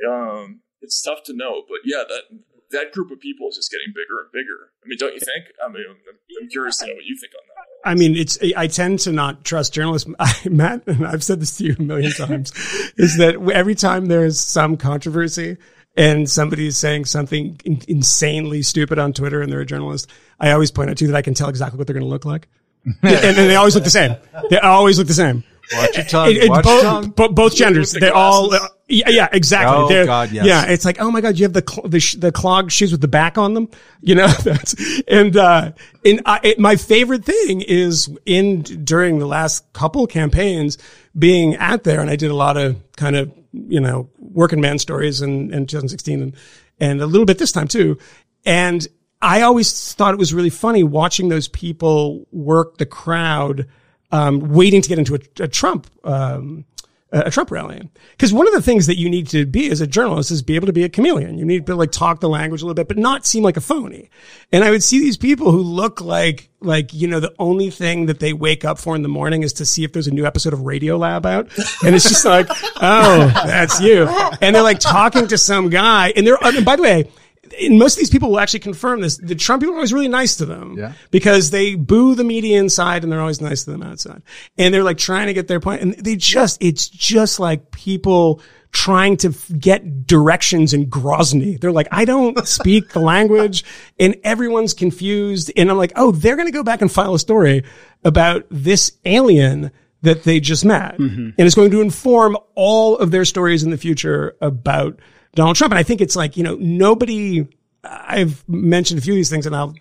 um 0.05 0.61
it's 0.81 1.01
tough 1.01 1.23
to 1.25 1.33
know. 1.33 1.61
But 1.67 1.77
yeah, 1.85 2.03
that 2.09 2.23
that 2.71 2.91
group 2.91 3.11
of 3.11 3.19
people 3.19 3.47
is 3.49 3.55
just 3.55 3.71
getting 3.71 3.93
bigger 3.93 4.21
and 4.23 4.31
bigger. 4.33 4.71
I 4.83 4.87
mean, 4.87 4.97
don't 4.99 5.13
you 5.13 5.19
think? 5.19 5.45
I 5.63 5.67
mean, 5.71 5.83
I'm, 5.89 5.97
I'm 6.41 6.49
curious 6.49 6.77
to 6.79 6.87
know 6.87 6.93
what 6.93 7.05
you 7.05 7.15
think 7.19 7.33
on 7.35 7.41
that. 7.55 7.89
I 7.89 7.95
mean, 7.95 8.15
it's, 8.15 8.37
I 8.55 8.67
tend 8.67 8.99
to 8.99 9.11
not 9.11 9.43
trust 9.43 9.73
journalists. 9.73 10.09
I, 10.19 10.33
Matt, 10.49 10.83
and 10.87 11.05
I've 11.05 11.23
said 11.23 11.41
this 11.41 11.57
to 11.57 11.65
you 11.65 11.75
a 11.77 11.81
million 11.81 12.11
times, 12.13 12.51
is 12.97 13.17
that 13.17 13.35
every 13.53 13.75
time 13.75 14.05
there's 14.05 14.39
some 14.39 14.77
controversy 14.77 15.57
and 15.95 16.29
somebody's 16.29 16.77
saying 16.77 17.05
something 17.05 17.59
in, 17.65 17.81
insanely 17.87 18.61
stupid 18.61 18.99
on 18.99 19.13
Twitter 19.13 19.41
and 19.41 19.51
they're 19.51 19.61
a 19.61 19.65
journalist, 19.65 20.09
I 20.39 20.51
always 20.51 20.71
point 20.71 20.89
out 20.89 20.97
to 20.97 21.05
you 21.05 21.11
that 21.11 21.17
I 21.17 21.21
can 21.21 21.33
tell 21.33 21.49
exactly 21.49 21.77
what 21.77 21.87
they're 21.87 21.93
going 21.93 22.05
to 22.05 22.09
look 22.09 22.25
like. 22.25 22.47
and, 22.85 22.97
and 23.03 23.37
they 23.37 23.55
always 23.55 23.75
look 23.75 23.83
the 23.83 23.89
same. 23.89 24.15
They 24.49 24.57
always 24.57 24.97
look 24.97 25.07
the 25.07 25.13
same. 25.13 25.43
Watch 25.73 25.95
your 25.97 26.05
tongue. 26.05 26.29
It- 26.31 26.37
it- 26.37 26.49
watch 26.49 26.65
your 26.65 26.73
both, 26.75 26.83
tongue. 26.83 27.09
bo- 27.11 27.29
both 27.29 27.55
genders, 27.55 27.91
the 27.91 27.99
they 28.01 28.09
all, 28.09 28.53
uh, 28.53 28.59
yeah, 28.87 29.09
yeah, 29.09 29.27
exactly. 29.31 29.75
Oh, 29.77 29.87
They're- 29.87 30.05
God, 30.05 30.31
yes. 30.31 30.45
Yeah, 30.45 30.65
it's 30.65 30.83
like, 30.85 30.99
oh 30.99 31.09
my 31.11 31.21
God, 31.21 31.37
you 31.37 31.43
have 31.45 31.53
the, 31.53 31.63
cl- 31.67 31.87
the, 31.87 31.99
sh- 31.99 32.15
the 32.15 32.31
clogged 32.31 32.71
shoes 32.71 32.91
with 32.91 33.01
the 33.01 33.07
back 33.07 33.37
on 33.37 33.53
them. 33.53 33.69
You 34.01 34.15
know, 34.15 34.27
that's, 34.27 34.75
and, 35.07 35.37
uh, 35.37 35.71
and 36.03 36.21
I, 36.25 36.39
it, 36.43 36.59
my 36.59 36.75
favorite 36.75 37.23
thing 37.23 37.61
is 37.61 38.09
in, 38.25 38.61
during 38.63 39.19
the 39.19 39.27
last 39.27 39.71
couple 39.73 40.07
campaigns 40.07 40.77
being 41.17 41.55
out 41.57 41.83
there, 41.83 42.01
and 42.01 42.09
I 42.09 42.15
did 42.15 42.31
a 42.31 42.35
lot 42.35 42.57
of 42.57 42.77
kind 42.97 43.15
of, 43.15 43.31
you 43.53 43.79
know, 43.79 44.09
working 44.17 44.59
man 44.59 44.79
stories 44.79 45.21
in, 45.21 45.53
in 45.53 45.67
2016 45.67 46.21
and, 46.21 46.35
and 46.79 46.99
a 47.01 47.05
little 47.05 47.25
bit 47.27 47.37
this 47.37 47.51
time 47.51 47.67
too. 47.67 47.99
And 48.43 48.87
I 49.21 49.41
always 49.43 49.93
thought 49.93 50.15
it 50.15 50.17
was 50.17 50.33
really 50.33 50.49
funny 50.49 50.83
watching 50.83 51.29
those 51.29 51.47
people 51.47 52.25
work 52.31 52.77
the 52.77 52.87
crowd, 52.87 53.67
um, 54.11 54.53
waiting 54.53 54.81
to 54.81 54.89
get 54.89 54.99
into 54.99 55.15
a, 55.15 55.43
a 55.43 55.47
Trump, 55.47 55.87
um, 56.03 56.65
a 57.11 57.29
Trump 57.29 57.51
rally. 57.51 57.89
Because 58.11 58.31
one 58.31 58.47
of 58.47 58.53
the 58.53 58.61
things 58.61 58.87
that 58.87 58.97
you 58.97 59.09
need 59.09 59.27
to 59.27 59.45
be 59.45 59.69
as 59.69 59.81
a 59.81 59.87
journalist 59.87 60.31
is 60.31 60.41
be 60.41 60.55
able 60.55 60.67
to 60.67 60.73
be 60.73 60.83
a 60.83 60.89
chameleon. 60.89 61.37
You 61.37 61.45
need 61.45 61.65
to 61.65 61.75
like 61.75 61.91
talk 61.91 62.21
the 62.21 62.29
language 62.29 62.61
a 62.61 62.65
little 62.65 62.75
bit, 62.75 62.87
but 62.87 62.97
not 62.97 63.25
seem 63.25 63.43
like 63.43 63.57
a 63.57 63.61
phony. 63.61 64.09
And 64.51 64.63
I 64.63 64.71
would 64.71 64.83
see 64.83 64.99
these 64.99 65.17
people 65.17 65.51
who 65.51 65.59
look 65.61 65.99
like, 65.99 66.49
like, 66.61 66.93
you 66.93 67.07
know, 67.07 67.19
the 67.19 67.33
only 67.37 67.69
thing 67.69 68.05
that 68.05 68.19
they 68.19 68.31
wake 68.31 68.63
up 68.63 68.79
for 68.79 68.95
in 68.95 69.01
the 69.01 69.09
morning 69.09 69.43
is 69.43 69.53
to 69.53 69.65
see 69.65 69.83
if 69.83 69.91
there's 69.91 70.07
a 70.07 70.13
new 70.13 70.25
episode 70.25 70.53
of 70.53 70.59
Radiolab 70.59 71.25
out. 71.25 71.49
And 71.83 71.95
it's 71.95 72.07
just 72.07 72.23
like, 72.23 72.47
oh, 72.81 73.31
that's 73.45 73.81
you. 73.81 74.07
And 74.41 74.55
they're 74.55 74.63
like 74.63 74.79
talking 74.79 75.27
to 75.27 75.37
some 75.37 75.69
guy. 75.69 76.13
And 76.15 76.25
they're, 76.25 76.37
and 76.41 76.63
by 76.63 76.77
the 76.77 76.83
way, 76.83 77.11
and 77.59 77.77
most 77.79 77.93
of 77.95 77.99
these 77.99 78.09
people 78.09 78.29
will 78.31 78.39
actually 78.39 78.59
confirm 78.59 79.01
this. 79.01 79.17
The 79.17 79.35
Trump 79.35 79.61
people 79.61 79.73
are 79.73 79.77
always 79.77 79.93
really 79.93 80.07
nice 80.07 80.35
to 80.37 80.45
them 80.45 80.75
Yeah. 80.77 80.93
because 81.11 81.49
they 81.49 81.75
boo 81.75 82.15
the 82.15 82.23
media 82.23 82.59
inside 82.59 83.03
and 83.03 83.11
they're 83.11 83.19
always 83.21 83.41
nice 83.41 83.63
to 83.65 83.71
them 83.71 83.83
outside. 83.83 84.21
And 84.57 84.73
they're 84.73 84.83
like 84.83 84.97
trying 84.97 85.27
to 85.27 85.33
get 85.33 85.47
their 85.47 85.59
point. 85.59 85.81
And 85.81 85.93
they 85.95 86.15
just, 86.15 86.57
it's 86.61 86.87
just 86.89 87.39
like 87.39 87.71
people 87.71 88.41
trying 88.71 89.17
to 89.17 89.29
f- 89.29 89.51
get 89.59 90.07
directions 90.07 90.73
in 90.73 90.89
Grozny. 90.89 91.59
They're 91.59 91.71
like, 91.73 91.89
I 91.91 92.05
don't 92.05 92.47
speak 92.47 92.89
the 92.91 92.99
language 92.99 93.65
and 93.99 94.15
everyone's 94.23 94.73
confused. 94.73 95.51
And 95.57 95.69
I'm 95.69 95.77
like, 95.77 95.91
oh, 95.95 96.11
they're 96.11 96.35
going 96.37 96.47
to 96.47 96.53
go 96.53 96.63
back 96.63 96.81
and 96.81 96.91
file 96.91 97.13
a 97.13 97.19
story 97.19 97.63
about 98.03 98.45
this 98.49 98.93
alien 99.05 99.71
that 100.03 100.23
they 100.23 100.39
just 100.39 100.65
met. 100.65 100.97
Mm-hmm. 100.97 101.29
And 101.37 101.39
it's 101.39 101.53
going 101.55 101.71
to 101.71 101.81
inform 101.81 102.37
all 102.55 102.97
of 102.97 103.11
their 103.11 103.25
stories 103.25 103.61
in 103.63 103.69
the 103.71 103.77
future 103.77 104.35
about 104.41 104.99
Donald 105.35 105.55
Trump. 105.55 105.71
And 105.71 105.79
I 105.79 105.83
think 105.83 106.01
it's 106.01 106.15
like, 106.15 106.37
you 106.37 106.43
know, 106.43 106.55
nobody, 106.59 107.47
I've 107.83 108.47
mentioned 108.47 108.99
a 108.99 109.01
few 109.01 109.13
of 109.13 109.17
these 109.17 109.29
things 109.29 109.45
and 109.45 109.55
I'll 109.55 109.75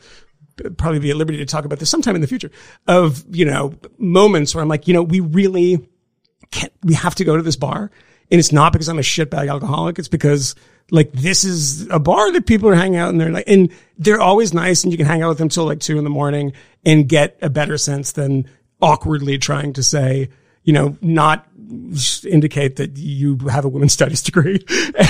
probably 0.77 1.01
be 1.01 1.11
at 1.11 1.17
liberty 1.17 1.39
to 1.39 1.47
talk 1.47 1.65
about 1.65 1.79
this 1.79 1.91
sometime 1.91 2.15
in 2.15 2.21
the 2.21 2.27
future 2.27 2.51
of, 2.87 3.25
you 3.35 3.45
know, 3.45 3.75
moments 3.99 4.55
where 4.55 4.63
I'm 4.63 4.69
like, 4.69 4.87
you 4.89 4.95
know, 4.95 5.03
we 5.03 5.21
really 5.21 5.87
can't, 6.51 6.73
we 6.83 6.95
have 6.95 7.15
to 7.17 7.25
go 7.25 7.37
to 7.37 7.43
this 7.43 7.57
bar. 7.57 7.91
And 8.31 8.39
it's 8.39 8.53
not 8.53 8.73
because 8.73 8.89
I'm 8.89 8.99
a 8.99 9.03
shitbag 9.03 9.51
alcoholic. 9.51 9.99
It's 9.99 10.09
because 10.09 10.55
like 10.91 11.13
this 11.13 11.45
is 11.45 11.89
a 11.89 11.99
bar 11.99 12.33
that 12.33 12.47
people 12.47 12.69
are 12.69 12.75
hanging 12.75 12.99
out 12.99 13.11
and 13.11 13.21
they're 13.21 13.31
like, 13.31 13.49
and 13.49 13.71
they're 13.99 14.21
always 14.21 14.55
nice 14.55 14.85
and 14.85 14.93
you 14.93 14.97
can 14.97 15.07
hang 15.07 15.23
out 15.23 15.31
with 15.31 15.39
them 15.39 15.49
till 15.49 15.65
like 15.65 15.81
two 15.81 15.99
in 15.99 16.05
the 16.05 16.11
morning 16.11 16.53
and 16.85 17.09
get 17.09 17.39
a 17.43 17.51
better 17.51 17.79
sense 17.79 18.13
than 18.13 18.49
awkwardly 18.81 19.39
trying 19.39 19.73
to 19.73 19.83
say, 19.83 20.31
you 20.71 20.75
know, 20.75 20.97
not 21.01 21.49
indicate 22.25 22.77
that 22.77 22.97
you 22.97 23.37
have 23.51 23.65
a 23.65 23.69
women's 23.69 23.93
studies 23.93 24.23
degree. 24.23 24.65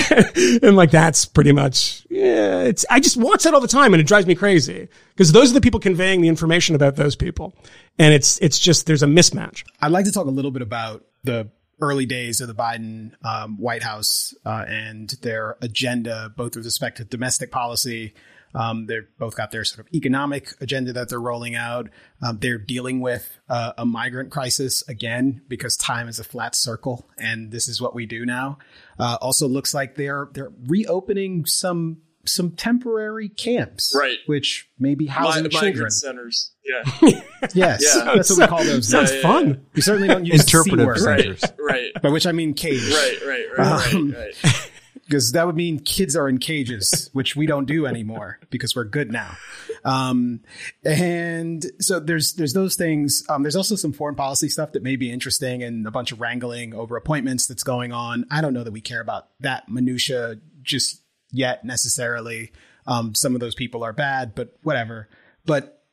and 0.63 0.75
like, 0.75 0.89
that's 0.89 1.23
pretty 1.23 1.51
much, 1.51 2.03
yeah, 2.09 2.61
it's, 2.61 2.83
I 2.89 2.99
just 2.99 3.15
watch 3.15 3.43
that 3.43 3.53
all 3.53 3.61
the 3.61 3.67
time 3.67 3.93
and 3.93 4.01
it 4.01 4.07
drives 4.07 4.25
me 4.25 4.33
crazy 4.33 4.87
because 5.09 5.31
those 5.33 5.51
are 5.51 5.53
the 5.53 5.61
people 5.61 5.79
conveying 5.79 6.21
the 6.21 6.27
information 6.27 6.73
about 6.73 6.95
those 6.95 7.15
people. 7.15 7.53
And 7.99 8.11
it's, 8.11 8.39
it's 8.39 8.57
just, 8.57 8.87
there's 8.87 9.03
a 9.03 9.07
mismatch. 9.07 9.63
I'd 9.79 9.91
like 9.91 10.05
to 10.05 10.11
talk 10.11 10.25
a 10.25 10.31
little 10.31 10.49
bit 10.49 10.63
about 10.63 11.05
the 11.23 11.51
early 11.79 12.07
days 12.07 12.41
of 12.41 12.47
the 12.47 12.55
Biden 12.55 13.11
um, 13.23 13.57
White 13.57 13.83
House 13.83 14.33
uh, 14.43 14.65
and 14.67 15.11
their 15.21 15.57
agenda, 15.61 16.33
both 16.35 16.55
with 16.55 16.65
respect 16.65 16.97
to 16.97 17.03
domestic 17.03 17.51
policy. 17.51 18.15
Um, 18.53 18.85
they've 18.87 19.07
both 19.17 19.35
got 19.35 19.51
their 19.51 19.63
sort 19.63 19.87
of 19.87 19.93
economic 19.93 20.49
agenda 20.59 20.93
that 20.93 21.09
they're 21.09 21.19
rolling 21.21 21.55
out. 21.55 21.89
Um, 22.21 22.37
they're 22.39 22.57
dealing 22.57 22.99
with 22.99 23.39
uh, 23.49 23.73
a 23.77 23.85
migrant 23.85 24.31
crisis 24.31 24.83
again 24.87 25.41
because 25.47 25.77
time 25.77 26.07
is 26.07 26.19
a 26.19 26.23
flat 26.23 26.55
circle, 26.55 27.09
and 27.17 27.51
this 27.51 27.67
is 27.67 27.81
what 27.81 27.95
we 27.95 28.05
do 28.05 28.25
now. 28.25 28.57
Uh, 28.99 29.17
also, 29.21 29.47
looks 29.47 29.73
like 29.73 29.95
they're 29.95 30.27
they're 30.33 30.51
reopening 30.67 31.45
some 31.45 31.97
some 32.23 32.51
temporary 32.51 33.29
camps, 33.29 33.91
Right. 33.97 34.17
Which 34.27 34.69
may 34.77 34.93
be 34.93 35.05
Mi- 35.05 35.09
housing 35.11 35.49
children. 35.49 35.89
centers. 35.89 36.51
Yeah. 36.63 36.83
Yes, 37.55 37.81
Yeah. 37.83 38.13
that's 38.15 38.29
what 38.29 38.37
we 38.39 38.45
call 38.47 38.63
those. 38.63 38.93
now. 38.93 39.03
Sounds 39.05 39.21
fun. 39.23 39.65
We 39.73 39.81
certainly 39.81 40.07
don't 40.07 40.25
use 40.25 40.41
Interpretive 40.41 40.85
the 40.87 40.95
C 40.97 41.01
centers. 41.03 41.43
right. 41.57 41.89
By 41.99 42.09
which 42.09 42.27
I 42.27 42.31
mean 42.33 42.53
cage. 42.53 42.87
Right. 42.93 43.17
Right. 43.25 43.45
Right. 43.57 43.93
Um, 43.95 44.11
Right. 44.11 44.35
Right. 44.43 44.70
Because 45.11 45.33
that 45.33 45.45
would 45.45 45.57
mean 45.57 45.79
kids 45.79 46.15
are 46.15 46.29
in 46.29 46.37
cages, 46.37 47.09
which 47.13 47.35
we 47.35 47.45
don't 47.45 47.65
do 47.65 47.85
anymore 47.85 48.39
because 48.49 48.73
we're 48.77 48.85
good 48.85 49.11
now. 49.11 49.35
Um, 49.83 50.39
and 50.85 51.65
so 51.79 51.99
there's, 51.99 52.35
there's 52.35 52.53
those 52.53 52.75
things. 52.77 53.25
Um, 53.27 53.43
there's 53.43 53.57
also 53.57 53.75
some 53.75 53.91
foreign 53.91 54.15
policy 54.15 54.47
stuff 54.47 54.71
that 54.71 54.83
may 54.83 54.95
be 54.95 55.11
interesting 55.11 55.63
and 55.63 55.85
a 55.85 55.91
bunch 55.91 56.13
of 56.13 56.21
wrangling 56.21 56.73
over 56.73 56.95
appointments 56.95 57.45
that's 57.45 57.63
going 57.63 57.91
on. 57.91 58.25
I 58.31 58.39
don't 58.39 58.53
know 58.53 58.63
that 58.63 58.71
we 58.71 58.79
care 58.79 59.01
about 59.01 59.27
that 59.41 59.67
minutia 59.67 60.37
just 60.61 61.01
yet 61.29 61.65
necessarily. 61.65 62.53
Um, 62.87 63.13
some 63.13 63.35
of 63.35 63.41
those 63.41 63.55
people 63.55 63.83
are 63.83 63.93
bad, 63.93 64.33
but 64.33 64.55
whatever. 64.63 65.09
But 65.45 65.83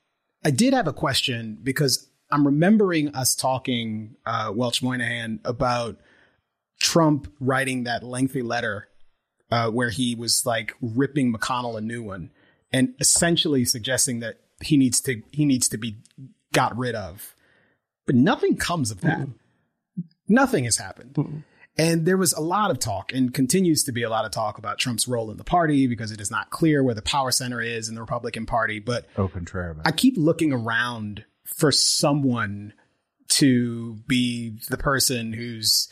I 0.45 0.53
did 0.53 0.75
have 0.75 0.87
a 0.87 0.93
question 0.93 1.59
because 1.61 2.09
I'm 2.31 2.47
remembering 2.47 3.17
us 3.17 3.35
talking, 3.35 4.17
uh, 4.25 4.53
Welch 4.55 4.81
Moynihan 4.81 5.41
about 5.45 5.97
Trump 6.79 7.33
writing 7.41 7.85
that 7.85 8.03
lengthy 8.03 8.43
letter 8.43 8.88
uh, 9.51 9.71
where 9.71 9.91
he 9.91 10.15
was 10.15 10.45
like 10.45 10.75
ripping 10.81 11.33
McConnell 11.33 11.77
a 11.79 11.81
new 11.81 12.03
one 12.03 12.31
and 12.73 12.95
essentially 13.01 13.65
suggesting 13.65 14.21
that 14.21 14.41
he 14.61 14.77
needs 14.77 15.01
to 15.03 15.23
he 15.33 15.45
needs 15.45 15.69
to 15.69 15.79
be 15.79 15.99
got 16.53 16.77
rid 16.77 16.95
of. 16.95 17.35
But 18.07 18.15
nothing 18.15 18.57
comes 18.57 18.91
of 18.91 19.01
that. 19.03 19.29
Nothing 20.29 20.65
has 20.65 20.77
happened. 20.77 21.43
And 21.77 22.05
there 22.07 22.17
was 22.17 22.33
a 22.33 22.41
lot 22.41 22.71
of 22.71 22.79
talk 22.81 23.13
and 23.13 23.33
continues 23.33 23.85
to 23.85 23.93
be 23.93 24.03
a 24.03 24.11
lot 24.11 24.25
of 24.25 24.33
talk 24.33 24.59
about 24.59 24.79
Trump's 24.79 25.07
role 25.07 25.31
in 25.31 25.37
the 25.37 25.45
party 25.45 25.87
because 25.87 26.11
it 26.11 26.21
is 26.21 26.31
not 26.31 26.51
clear 26.51 26.83
where 26.83 26.95
the 26.95 27.03
power 27.03 27.31
center 27.31 27.61
is 27.61 27.89
in 27.89 27.95
the 27.95 28.01
Republican 28.01 28.47
Party. 28.47 28.81
But 28.81 29.07
Oh, 29.17 29.29
contrary. 29.29 29.77
I 29.85 29.93
keep 29.93 30.15
looking 30.17 30.53
around 30.53 31.25
for 31.45 31.71
someone 31.71 32.73
to 33.29 33.95
be 34.07 34.59
the 34.69 34.77
person 34.77 35.33
who's 35.33 35.89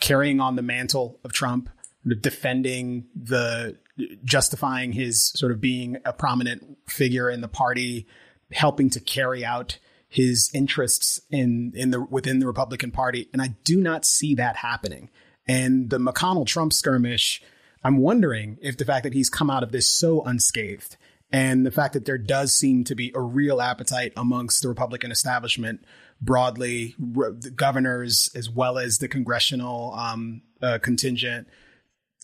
carrying 0.00 0.40
on 0.40 0.56
the 0.56 0.62
mantle 0.62 1.20
of 1.24 1.32
Trump, 1.32 1.68
defending 2.06 3.06
the 3.14 3.76
justifying 4.24 4.92
his 4.92 5.32
sort 5.36 5.52
of 5.52 5.60
being 5.60 5.98
a 6.04 6.12
prominent 6.12 6.78
figure 6.86 7.28
in 7.28 7.40
the 7.40 7.48
party, 7.48 8.06
helping 8.52 8.90
to 8.90 9.00
carry 9.00 9.44
out 9.44 9.78
his 10.08 10.50
interests 10.52 11.20
in 11.30 11.72
in 11.74 11.90
the 11.90 12.00
within 12.00 12.38
the 12.38 12.46
Republican 12.46 12.90
Party, 12.90 13.28
and 13.32 13.40
I 13.40 13.54
do 13.64 13.80
not 13.80 14.04
see 14.04 14.34
that 14.34 14.56
happening. 14.56 15.10
And 15.46 15.90
the 15.90 15.98
McConnell 15.98 16.46
Trump 16.46 16.72
skirmish, 16.72 17.42
I'm 17.82 17.98
wondering 17.98 18.58
if 18.60 18.76
the 18.76 18.84
fact 18.84 19.04
that 19.04 19.14
he's 19.14 19.30
come 19.30 19.50
out 19.50 19.62
of 19.62 19.72
this 19.72 19.88
so 19.88 20.22
unscathed 20.22 20.96
and 21.32 21.64
the 21.64 21.70
fact 21.70 21.94
that 21.94 22.04
there 22.04 22.18
does 22.18 22.54
seem 22.54 22.84
to 22.84 22.94
be 22.94 23.12
a 23.14 23.20
real 23.20 23.60
appetite 23.60 24.12
amongst 24.16 24.62
the 24.62 24.68
Republican 24.68 25.10
establishment 25.12 25.84
broadly, 26.20 26.94
r- 27.16 27.30
the 27.30 27.50
governors 27.50 28.30
as 28.34 28.50
well 28.50 28.78
as 28.78 28.98
the 28.98 29.08
congressional 29.08 29.94
um, 29.94 30.42
uh, 30.60 30.78
contingent, 30.78 31.48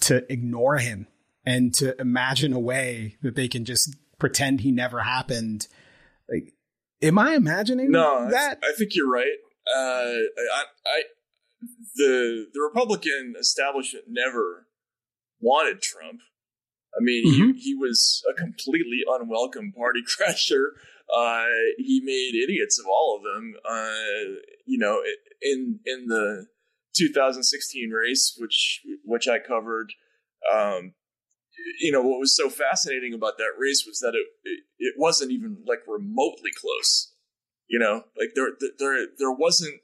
to 0.03 0.31
ignore 0.33 0.79
him 0.79 1.07
and 1.45 1.73
to 1.75 1.99
imagine 2.01 2.53
a 2.53 2.61
way 2.61 3.17
that 3.23 3.35
they 3.37 3.49
can 3.49 3.65
just 3.65 3.97
pretend 4.19 4.61
he 4.61 4.71
never 4.73 5.01
happened. 5.01 5.69
Like, 6.29 6.53
am 7.03 7.19
I 7.19 7.35
imagining 7.35 7.91
No, 7.91 8.29
that? 8.31 8.59
I, 8.63 8.69
I 8.69 8.73
think 8.77 8.95
you're 8.95 9.11
right. 9.11 9.37
Uh, 9.69 9.79
I, 10.55 10.65
I, 10.87 11.03
the 11.97 12.47
the 12.53 12.61
Republican 12.61 13.35
establishment 13.39 14.05
never 14.09 14.67
wanted 15.41 15.81
Trump. 15.83 16.21
I 16.99 17.03
mean, 17.03 17.27
Mm-hmm. 17.27 17.51
he, 17.57 17.61
he 17.61 17.75
was 17.75 18.23
a 18.31 18.35
completely 18.35 19.01
unwelcome 19.07 19.73
party 19.77 20.01
crasher. 20.21 20.69
Uh, 21.15 21.45
he 21.79 22.01
made 22.05 22.35
idiots 22.43 22.79
of 22.79 22.87
all 22.87 23.17
of 23.19 23.23
them. 23.23 23.55
Uh, 23.69 24.41
you 24.67 24.79
know, 24.79 25.01
in 25.43 25.81
in 25.85 26.07
the 26.07 26.47
2016 26.97 27.91
race, 27.91 28.37
which 28.39 28.83
which 29.05 29.29
I 29.29 29.39
covered. 29.39 29.93
Um, 30.53 30.95
you 31.81 31.91
know 31.91 32.03
what 32.03 32.21
was 32.21 32.37
so 32.37 32.51
fascinating 32.51 33.15
about 33.15 33.39
that 33.39 33.55
race 33.59 33.85
was 33.87 33.99
that 34.01 34.15
it 34.15 34.27
it, 34.45 34.61
it 34.79 34.95
wasn't 34.97 35.33
even 35.33 35.59
like 35.67 35.81
remotely 35.87 36.51
close. 36.59 37.13
You 37.69 37.79
know, 37.79 38.05
like 38.19 38.31
there 38.35 38.51
there 38.79 39.07
there 39.19 39.33
wasn't 39.33 39.81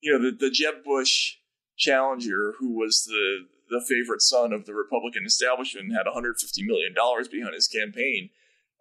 you 0.00 0.12
know 0.12 0.22
the 0.22 0.36
the 0.36 0.50
Jeb 0.50 0.84
Bush 0.84 1.36
challenger 1.76 2.54
who 2.58 2.78
was 2.78 3.04
the 3.06 3.46
the 3.70 3.84
favorite 3.88 4.20
son 4.20 4.52
of 4.52 4.66
the 4.66 4.74
Republican 4.74 5.24
establishment 5.24 5.86
and 5.86 5.96
had 5.96 6.06
150 6.06 6.62
million 6.64 6.92
dollars 6.94 7.28
behind 7.28 7.54
his 7.54 7.68
campaign. 7.68 8.28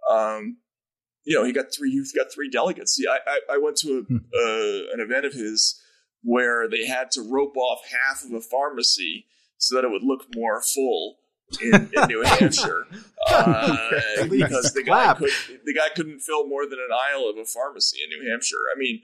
Um, 0.09 0.57
you 1.23 1.37
know, 1.37 1.45
he 1.45 1.53
got 1.53 1.67
three. 1.75 1.91
He 1.91 2.03
got 2.17 2.33
three 2.33 2.49
delegates. 2.49 2.93
See, 2.93 3.05
I 3.07 3.19
I, 3.25 3.55
I 3.55 3.57
went 3.57 3.77
to 3.77 4.05
a, 4.09 4.13
uh, 4.13 4.93
an 4.93 4.99
event 4.99 5.25
of 5.25 5.33
his 5.33 5.79
where 6.23 6.67
they 6.69 6.85
had 6.85 7.11
to 7.11 7.21
rope 7.21 7.55
off 7.57 7.79
half 7.91 8.23
of 8.23 8.31
a 8.33 8.41
pharmacy 8.41 9.25
so 9.57 9.75
that 9.75 9.83
it 9.83 9.91
would 9.91 10.03
look 10.03 10.25
more 10.35 10.61
full 10.61 11.17
in, 11.61 11.89
in 11.95 12.07
New 12.07 12.21
Hampshire 12.25 12.85
uh, 13.27 13.89
because 14.29 14.71
the 14.73 14.83
guy 14.85 15.13
could 15.15 15.29
the 15.65 15.73
guy 15.73 15.89
couldn't 15.95 16.19
fill 16.19 16.47
more 16.47 16.65
than 16.65 16.79
an 16.79 16.89
aisle 16.93 17.29
of 17.29 17.37
a 17.37 17.45
pharmacy 17.45 17.97
in 18.03 18.09
New 18.09 18.29
Hampshire. 18.29 18.55
I 18.73 18.77
mean, 18.79 19.01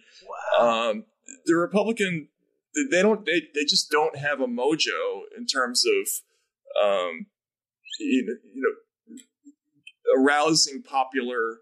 um, 0.60 1.06
the 1.46 1.56
Republican 1.56 2.30
they- 2.76 2.98
they 2.98 3.02
don't 3.02 3.26
they, 3.26 3.42
they 3.54 3.64
just 3.64 3.90
don't 3.90 4.18
have 4.18 4.40
a 4.40 4.48
mojo 4.48 5.22
in 5.38 5.46
terms 5.46 5.84
of 5.86 6.08
um, 6.84 7.26
you 8.00 8.24
know, 8.26 8.34
you 8.54 8.62
know 8.62 10.22
arousing 10.22 10.82
popular 10.84 11.58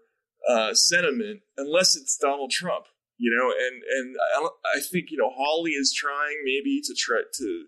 uh, 0.48 0.72
sentiment 0.74 1.40
unless 1.56 1.96
it's 1.96 2.16
Donald 2.16 2.50
Trump. 2.50 2.84
You 3.18 3.32
know, 3.34 3.50
and 3.50 3.82
and 3.82 4.16
I, 4.36 4.76
I 4.76 4.80
think 4.80 5.10
you 5.10 5.16
know 5.16 5.30
Hawley 5.34 5.72
is 5.72 5.94
trying 5.96 6.42
maybe 6.44 6.80
to 6.84 6.94
try 6.94 7.22
to 7.32 7.64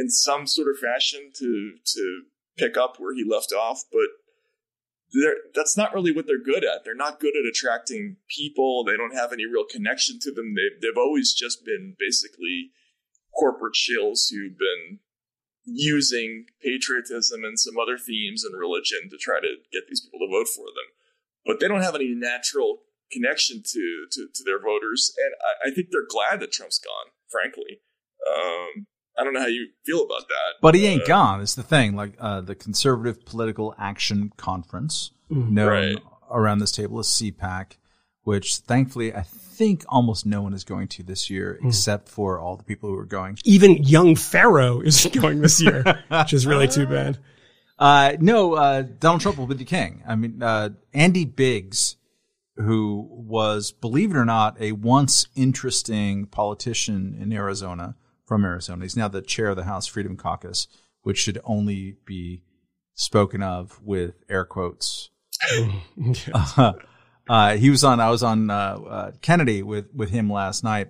in 0.00 0.10
some 0.10 0.46
sort 0.46 0.68
of 0.68 0.78
fashion 0.78 1.32
to 1.38 1.72
to 1.84 2.22
pick 2.56 2.76
up 2.76 2.96
where 2.98 3.14
he 3.14 3.24
left 3.28 3.52
off, 3.52 3.82
but 3.90 4.08
that's 5.54 5.76
not 5.76 5.94
really 5.94 6.12
what 6.12 6.26
they're 6.26 6.42
good 6.42 6.64
at. 6.64 6.84
They're 6.84 6.94
not 6.94 7.20
good 7.20 7.34
at 7.36 7.48
attracting 7.48 8.16
people. 8.28 8.84
They 8.84 8.96
don't 8.96 9.14
have 9.14 9.32
any 9.32 9.46
real 9.46 9.64
connection 9.64 10.18
to 10.22 10.32
them. 10.32 10.54
they've, 10.54 10.80
they've 10.82 10.98
always 10.98 11.32
just 11.32 11.64
been 11.64 11.94
basically 11.98 12.70
corporate 13.38 13.74
shills 13.74 14.28
who've 14.30 14.58
been, 14.58 14.98
using 15.66 16.46
patriotism 16.62 17.42
and 17.42 17.58
some 17.58 17.74
other 17.76 17.98
themes 17.98 18.44
and 18.44 18.56
religion 18.56 19.10
to 19.10 19.16
try 19.18 19.40
to 19.40 19.58
get 19.72 19.82
these 19.88 20.00
people 20.00 20.20
to 20.20 20.30
vote 20.30 20.46
for 20.46 20.66
them. 20.66 20.94
But 21.44 21.58
they 21.58 21.66
don't 21.66 21.82
have 21.82 21.96
any 21.96 22.14
natural 22.14 22.85
connection 23.12 23.62
to 23.64 24.06
to, 24.12 24.26
to 24.34 24.42
their 24.44 24.60
voters, 24.60 25.12
and 25.16 25.34
I, 25.66 25.68
I 25.70 25.74
think 25.74 25.88
they're 25.90 26.06
glad 26.08 26.40
that 26.40 26.52
Trump's 26.52 26.78
gone. 26.78 27.12
Frankly, 27.30 27.80
um, 28.34 28.86
I 29.18 29.24
don't 29.24 29.32
know 29.34 29.40
how 29.40 29.46
you 29.46 29.68
feel 29.84 30.02
about 30.04 30.28
that. 30.28 30.54
But 30.62 30.74
he 30.74 30.86
ain't 30.86 31.02
Uh, 31.02 31.06
gone. 31.06 31.40
It's 31.40 31.54
the 31.54 31.62
thing. 31.62 31.96
Like 31.96 32.14
uh, 32.18 32.40
the 32.42 32.54
Conservative 32.54 33.24
Political 33.24 33.74
Action 33.78 34.32
Conference, 34.36 35.10
known 35.30 35.68
Right. 35.68 35.98
around 36.30 36.58
this 36.60 36.72
table 36.72 36.98
as 36.98 37.06
CPAC, 37.08 37.78
which 38.22 38.56
thankfully 38.58 39.14
I 39.14 39.22
think 39.22 39.84
almost 39.88 40.26
no 40.26 40.42
one 40.42 40.52
is 40.52 40.64
going 40.64 40.88
to 40.88 41.02
this 41.02 41.30
year, 41.30 41.58
except 41.64 42.08
for 42.10 42.38
all 42.38 42.56
the 42.56 42.62
people 42.64 42.90
who 42.90 42.96
are 42.98 43.06
going. 43.06 43.38
Even 43.44 43.82
young 43.82 44.14
Pharaoh 44.16 44.80
is 44.80 45.06
going 45.12 45.40
this 45.40 45.60
year, 45.62 45.82
which 46.10 46.32
is 46.32 46.46
really 46.46 46.68
too 46.68 46.86
bad. 46.86 47.18
Uh, 47.78 48.16
no, 48.20 48.54
uh, 48.54 48.80
Donald 48.80 49.20
Trump 49.20 49.36
will 49.36 49.46
be 49.46 49.54
the 49.54 49.62
king. 49.62 50.02
I 50.08 50.14
mean, 50.16 50.42
uh, 50.42 50.70
Andy 50.94 51.26
Biggs, 51.26 51.96
who 52.56 53.06
was, 53.10 53.72
believe 53.72 54.10
it 54.10 54.16
or 54.16 54.24
not, 54.24 54.60
a 54.60 54.72
once 54.72 55.28
interesting 55.34 56.26
politician 56.26 57.16
in 57.20 57.32
Arizona 57.32 57.96
from 58.24 58.44
Arizona. 58.44 58.84
He's 58.84 58.96
now 58.96 59.08
the 59.08 59.22
chair 59.22 59.48
of 59.48 59.56
the 59.56 59.64
House 59.64 59.86
Freedom 59.86 60.16
Caucus, 60.16 60.66
which 61.02 61.18
should 61.18 61.40
only 61.44 61.96
be 62.04 62.42
spoken 62.94 63.42
of 63.42 63.80
with 63.82 64.14
air 64.28 64.44
quotes. 64.44 65.10
uh, 66.32 66.72
uh, 67.28 67.56
he 67.56 67.70
was 67.70 67.84
on, 67.84 68.00
I 68.00 68.10
was 68.10 68.22
on, 68.22 68.50
uh, 68.50 68.54
uh, 68.54 69.12
Kennedy 69.20 69.62
with, 69.62 69.94
with 69.94 70.10
him 70.10 70.30
last 70.30 70.64
night 70.64 70.88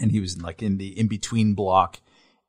and 0.00 0.10
he 0.10 0.20
was 0.20 0.40
like 0.40 0.62
in 0.62 0.78
the 0.78 0.98
in 0.98 1.08
between 1.08 1.54
block 1.54 2.00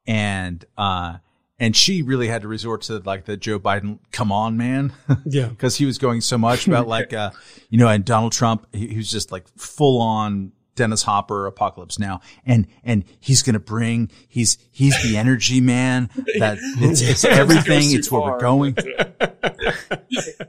and, 0.08 0.66
uh, 0.78 1.18
and 1.62 1.76
she 1.76 2.02
really 2.02 2.28
had 2.28 2.42
to 2.42 2.48
resort 2.48 2.82
to 2.82 2.98
like 3.06 3.26
the 3.26 3.38
Joe 3.38 3.60
Biden, 3.60 4.00
come 4.12 4.32
on, 4.32 4.58
man. 4.58 4.92
Yeah. 5.26 5.50
Cause 5.58 5.76
he 5.76 5.86
was 5.86 6.00
going 6.00 6.22
so 6.22 6.38
much 6.38 6.68
about 6.68 6.88
like, 6.98 7.14
uh, 7.14 7.32
you 7.70 7.78
know, 7.78 7.88
and 7.88 8.04
Donald 8.04 8.32
Trump, 8.32 8.66
he, 8.74 8.88
he 8.88 8.98
was 8.98 9.12
just 9.12 9.32
like 9.32 9.48
full 9.56 10.02
on 10.02 10.52
Dennis 10.76 11.04
Hopper 11.04 11.46
apocalypse 11.46 12.00
now. 12.00 12.22
And, 12.46 12.66
and 12.84 13.04
he's 13.20 13.44
going 13.44 13.54
to 13.54 13.60
bring, 13.60 14.10
he's, 14.28 14.58
he's 14.72 15.02
the 15.04 15.18
energy 15.18 15.62
man 15.62 16.10
that 16.40 16.58
it's, 16.80 17.02
it's 17.02 17.24
everything. 17.24 17.92
It's 17.92 18.12
where 18.12 18.22
far, 18.22 18.32
we're 18.32 18.40
going 18.40 18.76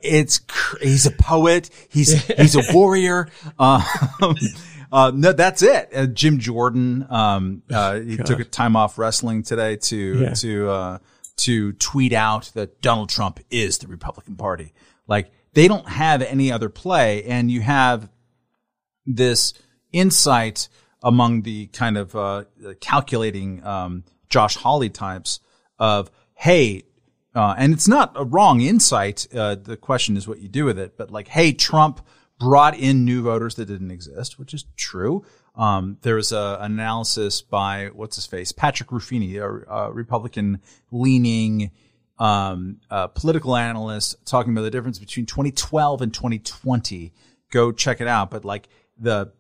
it's 0.03 0.41
he's 0.81 1.07
a 1.07 1.11
poet. 1.11 1.71
He's 1.89 2.25
he's 2.27 2.55
a 2.55 2.63
warrior. 2.73 3.29
Um, 3.59 3.85
uh, 4.93 5.11
no, 5.15 5.33
that's 5.33 5.63
it. 5.63 5.89
Uh, 5.95 6.07
Jim 6.07 6.39
Jordan. 6.39 7.07
Um, 7.11 7.63
uh, 7.73 7.99
he 8.01 8.17
took 8.19 8.39
a 8.41 8.45
time 8.45 8.77
off 8.77 8.99
wrestling 8.99 9.43
today 9.43 9.77
to 9.77 9.97
Yeah. 9.97 10.35
to 10.35 10.71
uh, 10.71 10.99
to 11.39 11.73
tweet 11.73 12.13
out 12.13 12.51
that 12.55 12.81
Donald 12.83 13.09
Trump 13.09 13.41
is 13.51 13.79
the 13.79 13.87
Republican 13.89 14.37
Party. 14.37 14.73
Like 15.09 15.33
they 15.55 15.67
don't 15.67 15.89
have 15.89 16.23
any 16.23 16.53
other 16.53 16.69
play, 16.69 17.25
and 17.25 17.51
you 17.51 17.63
have 17.63 18.09
this 19.07 19.55
insight 19.93 20.69
among 21.03 21.43
the 21.43 21.67
kind 21.69 21.99
of 21.99 22.15
uh, 22.15 22.45
calculating 22.81 23.65
um, 23.67 24.05
Josh 24.29 24.57
Hawley 24.57 24.89
types 24.89 25.41
of, 25.79 26.11
hey, 26.35 26.85
uh, 27.35 27.55
and 27.59 27.73
it's 27.73 27.89
not 27.89 28.13
a 28.15 28.25
wrong 28.25 28.61
insight. 28.61 29.27
Uh, 29.35 29.57
the 29.57 29.77
question 29.77 30.17
is 30.17 30.29
what 30.29 30.39
you 30.39 30.49
do 30.49 30.65
with 30.65 30.79
it. 30.79 30.97
But 30.97 31.11
like, 31.11 31.29
hey, 31.29 31.53
Trump 31.53 32.01
brought 32.43 32.77
in 32.77 33.05
new 33.05 33.23
voters 33.23 33.55
that 33.55 33.67
didn't 33.67 33.93
exist, 33.93 34.37
which 34.37 34.53
is 34.53 34.65
true. 34.77 35.25
Um, 35.55 35.99
there 36.03 36.17
was 36.17 36.33
an 36.33 36.73
analysis 36.73 37.41
by 37.41 37.91
what's 37.93 38.17
his 38.17 38.27
face, 38.27 38.51
Patrick 38.51 38.91
Ruffini, 38.91 39.37
a, 39.37 39.73
a 39.73 39.93
Republican 39.93 40.61
leaning 40.91 41.71
um, 42.19 42.81
political 43.15 43.57
analyst, 43.57 44.27
talking 44.27 44.53
about 44.53 44.63
the 44.63 44.73
difference 44.73 44.99
between 44.99 45.25
2012 45.25 46.03
and 46.03 46.13
2020. 46.13 47.13
Go 47.51 47.71
check 47.71 48.01
it 48.01 48.09
out. 48.09 48.31
But 48.31 48.45
like 48.45 48.69
the 48.99 49.33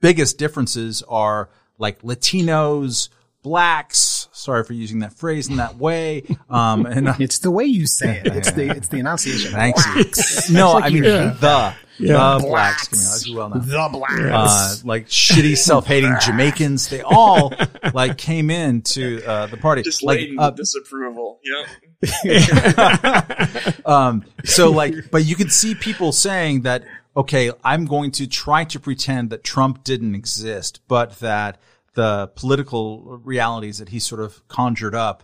biggest 0.00 0.36
differences 0.36 1.02
are 1.08 1.48
like 1.78 2.02
Latinos, 2.02 3.08
blacks. 3.42 4.28
Sorry 4.32 4.64
for 4.64 4.72
using 4.72 5.00
that 5.00 5.12
phrase 5.12 5.48
in 5.48 5.56
that 5.56 5.76
way. 5.76 6.22
Um, 6.48 6.86
and 6.86 7.08
uh, 7.08 7.14
It's 7.18 7.40
the 7.40 7.50
way 7.50 7.64
you 7.64 7.86
say 7.86 8.22
it. 8.24 8.34
It's 8.34 8.52
the 8.52 8.70
it's 8.70 8.88
the 8.88 8.98
enunciation. 8.98 9.52
thanks. 9.52 10.50
no, 10.52 10.72
I 10.78 10.88
mean 10.90 11.02
the 11.02 11.74
Yeah. 11.98 12.38
the 12.38 12.44
blacks 12.46 12.88
coming 12.88 13.04
out, 13.06 13.14
as 13.16 13.26
you 13.28 13.36
well 13.36 13.48
know. 13.50 13.60
The 13.60 13.88
blacks, 13.92 14.14
Uh, 14.20 14.76
like 14.86 15.08
shitty 15.08 15.56
self-hating 15.58 16.14
Jamaicans, 16.24 16.88
they 16.88 17.02
all 17.02 17.52
like 17.92 18.16
came 18.16 18.48
into 18.50 19.22
uh, 19.26 19.46
the 19.46 19.56
party. 19.58 19.82
just 19.82 20.02
like, 20.02 20.20
laden 20.20 20.38
uh, 20.38 20.48
with 20.50 20.56
disapproval. 20.56 21.40
Yeah. 21.44 21.66
um, 23.84 24.24
so 24.44 24.70
like, 24.70 24.94
but 25.10 25.24
you 25.24 25.36
can 25.36 25.50
see 25.50 25.74
people 25.74 26.12
saying 26.12 26.62
that, 26.62 26.84
okay, 27.16 27.50
I'm 27.64 27.84
going 27.84 28.10
to 28.12 28.26
try 28.26 28.64
to 28.64 28.80
pretend 28.80 29.30
that 29.30 29.44
Trump 29.44 29.84
didn't 29.84 30.14
exist, 30.14 30.80
but 30.88 31.18
that 31.20 31.58
the 32.00 32.28
political 32.34 33.20
realities 33.22 33.76
that 33.76 33.90
he 33.90 33.98
sort 33.98 34.22
of 34.22 34.48
conjured 34.48 34.94
up 34.94 35.22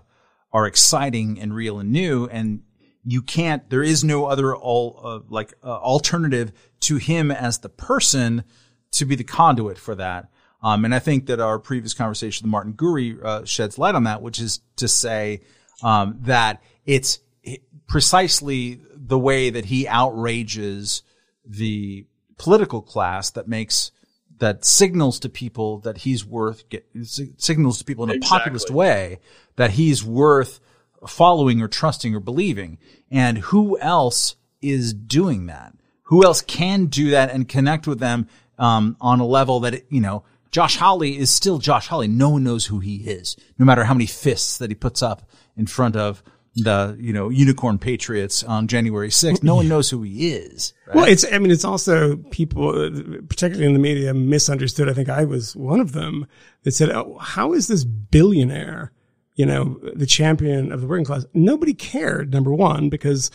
are 0.53 0.67
exciting 0.67 1.41
and 1.41 1.55
real 1.55 1.79
and 1.79 1.91
new. 1.91 2.27
And 2.27 2.65
you 3.03 3.23
can't, 3.23 3.71
there 3.71 3.83
is 3.83 4.05
no 4.05 4.27
other 4.27 4.55
all, 4.55 5.01
uh, 5.03 5.21
like, 5.31 5.55
uh, 5.65 5.69
alternative 5.69 6.53
to 6.81 6.97
him 6.97 7.31
as 7.31 7.61
the 7.61 7.71
person 7.71 8.45
to 8.91 9.07
be 9.07 9.15
the 9.15 9.25
conduit 9.25 9.79
for 9.79 9.95
that. 9.95 10.29
Um, 10.63 10.85
and 10.85 10.95
I 10.95 10.99
think 10.99 11.25
that 11.27 11.41
our 11.41 11.59
previous 11.59 11.95
conversation 11.95 12.45
with 12.45 12.51
Martin 12.51 12.75
Gurri 12.75 13.25
uh, 13.25 13.47
sheds 13.47 13.79
light 13.79 13.95
on 13.95 14.05
that, 14.05 14.21
which 14.21 14.39
is 14.39 14.61
to 14.77 14.87
say 14.87 15.41
um, 15.83 16.19
that 16.25 16.63
it's 16.85 17.21
precisely 17.89 18.83
the 18.95 19.19
way 19.19 19.49
that 19.49 19.65
he 19.65 19.89
outrages 19.89 21.03
the 21.43 22.05
political 22.37 22.83
class 22.83 23.31
that 23.31 23.49
makes 23.49 23.93
that 24.39 24.65
signals 24.65 25.21
to 25.21 25.29
people 25.29 25.79
that 25.81 25.99
he's 25.99 26.25
worth 26.25 26.69
get, 26.69 26.87
signals 27.39 27.79
to 27.79 27.85
people 27.85 28.05
in 28.05 28.11
a 28.11 28.15
Exactly. 28.15 28.39
populist 28.39 28.71
way 28.71 29.19
that 29.57 29.73
he's 29.73 30.05
worth 30.05 30.61
following 31.07 31.61
or 31.63 31.69
trusting 31.69 32.15
or 32.15 32.21
believing. 32.21 32.79
And 33.11 33.39
who 33.39 33.79
else 33.79 34.37
is 34.61 34.93
doing 34.93 35.47
that? 35.47 35.75
Who 36.05 36.25
else 36.25 36.43
can 36.43 36.87
do 36.87 37.11
that 37.11 37.31
and 37.31 37.49
connect 37.49 37.87
with 37.87 37.99
them 37.99 38.29
um, 38.59 38.97
on 39.01 39.21
a 39.21 39.27
level 39.27 39.61
that 39.61 39.85
you 39.91 40.01
know? 40.01 40.25
Josh 40.53 40.77
Hawley 40.77 41.19
is 41.19 41.31
still 41.31 41.59
Josh 41.59 41.89
Hawley. 41.89 42.09
No 42.09 42.31
one 42.31 42.45
knows 42.45 42.67
who 42.67 42.79
he 42.79 42.97
is, 42.97 43.37
no 43.59 43.67
matter 43.67 43.85
how 43.85 43.93
many 43.93 44.07
fists 44.07 44.59
that 44.59 44.71
he 44.71 44.75
puts 44.75 45.03
up 45.03 45.29
in 45.57 45.67
front 45.67 45.97
of 45.97 46.23
the 46.57 46.97
you 46.99 47.13
know 47.13 47.29
unicorn 47.29 47.79
patriots 47.79 48.43
on 48.43 48.67
January 48.67 49.11
6th. 49.11 49.43
No 49.43 49.57
one 49.57 49.69
knows 49.69 49.91
who 49.91 50.03
he 50.03 50.33
is. 50.33 50.73
Right? 50.87 50.97
Well, 50.97 51.05
it's, 51.05 51.25
I 51.31 51.39
mean, 51.39 51.51
it's 51.51 51.65
also 51.65 52.17
people, 52.17 52.71
uh, 52.71 53.21
particularly 53.29 53.67
in 53.67 53.75
the 53.75 53.79
media, 53.79 54.15
misunderstood. 54.15 54.89
I 54.89 54.95
think 54.95 55.09
I 55.09 55.25
was 55.25 55.55
one 55.55 55.81
of 55.81 55.93
them 55.93 56.27
that 56.63 56.73
said, 56.73 56.91
oh, 56.91 57.19
how 57.19 57.53
is 57.53 57.69
this 57.69 57.85
billionaire, 57.85 58.93
you 59.35 59.45
know, 59.45 59.79
the 59.95 60.07
champion 60.07 60.73
of 60.73 60.81
the 60.81 60.87
working 60.87 61.05
class? 61.05 61.27
Nobody 61.35 61.75
cared, 61.75 62.33
number 62.33 62.53
one, 62.53 62.89
because 62.89 63.31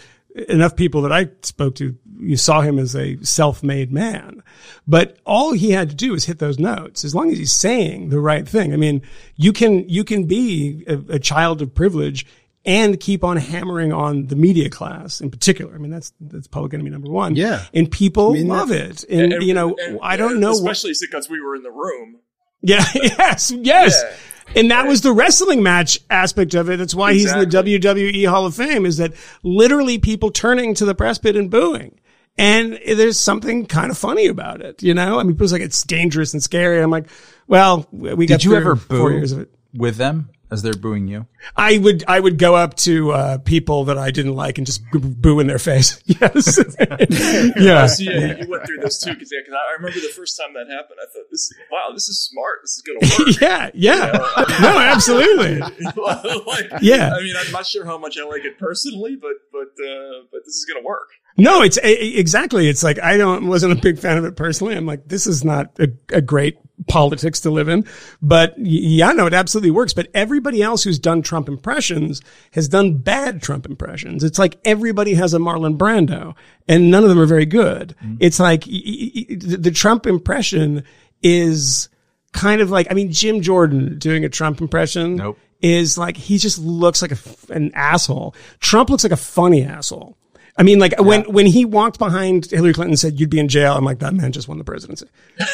enough 0.48 0.76
people 0.76 1.02
that 1.02 1.11
I 1.11 1.30
spoke 1.43 1.76
to, 1.76 1.95
you 2.19 2.38
saw 2.38 2.61
him 2.61 2.80
as 2.80 2.95
a 2.95 3.22
self-made 3.23 3.91
man. 3.91 4.41
But 4.88 5.18
all 5.26 5.53
he 5.53 5.72
had 5.72 5.89
to 5.89 5.95
do 5.95 6.14
was 6.14 6.26
hit 6.26 6.39
those 6.39 6.57
notes. 6.57 7.03
As 7.03 7.14
long 7.14 7.31
as 7.31 7.38
he's 7.38 7.52
saying 7.52 8.10
the 8.10 8.19
right 8.19 8.48
thing. 8.48 8.73
I 8.73 8.77
mean, 8.77 9.02
you 9.35 9.53
can, 9.53 9.88
you 9.89 10.03
can 10.03 10.26
be 10.26 10.84
a, 10.88 11.15
a 11.15 11.19
child 11.19 11.61
of 11.61 11.76
privilege 11.76 12.26
and 12.65 12.99
keep 12.99 13.23
on 13.23 13.38
hammering 13.38 13.91
on 13.91 14.27
the 14.27 14.35
media 14.35 14.69
class 14.69 15.19
in 15.21 15.31
particular. 15.31 15.73
I 15.73 15.77
mean, 15.77 15.91
that's, 15.91 16.13
that's 16.19 16.47
public 16.47 16.73
enemy 16.73 16.89
number 16.91 17.09
one. 17.09 17.35
Yeah. 17.35 17.65
And 17.73 17.89
people 17.91 18.33
mean, 18.33 18.47
love 18.47 18.71
it. 18.71 19.03
And, 19.09 19.41
you 19.43 19.53
know, 19.53 19.75
and- 19.79 19.99
I 20.01 20.15
don't 20.17 20.39
know 20.39 20.51
what, 20.51 20.71
especially 20.71 20.93
because 21.01 21.29
we 21.29 21.41
were 21.41 21.55
in 21.55 21.63
the 21.63 21.71
room. 21.71 22.19
yeah, 22.61 22.85
yes, 22.95 23.51
yes. 23.51 24.01
Yeah. 24.03 24.15
And 24.53 24.69
that 24.71 24.85
was 24.85 25.01
the 25.01 25.13
wrestling 25.13 25.63
match 25.63 25.97
aspect 26.09 26.53
of 26.55 26.69
it. 26.69 26.77
That's 26.77 26.93
why 26.93 27.13
he's 27.13 27.31
in 27.31 27.39
the 27.39 27.45
WWE 27.45 28.27
Hall 28.27 28.45
of 28.45 28.53
Fame 28.53 28.85
is 28.85 28.97
that 28.97 29.13
literally 29.43 29.97
people 29.97 30.29
turning 30.29 30.73
to 30.75 30.85
the 30.85 30.93
press 30.93 31.17
pit 31.17 31.35
and 31.38 31.49
booing. 31.49 31.97
And 32.38 32.79
there's 32.85 33.17
something 33.19 33.65
kind 33.65 33.91
of 33.91 33.97
funny 33.97 34.27
about 34.27 34.61
it, 34.61 34.83
you 34.83 34.93
know? 34.93 35.19
I 35.19 35.23
mean, 35.23 35.33
people's 35.33 35.53
like, 35.53 35.61
it's 35.61 35.83
dangerous 35.83 36.33
and 36.33 36.43
scary. 36.43 36.81
I'm 36.81 36.89
like, 36.91 37.07
well, 37.47 37.88
we 37.91 38.25
got 38.25 38.39
Did 38.39 38.43
you 38.45 38.51
through 38.51 38.57
ever 38.59 38.75
four 38.75 39.09
boo 39.09 39.15
years 39.15 39.31
of 39.31 39.39
it. 39.39 39.53
with 39.73 39.95
them 39.97 40.29
as 40.51 40.61
they're 40.61 40.73
booing 40.73 41.07
you? 41.07 41.25
I 41.55 41.77
would, 41.77 42.03
I 42.07 42.19
would 42.19 42.37
go 42.37 42.55
up 42.55 42.75
to, 42.77 43.11
uh, 43.11 43.37
people 43.39 43.85
that 43.85 43.97
I 43.97 44.11
didn't 44.11 44.35
like 44.35 44.57
and 44.57 44.67
just 44.67 44.81
b- 44.91 44.99
boo 44.99 45.39
in 45.39 45.47
their 45.47 45.59
face. 45.59 46.01
Yes. 46.21 46.59
yeah. 47.57 47.85
So 47.87 48.03
yeah, 48.03 48.37
you 48.41 48.47
went 48.49 48.65
through 48.65 48.77
this 48.81 49.01
too, 49.01 49.13
because 49.13 49.31
I 49.31 49.55
I 49.55 49.73
remember 49.77 49.99
the 49.99 50.13
first 50.15 50.37
time 50.39 50.53
that 50.53 50.67
happened. 50.67 50.99
I 51.01 51.05
thought, 51.05 51.25
"This 51.31 51.41
is 51.41 51.55
wow, 51.71 51.89
this 51.93 52.07
is 52.09 52.21
smart. 52.21 52.59
This 52.63 52.77
is 52.77 52.81
going 52.85 52.99
to 52.99 53.23
work." 53.23 53.41
Yeah. 53.41 53.69
Yeah. 53.73 54.57
No, 54.61 54.77
absolutely. 54.77 55.59
like, 55.59 56.69
Yeah. 56.81 57.13
I 57.15 57.21
mean, 57.21 57.35
I'm 57.37 57.51
not 57.51 57.65
sure 57.65 57.85
how 57.85 57.97
much 57.97 58.17
I 58.19 58.25
like 58.25 58.43
it 58.45 58.57
personally, 58.59 59.15
but 59.15 59.33
but 59.51 59.69
uh, 59.83 60.25
but 60.31 60.41
this 60.45 60.55
is 60.55 60.65
going 60.65 60.81
to 60.83 60.85
work. 60.85 61.09
No, 61.41 61.61
it's 61.61 61.77
a, 61.77 62.19
exactly. 62.19 62.68
It's 62.68 62.84
like 62.84 62.99
I 62.99 63.18
don't 63.18 63.47
wasn't 63.47 63.73
a 63.73 63.81
big 63.81 63.99
fan 63.99 64.18
of 64.18 64.26
it 64.26 64.35
personally. 64.35 64.76
I'm 64.76 64.85
like, 64.85 65.07
this 65.07 65.27
is 65.27 65.43
not 65.43 65.72
a, 65.80 65.88
a 66.13 66.22
great 66.22 66.57
politics 66.88 67.41
to 67.41 67.51
live 67.51 67.68
in. 67.68 67.85
But 68.22 68.55
yeah, 68.57 69.11
no, 69.11 69.27
it 69.27 69.34
absolutely 69.34 69.72
works. 69.72 69.93
But 69.93 70.09
everybody 70.13 70.61
else 70.61 70.84
who's 70.84 70.99
done 70.99 71.22
Trump 71.22 71.47
impressions 71.47 72.22
has 72.53 72.68
done 72.68 72.97
bad 72.97 73.41
Trump 73.41 73.65
impressions. 73.65 74.23
It's 74.23 74.39
like 74.39 74.59
everybody 74.65 75.13
has 75.15 75.34
a 75.34 75.38
Marlon 75.38 75.77
Brando, 75.77 76.35
and 76.68 76.91
none 76.91 77.03
of 77.03 77.09
them 77.09 77.19
are 77.19 77.26
very 77.26 77.45
good. 77.45 77.95
Mm-hmm. 78.03 78.18
It's 78.19 78.39
like 78.39 78.63
the 78.63 79.72
Trump 79.73 80.05
impression 80.05 80.84
is 81.23 81.89
kind 82.34 82.61
of 82.61 82.69
like 82.69 82.88
I 82.89 82.93
mean 82.93 83.11
Jim 83.11 83.41
Jordan 83.41 83.97
doing 83.99 84.23
a 84.23 84.30
Trump 84.30 84.61
impression 84.61 85.18
Nope. 85.18 85.38
is 85.61 85.97
like 85.97 86.18
he 86.18 86.38
just 86.38 86.59
looks 86.59 87.01
like 87.01 87.11
a, 87.11 87.53
an 87.53 87.72
asshole. 87.73 88.35
Trump 88.59 88.89
looks 88.89 89.03
like 89.03 89.11
a 89.11 89.18
funny 89.18 89.63
asshole. 89.63 90.18
I 90.57 90.63
mean, 90.63 90.79
like 90.79 90.99
when 90.99 91.23
when 91.31 91.45
he 91.45 91.65
walked 91.65 91.97
behind 91.97 92.45
Hillary 92.45 92.73
Clinton 92.73 92.91
and 92.91 92.99
said 92.99 93.19
you'd 93.19 93.29
be 93.29 93.39
in 93.39 93.47
jail, 93.47 93.73
I'm 93.73 93.85
like 93.85 93.99
that 93.99 94.13
man 94.13 94.31
just 94.31 94.47
won 94.47 94.57
the 94.57 94.63
presidency. 94.63 95.07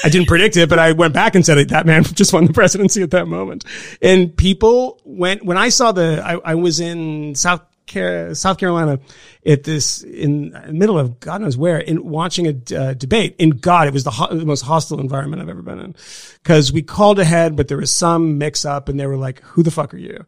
I 0.03 0.09
didn't 0.09 0.27
predict 0.27 0.57
it, 0.57 0.69
but 0.69 0.79
I 0.79 0.91
went 0.93 1.13
back 1.13 1.35
and 1.35 1.45
said 1.45 1.69
that 1.69 1.85
man 1.85 2.03
just 2.15 2.33
won 2.33 2.45
the 2.45 2.53
presidency 2.53 3.01
at 3.03 3.11
that 3.11 3.27
moment. 3.27 3.63
And 4.01 4.35
people 4.35 4.99
went 5.03 5.45
when 5.45 5.57
I 5.57 5.69
saw 5.69 5.91
the 5.91 6.21
I, 6.25 6.51
I 6.51 6.55
was 6.55 6.79
in 6.79 7.35
South 7.35 7.61
Car- 7.87 8.35
South 8.35 8.57
Carolina 8.57 8.99
at 9.45 9.63
this 9.63 10.03
in 10.03 10.49
the 10.49 10.73
middle 10.73 10.99
of 10.99 11.19
God 11.19 11.41
knows 11.41 11.57
where 11.57 11.77
in 11.77 12.03
watching 12.03 12.47
a 12.47 12.75
uh, 12.75 12.93
debate. 12.93 13.35
In 13.39 13.51
God, 13.51 13.87
it 13.87 13.93
was 13.93 14.03
the, 14.03 14.11
ho- 14.11 14.33
the 14.33 14.45
most 14.45 14.61
hostile 14.61 14.99
environment 14.99 15.41
I've 15.41 15.49
ever 15.49 15.61
been 15.61 15.79
in 15.79 15.95
because 16.43 16.73
we 16.73 16.81
called 16.81 17.19
ahead, 17.19 17.55
but 17.55 17.67
there 17.67 17.77
was 17.77 17.91
some 17.91 18.37
mix 18.37 18.65
up 18.65 18.89
and 18.89 18.99
they 18.99 19.07
were 19.07 19.17
like, 19.17 19.41
who 19.41 19.63
the 19.63 19.71
fuck 19.71 19.93
are 19.93 19.97
you? 19.97 20.25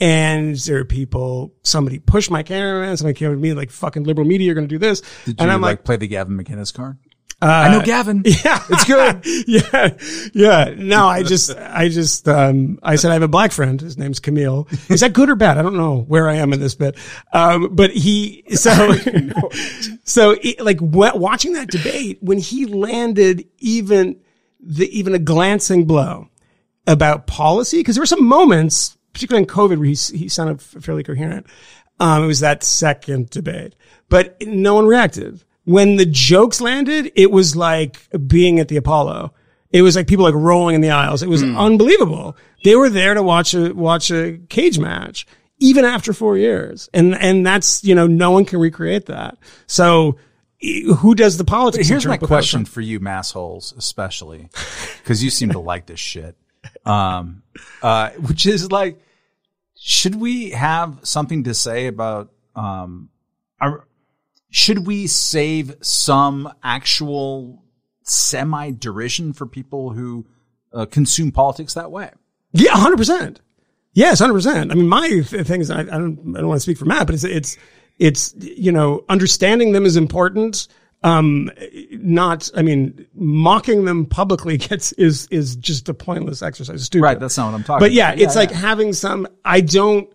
And 0.00 0.56
there 0.56 0.78
are 0.78 0.84
people, 0.84 1.54
somebody 1.62 1.98
pushed 1.98 2.30
my 2.30 2.42
cameraman, 2.42 2.96
somebody 2.96 3.18
came 3.18 3.30
to 3.30 3.36
me 3.36 3.52
like 3.52 3.70
fucking 3.70 4.04
liberal 4.04 4.26
media, 4.26 4.46
you're 4.46 4.54
going 4.54 4.66
to 4.66 4.74
do 4.74 4.78
this. 4.78 5.02
Did 5.24 5.40
and 5.40 5.48
you 5.48 5.54
I'm 5.54 5.60
like, 5.60 5.78
like, 5.78 5.84
play 5.84 5.96
the 5.96 6.08
Gavin 6.08 6.42
McInnes 6.42 6.72
card? 6.72 6.96
I 7.42 7.70
know 7.70 7.82
Gavin. 7.82 8.22
yeah, 8.26 8.62
It's 8.68 8.84
good. 8.84 9.22
yeah, 9.46 9.96
yeah. 10.34 10.74
No, 10.76 11.06
I 11.06 11.22
just, 11.22 11.50
I 11.56 11.88
just, 11.88 12.28
um, 12.28 12.78
I 12.82 12.96
said 12.96 13.10
I 13.10 13.14
have 13.14 13.22
a 13.22 13.28
black 13.28 13.52
friend. 13.52 13.80
His 13.80 13.96
name's 13.96 14.20
Kmele. 14.20 14.70
Is 14.90 15.00
that 15.00 15.12
good 15.12 15.30
or 15.30 15.36
bad? 15.36 15.56
I 15.56 15.62
don't 15.62 15.76
know 15.76 16.00
where 16.00 16.28
I 16.28 16.34
am 16.36 16.52
in 16.52 16.60
this 16.60 16.74
bit. 16.74 16.96
Um, 17.32 17.74
but 17.74 17.92
he, 17.92 18.44
so, 18.50 18.92
so 20.04 20.36
it, 20.42 20.60
like 20.60 20.78
wa- 20.80 21.16
watching 21.16 21.54
that 21.54 21.68
debate 21.68 22.18
when 22.20 22.38
he 22.38 22.66
landed 22.66 23.46
even 23.58 24.20
the, 24.60 24.86
even 24.96 25.14
a 25.14 25.18
glancing 25.18 25.86
blow 25.86 26.28
about 26.86 27.26
policy, 27.26 27.78
because 27.78 27.94
there 27.94 28.02
were 28.02 28.06
some 28.06 28.24
moments, 28.24 28.98
particularly 29.20 29.42
in 29.42 29.48
COVID, 29.48 29.78
where 29.78 29.86
he, 29.86 30.18
he 30.18 30.28
sounded 30.30 30.62
fairly 30.62 31.02
coherent. 31.02 31.46
Um, 31.98 32.24
it 32.24 32.26
was 32.26 32.40
that 32.40 32.62
second 32.62 33.28
debate, 33.28 33.76
but 34.08 34.40
no 34.40 34.74
one 34.74 34.86
reacted. 34.86 35.44
When 35.64 35.96
the 35.96 36.06
jokes 36.06 36.62
landed, 36.62 37.12
it 37.14 37.30
was 37.30 37.54
like 37.54 37.98
being 38.26 38.58
at 38.58 38.68
the 38.68 38.78
Apollo. 38.78 39.34
It 39.70 39.82
was 39.82 39.96
like 39.96 40.06
people 40.06 40.24
like 40.24 40.34
rolling 40.34 40.74
in 40.74 40.80
the 40.80 40.90
aisles. 40.90 41.22
It 41.22 41.28
was 41.28 41.42
unbelievable. 41.42 42.38
They 42.64 42.74
were 42.74 42.88
there 42.88 43.12
to 43.12 43.22
watch 43.22 43.52
a, 43.52 43.74
watch 43.74 44.10
a 44.10 44.38
cage 44.48 44.78
match, 44.78 45.26
even 45.58 45.84
after 45.84 46.14
four 46.14 46.38
years. 46.38 46.88
And, 46.94 47.14
and 47.14 47.46
that's, 47.46 47.84
you 47.84 47.94
know, 47.94 48.06
no 48.06 48.30
one 48.30 48.46
can 48.46 48.58
recreate 48.58 49.06
that. 49.06 49.36
So 49.66 50.16
who 50.60 51.14
does 51.14 51.36
the 51.36 51.44
politics? 51.44 51.86
Here's 51.86 52.06
my 52.06 52.16
question 52.16 52.64
for 52.64 52.80
you, 52.80 52.98
massholes, 52.98 53.76
especially 53.76 54.48
because 55.02 55.22
you 55.22 55.28
seem 55.28 55.50
to 55.50 55.60
like 55.60 55.84
this 55.84 56.00
shit. 56.00 56.34
Um, 56.86 57.42
uh, 57.82 58.10
which 58.10 58.46
is 58.46 58.72
like, 58.72 58.98
should 59.82 60.14
we 60.14 60.50
have 60.50 60.98
something 61.04 61.44
to 61.44 61.54
say 61.54 61.86
about, 61.86 62.30
um, 62.54 63.08
should 64.50 64.86
we 64.86 65.06
save 65.06 65.74
some 65.80 66.52
actual 66.62 67.64
semi 68.02 68.72
derision 68.72 69.32
for 69.32 69.46
people 69.46 69.90
who 69.90 70.26
uh, 70.74 70.84
consume 70.84 71.32
politics 71.32 71.74
that 71.74 71.90
way? 71.90 72.10
Yeah, 72.52 72.72
hundred 72.76 72.98
percent. 72.98 73.40
Yes, 73.94 74.18
hundred 74.18 74.34
percent. 74.34 74.70
I 74.70 74.74
mean, 74.74 74.86
my 74.86 75.08
th- 75.08 75.46
thing 75.46 75.62
is, 75.62 75.70
I, 75.70 75.80
I 75.80 75.84
don't, 75.84 76.34
I 76.36 76.40
don't 76.40 76.48
want 76.48 76.58
to 76.58 76.62
speak 76.62 76.76
for 76.76 76.84
Matt, 76.84 77.06
but 77.06 77.14
it's, 77.14 77.24
it's, 77.24 77.56
it's, 77.98 78.34
you 78.38 78.72
know, 78.72 79.04
understanding 79.08 79.72
them 79.72 79.86
is 79.86 79.96
important. 79.96 80.68
Um, 81.02 81.50
not, 81.92 82.50
I 82.54 82.62
mean, 82.62 83.06
mocking 83.14 83.86
them 83.86 84.04
publicly 84.06 84.56
gets 84.58 84.92
is 84.92 85.26
is 85.30 85.56
just 85.56 85.88
a 85.88 85.94
pointless 85.94 86.42
exercise. 86.42 86.84
Stupid. 86.84 87.02
Right. 87.04 87.18
That's 87.20 87.36
not 87.38 87.46
what 87.46 87.54
I'm 87.54 87.62
talking 87.64 87.72
about. 87.76 87.80
But 87.80 87.92
yeah, 87.92 88.08
about. 88.10 88.20
it's 88.20 88.36
like 88.36 88.50
having 88.50 88.92
some. 88.92 89.26
I 89.44 89.60
don't. 89.62 90.08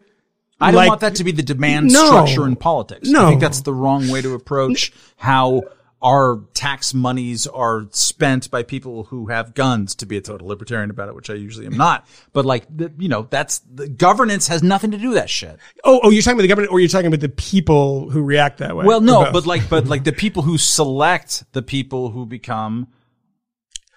I 0.62 0.68
don't 0.72 0.76
like- 0.78 0.90
want 0.90 1.02
that 1.02 1.16
to 1.16 1.24
be 1.24 1.32
the 1.32 1.44
demand 1.44 1.91
No. 1.91 2.06
structure 2.06 2.48
in 2.48 2.56
politics. 2.56 3.10
No. 3.10 3.26
I 3.26 3.30
think 3.30 3.41
that's 3.41 3.62
the 3.62 3.74
wrong 3.74 4.07
way 4.10 4.22
to 4.22 4.34
approach 4.36 4.94
how 5.18 5.64
our 6.06 6.41
tax 6.53 6.94
monies 6.94 7.48
are 7.48 7.88
spent 7.90 8.52
by 8.52 8.61
people 8.61 9.06
who 9.06 9.26
have 9.26 9.56
guns 9.56 9.95
to 9.95 10.06
be 10.06 10.18
a 10.18 10.22
total 10.22 10.48
libertarian 10.48 10.91
about 10.91 11.10
it, 11.10 11.15
which 11.15 11.32
I 11.32 11.34
usually 11.34 11.65
am 11.65 11.77
not. 11.77 12.06
But 12.32 12.45
like, 12.45 12.68
the, 12.69 12.94
you 12.99 13.10
know, 13.10 13.26
that's 13.27 13.57
the 13.73 13.90
governance 13.90 14.48
has 14.49 14.61
nothing 14.61 14.91
to 14.91 14.99
do 14.99 15.10
with 15.10 15.18
that 15.18 15.32
shit. 15.32 15.57
Oh, 15.84 16.02
oh, 16.03 16.11
you're 16.11 16.22
talking 16.22 16.38
about 16.38 16.44
the 16.44 16.48
government, 16.48 16.72
or 16.72 16.80
you're 16.80 16.90
talking 16.90 17.07
about 17.07 17.22
the 17.22 17.30
people 17.30 18.11
who 18.11 18.22
react 18.22 18.60
that 18.60 18.76
way. 18.76 18.86
Well, 18.86 19.02
no, 19.02 19.32
but 19.32 19.48
like, 19.48 19.68
but 19.68 19.88
like 19.88 20.03
the 20.03 20.11
people 20.11 20.44
who 20.44 20.60
select 20.60 21.44
the 21.53 21.64
people 21.64 22.11
who 22.11 22.27
become 22.27 22.88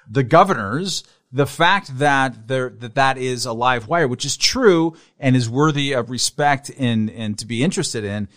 the 0.09 0.23
governors, 0.23 1.05
the 1.31 1.47
fact 1.47 1.99
that 1.99 2.49
there, 2.49 2.71
that 2.71 2.95
that 2.95 3.19
is 3.19 3.45
a 3.45 3.53
live 3.53 3.87
wire, 3.87 4.09
which 4.09 4.25
is 4.25 4.39
true 4.39 4.97
and 5.19 5.37
is 5.37 5.51
worthy 5.51 5.93
of 5.93 6.09
respect 6.09 6.71
and, 6.79 7.11
and 7.11 7.39
to 7.39 7.45
be 7.45 7.63
interested 7.63 8.03
in. 8.03 8.29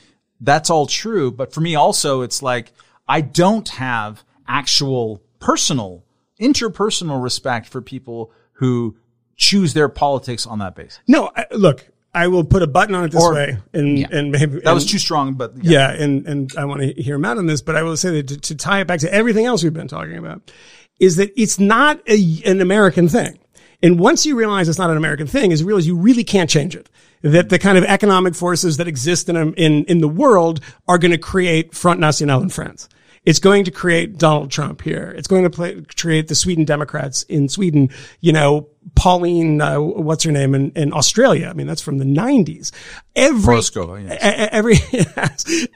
That's 0.42 0.70
all 0.70 0.88
true. 0.88 1.32
But 1.32 1.54
for 1.54 1.62
me 1.62 1.76
also, 1.76 2.20
it's 2.24 2.44
like, 2.44 2.74
I 3.12 3.20
don't 3.22 3.68
have 3.70 4.24
actual 4.48 5.22
personal, 5.40 6.06
interpersonal 6.40 7.22
respect 7.22 7.68
for 7.68 7.82
people 7.82 8.32
who 8.54 8.96
choose 9.36 9.74
their 9.74 9.90
politics 9.90 10.46
on 10.46 10.60
that 10.60 10.76
basis. 10.76 11.00
no. 11.08 11.30
I, 11.36 11.46
look, 11.52 11.88
I 12.14 12.28
will 12.28 12.44
put 12.44 12.62
a 12.62 12.68
button 12.68 12.96
on 12.96 13.04
it 13.06 13.12
this 13.12 13.24
Or- 13.24 13.34
way, 13.34 13.58
and 13.74 14.08
and 14.14 14.32
maybe 14.32 14.60
That 14.62 14.74
was 14.74 14.86
too 14.86 15.00
strong, 15.00 15.34
but 15.34 15.54
Yeah, 15.62 15.92
and 15.92 16.26
and 16.28 16.52
I 16.58 16.66
want 16.66 16.82
to 16.82 17.02
hear 17.02 17.16
him 17.16 17.26
out 17.26 17.38
on 17.38 17.48
this, 17.48 17.62
but 17.62 17.76
I 17.76 17.84
will 17.84 17.98
say 17.98 18.12
that 18.12 18.28
to, 18.30 18.38
to 18.38 18.56
tie 18.56 18.82
it 18.82 18.88
back 18.88 19.00
to 19.02 19.14
everything 19.14 19.46
else 19.46 19.64
we've 19.64 19.74
been 19.74 19.88
talking 19.88 20.18
about, 20.18 20.52
is 21.00 21.16
that 21.18 21.32
it's 21.36 21.60
not 21.60 22.02
a, 22.08 22.42
an 22.46 22.62
American 22.62 23.08
thing. 23.10 23.40
And 23.84 24.00
once 24.00 24.26
you 24.26 24.36
realize 24.38 24.70
it's 24.70 24.78
not 24.78 24.92
an 24.92 24.98
American 24.98 25.26
thing, 25.26 25.52
is 25.52 25.62
you 25.62 25.68
realize 25.68 25.88
you 25.88 25.98
really 25.98 26.24
can't 26.24 26.50
change 26.50 26.76
it. 26.76 26.90
That 27.24 27.50
the 27.50 27.58
kind 27.58 27.78
of 27.78 27.84
economic 27.86 28.36
forces 28.36 28.78
that 28.78 28.88
exist 28.88 29.30
in 29.30 29.36
in 29.56 29.86
in 29.86 30.02
the 30.02 30.08
world 30.08 30.60
are 30.88 30.98
going 30.98 31.12
to 31.12 31.18
create 31.18 31.74
Front 31.74 32.00
National 32.00 32.42
in 32.42 32.50
France. 32.50 32.90
It's 33.24 33.40
going 33.40 33.66
to 33.66 33.72
create 33.72 34.18
Donald 34.18 34.50
Trump 34.50 34.82
here. 34.82 35.14
It's 35.16 35.28
going 35.28 35.44
to 35.44 35.50
play, 35.50 35.82
create 35.96 36.28
the 36.28 36.36
Sweden 36.36 36.66
Democrats 36.66 37.24
in 37.24 37.50
Sweden. 37.50 37.90
You 38.20 38.34
know, 38.34 38.70
Pauline, 38.96 39.62
uh, 39.62 39.80
what's 39.80 40.24
her 40.24 40.32
name 40.32 40.56
in, 40.56 40.72
in 40.72 40.92
Australia? 40.92 41.48
I 41.48 41.54
mean, 41.54 41.68
that's 41.68 41.82
from 41.82 42.00
the 42.00 42.06
nineties. 42.06 42.72
Every, 43.16 43.54
Horoscope, 43.54 44.00
yes. 44.02 44.18
every, 44.52 44.78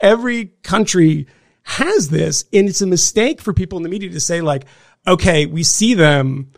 every 0.00 0.46
country 0.62 1.28
has 1.62 2.10
this. 2.10 2.44
And 2.52 2.68
it's 2.68 2.80
a 2.80 2.86
mistake 2.86 3.40
for 3.40 3.52
people 3.52 3.76
in 3.76 3.82
the 3.82 3.88
media 3.88 4.10
to 4.10 4.20
say 4.20 4.40
like, 4.40 4.64
okay, 5.06 5.46
we 5.46 5.62
see 5.62 5.94
them 5.94 6.50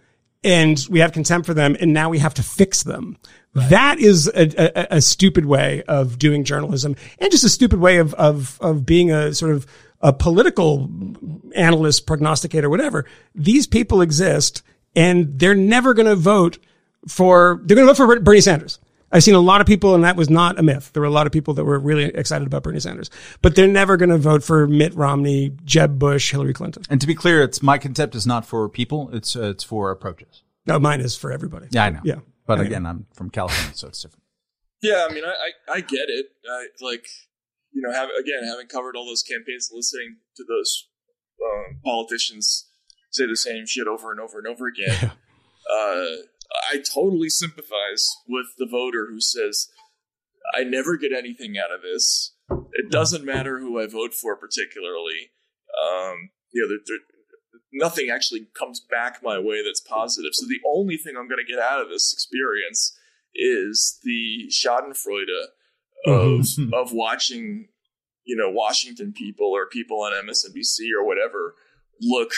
and 0.45 0.87
we 0.89 1.01
have 1.01 1.13
contempt 1.13 1.47
for 1.47 1.55
them 1.55 1.77
and 1.81 1.93
now 1.93 2.09
we 2.09 2.19
have 2.19 2.35
to 2.35 2.43
fix 2.43 2.83
them. 2.83 3.17
That 3.55 3.99
is 3.99 4.29
a, 4.29 4.95
a, 4.95 4.97
a 4.97 5.01
stupid 5.01 5.47
way 5.47 5.83
of 5.89 6.19
doing 6.19 6.45
journalism 6.45 6.95
and 7.19 7.31
just 7.31 7.45
a 7.45 7.49
stupid 7.49 7.81
way 7.81 7.99
of, 7.99 8.15
of, 8.15 8.59
of 8.61 8.87
being 8.87 9.11
a 9.11 9.35
sort 9.35 9.53
of 9.53 9.67
a 10.01 10.13
political 10.13 10.89
analyst, 11.55 12.07
prognosticator, 12.07 12.71
whatever. 12.71 13.05
These 13.35 13.67
people 13.67 14.01
exist 14.01 14.63
and 14.95 15.39
they're 15.39 15.55
never 15.55 15.95
going 15.95 16.07
to 16.07 16.17
vote 16.17 16.59
for, 17.07 17.61
they're 17.65 17.77
going 17.77 17.87
to 17.87 17.95
vote 17.95 17.97
for 17.97 18.21
Bernie 18.21 18.41
Sanders. 18.41 18.79
I've 19.11 19.23
seen 19.23 19.35
a 19.35 19.41
lot 19.41 19.61
of 19.63 19.67
people, 19.67 19.95
and 19.95 20.05
that 20.05 20.17
was 20.17 20.29
not 20.29 20.59
a 20.59 20.63
myth. 20.63 20.91
There 20.93 21.01
were 21.01 21.07
a 21.07 21.11
lot 21.11 21.27
of 21.27 21.33
people 21.33 21.55
that 21.55 21.65
were 21.65 21.79
really 21.79 22.05
excited 22.05 22.47
about 22.47 22.63
Bernie 22.63 22.81
Sanders, 22.81 23.11
but 23.41 23.57
they're 23.57 23.67
never 23.67 23.97
going 23.97 24.11
to 24.11 24.19
vote 24.19 24.43
for 24.43 24.67
Mitt 24.67 24.95
Romney, 24.95 25.53
Jeb 25.65 25.99
Bush, 25.99 26.31
Hillary 26.31 26.53
Clinton. 26.53 26.83
And 26.91 27.01
to 27.01 27.07
be 27.07 27.15
clear, 27.15 27.43
it's 27.43 27.63
my 27.63 27.79
contempt 27.79 28.15
is 28.15 28.27
not 28.27 28.45
for 28.45 28.69
people; 28.69 29.09
it's 29.15 29.35
uh, 29.35 29.45
it's 29.45 29.65
for 29.65 29.91
approaches. 29.91 30.43
No, 30.67 30.79
mine 30.79 31.01
is 31.01 31.17
for 31.17 31.33
everybody. 31.33 31.69
Yeah, 31.71 31.85
I 31.85 31.91
know. 31.91 32.01
Yeah. 32.05 32.17
but 32.47 32.59
I 32.59 32.63
know. 32.63 32.67
again, 32.67 32.87
I'm 32.87 33.07
from 33.15 33.31
California, 33.31 33.75
so 33.75 33.89
it's 33.89 34.03
different. 34.03 34.23
Yeah, 34.83 35.07
I 35.09 35.13
mean, 35.15 35.25
I, 35.25 35.29
I, 35.29 35.77
I 35.77 35.81
get 35.81 36.09
it. 36.09 36.27
I, 36.49 36.67
like, 36.83 37.09
you 37.73 37.83
know, 37.83 37.93
have, 37.93 38.09
again, 38.19 38.45
having 38.45 38.67
covered 38.67 38.97
all 38.97 39.07
those 39.07 39.23
campaigns, 39.23 39.71
listening 39.73 40.17
to 40.37 40.45
those 40.49 40.89
um, 41.45 41.81
politicians 41.85 42.71
say 43.11 43.27
the 43.27 43.37
same 43.37 43.65
shit 43.67 43.87
over 43.87 44.11
and 44.11 44.21
over 44.21 44.39
and 44.39 44.47
over 44.47 44.67
again, 44.67 45.13
uh, 45.73 46.17
I 46.71 46.83
totally 46.95 47.29
sympathize 47.29 48.07
with 48.29 48.47
the 48.59 48.69
voter 48.71 49.07
who 49.11 49.21
says, 49.21 49.69
I 50.55 50.65
never 50.65 50.97
get 50.97 51.13
anything 51.13 51.57
out 51.59 51.73
of 51.75 51.83
this. 51.83 52.35
It 52.73 52.91
doesn't 52.91 53.25
matter 53.25 53.59
who 53.61 53.81
I 53.81 53.87
vote 53.87 54.15
for, 54.15 54.37
particularly. 54.37 55.31
Um, 55.79 56.31
you 56.53 56.63
know, 56.63 56.69
there, 56.69 56.79
there, 56.87 56.99
nothing 57.73 58.09
actually 58.11 58.49
comes 58.59 58.81
back 58.81 59.21
my 59.23 59.39
way 59.39 59.63
that's 59.63 59.81
positive. 59.81 60.31
So 60.33 60.47
the 60.47 60.61
only 60.67 60.97
thing 60.97 61.15
I'm 61.17 61.29
going 61.29 61.45
to 61.45 61.51
get 61.51 61.63
out 61.63 61.83
of 61.83 61.89
this 61.89 62.13
experience 62.13 62.97
is 63.35 64.01
the 64.03 64.51
Schadenfreude 64.51 65.27
of 66.07 66.47
of 66.73 66.93
watching, 66.93 67.69
you 68.25 68.37
know 68.37 68.51
Washington 68.51 69.13
people 69.13 69.47
or 69.47 69.67
people 69.67 70.01
on 70.01 70.13
MSNBC 70.13 70.89
or 70.99 71.05
whatever 71.07 71.55
look 72.01 72.33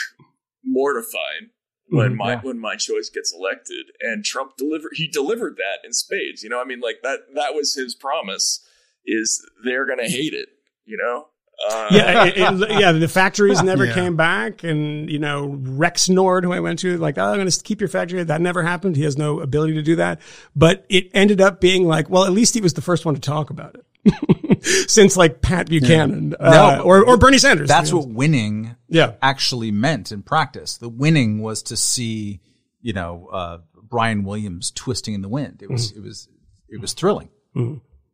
mortified 0.63 1.49
when 1.89 2.13
Mhm, 2.13 2.17
my 2.17 2.31
yeah. 2.33 2.41
when 2.41 2.59
my 2.59 2.75
choice 2.75 3.09
gets 3.09 3.33
elected. 3.33 3.87
And 3.99 4.23
Trump 4.23 4.57
delivered 4.57 4.91
he 4.95 5.07
delivered 5.07 5.57
that 5.57 5.85
in 5.85 5.93
spades. 5.93 6.43
You 6.43 6.49
know 6.49 6.61
I 6.61 6.65
mean 6.65 6.79
like 6.79 7.01
that 7.03 7.19
that 7.35 7.53
was 7.53 7.73
his 7.73 7.95
promise 7.95 8.65
is 9.05 9.43
they're 9.63 9.85
gonna 9.87 10.07
hate 10.09 10.33
it 10.33 10.49
you 10.85 10.97
know 10.97 11.27
uh, 11.69 11.87
yeah, 11.91 12.25
it, 12.25 12.37
it- 12.37 12.69
yeah. 12.79 12.91
The 12.91 13.07
factories 13.07 13.61
never 13.61 13.85
Yeah. 13.85 13.93
came 13.93 14.15
back, 14.15 14.63
and 14.63 15.09
you 15.09 15.19
know 15.19 15.49
Rexnord, 15.61 16.43
who 16.43 16.51
I 16.53 16.59
went 16.59 16.79
to, 16.79 16.97
like, 16.97 17.17
oh, 17.17 17.25
I'm 17.25 17.37
going 17.37 17.49
to 17.49 17.63
keep 17.63 17.79
your 17.81 17.87
factory. 17.89 18.23
That 18.23 18.41
never 18.41 18.63
happened. 18.63 18.95
He 18.95 19.03
has 19.03 19.17
no 19.17 19.39
ability 19.41 19.73
to 19.75 19.81
do 19.81 19.95
that. 19.97 20.21
But 20.55 20.85
it 20.89 21.09
ended 21.13 21.41
up 21.41 21.61
being 21.61 21.87
like, 21.87 22.09
well, 22.09 22.23
at 22.25 22.31
least 22.31 22.53
he 22.53 22.61
was 22.61 22.73
the 22.73 22.81
first 22.81 23.05
one 23.05 23.15
to 23.15 23.21
talk 23.21 23.49
about 23.49 23.75
it, 24.05 24.63
since 24.89 25.15
like 25.17 25.41
Pat 25.41 25.69
Buchanan 25.69 26.35
uh, 26.39 26.51
No, 26.77 26.83
or 26.83 27.03
or 27.05 27.17
Bernie 27.17 27.37
Sanders. 27.37 27.67
That's 27.67 27.89
you 27.91 27.95
know. 27.97 28.05
what 28.05 28.09
winning 28.15 28.75
Yeah. 28.89 29.13
actually 29.21 29.71
meant 29.71 30.11
in 30.11 30.23
practice. 30.23 30.77
The 30.77 30.89
winning 30.89 31.41
was 31.41 31.63
to 31.63 31.77
see, 31.77 32.39
you 32.81 32.93
know, 32.93 33.27
uh, 33.31 33.57
Brian 33.83 34.23
Williams 34.23 34.71
twisting 34.71 35.13
in 35.13 35.21
the 35.21 35.27
wind. 35.29 35.61
It 35.61 35.69
was, 35.69 35.91
it 35.91 36.01
was, 36.01 36.27
it 36.69 36.79
was 36.79 36.93
thrilling. 36.93 37.29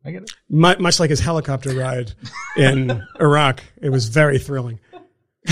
I 0.04 0.10
get 0.12 0.22
it. 0.22 0.30
Mu- 0.48 0.78
much 0.78 1.00
like 1.00 1.10
his 1.10 1.20
helicopter 1.20 1.74
ride 1.74 2.12
in 2.56 3.02
Iraq. 3.20 3.62
It 3.80 3.90
was 3.90 4.08
very 4.08 4.38
thrilling. 4.38 4.80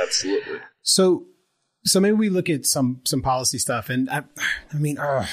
absolutely 0.00 0.58
So, 0.82 1.26
so 1.84 2.00
maybe 2.00 2.14
we 2.14 2.28
look 2.28 2.48
at 2.48 2.66
some 2.66 3.00
some 3.04 3.22
policy 3.22 3.58
stuff, 3.58 3.90
and 3.90 4.08
I, 4.08 4.22
I 4.72 4.76
mean, 4.76 4.98
uh, 4.98 5.26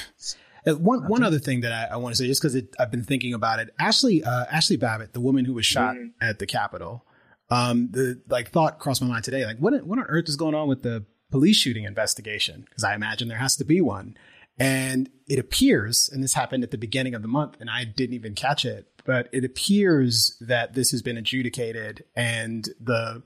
uh, 0.66 0.74
one 0.74 1.08
one 1.08 1.22
other 1.22 1.38
thing 1.38 1.62
that 1.62 1.72
I, 1.72 1.94
I 1.94 1.96
want 1.96 2.14
to 2.14 2.22
say, 2.22 2.26
just 2.26 2.42
because 2.42 2.60
I've 2.78 2.90
been 2.90 3.04
thinking 3.04 3.34
about 3.34 3.58
it, 3.58 3.70
Ashley 3.78 4.22
uh, 4.22 4.46
Ashli 4.46 4.78
Babbitt, 4.78 5.12
the 5.12 5.20
woman 5.20 5.44
who 5.44 5.54
was 5.54 5.66
shot 5.66 5.96
at 6.20 6.38
the 6.38 6.46
Capitol, 6.46 7.04
um, 7.50 7.88
the 7.90 8.20
like 8.28 8.50
thought 8.50 8.78
crossed 8.78 9.02
my 9.02 9.08
mind 9.08 9.24
today, 9.24 9.44
like 9.44 9.58
what 9.58 9.86
what 9.86 9.98
on 9.98 10.04
earth 10.08 10.28
is 10.28 10.36
going 10.36 10.54
on 10.54 10.68
with 10.68 10.82
the 10.82 11.04
police 11.30 11.56
shooting 11.56 11.84
investigation? 11.84 12.62
Because 12.68 12.84
I 12.84 12.94
imagine 12.94 13.28
there 13.28 13.38
has 13.38 13.56
to 13.56 13.64
be 13.64 13.80
one, 13.80 14.16
and 14.58 15.10
it 15.26 15.38
appears, 15.38 16.08
and 16.12 16.22
this 16.22 16.34
happened 16.34 16.62
at 16.62 16.70
the 16.70 16.78
beginning 16.78 17.14
of 17.14 17.22
the 17.22 17.28
month, 17.28 17.56
and 17.60 17.70
I 17.70 17.84
didn't 17.84 18.14
even 18.14 18.34
catch 18.34 18.64
it, 18.64 18.88
but 19.04 19.28
it 19.32 19.44
appears 19.44 20.36
that 20.40 20.74
this 20.74 20.90
has 20.90 21.02
been 21.02 21.16
adjudicated, 21.16 22.04
and 22.14 22.68
the 22.80 23.22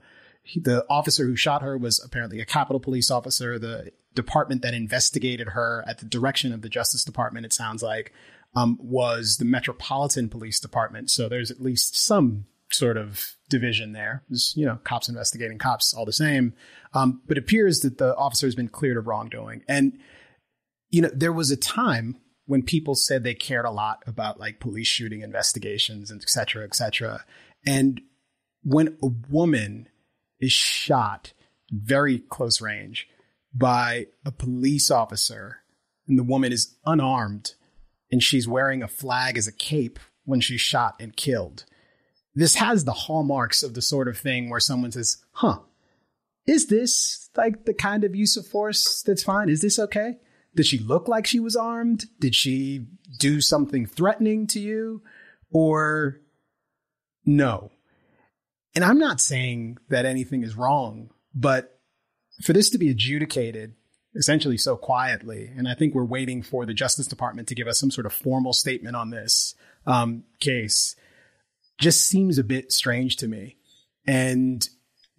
the 0.55 0.85
officer 0.89 1.25
who 1.25 1.35
shot 1.35 1.61
her 1.61 1.77
was 1.77 2.01
apparently 2.03 2.39
a 2.39 2.45
Capitol 2.45 2.79
Police 2.79 3.11
officer. 3.11 3.59
The 3.59 3.91
department 4.13 4.61
that 4.61 4.73
investigated 4.73 5.49
her 5.49 5.83
at 5.85 5.99
the 5.99 6.05
direction 6.05 6.53
of 6.53 6.61
the 6.61 6.69
Justice 6.69 7.03
Department, 7.03 7.45
it 7.45 7.51
sounds 7.53 7.83
like, 7.83 8.13
um, 8.55 8.77
was 8.79 9.37
the 9.37 9.45
Metropolitan 9.45 10.29
Police 10.29 10.59
Department. 10.61 11.11
So 11.11 11.27
there's 11.27 11.51
at 11.51 11.61
least 11.61 11.97
some 11.97 12.45
sort 12.71 12.97
of 12.97 13.35
division 13.49 13.91
there. 13.91 14.23
There's, 14.29 14.53
you 14.55 14.65
know, 14.65 14.79
cops 14.83 15.09
investigating 15.09 15.57
cops 15.57 15.93
all 15.93 16.05
the 16.05 16.13
same. 16.13 16.53
Um, 16.93 17.21
but 17.27 17.37
it 17.37 17.43
appears 17.43 17.81
that 17.81 17.97
the 17.97 18.15
officer 18.15 18.47
has 18.47 18.55
been 18.55 18.69
cleared 18.69 18.97
of 18.97 19.07
wrongdoing. 19.07 19.63
And, 19.67 19.99
you 20.89 21.01
know, 21.01 21.09
there 21.13 21.33
was 21.33 21.51
a 21.51 21.57
time 21.57 22.17
when 22.45 22.63
people 22.63 22.95
said 22.95 23.23
they 23.23 23.33
cared 23.33 23.65
a 23.65 23.71
lot 23.71 24.03
about 24.07 24.39
like 24.39 24.59
police 24.59 24.87
shooting 24.87 25.21
investigations 25.21 26.09
and 26.09 26.21
et 26.21 26.29
cetera, 26.29 26.63
et 26.63 26.75
cetera. 26.75 27.25
And 27.65 28.01
when 28.63 28.97
a 29.03 29.07
woman 29.29 29.89
is 30.39 30.51
shot 30.51 31.33
very 31.71 32.19
close 32.19 32.61
range 32.61 33.07
by 33.53 34.07
a 34.25 34.31
police 34.31 34.89
officer 34.89 35.57
and 36.07 36.17
the 36.17 36.23
woman 36.23 36.53
is 36.53 36.77
unarmed 36.85 37.53
and 38.11 38.23
she's 38.23 38.47
wearing 38.47 38.81
a 38.81 38.87
flag 38.87 39.37
as 39.37 39.47
a 39.47 39.51
cape 39.51 39.99
when 40.23 40.39
she's 40.39 40.61
shot 40.61 40.95
and 40.99 41.15
killed. 41.15 41.65
This 42.33 42.55
has 42.55 42.85
the 42.85 42.93
hallmarks 42.93 43.63
of 43.63 43.73
the 43.73 43.81
sort 43.81 44.07
of 44.07 44.17
thing 44.17 44.49
where 44.49 44.59
someone 44.59 44.91
says, 44.91 45.17
huh, 45.31 45.59
is 46.45 46.67
this 46.67 47.29
like 47.35 47.65
the 47.65 47.73
kind 47.73 48.03
of 48.03 48.15
use 48.15 48.37
of 48.37 48.47
force 48.47 49.03
that's 49.05 49.23
fine? 49.23 49.49
Is 49.49 49.61
this 49.61 49.79
okay? 49.79 50.17
Did 50.57 50.65
she 50.65 50.79
look 50.79 51.07
like 51.07 51.27
she 51.27 51.39
was 51.39 51.55
armed? 51.55 52.05
Did 52.19 52.33
she 52.35 52.87
do 53.19 53.39
something 53.41 53.85
threatening 53.85 54.47
to 54.47 54.59
you? 54.59 55.03
Or 55.51 56.19
no? 57.23 57.71
And 58.75 58.83
I'm 58.83 58.97
not 58.97 59.21
saying 59.21 59.77
that 59.89 60.05
anything 60.05 60.43
is 60.43 60.55
wrong, 60.55 61.11
but 61.33 61.79
for 62.41 62.53
this 62.53 62.71
to 62.71 62.79
be 62.79 62.89
adjudicated 62.89 63.75
essentially 64.15 64.57
so 64.57 64.75
quietly, 64.75 65.51
and 65.55 65.67
I 65.67 65.75
think 65.75 65.93
we're 65.93 66.03
waiting 66.03 66.41
for 66.41 66.65
the 66.65 66.73
Justice 66.73 67.05
Department 67.05 67.47
to 67.49 67.55
give 67.55 67.67
us 67.67 67.79
some 67.79 67.91
sort 67.91 68.07
of 68.07 68.13
formal 68.13 68.51
statement 68.51 68.95
on 68.95 69.11
this 69.11 69.53
um, 69.85 70.23
case, 70.39 70.95
just 71.77 72.03
seems 72.03 72.39
a 72.39 72.43
bit 72.43 72.71
strange 72.71 73.17
to 73.17 73.27
me. 73.27 73.57
And 74.07 74.67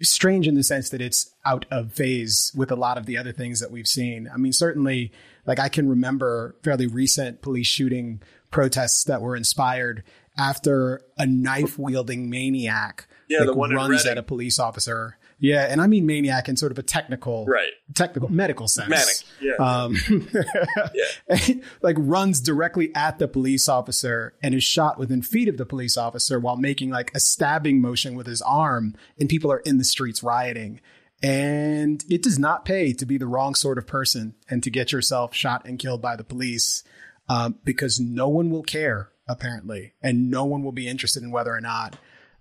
strange 0.03 0.47
in 0.47 0.55
the 0.55 0.63
sense 0.63 0.91
that 0.91 1.01
it's 1.01 1.35
out 1.45 1.67
of 1.71 1.93
phase 1.93 2.53
with 2.55 2.71
a 2.71 2.77
lot 2.77 2.99
of 2.99 3.07
the 3.07 3.17
other 3.17 3.33
things 3.33 3.61
that 3.61 3.71
we've 3.71 3.87
seen. 3.87 4.29
I 4.33 4.37
mean, 4.37 4.53
certainly, 4.53 5.13
like 5.47 5.59
I 5.59 5.69
can 5.69 5.89
remember 5.89 6.57
fairly 6.63 6.87
recent 6.87 7.43
police 7.43 7.67
shooting 7.67 8.23
protests 8.51 9.05
that 9.05 9.21
were 9.21 9.37
inspired 9.37 10.05
after 10.37 11.03
a 11.17 11.27
knife 11.27 11.79
wielding 11.79 12.31
maniac 12.31 13.09
Yeah, 13.29 13.41
like, 13.41 13.71
runs 13.71 14.07
at 14.07 14.19
a 14.19 14.23
police 14.23 14.59
officer. 14.59 15.18
Yeah, 15.41 15.67
and 15.71 15.81
I 15.81 15.87
mean 15.87 16.05
maniac 16.05 16.49
in 16.49 16.57
sort 16.57 16.73
of 16.73 16.79
a 16.79 16.83
technical, 16.83 17.47
Right. 17.47 17.71
technical 17.95 18.29
medical 18.29 18.67
sense. 18.67 18.89
Manic, 18.89 19.15
yeah. 19.41 19.55
Um, 19.65 19.97
and, 21.29 21.63
like 21.81 21.97
runs 21.99 22.41
directly 22.41 22.93
at 22.95 23.19
the 23.19 23.29
police 23.29 23.69
officer 23.69 24.35
and 24.43 24.55
is 24.55 24.65
shot 24.65 24.99
within 24.99 25.23
feet 25.23 25.49
of 25.49 25.57
the 25.57 25.67
police 25.67 25.97
officer 25.97 26.41
while 26.41 26.57
making 26.57 26.91
like 26.91 27.13
a 27.15 27.21
stabbing 27.21 27.81
motion 27.81 28.15
with 28.17 28.27
his 28.27 28.43
arm, 28.43 28.95
and 29.19 29.29
people 29.29 29.53
are 29.53 29.61
in 29.61 29.79
the 29.79 29.85
streets 29.85 30.23
rioting. 30.23 30.81
And 31.23 32.05
it 32.09 32.23
does 32.23 32.39
not 32.39 32.65
pay 32.65 32.93
to 32.93 33.07
be 33.07 33.19
the 33.19 33.27
wrong 33.27 33.55
sort 33.55 33.79
of 33.79 33.87
person 33.87 34.35
and 34.49 34.63
to 34.63 34.71
get 34.71 34.93
yourself 34.93 35.35
shot 35.35 35.65
and 35.67 35.79
killed 35.79 36.01
by 36.01 36.15
the 36.17 36.23
police 36.25 36.85
um, 37.29 37.57
because 37.65 37.99
no 38.01 38.29
one 38.29 38.51
will 38.51 38.63
care, 38.63 39.11
apparently, 39.29 39.95
and 40.03 40.31
no 40.31 40.45
one 40.45 40.63
will 40.63 40.73
be 40.73 40.87
interested 40.89 41.23
in 41.23 41.31
whether 41.31 41.53
or 41.53 41.61
not 41.61 41.97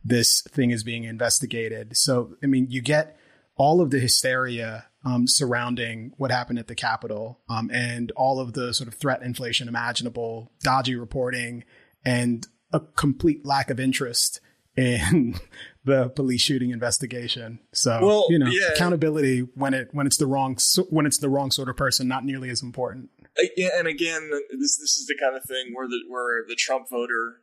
this 0.08 0.42
thing 0.42 0.72
is 0.72 0.84
being 0.84 1.04
investigated. 1.04 1.98
So, 1.98 2.36
I 2.44 2.48
mean, 2.48 2.68
you 2.70 2.82
get 2.82 3.18
all 3.56 3.82
of 3.82 3.90
the 3.90 4.00
hysteria 4.00 4.86
um, 5.04 5.28
surrounding 5.28 6.14
what 6.18 6.32
happened 6.32 6.60
at 6.60 6.68
the 6.68 6.76
Capitol 6.76 7.40
um, 7.50 7.70
and 7.72 8.12
all 8.16 8.40
of 8.40 8.54
the 8.54 8.74
sort 8.74 8.88
of 8.88 8.94
threat 8.94 9.22
inflation 9.22 9.68
imaginable, 9.68 10.52
dodgy 10.64 10.96
reporting, 10.96 11.64
and 12.06 12.48
a 12.74 12.80
complete 12.80 13.46
lack 13.46 13.70
of 13.70 13.80
interest 13.80 14.40
in 14.76 15.36
the 15.86 16.10
police 16.10 16.42
shooting 16.42 16.72
investigation. 16.72 17.60
So, 17.74 18.00
Well, 18.06 18.26
you 18.30 18.40
know, 18.40 18.48
yeah. 18.48 18.74
accountability 18.74 19.40
when 19.56 19.74
it 19.74 19.90
when 19.92 20.06
it's 20.08 20.18
the 20.18 20.28
wrong 20.28 20.58
when 20.90 21.06
it's 21.06 21.18
the 21.18 21.30
wrong 21.30 21.52
sort 21.52 21.70
of 21.70 21.76
person, 21.76 22.08
not 22.08 22.24
nearly 22.26 22.50
as 22.50 22.62
important. 22.62 23.10
Yeah, 23.56 23.70
and 23.78 23.88
again, 23.88 24.30
this 24.52 24.78
this 24.78 24.98
is 24.98 25.06
the 25.08 25.16
kind 25.22 25.36
of 25.36 25.44
thing 25.44 25.74
where 25.74 25.88
the 25.88 26.00
where 26.10 26.44
the 26.48 26.56
Trump 26.56 26.90
voter 26.90 27.42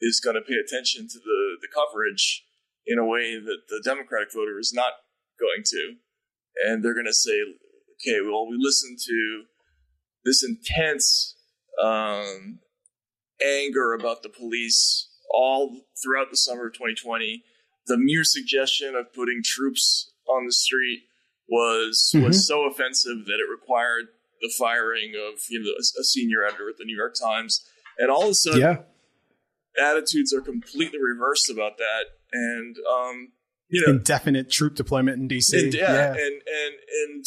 is 0.00 0.20
going 0.20 0.36
to 0.36 0.42
pay 0.42 0.56
attention 0.56 1.08
to 1.08 1.18
the 1.18 1.56
the 1.60 1.68
coverage 1.72 2.44
in 2.86 2.98
a 2.98 3.04
way 3.04 3.38
that 3.38 3.62
the 3.68 3.82
Democratic 3.84 4.32
voter 4.32 4.58
is 4.58 4.72
not 4.72 4.92
going 5.40 5.62
to, 5.64 5.94
and 6.64 6.84
they're 6.84 6.94
going 6.94 7.06
to 7.06 7.12
say, 7.12 7.40
"Okay, 7.42 8.20
well, 8.22 8.48
we 8.48 8.56
listened 8.58 8.98
to 9.06 9.44
this 10.24 10.44
intense 10.44 11.36
um, 11.82 12.60
anger 13.42 13.94
about 13.94 14.22
the 14.22 14.28
police 14.28 15.08
all 15.30 15.80
throughout 16.02 16.30
the 16.30 16.36
summer 16.36 16.68
of 16.68 16.74
2020. 16.74 17.42
The 17.86 17.96
mere 17.96 18.24
suggestion 18.24 18.94
of 18.94 19.12
putting 19.14 19.42
troops 19.44 20.12
on 20.28 20.46
the 20.46 20.52
street 20.52 21.02
was 21.48 22.10
was 22.24 22.46
so 22.46 22.64
offensive 22.64 23.26
that 23.26 23.38
it 23.38 23.50
required 23.50 24.06
the 24.40 24.52
firing 24.58 25.12
of 25.14 25.40
you 25.48 25.62
know 25.62 25.70
a, 25.70 26.00
a 26.00 26.04
senior 26.04 26.44
editor 26.44 26.68
at 26.68 26.76
the 26.78 26.84
New 26.84 26.96
York 26.96 27.14
Times, 27.20 27.64
and 27.98 28.10
all 28.10 28.24
of 28.24 28.30
a 28.30 28.34
sudden 28.34 28.60
attitudes 29.78 30.32
are 30.32 30.40
completely 30.40 30.98
reversed 31.00 31.50
about 31.50 31.78
that, 31.78 32.04
and 32.32 32.76
um, 32.90 33.32
you 33.68 33.84
know 33.84 33.92
Indefinite 33.92 34.50
troop 34.50 34.74
deployment 34.74 35.18
in 35.18 35.28
DC. 35.28 35.52
and, 35.52 35.74
yeah, 35.74 36.10
and 36.10 36.18
and 36.18 36.74
and 37.04 37.24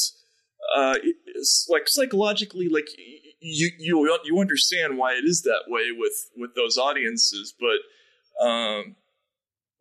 uh, 0.76 0.96
it's 1.26 1.68
like 1.70 1.88
psychologically, 1.88 2.70
like 2.70 2.88
you 3.40 3.72
you 3.78 4.20
you 4.24 4.40
understand 4.40 4.98
why 4.98 5.14
it 5.14 5.26
is 5.26 5.42
that 5.44 5.64
way 5.68 5.88
with 5.96 6.30
with 6.36 6.56
those 6.56 6.78
audiences, 6.78 7.54
but 7.60 8.46
um, 8.46 8.96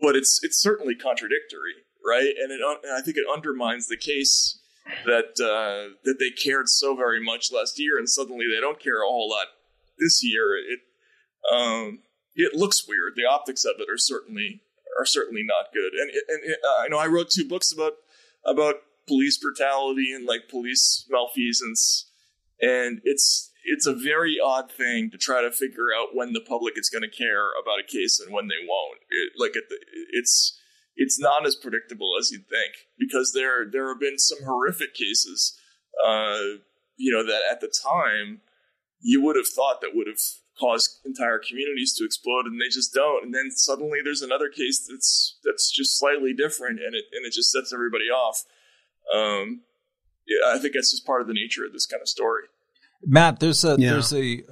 but 0.00 0.16
it's 0.16 0.40
it's 0.42 0.60
certainly 0.60 0.94
contradictory, 0.94 1.74
right? 2.06 2.34
And 2.40 2.52
it 2.52 2.60
and 2.84 2.92
I 2.92 3.00
think 3.00 3.16
it 3.16 3.24
undermines 3.32 3.88
the 3.88 3.96
case 3.96 4.58
that 5.04 5.38
uh, 5.40 5.94
that 6.04 6.18
they 6.18 6.30
cared 6.30 6.68
so 6.68 6.96
very 6.96 7.22
much 7.22 7.52
last 7.52 7.78
year, 7.78 7.98
and 7.98 8.08
suddenly 8.08 8.46
they 8.46 8.60
don't 8.60 8.80
care 8.80 9.02
a 9.02 9.06
whole 9.06 9.28
lot 9.30 9.46
this 9.98 10.20
year. 10.22 10.56
It 10.56 10.80
um, 11.52 12.00
it 12.38 12.54
looks 12.54 12.86
weird. 12.86 13.14
The 13.16 13.26
optics 13.26 13.64
of 13.64 13.74
it 13.78 13.90
are 13.90 13.98
certainly 13.98 14.62
are 14.98 15.04
certainly 15.04 15.42
not 15.44 15.72
good. 15.74 15.92
And 15.92 16.10
and 16.28 16.54
uh, 16.54 16.82
I 16.82 16.88
know 16.88 16.98
I 16.98 17.06
wrote 17.06 17.30
two 17.30 17.46
books 17.46 17.72
about 17.72 17.94
about 18.46 18.76
police 19.06 19.36
brutality 19.36 20.12
and 20.14 20.24
like 20.26 20.48
police 20.48 21.04
malfeasance, 21.10 22.10
and 22.60 23.00
it's 23.04 23.50
it's 23.64 23.86
a 23.86 23.94
very 23.94 24.38
odd 24.42 24.70
thing 24.70 25.10
to 25.10 25.18
try 25.18 25.42
to 25.42 25.50
figure 25.50 25.92
out 25.94 26.14
when 26.14 26.32
the 26.32 26.40
public 26.40 26.78
is 26.78 26.88
going 26.88 27.02
to 27.02 27.16
care 27.16 27.50
about 27.60 27.80
a 27.80 27.86
case 27.86 28.18
and 28.18 28.32
when 28.32 28.46
they 28.46 28.66
won't. 28.66 29.00
It, 29.10 29.32
like 29.36 29.56
it, 29.56 29.64
it's 30.12 30.58
it's 30.96 31.18
not 31.18 31.44
as 31.44 31.56
predictable 31.56 32.16
as 32.18 32.30
you'd 32.30 32.48
think 32.48 32.72
because 32.98 33.32
there 33.34 33.68
there 33.68 33.88
have 33.88 34.00
been 34.00 34.18
some 34.18 34.44
horrific 34.44 34.94
cases, 34.94 35.58
uh, 36.06 36.38
you 36.96 37.12
know, 37.12 37.26
that 37.26 37.42
at 37.50 37.60
the 37.60 37.72
time 37.82 38.42
you 39.00 39.22
would 39.22 39.36
have 39.36 39.48
thought 39.48 39.80
that 39.80 39.94
would 39.94 40.06
have 40.06 40.20
caused 40.58 41.00
entire 41.04 41.38
communities 41.38 41.94
to 41.98 42.04
explode, 42.04 42.46
and 42.46 42.60
they 42.60 42.68
just 42.68 42.92
don't. 42.92 43.24
And 43.24 43.34
then 43.34 43.50
suddenly 43.50 43.98
there's 44.02 44.22
another 44.22 44.48
case 44.48 44.86
that's 44.88 45.38
that's 45.44 45.70
just 45.70 45.98
slightly 45.98 46.32
different, 46.32 46.80
and 46.80 46.94
it 46.94 47.04
and 47.12 47.24
it 47.26 47.32
just 47.32 47.50
sets 47.50 47.72
everybody 47.72 48.06
off. 48.06 48.44
Um, 49.14 49.62
yeah, 50.26 50.54
I 50.54 50.58
think 50.58 50.74
that's 50.74 50.90
just 50.90 51.06
part 51.06 51.20
of 51.22 51.26
the 51.26 51.34
nature 51.34 51.64
of 51.64 51.72
this 51.72 51.86
kind 51.86 52.00
of 52.02 52.08
story. 52.08 52.44
Matt, 53.06 53.40
there's 53.40 53.64
a 53.64 53.76
Yeah. 53.78 53.92
there's 53.92 54.12
a, 54.12 54.42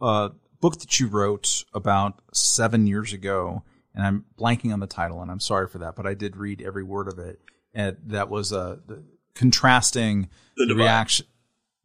a, 0.00 0.04
a 0.04 0.32
book 0.60 0.78
that 0.80 0.98
you 1.00 1.08
wrote 1.08 1.64
about 1.74 2.20
seven 2.32 2.86
years 2.86 3.12
ago, 3.12 3.62
and 3.94 4.06
I'm 4.06 4.24
blanking 4.38 4.72
on 4.72 4.80
the 4.80 4.86
title, 4.86 5.20
and 5.20 5.30
I'm 5.30 5.40
sorry 5.40 5.68
for 5.68 5.78
that, 5.78 5.94
but 5.96 6.06
I 6.06 6.14
did 6.14 6.36
read 6.36 6.62
every 6.62 6.84
word 6.84 7.08
of 7.08 7.18
it, 7.18 7.40
and 7.74 7.96
that 8.06 8.30
was 8.30 8.52
uh, 8.52 8.76
the, 8.86 9.04
contrasting 9.34 10.30
The 10.56 10.66
Divide. 10.66 10.82
reaction, 10.82 11.26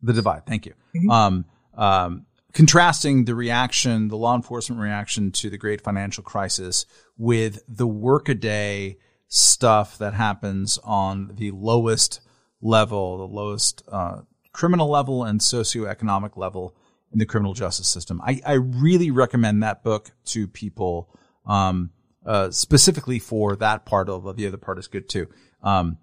the 0.01 0.13
divide. 0.13 0.45
Thank 0.45 0.65
you. 0.67 0.73
Um, 1.09 1.45
um, 1.75 2.25
contrasting 2.53 3.25
the 3.25 3.35
reaction, 3.35 4.07
the 4.07 4.17
law 4.17 4.35
enforcement 4.35 4.81
reaction 4.81 5.31
to 5.31 5.49
the 5.49 5.57
great 5.57 5.81
financial 5.81 6.23
crisis 6.23 6.85
with 7.17 7.61
the 7.67 7.87
workaday 7.87 8.97
stuff 9.27 9.97
that 9.99 10.13
happens 10.13 10.79
on 10.83 11.31
the 11.35 11.51
lowest 11.51 12.21
level, 12.61 13.17
the 13.17 13.33
lowest 13.33 13.83
uh, 13.91 14.21
criminal 14.51 14.89
level 14.89 15.23
and 15.23 15.39
socioeconomic 15.39 16.35
level 16.35 16.75
in 17.11 17.19
the 17.19 17.25
criminal 17.25 17.53
justice 17.53 17.87
system. 17.87 18.21
I, 18.23 18.41
I 18.45 18.53
really 18.53 19.11
recommend 19.11 19.63
that 19.63 19.83
book 19.83 20.11
to 20.25 20.47
people, 20.47 21.15
um, 21.45 21.91
uh, 22.25 22.51
specifically 22.51 23.19
for 23.19 23.55
that 23.57 23.85
part 23.85 24.09
of 24.09 24.35
the 24.35 24.47
other 24.47 24.57
part 24.57 24.79
is 24.79 24.87
good 24.87 25.07
too. 25.07 25.27
Um, 25.63 25.97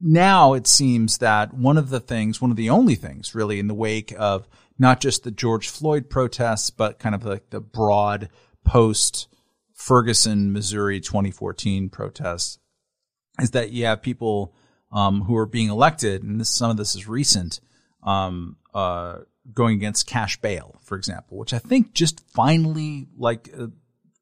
now 0.00 0.52
it 0.54 0.66
seems 0.66 1.18
that 1.18 1.54
one 1.54 1.78
of 1.78 1.90
the 1.90 2.00
things, 2.00 2.40
one 2.40 2.50
of 2.50 2.56
the 2.56 2.70
only 2.70 2.94
things 2.94 3.34
really 3.34 3.58
in 3.58 3.66
the 3.66 3.74
wake 3.74 4.14
of 4.18 4.46
not 4.78 5.00
just 5.00 5.24
the 5.24 5.30
George 5.30 5.68
Floyd 5.68 6.10
protests, 6.10 6.70
but 6.70 6.98
kind 6.98 7.14
of 7.14 7.24
like 7.24 7.50
the 7.50 7.60
broad 7.60 8.28
post 8.64 9.28
Ferguson, 9.74 10.52
Missouri 10.52 11.00
2014 11.00 11.88
protests 11.88 12.58
is 13.40 13.50
that 13.50 13.70
you 13.70 13.84
have 13.84 14.02
people 14.02 14.54
um, 14.92 15.22
who 15.22 15.36
are 15.36 15.46
being 15.46 15.68
elected, 15.68 16.22
and 16.22 16.40
this, 16.40 16.50
some 16.50 16.70
of 16.70 16.76
this 16.76 16.94
is 16.94 17.06
recent, 17.06 17.60
um, 18.02 18.56
uh, 18.74 19.18
going 19.52 19.76
against 19.76 20.06
cash 20.06 20.40
bail, 20.40 20.80
for 20.82 20.96
example, 20.96 21.38
which 21.38 21.52
I 21.52 21.58
think 21.58 21.92
just 21.92 22.20
finally 22.30 23.08
like 23.16 23.50
uh, 23.58 23.66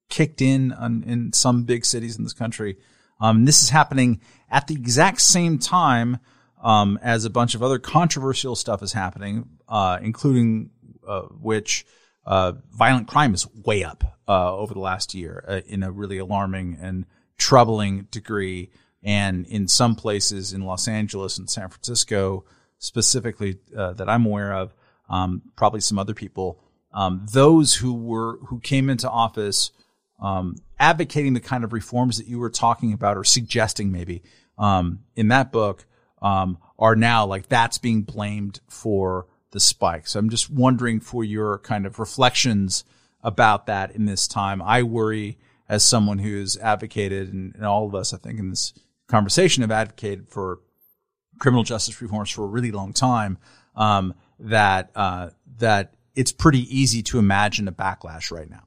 kicked 0.09 0.43
in 0.43 0.73
on, 0.73 1.03
in 1.05 1.33
some 1.33 1.65
big 1.65 1.85
cities 1.85 2.17
in 2.17 2.25
this 2.25 2.33
country. 2.33 2.77
Um, 3.21 3.45
this 3.45 3.63
is 3.63 3.71
happening 3.71 4.21
at 4.51 4.67
the 4.67 4.75
exact 4.75 5.21
same 5.21 5.59
time 5.59 6.19
um, 6.63 6.99
as 7.03 7.25
a 7.25 7.31
bunch 7.31 7.55
of 7.55 7.63
other 7.63 7.79
controversial 7.79 8.57
stuff 8.57 8.83
is 8.83 8.93
happening, 8.93 9.49
uh, 9.69 9.99
including 10.03 10.71
uh, 11.07 11.23
which 11.23 11.87
uh, 12.27 12.53
violent 12.73 13.09
crime 13.09 13.35
is 13.35 13.47
way 13.65 13.85
up 13.85 14.19
uh, 14.29 14.55
over 14.55 14.75
the 14.75 14.81
last 14.81 15.15
year 15.15 15.45
uh, 15.47 15.61
in 15.67 15.83
a 15.83 15.91
really 15.91 16.19
alarming 16.19 16.79
and 16.81 17.07
troubling 17.37 18.09
degree. 18.11 18.71
And 19.03 19.47
in 19.47 19.69
some 19.69 19.95
places 19.95 20.53
in 20.53 20.63
Los 20.63 20.89
Angeles 20.89 21.37
and 21.37 21.51
San 21.51 21.69
Francisco, 21.69 22.45
specifically 22.79 23.59
that 23.75 24.09
I'm 24.09 24.25
aware 24.25 24.55
of, 24.55 24.75
um, 25.11 25.43
probably 25.57 25.81
some 25.81 25.99
other 25.99 26.15
people, 26.15 26.59
um, 26.95 27.27
those 27.31 27.75
who 27.75 27.93
were 27.93 28.39
who 28.47 28.61
came 28.61 28.89
into 28.89 29.11
office 29.11 29.73
um, 30.21 30.57
advocating 30.79 31.35
the 31.35 31.41
kind 31.41 31.65
of 31.65 31.73
reforms 31.73 32.19
that 32.19 32.27
you 32.27 32.39
were 32.39 32.51
talking 32.51 32.93
about 32.93 33.17
or 33.17 33.25
suggesting 33.25 33.93
maybe 33.93 34.23
um, 34.59 35.01
in 35.17 35.29
that 35.29 35.53
book 35.53 35.85
um, 36.23 36.59
are 36.79 36.97
now 36.97 37.27
like 37.27 37.49
that's 37.49 37.79
being 37.79 38.03
blamed 38.03 38.61
for 38.69 39.27
the 39.55 39.61
spike. 39.61 40.07
So 40.07 40.19
I'm 40.19 40.29
just 40.29 40.51
wondering 40.51 41.01
for 41.01 41.25
your 41.25 41.61
kind 41.61 41.87
of 41.87 41.99
reflections 41.99 42.85
about 43.23 43.67
that 43.67 43.93
in 43.93 44.05
this 44.05 44.29
time. 44.29 44.61
I 44.61 44.83
worry 44.83 45.39
as 45.67 45.83
someone 45.83 46.19
who's 46.19 46.59
advocated, 46.59 47.33
and, 47.33 47.55
and 47.55 47.65
all 47.65 47.87
of 47.87 47.95
us, 47.95 48.13
I 48.13 48.19
think, 48.19 48.39
in 48.39 48.51
this 48.51 48.75
conversation 49.07 49.63
have 49.63 49.71
advocated 49.71 50.29
for 50.29 50.61
criminal 51.39 51.65
justice 51.65 52.03
reforms 52.03 52.31
for 52.31 52.43
a 52.43 52.49
really 52.49 52.71
long 52.71 52.93
time. 52.93 53.39
Um, 53.75 54.15
that 54.39 54.91
uh, 54.95 55.31
that 55.59 55.95
it's 56.15 56.33
pretty 56.33 56.63
easy 56.77 57.03
to 57.05 57.19
imagine 57.19 57.67
a 57.69 57.73
backlash 57.73 58.31
right 58.31 58.51
now. 58.51 58.65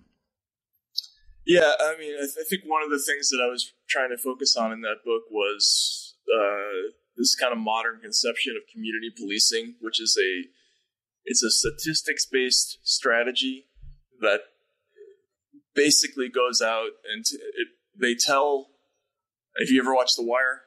Yeah, 1.45 1.71
I 1.79 1.95
mean, 1.99 2.15
I, 2.15 2.25
th- 2.25 2.39
I 2.39 2.43
think 2.49 2.63
one 2.65 2.83
of 2.83 2.89
the 2.89 2.99
things 2.99 3.29
that 3.29 3.41
I 3.45 3.49
was 3.49 3.71
trying 3.87 4.09
to 4.09 4.17
focus 4.17 4.55
on 4.55 4.71
in 4.71 4.81
that 4.81 5.03
book 5.05 5.23
was 5.29 6.15
uh, 6.27 6.91
this 7.15 7.35
kind 7.35 7.53
of 7.53 7.59
modern 7.59 7.99
conception 8.01 8.55
of 8.57 8.71
community 8.71 9.11
policing, 9.15 9.75
which 9.79 10.01
is 10.01 10.17
a 10.19 10.47
it's 11.27 11.43
a 11.43 11.51
statistics 11.51 12.25
based 12.25 12.79
strategy 12.83 13.67
that 14.21 14.39
basically 15.75 16.29
goes 16.29 16.61
out 16.61 16.89
and 17.13 17.23
t- 17.23 17.37
it, 17.37 17.67
they 17.99 18.15
tell. 18.15 18.67
If 19.59 19.71
you 19.71 19.81
ever 19.81 19.93
watch 19.93 20.15
The 20.15 20.23
Wire, 20.23 20.61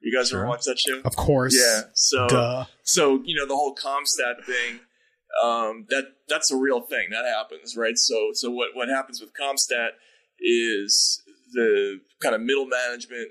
you 0.00 0.16
guys 0.16 0.32
ever 0.32 0.46
watch 0.46 0.64
that 0.64 0.78
show? 0.78 1.00
Of 1.04 1.16
course. 1.16 1.56
Yeah. 1.56 1.82
So 1.94 2.26
Duh. 2.26 2.64
so 2.82 3.22
you 3.24 3.36
know 3.36 3.46
the 3.46 3.54
whole 3.54 3.74
CompStat 3.74 4.44
thing. 4.44 4.80
Um, 5.42 5.86
that 5.88 6.04
that's 6.28 6.50
a 6.50 6.56
real 6.56 6.80
thing 6.80 7.08
that 7.10 7.24
happens, 7.24 7.76
right? 7.76 7.96
So 7.96 8.30
so 8.34 8.50
what 8.50 8.70
what 8.74 8.88
happens 8.88 9.20
with 9.20 9.30
CompStat 9.40 9.90
is 10.40 11.22
the 11.52 12.00
kind 12.20 12.34
of 12.34 12.40
middle 12.40 12.66
management, 12.66 13.28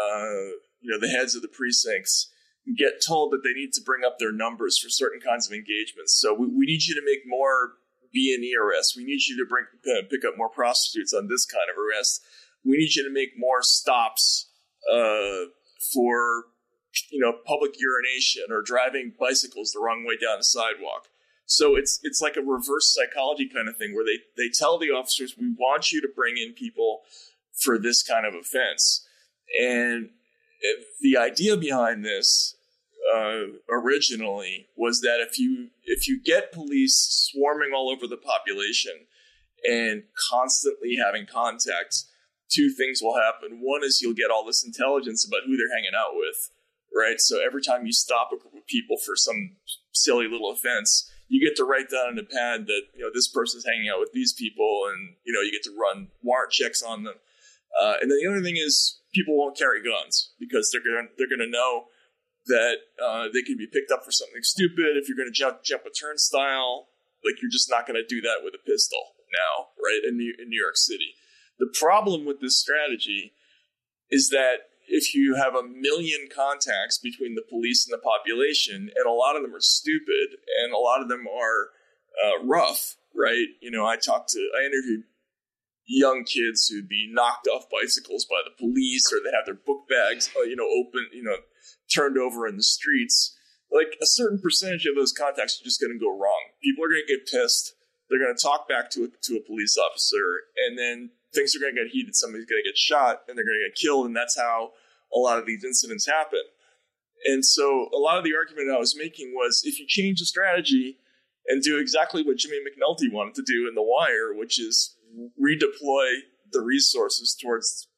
uh, 0.00 0.56
you 0.80 0.90
know, 0.90 1.00
the 1.00 1.08
heads 1.08 1.34
of 1.34 1.42
the 1.42 1.48
precincts 1.48 2.30
get 2.76 3.02
told 3.06 3.32
that 3.32 3.42
they 3.42 3.52
need 3.52 3.72
to 3.72 3.82
bring 3.84 4.04
up 4.04 4.18
their 4.18 4.32
numbers 4.32 4.78
for 4.78 4.88
certain 4.88 5.20
kinds 5.20 5.46
of 5.46 5.52
engagements. 5.52 6.18
So 6.20 6.34
we, 6.34 6.46
we 6.46 6.66
need 6.66 6.84
you 6.86 6.94
to 6.94 7.02
make 7.04 7.20
more 7.26 7.74
B 8.12 8.32
and 8.34 8.44
E 8.44 8.54
arrests. 8.54 8.96
We 8.96 9.04
need 9.04 9.20
you 9.26 9.36
to 9.36 9.48
bring 9.48 9.64
uh, 9.86 10.02
pick 10.10 10.24
up 10.24 10.34
more 10.36 10.48
prostitutes 10.48 11.12
on 11.12 11.28
this 11.28 11.46
kind 11.46 11.68
of 11.70 11.76
arrest. 11.76 12.22
We 12.64 12.76
need 12.76 12.94
you 12.94 13.02
to 13.04 13.12
make 13.12 13.30
more 13.36 13.62
stops 13.62 14.50
uh, 14.92 15.50
for 15.92 16.44
you 17.10 17.20
know 17.20 17.32
public 17.46 17.72
urination 17.78 18.44
or 18.50 18.62
driving 18.62 19.12
bicycles 19.18 19.72
the 19.72 19.80
wrong 19.80 20.04
way 20.06 20.16
down 20.16 20.38
a 20.38 20.44
sidewalk. 20.44 21.08
So 21.46 21.76
it's 21.76 21.98
it's 22.02 22.20
like 22.20 22.36
a 22.36 22.42
reverse 22.42 22.94
psychology 22.94 23.48
kind 23.52 23.68
of 23.68 23.76
thing 23.76 23.94
where 23.94 24.04
they 24.04 24.20
they 24.36 24.50
tell 24.52 24.78
the 24.78 24.90
officers 24.90 25.36
we 25.38 25.54
want 25.58 25.90
you 25.92 26.00
to 26.00 26.08
bring 26.14 26.36
in 26.36 26.52
people 26.52 27.00
for 27.64 27.78
this 27.78 28.02
kind 28.02 28.26
of 28.26 28.34
offense, 28.34 29.06
and 29.60 30.10
the 31.00 31.16
idea 31.16 31.56
behind 31.56 32.04
this 32.04 32.56
uh, 33.14 33.42
originally 33.70 34.68
was 34.76 35.00
that 35.00 35.18
if 35.20 35.38
you 35.38 35.68
if 35.84 36.08
you 36.08 36.20
get 36.22 36.52
police 36.52 37.28
swarming 37.30 37.70
all 37.74 37.90
over 37.90 38.06
the 38.06 38.16
population 38.16 38.92
and 39.64 40.04
constantly 40.30 40.96
having 41.04 41.26
contact, 41.26 42.04
two 42.50 42.70
things 42.70 43.00
will 43.02 43.16
happen. 43.16 43.60
One 43.60 43.82
is 43.84 44.00
you'll 44.00 44.14
get 44.14 44.30
all 44.30 44.44
this 44.44 44.64
intelligence 44.64 45.26
about 45.26 45.46
who 45.46 45.56
they're 45.56 45.74
hanging 45.74 45.96
out 45.96 46.14
with, 46.14 46.50
right? 46.94 47.16
So 47.18 47.44
every 47.44 47.62
time 47.62 47.86
you 47.86 47.92
stop 47.92 48.30
a 48.32 48.36
group 48.36 48.54
of 48.54 48.66
people 48.66 48.96
for 49.04 49.16
some 49.16 49.56
silly 49.92 50.28
little 50.28 50.50
offense, 50.50 51.10
you 51.28 51.44
get 51.44 51.56
to 51.56 51.64
write 51.64 51.90
down 51.90 52.12
in 52.12 52.18
a 52.18 52.28
pad 52.28 52.66
that 52.66 52.82
you 52.94 53.02
know 53.02 53.10
this 53.12 53.28
person's 53.28 53.64
hanging 53.66 53.88
out 53.88 54.00
with 54.00 54.12
these 54.12 54.32
people, 54.32 54.84
and 54.92 55.16
you 55.24 55.32
know 55.32 55.40
you 55.40 55.50
get 55.50 55.62
to 55.64 55.76
run 55.78 56.08
warrant 56.22 56.52
checks 56.52 56.82
on 56.82 57.04
them. 57.04 57.14
Uh, 57.80 57.94
and 58.00 58.10
then 58.10 58.18
the 58.20 58.28
other 58.28 58.42
thing 58.42 58.56
is 58.56 59.00
people 59.14 59.36
won't 59.36 59.56
carry 59.56 59.82
guns 59.82 60.32
because 60.38 60.70
they're 60.70 60.84
gonna 60.84 61.08
they're 61.16 61.30
gonna 61.30 61.50
know 61.50 61.86
that 62.46 62.76
uh, 63.02 63.24
they 63.32 63.42
can 63.42 63.56
be 63.56 63.66
picked 63.66 63.90
up 63.92 64.04
for 64.04 64.10
something 64.10 64.42
stupid. 64.42 64.96
If 64.96 65.08
you're 65.08 65.16
gonna 65.16 65.32
jump 65.32 65.62
jump 65.64 65.84
a 65.86 65.90
turnstile, 65.90 66.88
like 67.24 67.40
you're 67.40 67.52
just 67.52 67.70
not 67.70 67.86
gonna 67.86 68.06
do 68.06 68.20
that 68.22 68.42
with 68.42 68.54
a 68.54 68.62
pistol 68.66 69.14
now, 69.32 69.68
right? 69.82 70.00
In 70.06 70.16
New, 70.16 70.34
in 70.38 70.48
New 70.48 70.60
York 70.60 70.76
City, 70.76 71.14
the 71.58 71.72
problem 71.78 72.24
with 72.24 72.40
this 72.40 72.58
strategy 72.58 73.32
is 74.10 74.28
that 74.30 74.68
if 74.88 75.14
you 75.14 75.36
have 75.36 75.54
a 75.54 75.62
million 75.62 76.28
contacts 76.34 76.98
between 76.98 77.34
the 77.34 77.44
police 77.48 77.86
and 77.86 77.92
the 77.94 78.02
population, 78.02 78.90
and 78.94 79.06
a 79.06 79.12
lot 79.12 79.36
of 79.36 79.42
them 79.42 79.54
are 79.54 79.60
stupid, 79.60 80.36
and 80.62 80.72
a 80.72 80.78
lot 80.78 81.00
of 81.00 81.08
them 81.08 81.24
are 81.26 81.70
uh, 82.20 82.44
rough, 82.44 82.96
right? 83.14 83.46
You 83.60 83.70
know, 83.70 83.86
I 83.86 83.96
talked 83.96 84.30
to, 84.30 84.50
I 84.58 84.66
interviewed 84.66 85.04
young 85.86 86.24
kids 86.24 86.68
who'd 86.68 86.88
be 86.88 87.10
knocked 87.10 87.48
off 87.48 87.70
bicycles 87.70 88.24
by 88.24 88.40
the 88.44 88.54
police, 88.58 89.12
or 89.12 89.18
they 89.22 89.34
have 89.36 89.46
their 89.46 89.54
book 89.54 89.88
bags, 89.88 90.30
uh, 90.36 90.42
you 90.42 90.56
know, 90.56 90.68
open, 90.68 91.08
you 91.12 91.22
know, 91.22 91.36
turned 91.94 92.18
over 92.18 92.46
in 92.46 92.56
the 92.56 92.62
streets. 92.62 93.36
Like 93.70 93.96
a 94.02 94.06
certain 94.06 94.40
percentage 94.40 94.86
of 94.86 94.94
those 94.94 95.12
contacts 95.12 95.60
are 95.60 95.64
just 95.64 95.80
going 95.80 95.92
to 95.92 95.98
go 95.98 96.10
wrong. 96.10 96.52
People 96.62 96.84
are 96.84 96.88
going 96.88 97.02
to 97.06 97.16
get 97.16 97.26
pissed. 97.26 97.74
They're 98.08 98.20
going 98.20 98.34
to 98.36 98.42
talk 98.42 98.68
back 98.68 98.90
to 98.90 99.04
a, 99.04 99.08
to 99.08 99.36
a 99.36 99.46
police 99.46 99.76
officer, 99.78 100.44
and 100.66 100.78
then 100.78 101.10
things 101.34 101.56
are 101.56 101.60
going 101.60 101.74
to 101.74 101.82
get 101.82 101.90
heated. 101.90 102.14
Somebody's 102.14 102.46
going 102.46 102.62
to 102.62 102.68
get 102.68 102.76
shot, 102.76 103.22
and 103.26 103.36
they're 103.36 103.44
going 103.44 103.60
to 103.62 103.68
get 103.68 103.80
killed, 103.80 104.06
and 104.06 104.16
that's 104.16 104.36
how 104.36 104.72
a 105.14 105.18
lot 105.18 105.38
of 105.38 105.46
these 105.46 105.64
incidents 105.64 106.06
happen. 106.06 106.42
And 107.24 107.44
so, 107.44 107.88
a 107.94 107.96
lot 107.96 108.18
of 108.18 108.24
the 108.24 108.34
argument 108.36 108.74
I 108.74 108.78
was 108.78 108.96
making 108.98 109.32
was, 109.34 109.62
if 109.64 109.78
you 109.78 109.86
change 109.88 110.18
the 110.18 110.26
strategy, 110.26 110.98
and 111.46 111.62
do 111.62 111.78
exactly 111.78 112.22
what 112.22 112.36
Jimmy 112.36 112.58
McNulty 112.58 113.12
wanted 113.12 113.34
to 113.34 113.42
do 113.42 113.66
in 113.68 113.74
The 113.74 113.82
Wire, 113.82 114.32
which 114.34 114.60
is 114.60 114.96
redeploy 115.40 116.14
the 116.52 116.60
resources 116.60 117.36
towards 117.40 117.88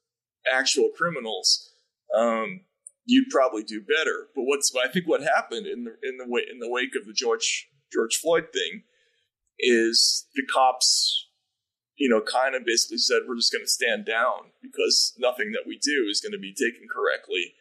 actual 0.50 0.90
criminals, 0.96 1.70
um, 2.16 2.60
you'd 3.04 3.30
probably 3.30 3.62
do 3.62 3.80
better. 3.80 4.28
But 4.34 4.44
what's 4.44 4.72
I 4.76 4.88
think 4.88 5.06
what 5.06 5.22
happened 5.22 5.66
in 5.66 5.84
the 5.84 5.96
in 6.02 6.16
the 6.18 6.26
way 6.28 6.42
in 6.50 6.58
the 6.58 6.70
wake 6.70 6.94
of 6.98 7.06
the 7.06 7.12
George 7.12 7.68
George 7.92 8.16
Floyd 8.16 8.46
thing 8.52 8.82
is 9.58 10.26
the 10.34 10.42
cops, 10.52 11.28
you 11.96 12.08
know, 12.08 12.20
kind 12.20 12.54
of 12.54 12.64
basically 12.64 12.98
said 12.98 13.22
we're 13.26 13.36
just 13.36 13.52
going 13.52 13.64
to 13.64 13.70
stand 13.70 14.04
down 14.04 14.50
because 14.62 15.14
nothing 15.18 15.52
that 15.52 15.66
we 15.66 15.78
do 15.78 16.06
is 16.10 16.20
going 16.20 16.32
to 16.32 16.38
be 16.38 16.52
taken 16.52 16.88
correctly. 16.92 17.54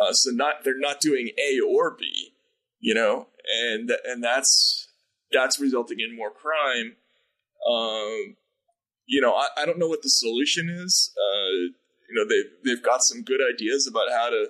Uh, 0.00 0.12
so 0.12 0.30
not 0.30 0.64
they're 0.64 0.78
not 0.78 1.00
doing 1.00 1.30
A 1.38 1.60
or 1.60 1.96
B, 1.98 2.32
you 2.80 2.94
know, 2.94 3.28
and 3.62 3.92
and 4.04 4.22
that's 4.22 4.88
that's 5.32 5.60
resulting 5.60 6.00
in 6.00 6.16
more 6.16 6.30
crime. 6.30 6.96
Um, 7.68 8.36
you 9.08 9.20
know, 9.22 9.32
I, 9.34 9.48
I 9.56 9.66
don't 9.66 9.78
know 9.78 9.88
what 9.88 10.02
the 10.02 10.10
solution 10.10 10.68
is. 10.68 11.12
Uh, 11.16 11.72
you 12.08 12.14
know, 12.14 12.28
they've 12.28 12.50
they've 12.64 12.84
got 12.84 13.02
some 13.02 13.22
good 13.22 13.40
ideas 13.42 13.88
about 13.88 14.10
how 14.10 14.30
to 14.30 14.46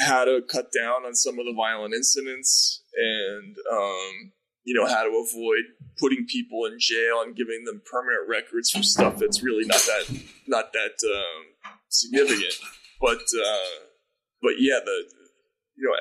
how 0.00 0.24
to 0.24 0.42
cut 0.50 0.72
down 0.72 1.04
on 1.04 1.14
some 1.14 1.38
of 1.38 1.44
the 1.44 1.54
violent 1.54 1.94
incidents 1.94 2.82
and 2.96 3.56
um, 3.70 4.32
you 4.64 4.74
know 4.74 4.86
how 4.86 5.04
to 5.04 5.10
avoid 5.10 5.62
putting 5.98 6.26
people 6.26 6.64
in 6.64 6.76
jail 6.78 7.22
and 7.22 7.36
giving 7.36 7.64
them 7.64 7.82
permanent 7.88 8.28
records 8.28 8.70
for 8.70 8.82
stuff 8.82 9.18
that's 9.18 9.42
really 9.42 9.64
not 9.64 9.78
that 9.78 10.22
not 10.46 10.72
that 10.72 10.96
um, 11.04 11.74
significant. 11.88 12.54
But 13.00 13.20
uh, 13.20 13.84
but 14.42 14.54
yeah, 14.58 14.80
the 14.84 15.04
you 15.76 15.84
know 15.84 15.96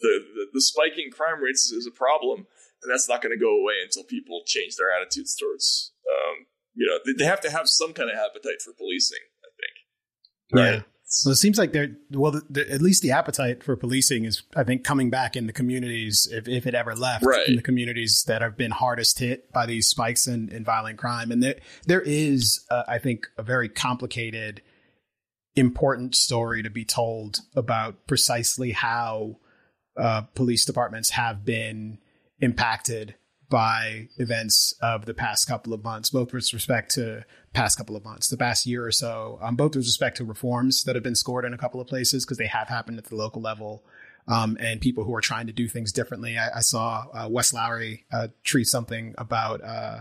the 0.00 0.18
the, 0.34 0.46
the 0.54 0.60
spiking 0.60 1.10
crime 1.10 1.42
rates 1.42 1.70
is 1.72 1.86
a 1.86 1.90
problem, 1.90 2.46
and 2.82 2.92
that's 2.92 3.08
not 3.08 3.20
going 3.20 3.36
to 3.36 3.42
go 3.42 3.60
away 3.60 3.74
until 3.82 4.04
people 4.04 4.42
change 4.46 4.76
their 4.76 4.90
attitudes 4.94 5.34
towards 5.36 5.92
um, 6.06 6.46
you 6.78 6.86
know 6.86 7.12
they, 7.18 7.24
have 7.24 7.40
to 7.40 7.50
have 7.50 7.68
some 7.68 7.92
kind 7.92 8.08
of 8.08 8.16
appetite 8.16 8.62
for 8.64 8.72
policing. 8.72 9.18
I 9.42 9.50
think. 9.58 10.74
Yeah. 10.74 10.82
So 11.10 11.30
it 11.30 11.36
seems 11.36 11.58
like 11.58 11.72
they're 11.72 11.96
well. 12.12 12.32
The, 12.32 12.42
the, 12.50 12.70
at 12.70 12.82
least 12.82 13.02
the 13.02 13.12
appetite 13.12 13.64
for 13.64 13.74
policing 13.76 14.26
is, 14.26 14.42
I 14.54 14.62
think, 14.62 14.84
coming 14.84 15.08
back 15.08 15.36
in 15.36 15.46
the 15.46 15.54
communities, 15.54 16.28
if, 16.30 16.46
if 16.46 16.66
it 16.66 16.74
ever 16.74 16.94
left, 16.94 17.24
Right. 17.24 17.48
in 17.48 17.56
the 17.56 17.62
communities 17.62 18.24
that 18.26 18.42
have 18.42 18.58
been 18.58 18.70
hardest 18.70 19.18
hit 19.18 19.50
by 19.50 19.64
these 19.64 19.88
spikes 19.88 20.26
in, 20.26 20.50
in 20.50 20.64
violent 20.64 20.98
crime. 20.98 21.32
And 21.32 21.42
there, 21.42 21.56
there 21.86 22.02
is, 22.02 22.64
uh, 22.70 22.82
I 22.86 22.98
think, 22.98 23.26
a 23.38 23.42
very 23.42 23.70
complicated, 23.70 24.60
important 25.56 26.14
story 26.14 26.62
to 26.62 26.70
be 26.70 26.84
told 26.84 27.38
about 27.56 28.06
precisely 28.06 28.72
how 28.72 29.38
uh, 29.98 30.22
police 30.34 30.66
departments 30.66 31.10
have 31.10 31.42
been 31.42 31.98
impacted 32.38 33.14
by 33.48 34.08
events 34.18 34.74
of 34.82 35.06
the 35.06 35.14
past 35.14 35.48
couple 35.48 35.72
of 35.72 35.82
months, 35.82 36.10
both 36.10 36.32
with 36.32 36.52
respect 36.52 36.94
to 36.94 37.24
past 37.52 37.78
couple 37.78 37.96
of 37.96 38.04
months, 38.04 38.28
the 38.28 38.36
past 38.36 38.66
year 38.66 38.84
or 38.84 38.92
so, 38.92 39.38
um, 39.42 39.56
both 39.56 39.74
with 39.74 39.86
respect 39.86 40.18
to 40.18 40.24
reforms 40.24 40.84
that 40.84 40.94
have 40.94 41.02
been 41.02 41.14
scored 41.14 41.44
in 41.44 41.54
a 41.54 41.58
couple 41.58 41.80
of 41.80 41.86
places 41.86 42.24
because 42.24 42.38
they 42.38 42.46
have 42.46 42.68
happened 42.68 42.98
at 42.98 43.06
the 43.06 43.16
local 43.16 43.40
level. 43.40 43.84
Um, 44.26 44.58
and 44.60 44.78
people 44.78 45.04
who 45.04 45.14
are 45.14 45.22
trying 45.22 45.46
to 45.46 45.54
do 45.54 45.68
things 45.68 45.90
differently. 45.90 46.36
I, 46.36 46.58
I 46.58 46.60
saw 46.60 47.06
uh, 47.14 47.28
Wes 47.30 47.54
Lowery 47.54 48.04
uh, 48.12 48.28
tweet 48.44 48.66
something 48.66 49.14
about 49.16 49.64
uh, 49.64 50.00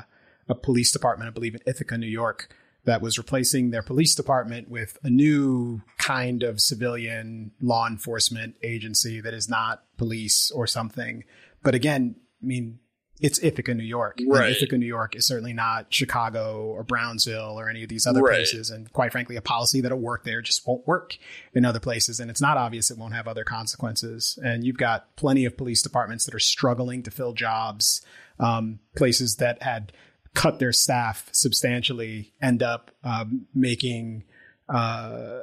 a 0.49 0.55
police 0.55 0.91
department, 0.91 1.29
I 1.29 1.31
believe 1.31 1.55
in 1.55 1.61
Ithaca, 1.65 1.97
New 1.97 2.07
York, 2.07 2.53
that 2.83 3.01
was 3.01 3.17
replacing 3.17 3.69
their 3.69 3.81
police 3.81 4.15
department 4.15 4.69
with 4.69 4.97
a 5.01 5.09
new 5.09 5.81
kind 5.97 6.43
of 6.43 6.59
civilian 6.59 7.51
law 7.61 7.87
enforcement 7.87 8.55
agency 8.63 9.21
that 9.21 9.33
is 9.33 9.47
not 9.47 9.83
police 9.97 10.51
or 10.51 10.67
something. 10.67 11.23
But 11.63 11.73
again, 11.73 12.17
I 12.41 12.45
mean, 12.45 12.79
it's 13.19 13.41
Ithaca, 13.41 13.73
New 13.73 13.83
York. 13.83 14.19
And 14.19 14.29
Right. 14.31 14.51
Ithaca, 14.51 14.77
New 14.77 14.85
York 14.85 15.15
is 15.15 15.25
certainly 15.25 15.53
not 15.53 15.87
Chicago 15.93 16.65
or 16.65 16.83
Brownsville 16.83 17.59
or 17.59 17.69
any 17.69 17.83
of 17.83 17.89
these 17.89 18.05
other 18.05 18.21
Right. 18.21 18.35
places. 18.35 18.69
And 18.69 18.91
quite 18.93 19.11
frankly, 19.11 19.35
a 19.35 19.41
policy 19.41 19.81
that'll 19.81 19.99
work 19.99 20.23
there 20.23 20.41
just 20.41 20.67
won't 20.67 20.85
work 20.87 21.17
in 21.53 21.65
other 21.65 21.79
places. 21.79 22.19
And 22.19 22.29
it's 22.29 22.41
not 22.41 22.57
obvious 22.57 22.91
it 22.91 22.97
won't 22.97 23.13
have 23.15 23.27
other 23.27 23.43
consequences. 23.43 24.37
And 24.43 24.63
you've 24.63 24.77
got 24.77 25.15
plenty 25.15 25.45
of 25.45 25.57
police 25.57 25.81
departments 25.81 26.25
that 26.25 26.35
are 26.35 26.39
struggling 26.39 27.01
to 27.03 27.11
fill 27.11 27.33
jobs, 27.33 28.01
um, 28.39 28.79
places 28.95 29.37
that 29.37 29.63
had 29.63 29.91
cut 30.35 30.59
their 30.59 30.73
staff 30.73 31.29
substantially 31.31 32.33
end 32.39 32.61
up 32.61 32.91
um, 33.03 33.47
making 33.55 34.23
uh, 34.69 35.39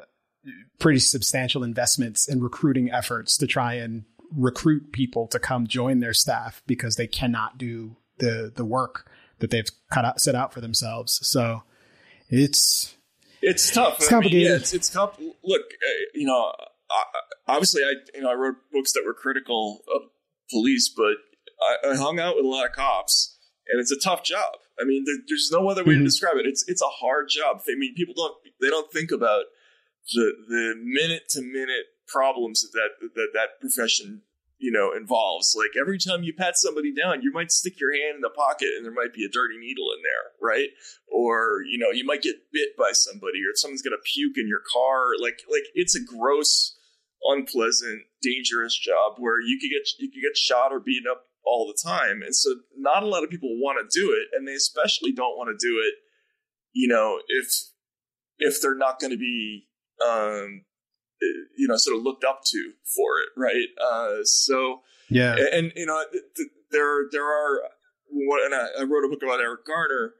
pretty 0.79 1.01
substantial 1.01 1.65
investments 1.65 2.29
in 2.29 2.41
recruiting 2.41 2.91
efforts 2.93 3.37
to 3.39 3.47
try 3.47 3.75
and 3.75 4.05
recruit 4.37 4.93
people 4.93 5.27
to 5.29 5.39
come 5.39 5.67
join 5.67 6.01
their 6.01 6.15
staff 6.15 6.63
because 6.67 6.97
they 6.97 7.07
cannot 7.07 7.59
do 7.59 7.97
the 8.19 8.53
the 8.55 8.65
work 8.65 9.11
that 9.41 9.51
they've 9.51 9.69
cut 9.93 10.05
out, 10.05 10.21
set 10.21 10.35
out 10.35 10.53
for 10.53 10.61
themselves. 10.61 11.19
So 11.23 11.63
it's 12.29 12.97
It's 13.43 13.71
tough. 13.71 13.97
It's 13.99 14.05
I 14.05 14.17
mean, 14.17 14.23
complicated. 14.23 14.49
yeah, 14.51 14.57
it's, 14.57 14.73
it's 14.73 14.89
tough. 14.89 15.19
Look, 15.19 15.63
uh, 15.63 16.05
you 16.15 16.27
know, 16.27 16.53
I, 16.91 17.03
obviously, 17.49 17.83
I 17.83 17.93
you 18.15 18.23
know 18.23 18.31
I 18.31 18.35
wrote 18.35 18.57
books 18.73 18.93
that 18.93 19.03
were 19.05 19.15
critical 19.15 19.81
of 19.95 20.03
police, 20.51 20.89
but 20.95 21.17
I, 21.87 21.91
I 21.93 21.97
hung 21.97 22.19
out 22.21 22.37
with 22.37 22.45
a 22.45 22.49
lot 22.49 22.67
of 22.67 22.73
cops, 22.73 23.37
and 23.69 23.81
it's 23.81 23.91
a 23.93 23.99
tough 23.99 24.23
job. 24.25 24.55
I 24.81 24.85
mean, 24.85 25.05
there, 25.07 25.17
there's 25.29 25.51
no 25.53 25.69
other 25.69 25.85
way 25.85 25.95
to 25.95 26.01
Mhm. 26.01 26.05
describe 26.05 26.37
it. 26.37 26.47
It's 26.47 26.65
it's 26.69 26.83
a 26.83 26.87
hard 27.01 27.29
job. 27.29 27.61
I 27.69 27.75
mean, 27.79 27.95
people 27.95 28.15
don't 28.15 28.35
they 28.61 28.69
don't 28.69 28.91
think 28.93 29.11
about 29.11 29.45
the 30.13 30.33
the 30.49 30.75
minute 30.83 31.29
to 31.31 31.43
minute 31.43 31.87
problems 32.07 32.63
that 32.73 32.91
that 33.15 33.29
that, 33.35 33.61
profession 33.61 34.23
you 34.59 34.71
know 34.71 34.93
involves. 34.97 35.55
Like 35.57 35.71
every 35.81 35.99
time 35.99 36.23
you 36.23 36.33
pat 36.33 36.57
somebody 36.57 36.95
down, 36.95 37.23
you 37.23 37.33
might 37.33 37.51
stick 37.51 37.81
your 37.81 37.93
hand 37.93 38.17
in 38.17 38.21
the 38.21 38.31
pocket, 38.31 38.69
and 38.77 38.85
there 38.85 38.93
might 38.93 39.13
be 39.13 39.25
a 39.25 39.29
dirty 39.29 39.59
needle 39.59 39.87
in 39.97 40.03
there, 40.03 40.51
right? 40.51 40.69
or 41.15 41.63
you 41.71 41.79
know 41.79 41.91
you 41.91 42.05
might 42.05 42.23
get 42.23 42.35
bit 42.53 42.77
by 42.77 42.91
somebody 42.93 43.39
or 43.39 43.55
someone's 43.55 43.83
going 43.83 43.97
to 43.97 44.13
puke 44.13 44.37
in 44.37 44.49
your 44.49 44.63
car 44.73 45.13
like 45.23 45.41
like 45.51 45.63
it's 45.75 45.95
a 45.95 46.05
gross 46.05 46.77
unpleasant 47.23 48.03
dangerous 48.21 48.77
job 48.77 49.15
where 49.19 49.41
you 49.41 49.59
could 49.61 49.71
get 49.71 49.89
you 49.99 50.11
could 50.11 50.21
get 50.21 50.37
shot 50.37 50.73
or 50.73 50.81
beaten 50.81 51.11
up 51.11 51.27
all 51.45 51.67
the 51.67 51.89
time 51.89 52.21
and 52.23 52.35
so 52.35 52.51
not 52.77 53.03
a 53.03 53.07
lot 53.07 53.23
of 53.23 53.31
people 53.31 53.49
want 53.61 53.79
to 53.79 54.01
do 54.01 54.11
it 54.11 54.37
and 54.37 54.47
they 54.49 54.55
especially 54.55 55.13
don't 55.13 55.37
want 55.37 55.49
to 55.49 55.67
do 55.67 55.79
it 55.79 55.95
you 56.73 56.89
know 56.89 57.21
if 57.29 57.47
if 58.39 58.61
they're 58.61 58.75
not 58.75 58.99
going 58.99 59.13
to 59.13 59.19
be 59.19 59.69
um 60.05 60.65
you 61.57 61.69
know 61.69 61.77
sort 61.77 61.97
of 61.97 62.03
looked 62.03 62.25
up 62.25 62.43
to 62.45 62.73
for 62.85 63.21
it 63.21 63.29
right? 63.37 63.69
Uh 63.81 64.25
so 64.25 64.83
yeah. 65.11 65.35
and, 65.35 65.49
and, 65.49 65.73
you 65.77 65.87
know 65.87 66.03
th- 66.11 66.25
th- 66.37 66.49
there 66.71 67.07
there 67.11 67.27
are 67.27 67.63
what 68.11 68.45
and 68.45 68.55
I, 68.55 68.81
I 68.81 68.83
wrote 68.85 69.05
a 69.05 69.09
book 69.09 69.23
about 69.23 69.41
Eric 69.41 69.67
Garner 69.67 70.15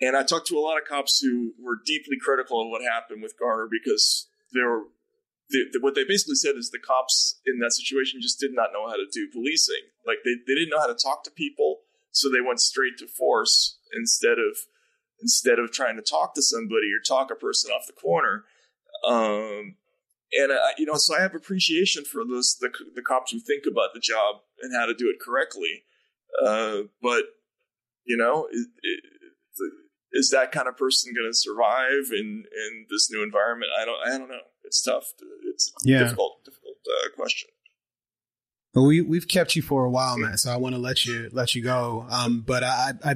and 0.00 0.16
I 0.16 0.24
talked 0.24 0.48
to 0.48 0.58
a 0.58 0.60
lot 0.60 0.78
of 0.78 0.88
cops 0.88 1.20
who 1.20 1.52
were 1.62 1.78
deeply 1.86 2.16
critical 2.20 2.60
of 2.60 2.68
what 2.68 2.82
happened 2.82 3.22
with 3.22 3.38
Garner 3.38 3.68
because 3.70 4.28
they 4.52 4.60
were 4.60 4.84
what 5.80 5.94
they 5.94 6.04
basically 6.04 6.34
said 6.34 6.56
is 6.56 6.70
the 6.70 6.78
cops 6.78 7.40
in 7.46 7.58
that 7.58 7.72
situation 7.72 8.20
just 8.22 8.40
did 8.40 8.52
not 8.54 8.70
know 8.72 8.88
how 8.88 8.96
to 8.96 9.06
do 9.12 9.28
policing. 9.30 9.84
Like 10.06 10.18
they, 10.24 10.34
they 10.46 10.54
didn't 10.54 10.70
know 10.70 10.80
how 10.80 10.86
to 10.86 10.94
talk 10.94 11.24
to 11.24 11.30
people 11.30 11.80
so 12.10 12.28
they 12.28 12.40
went 12.40 12.60
straight 12.60 12.98
to 12.98 13.06
force 13.06 13.78
instead 13.94 14.38
of 14.38 14.56
instead 15.20 15.58
of 15.58 15.70
trying 15.70 15.96
to 15.96 16.02
talk 16.02 16.34
to 16.34 16.42
somebody 16.42 16.90
or 16.92 17.00
talk 17.06 17.30
a 17.30 17.34
person 17.34 17.70
off 17.70 17.86
the 17.86 17.92
corner. 17.92 18.44
Um 19.06 19.76
and 20.32 20.52
I, 20.52 20.72
you 20.78 20.86
know, 20.86 20.94
so 20.96 21.16
I 21.16 21.20
have 21.22 21.34
appreciation 21.34 22.04
for 22.04 22.22
those 22.28 22.56
the, 22.60 22.70
the 22.94 23.02
cops 23.02 23.32
who 23.32 23.38
think 23.40 23.64
about 23.70 23.90
the 23.94 24.00
job 24.00 24.36
and 24.60 24.74
how 24.76 24.86
to 24.86 24.94
do 24.94 25.08
it 25.08 25.16
correctly. 25.24 25.84
Uh, 26.44 26.82
but 27.02 27.24
you 28.04 28.16
know, 28.16 28.48
is, 28.52 28.66
is 30.12 30.30
that 30.30 30.52
kind 30.52 30.68
of 30.68 30.76
person 30.76 31.12
going 31.14 31.30
to 31.30 31.36
survive 31.36 32.10
in 32.12 32.44
in 32.44 32.86
this 32.90 33.08
new 33.10 33.22
environment? 33.22 33.70
I 33.80 33.84
don't. 33.84 33.98
I 34.06 34.18
don't 34.18 34.28
know. 34.28 34.40
It's 34.64 34.82
tough. 34.82 35.12
It's 35.52 35.70
a 35.84 35.88
Yeah. 35.88 35.98
difficult, 36.04 36.44
difficult 36.44 36.76
uh, 36.86 37.08
question. 37.16 37.48
Well, 38.74 38.86
we 38.86 39.02
we've 39.02 39.28
kept 39.28 39.54
you 39.54 39.62
for 39.62 39.84
a 39.84 39.90
while, 39.90 40.16
Matt. 40.16 40.40
So 40.40 40.50
I 40.50 40.56
want 40.56 40.74
to 40.74 40.80
let 40.80 41.04
you 41.04 41.28
let 41.32 41.54
you 41.54 41.62
go. 41.62 42.06
Um, 42.10 42.42
but 42.46 42.64
I 42.64 42.92
I 43.04 43.14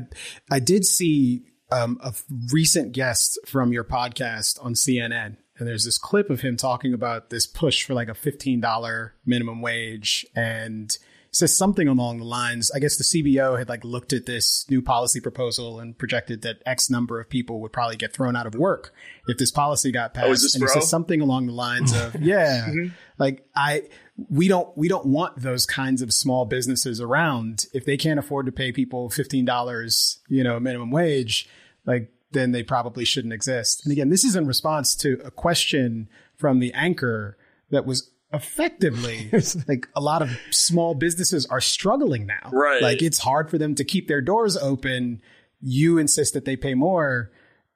I 0.51 0.59
did 0.61 0.85
see 0.85 1.45
um, 1.73 1.99
a 2.03 2.13
recent 2.53 2.93
guest 2.93 3.39
from 3.47 3.73
your 3.73 3.85
podcast 3.85 4.63
on 4.65 4.75
CNN, 4.75 5.37
and 5.59 5.67
there's 5.67 5.85
this 5.85 5.99
clip 5.99 6.31
of 6.31 6.41
him 6.41 6.57
talking 6.57 6.93
about 6.93 7.31
this 7.31 7.47
push 7.47 7.85
for 7.85 7.95
like 7.95 8.09
a 8.09 8.15
fifteen 8.15 8.61
dollar 8.61 9.15
minimum 9.25 9.61
wage, 9.61 10.27
and 10.35 10.97
says 11.37 11.57
something 11.57 11.87
along 11.87 12.19
the 12.19 12.25
lines. 12.25 12.71
I 12.75 12.79
guess 12.79 12.97
the 12.97 13.05
CBO 13.05 13.59
had 13.59 13.69
like 13.69 13.85
looked 13.85 14.13
at 14.13 14.27
this 14.27 14.65
new 14.71 14.83
policy 14.83 15.21
proposal 15.21 15.79
and 15.81 15.97
projected 15.97 16.43
that 16.43 16.63
X 16.65 16.91
number 16.91 17.21
of 17.21 17.29
people 17.29 17.61
would 17.61 17.73
probably 17.73 17.97
get 17.97 18.13
thrown 18.13 18.35
out 18.37 18.47
of 18.47 18.55
work 18.55 18.93
if 19.29 19.39
this 19.39 19.51
policy 19.51 19.93
got 19.93 20.15
passed. 20.15 20.27
Oh, 20.27 20.33
is 20.33 20.43
this 20.43 20.55
and 20.55 20.65
he 20.65 20.69
says 20.69 20.89
something 20.89 21.21
along 21.21 21.47
the 21.47 21.53
lines 21.53 21.95
of, 21.95 22.17
"Yeah, 22.21 22.67
mm-hmm. 22.69 22.89
like 23.19 23.47
I." 23.55 23.83
we 24.31 24.49
don't 24.49 24.75
we 24.79 24.89
don't 24.89 25.05
want 25.05 25.37
those 25.43 25.67
kinds 25.67 26.01
of 26.01 26.11
small 26.11 26.47
businesses 26.47 27.03
around 27.03 27.67
if 27.75 27.85
they 27.85 27.99
can't 27.99 28.19
afford 28.19 28.47
to 28.47 28.53
pay 28.53 28.73
people 28.73 29.11
$15 29.11 30.19
you 30.29 30.43
know 30.43 30.59
minimum 30.59 30.91
wage 30.91 31.51
like 31.85 32.11
then 32.33 32.53
they 32.53 32.63
probably 32.63 33.05
shouldn't 33.05 33.33
exist 33.33 33.83
and 33.85 33.93
again 33.93 34.09
this 34.11 34.25
is 34.25 34.35
in 34.37 34.47
response 34.47 34.95
to 34.95 35.21
a 35.25 35.31
question 35.31 36.09
from 36.37 36.59
the 36.59 36.73
anchor 36.75 37.37
that 37.71 37.87
was 37.87 38.11
effectively 38.33 39.31
like 39.69 39.89
a 39.95 40.01
lot 40.01 40.21
of 40.23 40.31
small 40.51 40.95
businesses 40.95 41.47
are 41.47 41.61
struggling 41.61 42.27
now. 42.27 42.51
Right. 42.53 42.83
Like 42.83 43.01
it's 43.01 43.19
hard 43.21 43.49
for 43.49 43.57
them 43.59 43.75
to 43.77 43.85
keep 43.85 44.09
their 44.09 44.21
doors 44.21 44.57
open. 44.57 45.23
You 45.61 45.99
insist 45.99 46.35
that 46.35 46.45
they 46.45 46.57
pay 46.57 46.75
more. 46.75 47.31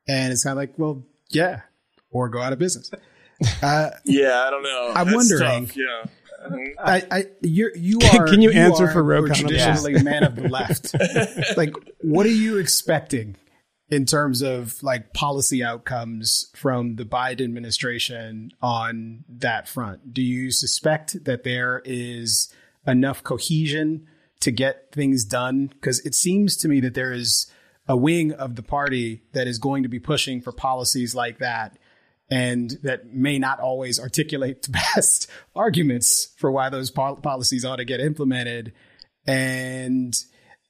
And 0.09 0.33
it's 0.33 0.43
kind 0.45 0.53
of 0.53 0.57
like, 0.59 0.77
well, 0.79 1.05
yeah, 1.31 1.61
or 2.11 2.29
go 2.29 2.41
out 2.41 2.53
of 2.53 2.59
business. 2.59 2.91
Uh, 3.63 3.89
Yeah, 4.05 4.45
I 4.47 4.51
don't 4.51 4.63
know. 4.63 4.93
I'm 4.95 5.07
That's 5.07 5.17
wondering- 5.17 5.67
tough, 5.69 5.77
Yeah. 5.77 6.05
I, 6.79 7.03
I, 7.11 7.25
you're, 7.41 7.75
you 7.77 7.99
Can- 7.99 8.21
are. 8.23 8.27
can 8.27 8.43
you 8.43 8.51
answer 8.51 8.85
are- 8.85 8.93
for 8.93 9.03
Ro 9.03 9.23
were 9.23 9.29
Khanna? 9.29 9.41
Traditionally, 9.49 9.95
a 9.95 10.03
man 10.05 10.25
of 10.25 10.37
the 10.37 10.49
left. 10.49 10.95
like, 11.57 11.73
what 12.03 12.27
are 12.27 12.31
you 12.31 12.59
expecting 12.59 13.37
in 13.91 14.07
terms 14.07 14.41
of 14.41 14.83
like 14.83 15.13
policy 15.13 15.65
outcomes 15.65 16.51
from 16.55 16.97
the 16.97 17.05
Biden 17.05 17.45
administration 17.45 18.51
on 18.63 19.25
that 19.29 19.69
front? 19.69 20.15
Do 20.15 20.23
you 20.23 20.51
suspect 20.51 21.25
that 21.25 21.45
there 21.45 21.83
is 21.85 22.53
enough 22.87 23.23
cohesion 23.23 24.07
to 24.41 24.51
get 24.51 24.93
things 24.93 25.25
done? 25.25 25.67
Because 25.67 26.01
it 26.07 26.15
seems 26.15 26.57
to 26.59 26.69
me 26.69 26.81
that 26.81 26.95
there 26.95 27.13
is 27.13 27.51
a 27.89 27.97
wing 27.97 28.33
of 28.33 28.55
the 28.55 28.63
party 28.63 29.23
that 29.33 29.49
is 29.49 29.59
going 29.59 29.83
to 29.83 29.89
be 29.89 29.99
pushing 29.99 30.41
for 30.41 30.53
policies 30.53 31.15
like 31.15 31.39
that 31.39 31.77
and 32.31 32.79
that 32.85 33.13
may 33.13 33.39
not 33.39 33.59
always 33.59 33.99
articulate 33.99 34.63
the 34.63 34.71
best 34.95 35.29
arguments 35.55 36.33
for 36.37 36.51
why 36.51 36.69
those 36.69 36.91
pol- 36.91 37.17
policies 37.17 37.65
ought 37.65 37.77
to 37.77 37.85
get 37.85 38.01
implemented. 38.01 38.73
And 39.27 40.15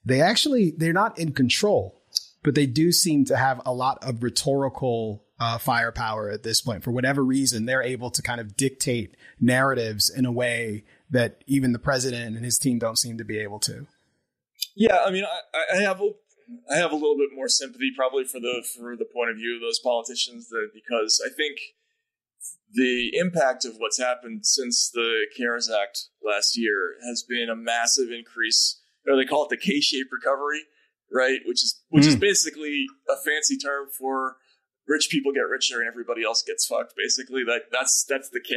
they 0.03 0.21
actually, 0.21 0.73
they're 0.75 0.93
not 0.93 1.19
in 1.19 1.33
control, 1.33 2.00
but 2.43 2.55
they 2.55 2.65
do 2.65 2.91
seem 2.91 3.25
to 3.25 3.37
have 3.37 3.61
a 3.65 3.73
lot 3.73 3.99
of 4.01 4.23
rhetorical 4.23 5.23
uh, 5.39 5.57
firepower 5.57 6.29
at 6.29 6.43
this 6.43 6.61
point. 6.61 6.83
For 6.83 6.91
whatever 6.91 7.23
reason, 7.23 7.65
they're 7.65 7.83
able 7.83 8.11
to 8.11 8.21
kind 8.21 8.39
of 8.39 8.55
dictate 8.55 9.15
narratives 9.39 10.09
in 10.09 10.25
a 10.25 10.31
way 10.31 10.83
that 11.09 11.43
even 11.47 11.71
the 11.71 11.79
president 11.79 12.35
and 12.35 12.45
his 12.45 12.57
team 12.57 12.79
don't 12.79 12.97
seem 12.97 13.17
to 13.17 13.25
be 13.25 13.39
able 13.39 13.59
to. 13.59 13.87
Yeah, 14.75 14.99
I 15.05 15.11
mean, 15.11 15.25
I, 15.25 15.77
I 15.77 15.81
have 15.81 15.99
a, 16.01 16.09
I 16.71 16.77
have 16.77 16.91
a 16.91 16.95
little 16.95 17.17
bit 17.17 17.29
more 17.35 17.49
sympathy 17.49 17.91
probably 17.95 18.23
for 18.23 18.39
the 18.39 18.63
for 18.75 18.95
the 18.95 19.05
point 19.05 19.31
of 19.31 19.37
view 19.37 19.55
of 19.55 19.61
those 19.61 19.79
politicians 19.79 20.49
that 20.49 20.69
because 20.73 21.21
I 21.25 21.33
think 21.33 21.57
the 22.73 23.11
impact 23.17 23.65
of 23.65 23.75
what's 23.77 23.99
happened 23.99 24.45
since 24.45 24.89
the 24.93 25.25
CARES 25.35 25.69
Act 25.69 26.07
last 26.23 26.57
year 26.57 26.95
has 27.07 27.23
been 27.23 27.49
a 27.49 27.55
massive 27.55 28.09
increase, 28.11 28.79
or 29.07 29.15
they 29.15 29.25
call 29.25 29.43
it 29.45 29.49
the 29.49 29.57
K-shaped 29.57 30.09
recovery, 30.11 30.61
right? 31.11 31.39
Which 31.45 31.63
is 31.63 31.81
which 31.89 32.05
is 32.05 32.15
basically 32.15 32.85
a 33.09 33.15
fancy 33.15 33.57
term 33.57 33.87
for 33.97 34.37
rich 34.87 35.09
people 35.09 35.31
get 35.31 35.41
richer 35.41 35.79
and 35.79 35.87
everybody 35.87 36.23
else 36.23 36.43
gets 36.45 36.65
fucked. 36.65 36.93
Basically, 36.97 37.43
like 37.47 37.63
that's 37.71 38.05
that's 38.07 38.29
the 38.29 38.41
K, 38.41 38.55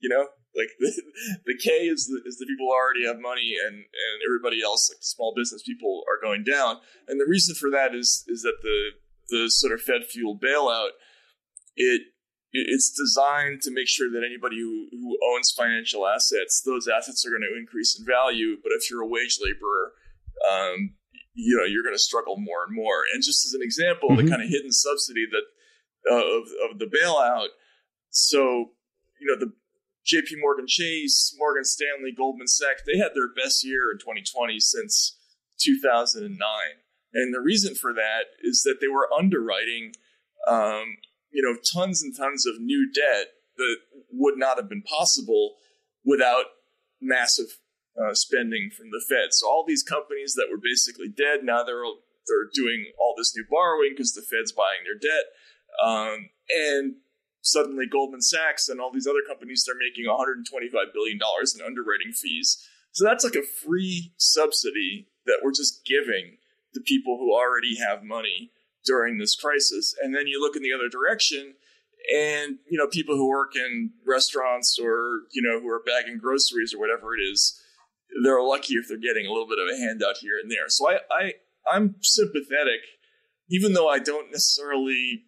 you 0.00 0.08
know. 0.08 0.28
Like 0.56 0.70
the, 0.80 1.02
the 1.46 1.58
K 1.62 1.70
is 1.86 2.06
the, 2.06 2.22
is 2.26 2.38
the 2.38 2.46
people 2.46 2.66
who 2.66 2.74
already 2.74 3.06
have 3.06 3.20
money, 3.20 3.54
and 3.64 3.74
and 3.76 4.16
everybody 4.26 4.62
else, 4.62 4.90
like 4.90 5.02
small 5.02 5.34
business 5.36 5.62
people, 5.62 6.02
are 6.08 6.20
going 6.20 6.44
down. 6.44 6.76
And 7.06 7.20
the 7.20 7.26
reason 7.28 7.54
for 7.54 7.70
that 7.70 7.94
is 7.94 8.24
is 8.28 8.42
that 8.42 8.58
the 8.62 8.90
the 9.30 9.50
sort 9.50 9.72
of 9.72 9.82
Fed 9.82 10.04
fueled 10.08 10.40
bailout 10.40 10.96
it 11.78 12.02
it's 12.52 12.90
designed 12.96 13.60
to 13.60 13.70
make 13.70 13.88
sure 13.88 14.10
that 14.10 14.24
anybody 14.24 14.56
who, 14.56 14.88
who 14.90 15.18
owns 15.34 15.52
financial 15.52 16.06
assets, 16.08 16.62
those 16.64 16.88
assets 16.88 17.24
are 17.26 17.30
going 17.30 17.44
to 17.44 17.58
increase 17.58 17.98
in 17.98 18.06
value. 18.06 18.56
But 18.62 18.72
if 18.72 18.90
you're 18.90 19.02
a 19.02 19.06
wage 19.06 19.38
laborer, 19.38 19.92
um, 20.48 20.96
you 21.38 21.56
know 21.56 21.64
you're 21.64 21.84
going 21.84 21.94
to 21.94 22.02
struggle 22.02 22.36
more 22.36 22.64
and 22.66 22.74
more. 22.74 23.04
And 23.14 23.22
just 23.22 23.46
as 23.46 23.54
an 23.54 23.62
example, 23.62 24.14
the 24.16 24.28
kind 24.28 24.42
of 24.42 24.48
hidden 24.48 24.72
subsidy 24.72 25.24
that 25.30 25.46
uh, 26.10 26.16
of 26.16 26.70
of 26.70 26.78
the 26.78 26.86
bailout. 26.86 27.48
So 28.10 28.72
you 29.20 29.26
know 29.26 29.38
the 29.38 29.52
J.P. 30.04 30.36
Morgan 30.40 30.66
Chase, 30.66 31.34
Morgan 31.38 31.64
Stanley, 31.64 32.12
Goldman 32.16 32.48
Sachs, 32.48 32.82
they 32.86 32.98
had 32.98 33.12
their 33.14 33.28
best 33.28 33.64
year 33.64 33.92
in 33.92 33.98
2020 33.98 34.58
since 34.58 35.16
2009. 35.60 36.32
And 37.14 37.34
the 37.34 37.40
reason 37.40 37.74
for 37.74 37.92
that 37.92 38.24
is 38.42 38.62
that 38.62 38.80
they 38.80 38.88
were 38.88 39.08
underwriting, 39.16 39.92
um, 40.46 40.96
you 41.30 41.42
know, 41.42 41.56
tons 41.74 42.02
and 42.02 42.16
tons 42.16 42.46
of 42.46 42.58
new 42.58 42.90
debt 42.90 43.26
that 43.58 43.76
would 44.10 44.38
not 44.38 44.56
have 44.56 44.68
been 44.68 44.82
possible 44.82 45.56
without 46.04 46.46
massive 47.02 47.58
uh, 47.98 48.14
spending 48.14 48.70
from 48.70 48.90
the 48.90 49.02
Fed. 49.08 49.32
So 49.32 49.48
all 49.48 49.64
these 49.66 49.82
companies 49.82 50.34
that 50.34 50.48
were 50.50 50.60
basically 50.62 51.08
dead 51.08 51.42
now 51.42 51.62
they're 51.62 51.82
they're 52.26 52.50
doing 52.52 52.92
all 53.00 53.14
this 53.16 53.34
new 53.34 53.44
borrowing 53.50 53.92
because 53.96 54.12
the 54.12 54.22
Fed's 54.22 54.52
buying 54.52 54.84
their 54.84 54.98
debt, 54.98 55.32
um, 55.82 56.30
and 56.50 56.96
suddenly 57.40 57.86
Goldman 57.86 58.20
Sachs 58.20 58.68
and 58.68 58.80
all 58.80 58.92
these 58.92 59.06
other 59.06 59.24
companies 59.26 59.64
they're 59.64 59.74
making 59.78 60.06
125 60.06 60.92
billion 60.92 61.18
dollars 61.18 61.54
in 61.54 61.64
underwriting 61.64 62.12
fees. 62.12 62.62
So 62.92 63.04
that's 63.04 63.24
like 63.24 63.36
a 63.36 63.42
free 63.42 64.12
subsidy 64.16 65.08
that 65.26 65.40
we're 65.42 65.52
just 65.52 65.84
giving 65.84 66.38
the 66.74 66.80
people 66.80 67.16
who 67.18 67.32
already 67.32 67.76
have 67.78 68.02
money 68.02 68.50
during 68.84 69.18
this 69.18 69.34
crisis. 69.34 69.94
And 70.02 70.14
then 70.14 70.26
you 70.26 70.40
look 70.40 70.56
in 70.56 70.62
the 70.62 70.72
other 70.72 70.88
direction 70.88 71.54
and 72.12 72.58
you 72.68 72.78
know 72.78 72.86
people 72.86 73.16
who 73.16 73.28
work 73.28 73.54
in 73.54 73.90
restaurants 74.06 74.78
or 74.82 75.22
you 75.32 75.42
know 75.42 75.60
who 75.60 75.68
are 75.68 75.82
bagging 75.84 76.18
groceries 76.18 76.72
or 76.72 76.78
whatever 76.78 77.14
it 77.14 77.20
is 77.20 77.60
they're 78.24 78.42
lucky 78.42 78.74
if 78.74 78.88
they're 78.88 78.98
getting 78.98 79.26
a 79.26 79.32
little 79.32 79.48
bit 79.48 79.58
of 79.58 79.68
a 79.68 79.76
handout 79.76 80.16
here 80.20 80.38
and 80.40 80.50
there. 80.50 80.68
So 80.68 80.90
I, 80.90 80.98
I 81.10 81.32
I'm 81.70 81.96
sympathetic, 82.00 82.80
even 83.50 83.72
though 83.72 83.88
I 83.88 83.98
don't 83.98 84.30
necessarily 84.30 85.24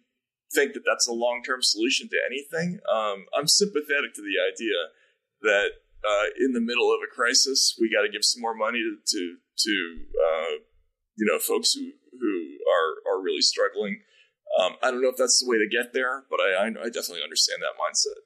think 0.53 0.73
that 0.73 0.83
that's 0.85 1.07
a 1.07 1.13
long 1.13 1.41
term 1.45 1.61
solution 1.61 2.09
to 2.09 2.17
anything. 2.25 2.79
Um, 2.91 3.25
I'm 3.37 3.47
sympathetic 3.47 4.13
to 4.15 4.21
the 4.21 4.37
idea 4.41 4.77
that 5.41 5.69
uh, 6.03 6.27
in 6.39 6.53
the 6.53 6.61
middle 6.61 6.91
of 6.91 6.99
a 7.03 7.13
crisis, 7.13 7.77
we 7.79 7.91
got 7.93 8.01
to 8.01 8.11
give 8.11 8.23
some 8.23 8.41
more 8.41 8.55
money 8.55 8.79
to 8.79 8.97
to, 9.05 9.35
to 9.57 9.73
uh, 10.17 10.53
you 11.15 11.25
know 11.25 11.39
folks 11.39 11.73
who 11.73 11.91
who 12.11 12.33
are 12.69 13.13
are 13.13 13.21
really 13.21 13.41
struggling. 13.41 14.01
Um, 14.59 14.75
I 14.83 14.91
don't 14.91 15.01
know 15.01 15.09
if 15.09 15.17
that's 15.17 15.39
the 15.39 15.49
way 15.49 15.57
to 15.57 15.69
get 15.69 15.93
there, 15.93 16.25
but 16.29 16.39
I 16.39 16.53
I, 16.53 16.65
I 16.67 16.89
definitely 16.89 17.23
understand 17.23 17.61
that 17.61 17.79
mindset. 17.79 18.19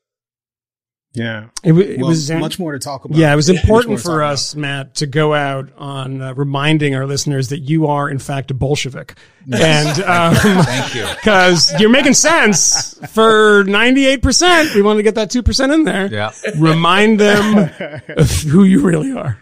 Yeah. 1.16 1.46
It, 1.64 1.72
wa- 1.72 1.80
it 1.82 2.00
Well, 2.00 2.10
was 2.10 2.30
much 2.30 2.60
more 2.60 2.74
to 2.74 2.80
talk 2.80 3.06
about. 3.06 3.18
Yeah, 3.18 3.32
it 3.34 3.36
was 3.36 3.50
important 3.58 4.00
for 4.00 4.04
talk 4.04 4.16
about. 4.18 4.34
us, 4.34 4.56
Matt, 4.56 4.96
to 4.96 5.08
go 5.08 5.34
out 5.34 5.70
on 5.78 6.22
uh, 6.22 6.34
reminding 6.34 6.94
our 6.96 7.06
listeners 7.06 7.50
that 7.50 7.60
you 7.60 7.88
are, 7.88 8.10
in 8.10 8.20
fact, 8.20 8.52
a 8.52 8.54
Bolshevik. 8.54 9.16
And 9.52 10.00
um, 10.04 10.36
Thank 10.36 10.96
you. 10.96 11.06
because 11.16 11.74
you're 11.80 11.90
making 11.90 12.14
sense 12.16 12.96
for 13.14 13.64
98%. 13.64 14.76
We 14.76 14.82
want 14.82 14.98
to 14.98 15.04
get 15.04 15.16
that 15.16 15.30
2% 15.32 15.74
in 15.74 15.84
there. 15.84 16.08
Yeah. 16.08 16.32
Remind 16.58 17.20
them 17.20 17.70
of 18.18 18.32
who 18.44 18.64
you 18.64 18.82
really 18.82 19.12
are. 19.14 19.40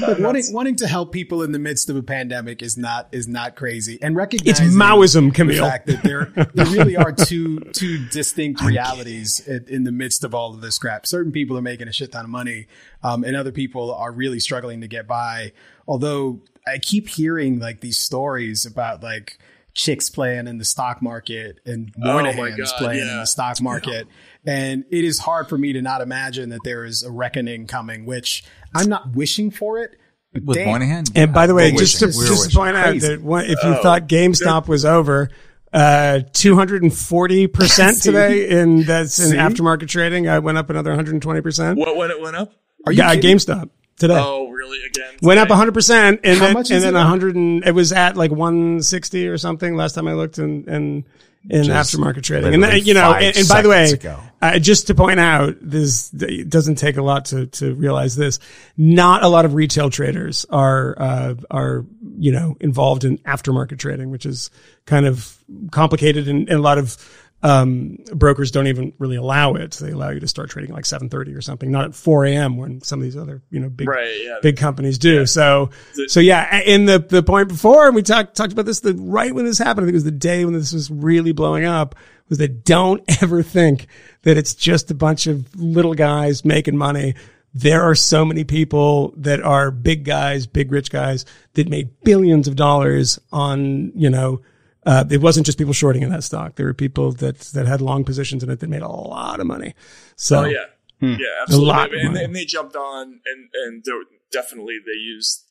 But 0.00 0.20
wanting, 0.20 0.44
wanting 0.52 0.76
to 0.76 0.86
help 0.86 1.12
people 1.12 1.42
in 1.42 1.52
the 1.52 1.58
midst 1.58 1.90
of 1.90 1.96
a 1.96 2.02
pandemic 2.02 2.62
is 2.62 2.76
not 2.76 3.08
is 3.12 3.28
not 3.28 3.56
crazy, 3.56 3.98
and 4.02 4.16
recognizing 4.16 4.68
Maoism, 4.68 5.32
Kmele. 5.32 5.36
the 5.36 5.54
Kmele. 5.54 5.60
fact 5.60 5.86
that 5.86 6.02
there 6.02 6.32
there 6.54 6.66
really 6.66 6.96
are 6.96 7.12
two 7.12 7.60
two 7.72 8.06
distinct 8.08 8.62
realities 8.62 9.46
in, 9.46 9.64
in 9.68 9.84
the 9.84 9.92
midst 9.92 10.24
of 10.24 10.34
all 10.34 10.54
of 10.54 10.60
this 10.60 10.78
crap. 10.78 11.06
Certain 11.06 11.32
people 11.32 11.56
are 11.56 11.62
making 11.62 11.88
a 11.88 11.92
shit 11.92 12.12
ton 12.12 12.24
of 12.24 12.30
money, 12.30 12.66
um, 13.02 13.24
and 13.24 13.36
other 13.36 13.52
people 13.52 13.94
are 13.94 14.12
really 14.12 14.40
struggling 14.40 14.80
to 14.80 14.88
get 14.88 15.06
by. 15.06 15.52
Although 15.86 16.40
I 16.66 16.78
keep 16.78 17.08
hearing 17.08 17.58
like 17.58 17.80
these 17.80 17.98
stories 17.98 18.66
about 18.66 19.02
like 19.02 19.38
chicks 19.74 20.10
playing 20.10 20.46
in 20.48 20.58
the 20.58 20.64
stock 20.64 21.00
market 21.00 21.58
and 21.64 21.92
Oh 21.96 22.00
my 22.00 22.22
Moynihan's 22.22 22.72
God, 22.72 22.78
playing 22.78 23.08
in 23.08 23.16
the 23.16 23.24
stock 23.26 23.60
market. 23.60 24.06
And 24.44 24.84
it 24.90 25.04
is 25.04 25.20
hard 25.20 25.48
for 25.48 25.56
me 25.56 25.72
to 25.74 25.82
not 25.82 26.00
imagine 26.00 26.48
that 26.50 26.60
there 26.64 26.84
is 26.84 27.02
a 27.04 27.10
reckoning 27.10 27.66
coming, 27.66 28.04
which 28.06 28.44
I'm 28.74 28.88
not 28.88 29.14
wishing 29.14 29.50
for 29.52 29.78
it. 29.78 29.96
But 30.32 30.44
With 30.44 30.56
damn, 30.56 30.68
Moynihan. 30.68 31.04
And 31.14 31.32
by 31.32 31.46
the 31.46 31.54
way, 31.54 31.70
We're 31.72 31.78
just 31.78 31.98
to. 32.00 32.06
We're 32.06 32.12
just 32.12 32.26
to 32.26 32.32
wishing. 32.46 32.58
point 32.58 32.76
out 32.76 32.98
that 33.00 33.22
one, 33.22 33.44
if 33.44 33.62
you 33.62 33.74
thought 33.82 34.08
GameStop 34.08 34.66
was 34.66 34.84
over, 34.84 35.28
uh, 35.72 36.20
240% 36.32 38.02
today 38.02 38.48
in 38.48 38.82
that's 38.82 39.18
in 39.18 39.30
See? 39.30 39.36
aftermarket 39.36 39.88
trading. 39.88 40.28
I 40.28 40.38
went 40.38 40.58
up 40.58 40.70
another 40.70 40.94
120%. 40.96 41.76
What 41.76 41.96
when 41.96 42.10
it 42.10 42.20
went 42.20 42.36
up? 42.36 42.52
Are 42.86 42.92
you 42.92 42.98
Yeah, 42.98 43.14
kidding? 43.14 43.36
GameStop 43.36 43.70
today. 43.98 44.18
Oh, 44.18 44.48
really? 44.48 44.78
Again? 44.84 45.14
Went 45.22 45.38
up 45.38 45.48
100% 45.48 46.20
and 46.24 46.38
How 46.38 46.44
then, 46.46 46.54
much 46.54 46.70
and 46.70 46.82
then 46.82 46.94
it 46.94 46.98
100 46.98 47.36
and 47.36 47.64
it 47.64 47.72
was 47.72 47.92
at 47.92 48.16
like 48.16 48.30
160 48.30 49.28
or 49.28 49.38
something 49.38 49.76
last 49.76 49.92
time 49.94 50.08
I 50.08 50.14
looked 50.14 50.38
and, 50.38 50.66
in, 50.66 51.04
in 51.50 51.64
Just 51.64 51.94
aftermarket 51.94 52.22
trading. 52.22 52.54
And, 52.54 52.62
that, 52.62 52.86
you 52.86 52.94
know, 52.94 53.12
and, 53.12 53.36
and 53.36 53.48
by 53.48 53.62
the 53.62 53.68
way, 53.68 53.98
uh, 54.40 54.58
just 54.58 54.86
to 54.86 54.94
point 54.94 55.18
out, 55.18 55.56
this 55.60 56.12
it 56.14 56.48
doesn't 56.48 56.76
take 56.76 56.96
a 56.96 57.02
lot 57.02 57.26
to 57.26 57.46
to 57.46 57.74
realize 57.74 58.16
this. 58.16 58.38
Not 58.76 59.22
a 59.22 59.28
lot 59.28 59.44
of 59.44 59.54
retail 59.54 59.90
traders 59.90 60.46
are 60.50 60.94
uh, 60.98 61.34
are 61.50 61.84
you 62.18 62.32
know 62.32 62.56
involved 62.60 63.04
in 63.04 63.18
aftermarket 63.18 63.78
trading, 63.78 64.10
which 64.10 64.26
is 64.26 64.50
kind 64.86 65.06
of 65.06 65.36
complicated, 65.70 66.28
and, 66.28 66.48
and 66.48 66.58
a 66.58 66.62
lot 66.62 66.78
of 66.78 66.96
um, 67.42 67.98
brokers 68.14 68.50
don't 68.52 68.68
even 68.68 68.92
really 68.98 69.16
allow 69.16 69.54
it. 69.54 69.72
They 69.72 69.90
allow 69.90 70.10
you 70.10 70.20
to 70.20 70.28
start 70.28 70.50
trading 70.50 70.72
like 70.72 70.86
seven 70.86 71.08
thirty 71.08 71.34
or 71.34 71.40
something, 71.40 71.70
not 71.70 71.86
at 71.86 71.94
four 71.94 72.24
a.m. 72.24 72.56
when 72.56 72.80
some 72.82 73.00
of 73.00 73.04
these 73.04 73.16
other 73.16 73.42
you 73.50 73.58
know 73.60 73.68
big 73.68 73.88
Right. 73.88 74.14
Yeah. 74.22 74.38
big 74.42 74.56
companies 74.56 74.98
do. 74.98 75.26
So, 75.26 75.70
so 76.06 76.20
yeah, 76.20 76.60
in 76.60 76.84
the, 76.84 76.98
the 77.00 77.22
point 77.22 77.48
before, 77.48 77.86
and 77.86 77.94
we 77.96 78.02
talked, 78.02 78.36
talked 78.36 78.52
about 78.52 78.64
this, 78.66 78.80
the 78.80 78.94
right 78.94 79.34
when 79.34 79.44
this 79.44 79.58
happened, 79.58 79.84
I 79.84 79.86
think 79.86 79.94
it 79.94 79.96
was 79.96 80.04
the 80.04 80.10
day 80.12 80.44
when 80.44 80.54
this 80.54 80.72
was 80.72 80.90
really 80.90 81.32
blowing 81.32 81.64
up, 81.64 81.94
was 82.28 82.38
that 82.38 82.64
don't 82.64 83.02
ever 83.22 83.42
think 83.42 83.88
that 84.22 84.36
it's 84.36 84.54
just 84.54 84.90
a 84.90 84.94
bunch 84.94 85.26
of 85.26 85.54
little 85.56 85.94
guys 85.94 86.44
making 86.44 86.76
money. 86.76 87.14
There 87.54 87.82
are 87.82 87.94
so 87.94 88.24
many 88.24 88.44
people 88.44 89.12
that 89.18 89.42
are 89.42 89.70
big 89.70 90.04
guys, 90.04 90.46
big 90.46 90.72
rich 90.72 90.90
guys 90.90 91.26
that 91.54 91.68
made 91.68 91.90
billions 92.02 92.48
of 92.48 92.56
dollars 92.56 93.18
on, 93.30 93.92
you 93.94 94.08
know, 94.08 94.40
uh, 94.86 95.04
it 95.10 95.20
wasn't 95.20 95.46
just 95.46 95.58
people 95.58 95.72
shorting 95.72 96.02
in 96.02 96.10
that 96.10 96.24
stock. 96.24 96.56
There 96.56 96.66
were 96.66 96.74
people 96.74 97.12
that, 97.12 97.38
that 97.54 97.66
had 97.66 97.80
long 97.80 98.04
positions 98.04 98.42
in 98.42 98.50
it 98.50 98.60
that 98.60 98.68
made 98.68 98.82
a 98.82 98.88
lot 98.88 99.40
of 99.40 99.46
money. 99.46 99.74
So 100.16 100.40
Oh 100.40 100.44
yeah, 100.44 100.64
yeah, 101.00 101.16
absolutely. 101.42 101.68
lot 101.68 101.88
of 101.88 101.92
and, 102.00 102.12
money. 102.12 102.24
and 102.24 102.36
they 102.36 102.44
jumped 102.44 102.76
on, 102.76 103.20
and 103.24 103.48
and 103.54 103.82
there, 103.84 103.96
were- 103.96 104.04
definitely 104.32 104.78
they 104.84 104.98
used 104.98 105.44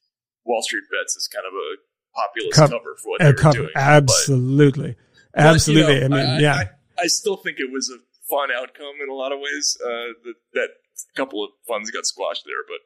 Wall 0.46 0.62
Street 0.62 0.84
bets 0.92 1.16
as 1.16 1.28
kind 1.28 1.46
of 1.46 1.54
a 1.54 1.68
populist 2.20 2.58
Cov- 2.60 2.70
cover 2.72 2.96
for 3.02 3.10
what 3.12 3.20
they 3.22 3.28
were 3.28 3.34
cover, 3.34 3.58
doing. 3.58 3.70
But- 3.74 3.82
absolutely. 3.82 4.96
but, 5.34 5.42
you 5.42 5.48
absolutely. 5.48 6.08
know, 6.08 6.18
I 6.18 6.26
mean, 6.34 6.42
yeah. 6.42 6.56
I, 6.56 6.70
I 7.04 7.08
still 7.08 7.38
think 7.38 7.58
it 7.60 7.72
was 7.72 7.90
a 7.90 8.00
fun 8.30 8.50
outcome 8.56 8.96
in 9.04 9.10
a 9.10 9.14
lot 9.14 9.32
of 9.32 9.40
ways. 9.40 9.78
Uh, 9.84 10.14
that, 10.24 10.34
that 10.54 10.70
couple 11.16 11.44
of 11.44 11.50
funds 11.68 11.90
got 11.92 12.06
squashed 12.06 12.44
there, 12.46 12.64
but 12.68 12.80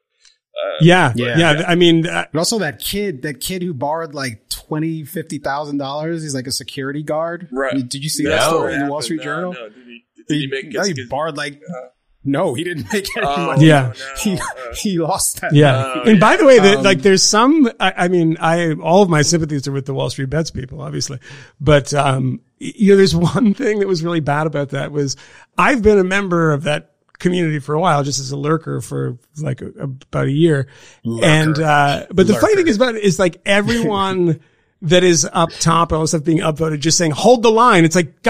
uh, 0.63 0.77
yeah, 0.81 1.13
Yeah. 1.15 1.37
yeah, 1.37 1.63
I 1.67 1.75
mean, 1.75 2.07
uh, 2.07 2.25
But 2.31 2.39
also 2.39 2.59
that 2.59 2.79
kid, 2.79 3.21
that 3.23 3.39
kid 3.41 3.61
who 3.63 3.73
borrowed 3.73 4.13
like 4.13 4.47
twenty, 4.49 5.03
fifty 5.03 5.37
thousand 5.37 5.77
dollars. 5.77 6.23
He's 6.23 6.35
like 6.35 6.47
a 6.47 6.51
security 6.51 7.03
guard. 7.03 7.47
Right. 7.51 7.87
Did 7.87 8.03
you 8.03 8.09
see 8.09 8.23
No, 8.23 8.29
that 8.31 8.43
story 8.43 8.73
in 8.75 8.79
the. 8.85 8.89
Wall 8.91 9.01
Street 9.01 9.17
No, 9.17 9.23
Journal? 9.23 9.53
No, 9.53 9.69
did 9.69 9.85
he, 9.87 10.03
did 10.27 10.37
he 10.41 10.47
make 10.47 10.73
no, 10.73 10.83
he 10.83 10.93
his- 10.95 11.09
borrowed 11.09 11.37
like. 11.37 11.61
No, 12.27 12.55
he 12.55 12.63
didn't 12.63 12.91
make 12.91 13.05
any 13.15 13.23
Oh, 13.27 13.45
money. 13.45 13.67
Yeah. 13.67 13.93
He 14.17 14.33
uh, 14.33 14.43
he 14.75 14.97
lost 14.97 15.41
that. 15.41 15.53
Yeah. 15.53 15.93
Oh, 15.97 16.09
and 16.09 16.19
by 16.19 16.35
the 16.37 16.43
way, 16.45 16.57
that 16.57 16.77
Um, 16.77 16.83
like 16.83 17.03
there's 17.03 17.21
some, 17.21 17.69
I, 17.79 17.93
I 17.95 18.07
mean, 18.07 18.35
I, 18.39 18.73
all 18.73 19.03
of 19.03 19.09
my 19.11 19.21
sympathies 19.21 19.67
are 19.67 19.71
with 19.71 19.85
the 19.85 19.93
Wall 19.93 20.09
Street 20.09 20.31
bets 20.31 20.49
people, 20.49 20.81
obviously. 20.81 21.19
But, 21.61 21.93
um, 21.93 22.39
you 22.57 22.89
know, 22.93 22.97
there's 22.97 23.15
one 23.15 23.53
thing 23.61 23.77
that 23.77 23.87
was 23.87 24.03
really 24.03 24.21
bad 24.21 24.47
about 24.47 24.69
that 24.69 24.91
was 24.91 25.15
I've 25.55 25.83
been 25.83 25.99
a 25.99 26.03
member 26.03 26.51
of 26.51 26.63
that 26.63 26.94
community 27.19 27.59
for 27.59 27.73
a 27.73 27.79
while, 27.79 28.03
just 28.03 28.19
as 28.19 28.31
a 28.31 28.37
lurker 28.37 28.81
for 28.81 29.17
like 29.37 29.61
a, 29.61 29.67
about 29.79 30.27
a 30.27 30.31
year. 30.31 30.67
And, 31.23 31.57
uh, 31.59 32.05
but 32.11 32.27
the 32.27 32.33
funny 32.35 32.55
thing 32.55 32.67
is 32.67 32.75
about 32.75 32.95
it 32.95 33.03
is 33.03 33.19
like 33.19 33.41
everyone 33.45 34.39
that 34.81 35.03
is 35.03 35.27
up 35.31 35.49
top, 35.59 35.91
and 35.91 35.99
all 35.99 36.07
stuff 36.07 36.23
being 36.23 36.39
upvoted, 36.39 36.79
just 36.79 36.97
saying, 36.97 37.11
hold 37.11 37.43
the 37.43 37.51
line. 37.51 37.85
It's 37.85 37.95
like, 37.95 38.21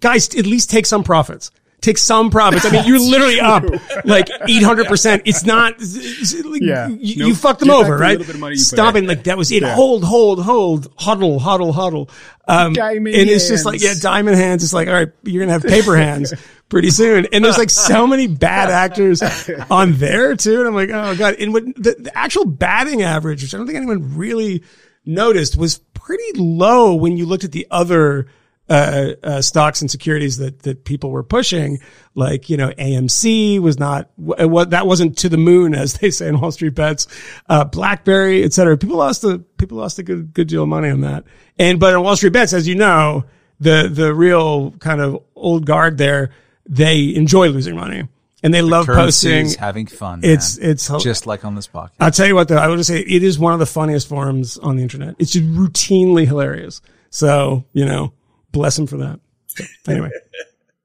guys, 0.00 0.34
at 0.34 0.46
least 0.46 0.70
take 0.70 0.86
some 0.86 1.02
profits. 1.02 1.50
Take 1.84 1.98
some 1.98 2.30
profits. 2.30 2.64
I 2.64 2.70
mean, 2.70 2.84
you're 2.86 2.98
literally 2.98 3.40
up 3.40 3.62
like 4.06 4.26
800%. 4.48 5.20
It's 5.26 5.44
not, 5.44 5.74
it's 5.78 6.34
like, 6.42 6.62
Yeah. 6.62 6.88
you, 6.88 7.16
Nope. 7.16 7.28
you 7.28 7.34
fucked 7.34 7.60
them 7.60 7.68
Get 7.68 7.76
over, 7.76 7.98
right? 7.98 8.12
little 8.18 8.24
bit 8.26 8.34
of 8.36 8.40
money 8.40 8.54
you 8.54 8.60
put 8.60 8.66
Stop 8.66 8.94
it. 8.96 9.04
Like 9.04 9.24
that 9.24 9.36
was 9.36 9.52
it. 9.52 9.62
Yeah. 9.62 9.74
Hold, 9.74 10.02
hold, 10.02 10.42
hold, 10.42 10.90
huddle, 10.96 11.38
huddle, 11.38 11.74
huddle. 11.74 12.08
Um, 12.48 12.72
Diamond 12.72 13.14
and 13.14 13.28
it's 13.28 13.48
just 13.48 13.66
like, 13.66 13.82
yeah, 13.82 13.92
diamond 14.00 14.36
hands. 14.38 14.64
It's 14.64 14.72
like, 14.72 14.88
all 14.88 14.94
right, 14.94 15.10
you're 15.24 15.44
going 15.44 15.48
to 15.48 15.52
have 15.52 15.62
paper 15.62 15.94
hands 15.94 16.32
pretty 16.70 16.88
soon. 16.88 17.26
And 17.32 17.44
there's 17.44 17.58
like 17.58 17.68
so 17.70 18.06
many 18.06 18.28
bad 18.28 18.70
actors 18.70 19.22
on 19.70 19.92
there 19.98 20.36
too. 20.36 20.60
And 20.60 20.68
I'm 20.68 20.74
like, 20.74 20.88
oh 20.90 21.14
God. 21.16 21.34
And 21.38 21.52
what 21.52 21.66
the, 21.76 21.96
the 21.98 22.12
actual 22.16 22.46
batting 22.46 23.02
average, 23.02 23.42
which 23.42 23.52
I 23.52 23.58
don't 23.58 23.66
think 23.66 23.76
anyone 23.76 24.16
really 24.16 24.62
noticed 25.04 25.56
was 25.56 25.78
pretty 25.92 26.38
low 26.38 26.94
when 26.94 27.18
you 27.18 27.26
looked 27.26 27.44
at 27.44 27.52
the 27.52 27.66
other 27.70 28.26
uh, 28.68 29.10
uh, 29.22 29.42
stocks 29.42 29.82
and 29.82 29.90
securities 29.90 30.38
that 30.38 30.60
that 30.60 30.84
people 30.84 31.10
were 31.10 31.22
pushing, 31.22 31.80
like 32.14 32.48
you 32.48 32.56
know 32.56 32.70
AMC 32.70 33.58
was 33.60 33.78
not 33.78 34.10
what 34.16 34.70
that 34.70 34.86
wasn't 34.86 35.18
to 35.18 35.28
the 35.28 35.36
moon 35.36 35.74
as 35.74 35.94
they 35.94 36.10
say 36.10 36.28
in 36.28 36.40
Wall 36.40 36.50
Street 36.50 36.74
bets, 36.74 37.06
uh, 37.48 37.64
BlackBerry, 37.64 38.42
et 38.42 38.52
cetera. 38.52 38.76
People 38.76 38.96
lost 38.96 39.24
a 39.24 39.38
people 39.38 39.78
lost 39.78 39.98
a 39.98 40.02
good 40.02 40.32
good 40.32 40.48
deal 40.48 40.62
of 40.62 40.68
money 40.68 40.88
on 40.88 41.02
that. 41.02 41.24
And 41.58 41.78
but 41.78 41.94
on 41.94 42.02
Wall 42.02 42.16
Street 42.16 42.32
bets, 42.32 42.52
as 42.52 42.66
you 42.66 42.74
know, 42.74 43.24
the 43.60 43.88
the 43.92 44.14
real 44.14 44.72
kind 44.72 45.00
of 45.00 45.22
old 45.34 45.66
guard 45.66 45.98
there, 45.98 46.30
they 46.66 47.14
enjoy 47.14 47.48
losing 47.48 47.76
money 47.76 48.08
and 48.44 48.52
they 48.52 48.62
love 48.62 48.86
posting. 48.86 49.50
Having 49.58 49.86
fun. 49.86 50.20
It's 50.22 50.58
man. 50.58 50.70
it's 50.70 50.88
just 51.02 51.26
like 51.26 51.44
on 51.44 51.54
this 51.54 51.66
podcast. 51.66 51.92
I'll 51.98 52.10
tell 52.10 52.26
you 52.26 52.34
what 52.34 52.48
though, 52.48 52.58
I 52.58 52.68
would 52.68 52.76
just 52.76 52.88
say 52.88 53.00
it 53.00 53.22
is 53.22 53.38
one 53.38 53.54
of 53.54 53.58
the 53.58 53.66
funniest 53.66 54.06
forums 54.06 54.58
on 54.58 54.76
the 54.76 54.82
internet. 54.82 55.16
It's 55.18 55.32
just 55.32 55.46
routinely 55.46 56.26
hilarious. 56.26 56.82
So, 57.10 57.64
you 57.72 57.86
know, 57.86 58.12
bless 58.54 58.78
him 58.78 58.86
for 58.86 58.96
that. 58.96 59.20
So, 59.48 59.64
anyway, 59.88 60.10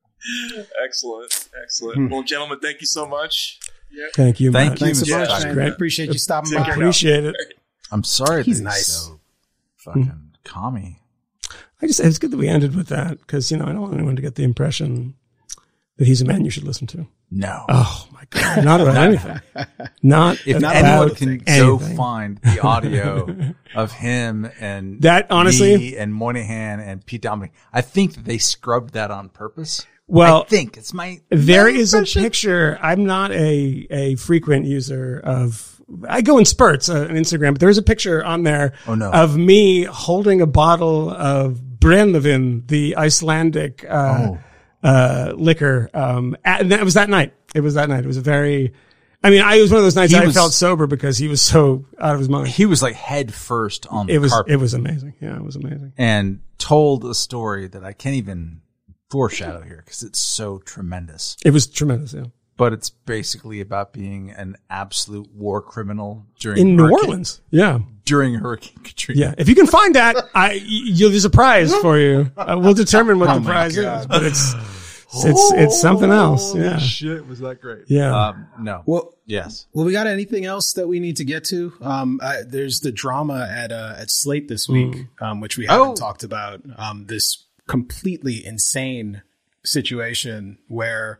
excellent, 0.83 1.49
excellent. 1.63 1.97
Hmm. 1.97 2.09
Well, 2.09 2.23
gentlemen, 2.23 2.59
thank 2.59 2.81
you 2.81 2.87
so 2.87 3.07
much. 3.07 3.59
Yeah. 3.91 4.05
thank 4.13 4.39
you. 4.39 4.51
Thank 4.51 4.71
Matt. 4.71 4.81
you, 4.81 4.85
Thanks 4.87 4.99
so 5.09 5.17
much, 5.17 5.29
that's 5.29 5.45
man. 5.45 5.53
great. 5.53 5.73
Appreciate 5.73 6.09
you 6.11 6.19
stopping 6.19 6.51
by. 6.53 6.67
Appreciate 6.67 7.25
it. 7.25 7.35
I'm 7.91 8.03
sorry 8.03 8.43
He's 8.43 8.61
nice. 8.61 8.87
so 8.87 9.19
fucking 9.77 10.31
commie. 10.43 10.99
I 11.81 11.87
just, 11.87 11.99
it's 11.99 12.19
good 12.19 12.31
that 12.31 12.37
we 12.37 12.47
ended 12.47 12.75
with 12.75 12.87
that 12.89 13.19
because, 13.19 13.49
you 13.51 13.57
know, 13.57 13.63
I 13.65 13.69
don't 13.69 13.81
want 13.81 13.93
anyone 13.95 14.15
to 14.17 14.21
get 14.21 14.35
the 14.35 14.43
impression 14.43 15.15
that 15.99 16.07
he's 16.07 16.21
a 16.21 16.25
man 16.25 16.43
you 16.43 16.49
should 16.49 16.63
listen 16.63 16.87
to. 16.87 17.05
No. 17.29 17.65
Oh 17.69 18.07
my 18.11 18.23
God. 18.31 18.65
Not 18.65 18.81
about 18.81 18.95
anything. 18.97 19.39
Not 20.01 20.39
if 20.47 20.57
about 20.57 20.75
anyone 20.75 21.15
can 21.15 21.37
go 21.45 21.77
find 21.77 22.37
the 22.39 22.59
audio 22.61 23.53
of 23.75 23.91
him 23.91 24.49
and 24.59 25.01
That, 25.03 25.27
honestly- 25.29 25.97
and 25.97 26.11
Moynihan 26.13 26.79
and 26.79 27.05
Pete 27.05 27.21
Dominick, 27.21 27.51
I 27.71 27.81
think 27.81 28.15
that 28.15 28.25
they 28.25 28.39
scrubbed 28.39 28.93
that 28.95 29.11
on 29.11 29.29
purpose. 29.29 29.85
Well, 30.07 30.41
I 30.41 30.45
think 30.45 30.75
it's 30.77 30.91
my 30.91 31.19
There 31.29 31.65
my 31.71 31.77
is 31.77 31.93
a 31.93 32.01
picture. 32.03 32.79
I'm 32.81 33.05
not 33.05 33.31
a, 33.31 33.85
a 33.91 34.15
frequent 34.15 34.65
user 34.65 35.19
of, 35.23 35.79
I 36.07 36.21
go 36.23 36.39
in 36.39 36.45
spurts 36.45 36.89
uh, 36.89 37.01
on 37.01 37.09
Instagram, 37.09 37.51
but 37.53 37.59
there's 37.59 37.77
a 37.77 37.83
picture 37.83 38.23
on 38.25 38.41
there 38.41 38.73
Oh, 38.87 38.95
no. 38.95 39.11
of 39.11 39.37
me 39.37 39.83
holding 39.83 40.41
a 40.41 40.47
bottle 40.47 41.11
of 41.11 41.59
Brennivin, 41.77 42.67
the 42.69 42.95
Icelandic, 42.97 43.85
uh, 43.87 44.29
Oh. 44.31 44.39
Uh, 44.83 45.33
liquor. 45.35 45.89
Um, 45.93 46.37
at, 46.43 46.61
and 46.61 46.71
that 46.71 46.83
was 46.83 46.93
that 46.95 47.09
night. 47.09 47.33
It 47.55 47.61
was 47.61 47.73
that 47.75 47.89
night. 47.89 48.03
It 48.03 48.07
was 48.07 48.17
a 48.17 48.21
very, 48.21 48.73
I 49.23 49.29
mean, 49.29 49.41
I, 49.41 49.55
it 49.55 49.61
was 49.61 49.71
one 49.71 49.79
of 49.79 49.83
those 49.85 49.95
nights 49.95 50.11
He 50.11 50.17
I 50.17 50.31
felt 50.31 50.53
sober 50.53 50.87
because 50.87 51.17
he 51.17 51.27
was 51.27 51.41
so 51.41 51.85
out 51.99 52.13
of 52.13 52.19
his 52.19 52.29
mind. 52.29 52.47
He 52.47 52.65
was 52.65 52.81
like 52.81 52.95
head 52.95 53.33
first 53.33 53.87
on 53.87 54.07
the 54.07 54.13
It 54.13 54.19
was, 54.19 54.31
carpet 54.31 54.53
it 54.53 54.57
was 54.57 54.73
amazing. 54.73 55.15
Yeah, 55.19 55.35
it 55.35 55.43
was 55.43 55.55
amazing. 55.55 55.93
and 55.97 56.41
told 56.57 57.05
a 57.05 57.13
story 57.15 57.67
that 57.67 57.83
I 57.83 57.93
can't 57.93 58.15
even 58.15 58.61
foreshadow 59.09 59.61
here 59.61 59.81
because 59.83 60.03
it's 60.03 60.19
so 60.19 60.59
tremendous. 60.59 61.35
It 61.43 61.51
was 61.51 61.67
tremendous. 61.67 62.13
Yeah. 62.13 62.25
But 62.59 62.73
it's 62.73 62.89
basically 62.91 63.59
about 63.61 63.93
being 63.93 64.29
an 64.31 64.55
absolute 64.69 65.33
war 65.33 65.61
criminal 65.63 66.27
during 66.39 66.59
In 66.59 66.75
New 66.75 66.91
Orleans. 66.91 67.41
Yeah. 67.49 67.79
during 68.05 68.35
Hurricane 68.35 68.83
Katrina. 68.83 69.19
Yeah, 69.21 69.33
if 69.37 69.49
you 69.49 69.55
can 69.55 69.65
find 69.65 69.95
that, 69.95 70.15
I 70.35 70.61
you, 70.63 71.09
there's 71.09 71.25
a 71.25 71.29
prize 71.31 71.73
for 71.77 71.97
you. 71.97 72.31
Uh, 72.37 72.59
we'll 72.61 72.73
determine 72.75 73.17
what 73.17 73.33
the 73.33 73.41
prize 73.41 73.75
God. 73.75 74.01
is, 74.01 74.05
but 74.07 74.23
it's 74.23 74.53
it's 75.25 75.51
it's 75.53 75.81
something 75.81 76.11
else. 76.11 76.51
Holy 76.51 76.65
Yeah, 76.65 76.77
shit, 76.77 77.25
was 77.27 77.39
that 77.39 77.61
great? 77.61 77.85
Yeah. 77.87 78.13
Um, 78.27 78.47
no. 78.59 78.83
Well, 78.85 79.13
yes. 79.25 79.65
Well, 79.73 79.85
we 79.85 79.91
got 79.91 80.05
anything 80.07 80.45
else 80.45 80.73
that 80.73 80.87
we 80.87 80.99
need 80.99 81.15
to 81.17 81.23
get 81.25 81.45
to? 81.45 81.73
Um, 81.81 82.19
uh, 82.21 82.43
there's 82.45 82.81
the 82.81 82.91
drama 82.91 83.47
at 83.49 83.71
uh, 83.71 83.95
at 83.97 84.11
Slate 84.11 84.47
this 84.49 84.67
week, 84.69 85.07
um, 85.21 85.39
which 85.39 85.57
we 85.57 85.65
haven't 85.65 85.87
Oh. 85.87 85.95
talked 85.95 86.23
about. 86.23 86.61
Um, 86.77 87.05
this 87.07 87.45
completely 87.67 88.45
insane 88.45 89.21
situation 89.63 90.57
where 90.67 91.19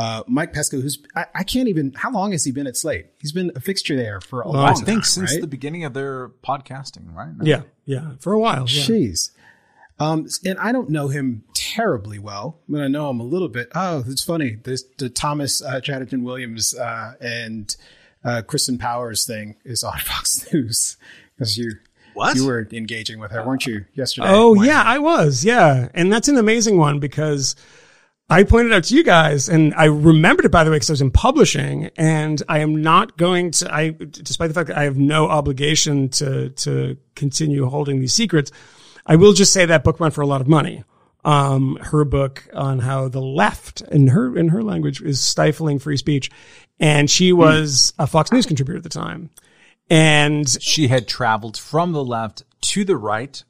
uh, 0.00 0.22
Mike 0.26 0.52
Pesca, 0.52 0.76
who's 0.80 0.98
I, 1.14 1.26
I 1.34 1.44
can't 1.44 1.68
even 1.68 1.92
how 1.94 2.10
long 2.10 2.32
has 2.32 2.44
he 2.44 2.52
been 2.52 2.66
at 2.66 2.76
Slate? 2.76 3.06
He's 3.20 3.32
been 3.32 3.50
a 3.54 3.60
fixture 3.60 3.96
there 3.96 4.20
for 4.20 4.40
a 4.40 4.46
Long 4.48 4.56
long 4.56 4.68
I 4.68 4.72
time, 4.74 4.84
think 4.84 5.04
since 5.04 5.32
right? 5.32 5.40
the 5.40 5.46
beginning 5.46 5.84
of 5.84 5.92
their 5.94 6.28
podcasting, 6.42 7.14
right? 7.14 7.36
No. 7.36 7.44
yeah, 7.44 7.62
yeah. 7.84 8.12
For 8.20 8.32
a 8.32 8.38
while. 8.38 8.66
Yeah. 8.68 8.82
Jeez. 8.82 9.30
Um, 9.98 10.26
and 10.46 10.58
I 10.58 10.72
don't 10.72 10.88
know 10.88 11.08
him 11.08 11.44
terribly 11.54 12.18
well, 12.18 12.58
but 12.68 12.80
I 12.80 12.88
know 12.88 13.10
him 13.10 13.20
a 13.20 13.24
little 13.24 13.48
bit. 13.48 13.68
Oh, 13.74 14.02
it's 14.06 14.24
funny. 14.24 14.56
This 14.64 14.84
the 14.96 15.10
Thomas 15.10 15.60
uh, 15.62 15.80
Chatterton 15.80 16.22
Williams 16.24 16.74
uh, 16.74 17.14
and 17.20 17.76
uh, 18.24 18.40
Kirsten 18.42 18.78
Powers 18.78 19.26
thing 19.26 19.56
is 19.64 19.84
on 19.84 19.98
Fox 20.04 20.50
News 20.52 20.96
because 21.36 21.58
you 21.58 21.72
What? 22.14 22.36
you 22.36 22.46
were 22.46 22.66
engaging 22.72 23.18
with 23.18 23.30
her, 23.32 23.44
weren't 23.46 23.66
you, 23.66 23.84
yesterday? 23.94 24.28
Oh 24.30 24.54
When- 24.56 24.66
yeah, 24.68 24.82
I 24.84 24.98
was. 24.98 25.44
Yeah, 25.44 25.88
and 25.92 26.10
that's 26.12 26.28
an 26.28 26.38
amazing 26.38 26.78
one 26.78 26.98
because 26.98 27.54
I 28.30 28.44
pointed 28.44 28.72
out 28.72 28.84
to 28.84 28.94
you 28.94 29.02
guys, 29.02 29.48
and 29.48 29.74
I 29.74 29.86
remembered 29.86 30.44
it 30.44 30.52
by 30.52 30.62
the 30.62 30.70
way 30.70 30.76
because 30.76 30.88
I 30.88 30.92
was 30.92 31.00
in 31.02 31.10
publishing, 31.10 31.90
and 31.96 32.40
I 32.48 32.60
am 32.60 32.80
not 32.80 33.16
going 33.16 33.50
to. 33.52 33.74
I, 33.74 33.90
despite 33.90 34.48
the 34.48 34.54
fact 34.54 34.68
that 34.68 34.78
I 34.78 34.84
have 34.84 34.96
no 34.96 35.28
obligation 35.28 36.08
to 36.10 36.50
to 36.50 36.96
continue 37.16 37.66
holding 37.66 37.98
these 37.98 38.14
secrets, 38.14 38.52
I 39.04 39.16
will 39.16 39.32
just 39.32 39.52
say 39.52 39.66
that 39.66 39.82
book 39.82 39.98
went 39.98 40.14
for 40.14 40.20
a 40.20 40.26
lot 40.26 40.40
of 40.40 40.46
money. 40.46 40.84
Um, 41.24 41.76
her 41.82 42.04
book 42.04 42.48
on 42.54 42.78
how 42.78 43.08
the 43.08 43.20
left, 43.20 43.80
in 43.82 44.06
her 44.06 44.38
in 44.38 44.48
her 44.48 44.62
language, 44.62 45.02
is 45.02 45.20
stifling 45.20 45.80
free 45.80 45.96
speech, 45.96 46.30
and 46.78 47.10
she 47.10 47.32
was 47.32 47.92
a 47.98 48.06
Fox 48.06 48.30
News 48.30 48.46
contributor 48.46 48.76
at 48.76 48.84
the 48.84 48.88
time, 48.90 49.30
and 49.90 50.48
She 50.48 50.86
had 50.86 51.08
traveled 51.08 51.58
from 51.58 51.90
the 51.90 52.04
left 52.04 52.44
to 52.60 52.84
the 52.84 52.96
right 52.96 53.42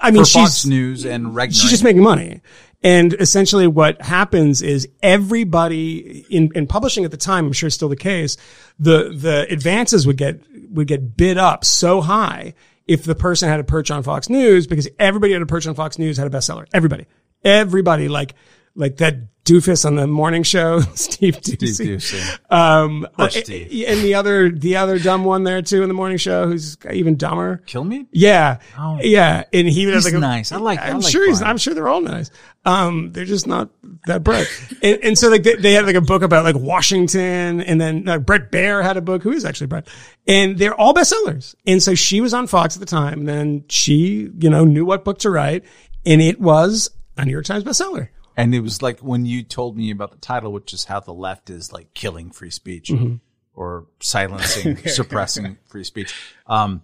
I 0.00 0.10
mean, 0.10 0.24
she's 0.24 0.32
Fox 0.32 0.64
News 0.64 1.04
and 1.04 1.28
Regnery. 1.28 1.60
she's 1.60 1.70
just 1.70 1.84
making 1.84 2.02
money. 2.02 2.40
And 2.82 3.12
essentially 3.14 3.66
what 3.66 4.00
happens 4.00 4.62
is 4.62 4.88
everybody 5.02 6.24
in, 6.30 6.50
in 6.54 6.66
publishing 6.66 7.04
at 7.04 7.10
the 7.10 7.16
time, 7.16 7.46
I'm 7.46 7.52
sure 7.52 7.66
it's 7.66 7.74
still 7.74 7.88
the 7.88 7.96
case, 7.96 8.36
the, 8.78 9.12
the 9.14 9.46
advances 9.50 10.06
would 10.06 10.16
get, 10.16 10.40
would 10.70 10.86
get 10.86 11.16
bid 11.16 11.38
up 11.38 11.64
so 11.64 12.00
high 12.00 12.54
if 12.86 13.04
the 13.04 13.14
person 13.14 13.48
had 13.48 13.60
a 13.60 13.64
perch 13.64 13.90
on 13.90 14.02
Fox 14.02 14.28
News 14.28 14.66
because 14.66 14.88
everybody 14.98 15.32
had 15.32 15.42
a 15.42 15.46
perch 15.46 15.66
on 15.66 15.74
Fox 15.74 15.98
News 15.98 16.16
had 16.16 16.26
a 16.26 16.30
bestseller. 16.30 16.66
Everybody. 16.72 17.06
Everybody, 17.44 18.08
like, 18.08 18.34
like 18.74 18.96
that 18.98 19.37
doofus 19.50 19.84
on 19.84 19.94
the 19.96 20.06
morning 20.06 20.42
show, 20.42 20.80
Steve 20.94 21.36
Doocy. 21.40 21.74
Steve 21.74 21.98
Doocy. 21.98 22.38
Um, 22.54 23.06
uh, 23.18 23.28
Steve. 23.28 23.84
and 23.88 24.00
the 24.00 24.14
other, 24.14 24.50
the 24.50 24.76
other 24.76 24.98
dumb 24.98 25.24
one 25.24 25.44
there 25.44 25.62
too 25.62 25.82
in 25.82 25.88
the 25.88 25.94
morning 25.94 26.18
show, 26.18 26.46
who's 26.46 26.76
even 26.90 27.16
dumber. 27.16 27.62
Kilmeade? 27.66 28.06
Yeah, 28.12 28.58
Oh. 28.78 28.98
yeah, 29.00 29.44
and 29.52 29.68
he 29.68 29.86
was 29.86 30.04
like, 30.04 30.14
nice. 30.20 30.52
I 30.52 30.56
like- 30.58 30.78
I 30.78 30.88
I'm 30.90 31.00
like 31.00 31.10
sure 31.10 31.26
he's. 31.26 31.42
I'm 31.42 31.58
sure 31.58 31.74
they're 31.74 31.88
all 31.88 32.00
nice. 32.00 32.30
Um, 32.64 33.12
they're 33.12 33.24
just 33.24 33.46
not 33.46 33.70
that 34.06 34.22
bright. 34.22 34.46
and, 34.82 34.98
and 35.02 35.18
so 35.18 35.28
like 35.30 35.42
they, 35.42 35.54
they 35.54 35.72
had 35.72 35.86
like 35.86 35.94
a 35.94 36.00
book 36.02 36.22
about 36.22 36.44
like 36.44 36.56
Washington, 36.56 37.60
and 37.60 37.80
then 37.80 38.04
like 38.04 38.26
Bret 38.26 38.50
Baier 38.52 38.82
had 38.82 38.96
a 38.96 39.00
book 39.00 39.22
who 39.22 39.32
is 39.32 39.44
actually 39.44 39.68
Brett, 39.68 39.86
and 40.26 40.58
they're 40.58 40.74
all 40.74 40.92
bestsellers. 40.92 41.54
And 41.66 41.82
so 41.82 41.94
she 41.94 42.20
was 42.20 42.34
on 42.34 42.46
Fox 42.46 42.76
at 42.76 42.80
the 42.80 42.86
time. 42.86 43.20
And 43.20 43.28
then 43.28 43.64
she, 43.68 44.30
you 44.38 44.50
know, 44.50 44.64
knew 44.64 44.84
what 44.84 45.04
book 45.04 45.18
to 45.20 45.30
write, 45.30 45.64
and 46.04 46.20
it 46.20 46.40
was 46.40 46.90
a 47.16 47.24
New 47.24 47.32
York 47.32 47.44
Times 47.46 47.64
bestseller. 47.64 48.08
And 48.38 48.54
it 48.54 48.60
was 48.60 48.80
like 48.80 49.00
when 49.00 49.26
you 49.26 49.42
told 49.42 49.76
me 49.76 49.90
about 49.90 50.12
the 50.12 50.18
title, 50.18 50.52
which 50.52 50.72
is 50.72 50.84
how 50.84 51.00
the 51.00 51.12
left 51.12 51.50
is 51.50 51.72
like 51.72 51.92
killing 51.92 52.30
free 52.30 52.50
speech 52.50 52.88
Mm-hmm. 52.88 53.16
or 53.54 53.86
silencing, 54.00 54.76
suppressing 54.86 55.58
free 55.66 55.84
speech. 55.84 56.14
Um, 56.46 56.80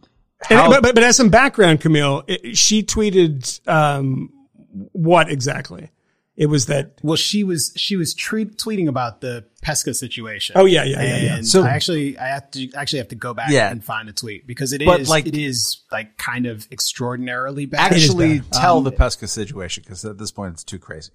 And, 0.51 0.59
how- 0.59 0.69
but, 0.69 0.83
but, 0.83 0.95
but 0.97 1.05
as 1.05 1.17
some 1.17 1.31
background, 1.31 1.81
Kmele, 1.81 2.25
it, 2.27 2.57
she 2.59 2.83
tweeted, 2.83 3.67
um, 3.69 4.31
what 4.93 5.31
exactly? 5.31 5.91
It 6.37 6.47
was 6.47 6.67
that, 6.67 6.99
Well, 7.05 7.15
she 7.15 7.45
was 7.45 7.73
she 7.77 7.95
was 7.95 8.13
treat, 8.13 8.59
tweeting 8.59 8.89
about 8.89 9.21
the 9.21 9.45
Pesca 9.63 9.95
situation. 9.95 10.57
oh 10.59 10.65
yeah, 10.65 10.83
yeah, 10.83 11.03
yeah, 11.03 11.17
yeah. 11.37 11.41
So- 11.43 11.63
I 11.63 11.69
actually 11.71 12.19
I 12.19 12.27
have 12.27 12.51
to 12.51 12.73
actually 12.73 12.99
have 12.99 13.09
to 13.09 13.15
go 13.15 13.33
back 13.35 13.51
Yeah. 13.51 13.71
and 13.71 13.83
find 13.85 14.09
a 14.09 14.13
tweet 14.13 14.45
because 14.45 14.73
it 14.73 14.83
is 14.83 14.87
But, 14.87 15.07
like- 15.07 15.29
it 15.29 15.37
is 15.37 15.85
like 15.93 16.19
kind 16.19 16.47
of 16.47 16.67
extraordinarily 16.73 17.67
bad. 17.67 17.93
actually 17.93 18.41
bad. 18.41 18.51
tell 18.53 18.79
Um, 18.79 18.85
the 18.85 18.91
Pesca 18.91 19.29
situation 19.29 19.85
because 19.87 20.05
at 20.05 20.19
this 20.19 20.33
point 20.33 20.55
it's 20.55 20.65
too 20.65 20.81
crazy. 20.81 21.13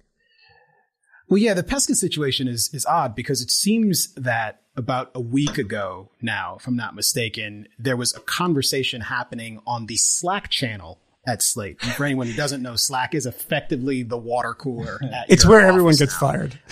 Well, 1.30 1.38
yeah, 1.38 1.54
the 1.54 1.62
Pesca 1.62 1.94
situation 1.94 2.48
is 2.48 2.70
is 2.74 2.84
odd 2.84 3.14
because 3.14 3.40
it 3.40 3.52
seems 3.52 4.12
that 4.14 4.62
about 4.76 5.12
a 5.14 5.20
week 5.20 5.58
ago 5.58 6.10
now, 6.20 6.56
if 6.58 6.66
I'm 6.66 6.74
not 6.74 6.96
mistaken, 6.96 7.68
there 7.78 7.96
was 7.96 8.12
a 8.16 8.20
conversation 8.20 9.00
happening 9.02 9.60
on 9.64 9.86
the 9.86 9.96
Slack 9.96 10.48
channel 10.48 10.98
at 11.24 11.40
Slate. 11.40 11.80
For 11.80 12.04
anyone 12.04 12.26
who 12.26 12.32
doesn't 12.32 12.62
know, 12.62 12.74
Slack 12.74 13.14
is 13.14 13.26
effectively 13.26 14.02
the 14.02 14.16
water 14.18 14.54
cooler. 14.54 14.98
At 15.04 15.26
It's 15.28 15.46
where 15.46 15.60
everyone 15.60 15.94
gets 15.94 16.12
now. 16.14 16.18
fired. 16.18 16.58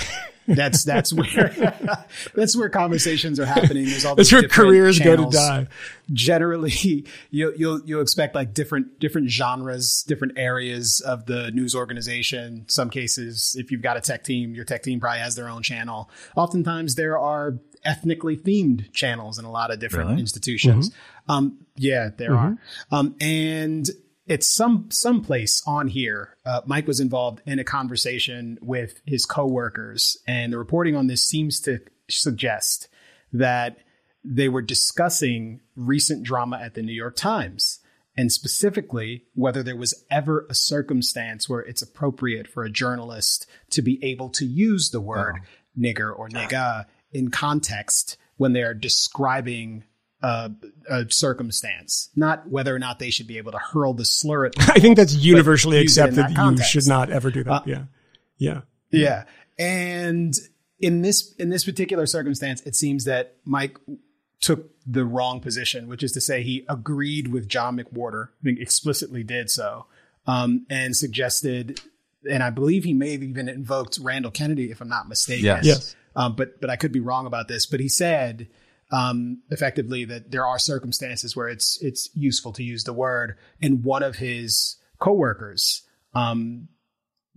That's 0.49 0.83
that's 0.83 1.13
where 1.13 1.77
that's 2.35 2.57
where 2.57 2.69
conversations 2.71 3.39
are 3.39 3.45
happening. 3.47 3.85
There's 3.85 4.05
all 4.05 4.15
That's 4.15 4.33
where 4.33 4.49
careers 4.49 4.99
go 4.99 5.15
to 5.17 5.29
die. 5.31 5.67
Generally, 6.13 7.07
you'll 7.31 7.53
you'll 7.55 7.81
you'll 7.85 8.01
expect 8.03 8.35
like 8.35 8.55
different 8.55 8.99
different 8.99 9.31
genres, 9.31 10.03
different 10.09 10.39
areas 10.39 11.01
of 11.01 11.27
the 11.27 11.51
news 11.51 11.75
organization. 11.75 12.65
Some 12.69 12.89
cases, 12.91 13.55
if 13.59 13.71
you've 13.71 13.83
got 13.83 13.97
a 13.97 14.01
tech 14.01 14.25
team, 14.25 14.55
your 14.55 14.65
tech 14.65 14.83
team 14.83 15.01
probably 15.01 15.21
has 15.21 15.37
their 15.37 15.49
own 15.49 15.63
channel. 15.63 16.11
Oftentimes, 16.35 16.95
there 16.95 17.19
are 17.19 17.59
ethnically 17.85 18.37
themed 18.37 18.91
channels 18.93 19.39
in 19.39 19.45
a 19.45 19.51
lot 19.51 19.71
of 19.71 19.79
different 19.79 20.09
Really? 20.11 20.21
institutions. 20.21 20.91
Um, 21.29 21.59
yeah, 21.77 22.09
there 22.17 22.35
are. 22.35 22.57
Um, 22.91 23.15
and 23.21 23.87
it's 24.29 24.47
some 24.47 24.91
someplace 24.91 25.63
on 25.67 25.89
here. 25.89 26.37
Uh, 26.45 26.61
Mike 26.67 26.87
was 26.87 27.01
involved 27.01 27.41
in 27.47 27.59
a 27.59 27.65
conversation 27.65 28.59
with 28.61 29.01
his 29.07 29.25
coworkers, 29.25 30.19
and 30.27 30.53
the 30.53 30.59
reporting 30.59 30.95
on 30.95 31.07
this 31.07 31.25
seems 31.25 31.61
to 31.61 31.81
suggest 32.09 32.89
that 33.33 33.79
they 34.23 34.49
were 34.49 34.63
discussing 34.63 35.61
recent 35.75 36.23
drama 36.23 36.59
at 36.59 36.75
the 36.75 36.83
New 36.83 36.93
York 36.93 37.17
Times, 37.17 37.81
and 38.17 38.31
specifically 38.31 39.25
whether 39.35 39.63
there 39.63 39.77
was 39.77 40.05
ever 40.11 40.47
a 40.51 40.55
circumstance 40.55 41.49
where 41.49 41.61
it's 41.61 41.83
appropriate 41.83 42.47
for 42.47 42.65
a 42.65 42.71
journalist 42.71 43.47
to 43.71 43.81
be 43.81 44.03
able 44.05 44.29
to 44.31 44.45
use 44.45 44.91
the 44.91 45.01
word 45.01 45.37
nigger 45.79 46.17
or 46.17 46.29
nigga 46.29 46.85
in 47.13 47.31
context 47.31 48.19
when 48.37 48.53
they're 48.53 48.75
describing 48.75 49.85
a, 50.23 50.51
a 50.91 51.07
circumstance, 51.11 52.11
not 52.17 52.49
whether 52.49 52.75
or 52.75 52.79
not 52.79 52.99
they 52.99 53.11
should 53.11 53.27
be 53.27 53.39
able 53.39 53.53
to 53.53 53.59
hurl 53.59 53.95
the 53.95 54.05
slur 54.05 54.47
at 54.47 54.55
I 54.59 54.81
think 54.81 54.97
that's 54.97 55.15
universally 55.15 55.81
use 55.81 55.97
it 55.97 56.01
in 56.01 56.09
accepted 56.09 56.37
that 56.37 56.37
that 56.37 56.59
you 56.59 56.65
should 56.65 56.89
not 56.89 57.11
ever 57.11 57.31
do 57.31 57.45
that. 57.45 57.53
Uh, 57.53 57.63
yeah. 57.67 57.85
Yeah. 58.37 58.61
Yeah. 58.91 59.25
And 59.59 60.35
in 60.81 61.03
this 61.03 61.35
in 61.35 61.51
this 61.51 61.65
particular 61.65 62.07
circumstance, 62.07 62.63
it 62.63 62.75
seems 62.75 63.05
that 63.05 63.37
Mike 63.45 63.79
took 64.41 64.71
the 64.87 65.05
wrong 65.05 65.41
position, 65.41 65.89
which 65.89 66.03
is 66.03 66.13
to 66.13 66.21
say 66.21 66.43
he 66.43 66.65
agreed 66.69 67.29
with 67.29 67.49
John 67.49 67.77
McWhorter, 67.77 68.29
I 68.29 68.45
think 68.45 68.61
explicitly 68.61 69.23
did 69.25 69.51
so, 69.51 69.87
um, 70.27 70.65
and 70.71 70.97
suggested, 70.97 71.81
and 72.31 72.43
I 72.43 72.51
believe 72.51 72.85
he 72.85 72.95
may 72.95 73.13
have 73.13 73.23
even 73.23 73.49
invoked 73.49 73.99
Randall 74.01 74.31
Kennedy, 74.31 74.71
if 74.71 74.81
I'm 74.81 74.89
not 74.89 75.09
mistaken. 75.09 75.45
Yes. 75.45 75.65
Yes. 75.65 75.97
Um, 76.15 76.35
but 76.37 76.61
but 76.61 76.71
I 76.71 76.77
could 76.77 76.93
be 76.93 77.01
wrong 77.01 77.27
about 77.27 77.49
this. 77.49 77.67
But 77.67 77.81
he 77.81 77.89
said 77.89 78.49
um, 78.91 79.43
effectively 79.51 80.05
that 80.07 80.31
there 80.31 80.47
are 80.47 80.59
circumstances 80.59 81.37
where 81.37 81.49
it's 81.49 81.79
it's 81.83 82.11
useful 82.15 82.53
to 82.55 82.63
use 82.63 82.85
the 82.85 82.93
word, 82.93 83.37
and 83.61 83.85
one 83.85 84.03
of 84.03 84.17
his 84.17 84.77
coworkers 84.99 85.83
um, 86.15 86.69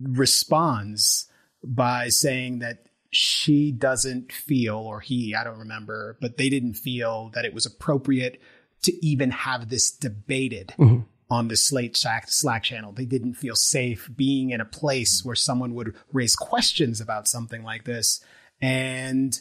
responds 0.00 1.28
by 1.62 2.08
saying 2.08 2.60
that 2.60 2.86
she 3.10 3.70
doesn't 3.70 4.32
feel, 4.32 4.76
or 4.76 5.00
he, 5.00 5.34
I 5.34 5.44
don't 5.44 5.58
remember, 5.58 6.16
but 6.20 6.38
they 6.38 6.48
didn't 6.48 6.74
feel 6.74 7.30
that 7.34 7.44
it 7.44 7.52
was 7.52 7.66
appropriate 7.66 8.40
to 8.82 9.06
even 9.06 9.30
have 9.30 9.68
this 9.68 9.90
debated 9.90 10.74
on 11.30 11.48
the 11.48 11.56
Slate 11.56 11.96
Slack, 11.96 12.28
Slack 12.28 12.62
channel. 12.62 12.92
They 12.92 13.04
didn't 13.04 13.34
feel 13.34 13.54
safe 13.54 14.10
being 14.16 14.50
in 14.50 14.60
a 14.60 14.66
place 14.66 15.24
where 15.24 15.34
someone 15.34 15.74
would 15.74 15.94
raise 16.12 16.34
questions 16.34 17.00
about 17.00 17.28
something 17.28 17.62
like 17.62 17.84
this. 17.84 18.24
And 18.60 19.38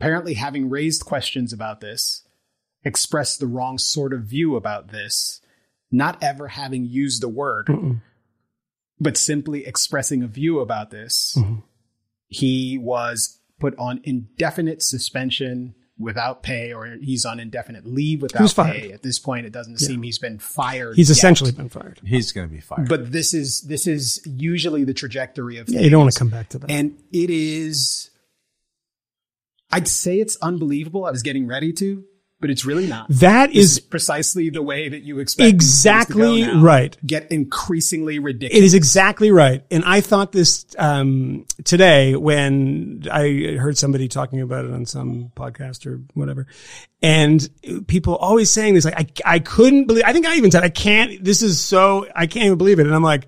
apparently, 0.00 0.34
having 0.34 0.70
raised 0.70 1.04
questions 1.04 1.52
about 1.52 1.80
this, 1.80 2.26
expressed 2.84 3.38
the 3.38 3.46
wrong 3.46 3.76
sort 3.78 4.12
of 4.12 4.22
view 4.22 4.56
about 4.56 4.88
this, 4.88 5.40
not 5.90 6.22
ever 6.22 6.48
having 6.48 6.86
used 6.86 7.22
the 7.22 7.28
word, 7.28 7.68
but 8.98 9.16
simply 9.16 9.66
expressing 9.66 10.22
a 10.22 10.26
view 10.26 10.60
about 10.60 10.90
this, 10.90 11.34
mm-hmm. 11.38 11.60
he 12.28 12.78
was 12.78 13.40
put 13.58 13.74
on 13.78 14.00
indefinite 14.04 14.82
suspension 14.82 15.74
without 15.98 16.42
pay, 16.42 16.72
or 16.72 16.96
he's 17.02 17.26
on 17.26 17.38
indefinite 17.38 17.84
leave 17.84 18.22
without 18.22 18.40
was 18.40 18.54
pay. 18.54 18.62
fired. 18.62 18.90
At 18.92 19.02
this 19.02 19.18
point, 19.18 19.44
it 19.44 19.52
doesn't 19.52 19.78
seem 19.78 20.02
he's 20.02 20.18
been 20.18 20.38
fired. 20.38 20.96
He's 20.96 21.10
yet. 21.10 21.18
essentially 21.18 21.52
been 21.52 21.68
fired. 21.68 22.00
He's 22.02 22.32
going 22.32 22.48
to 22.48 22.54
be 22.54 22.60
fired. 22.60 22.88
But 22.88 23.12
this 23.12 23.34
is 23.34 23.60
this 23.62 23.86
is 23.86 24.22
usually 24.24 24.84
the 24.84 24.94
trajectory 24.94 25.58
of 25.58 25.68
Yeah, 25.68 25.74
things. 25.74 25.84
you 25.84 25.90
don't 25.90 26.00
want 26.00 26.12
to 26.14 26.18
come 26.18 26.30
back 26.30 26.48
to 26.50 26.58
that. 26.60 26.70
And 26.70 26.98
it 27.12 27.28
is, 27.28 28.09
I'd 29.72 29.88
say 29.88 30.18
it's 30.18 30.36
unbelievable. 30.42 31.04
I 31.04 31.10
was 31.10 31.22
getting 31.22 31.46
ready 31.46 31.72
to, 31.74 32.04
but 32.40 32.50
it's 32.50 32.64
really 32.64 32.86
not. 32.86 33.06
That 33.10 33.52
is 33.52 33.80
precisely 33.80 34.50
the 34.50 34.62
way 34.62 34.88
that 34.88 35.02
you 35.02 35.18
expect 35.18 35.48
exactly 35.48 36.48
right. 36.48 36.96
Get 37.06 37.30
increasingly 37.30 38.18
ridiculous. 38.18 38.58
It 38.58 38.64
is 38.64 38.74
exactly 38.74 39.30
right. 39.30 39.62
And 39.70 39.84
I 39.84 40.00
thought 40.00 40.32
this 40.32 40.66
um, 40.78 41.46
today 41.64 42.16
when 42.16 43.04
I 43.12 43.56
heard 43.60 43.76
somebody 43.76 44.08
talking 44.08 44.40
about 44.40 44.64
it 44.64 44.72
on 44.72 44.86
some 44.86 45.30
podcast 45.36 45.86
or 45.86 46.00
whatever. 46.14 46.46
And 47.02 47.46
people 47.86 48.16
always 48.16 48.50
saying 48.50 48.74
this, 48.74 48.84
like, 48.84 49.20
I, 49.24 49.34
I 49.34 49.38
couldn't 49.38 49.86
believe, 49.86 50.04
I 50.06 50.12
think 50.12 50.26
I 50.26 50.36
even 50.36 50.50
said, 50.50 50.64
I 50.64 50.70
can't, 50.70 51.22
this 51.22 51.42
is 51.42 51.60
so, 51.60 52.06
I 52.16 52.26
can't 52.26 52.46
even 52.46 52.58
believe 52.58 52.78
it. 52.78 52.86
And 52.86 52.94
I'm 52.94 53.02
like, 53.02 53.26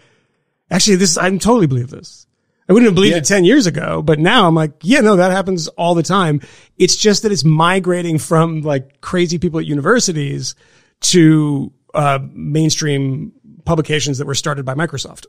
actually, 0.70 0.97
this, 0.97 1.16
I 1.19 1.31
totally 1.31 1.66
believe 1.66 1.90
this. 1.90 2.27
I 2.69 2.73
wouldn't 2.73 2.87
have 2.89 2.95
believed 2.95 3.17
it 3.17 3.25
10 3.25 3.45
years 3.45 3.67
ago, 3.67 4.03
but 4.03 4.19
now 4.19 4.47
I'm 4.47 4.55
like, 4.55 4.73
yeah, 4.83 5.01
no, 5.01 5.17
that 5.17 5.31
happens 5.33 5.69
all 5.69 5.95
the 5.95 6.03
time. 6.03 6.41
It's 6.79 6.97
just 6.97 7.23
that 7.25 7.33
it's 7.33 7.45
migrating 7.45 8.19
from 8.19 8.63
like 8.63 9.01
crazy 9.01 9.39
people 9.39 9.59
at 9.61 9.67
universities 9.67 10.55
to, 11.01 11.73
uh, 11.93 12.21
mainstream 12.33 13.33
publications 13.65 14.19
that 14.19 14.27
were 14.27 14.35
started 14.35 14.65
by 14.65 14.75
Microsoft. 14.75 15.27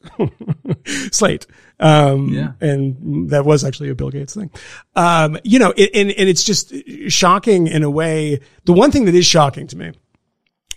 Slate. 1.14 1.46
Um, 1.80 2.30
Yeah. 2.30 2.54
and 2.62 3.30
that 3.32 3.46
was 3.46 3.64
actually 3.64 3.90
a 3.90 3.96
Bill 3.96 4.10
Gates 4.10 4.34
thing. 4.36 4.50
Um, 4.96 5.38
you 5.44 5.60
know, 5.60 5.74
it, 5.76 5.90
and, 5.94 6.12
and 6.12 6.30
it's 6.30 6.44
just 6.44 6.74
shocking 7.10 7.68
in 7.68 7.84
a 7.84 7.90
way. 7.90 8.40
The 8.66 8.74
one 8.74 8.92
thing 8.92 9.06
that 9.06 9.16
is 9.16 9.26
shocking 9.26 9.68
to 9.68 9.78
me 9.78 9.92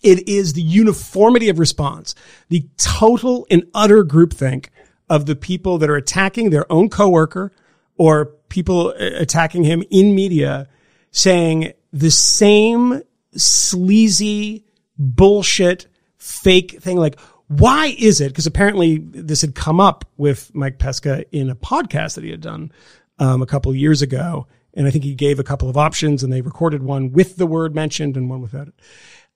it 0.02 0.28
is 0.28 0.52
the 0.52 0.62
uniformity 0.62 1.48
of 1.48 1.58
response, 1.58 2.14
the 2.48 2.64
total 2.76 3.46
and 3.50 3.64
utter 3.74 4.04
groupthink 4.04 4.66
of 5.08 5.26
the 5.26 5.36
people 5.36 5.78
that 5.78 5.90
are 5.90 5.96
attacking 5.96 6.50
their 6.50 6.70
own 6.70 6.88
coworker 6.88 7.52
or 7.96 8.26
people 8.48 8.88
uh, 8.88 9.10
attacking 9.18 9.64
him 9.64 9.82
in 9.90 10.14
media 10.14 10.68
saying 11.10 11.72
the 11.92 12.10
same 12.10 13.02
sleazy 13.34 14.64
bullshit 14.98 15.86
fake 16.18 16.80
thing. 16.80 16.96
Like, 16.96 17.18
why 17.48 17.94
is 17.98 18.20
it? 18.20 18.28
Because 18.28 18.46
apparently 18.46 18.98
this 18.98 19.40
had 19.40 19.54
come 19.54 19.80
up 19.80 20.04
with 20.16 20.54
Mike 20.54 20.78
Pesca 20.78 21.24
in 21.34 21.48
a 21.50 21.56
podcast 21.56 22.14
that 22.14 22.24
he 22.24 22.30
had 22.30 22.40
done 22.40 22.72
um, 23.18 23.42
a 23.42 23.46
couple 23.46 23.74
years 23.74 24.02
ago. 24.02 24.46
And 24.74 24.86
I 24.86 24.90
think 24.90 25.04
he 25.04 25.14
gave 25.14 25.38
a 25.38 25.44
couple 25.44 25.70
of 25.70 25.76
options 25.76 26.22
and 26.22 26.32
they 26.32 26.42
recorded 26.42 26.82
one 26.82 27.12
with 27.12 27.36
the 27.36 27.46
word 27.46 27.74
mentioned 27.74 28.16
and 28.16 28.28
one 28.28 28.42
without 28.42 28.68
it. 28.68 28.74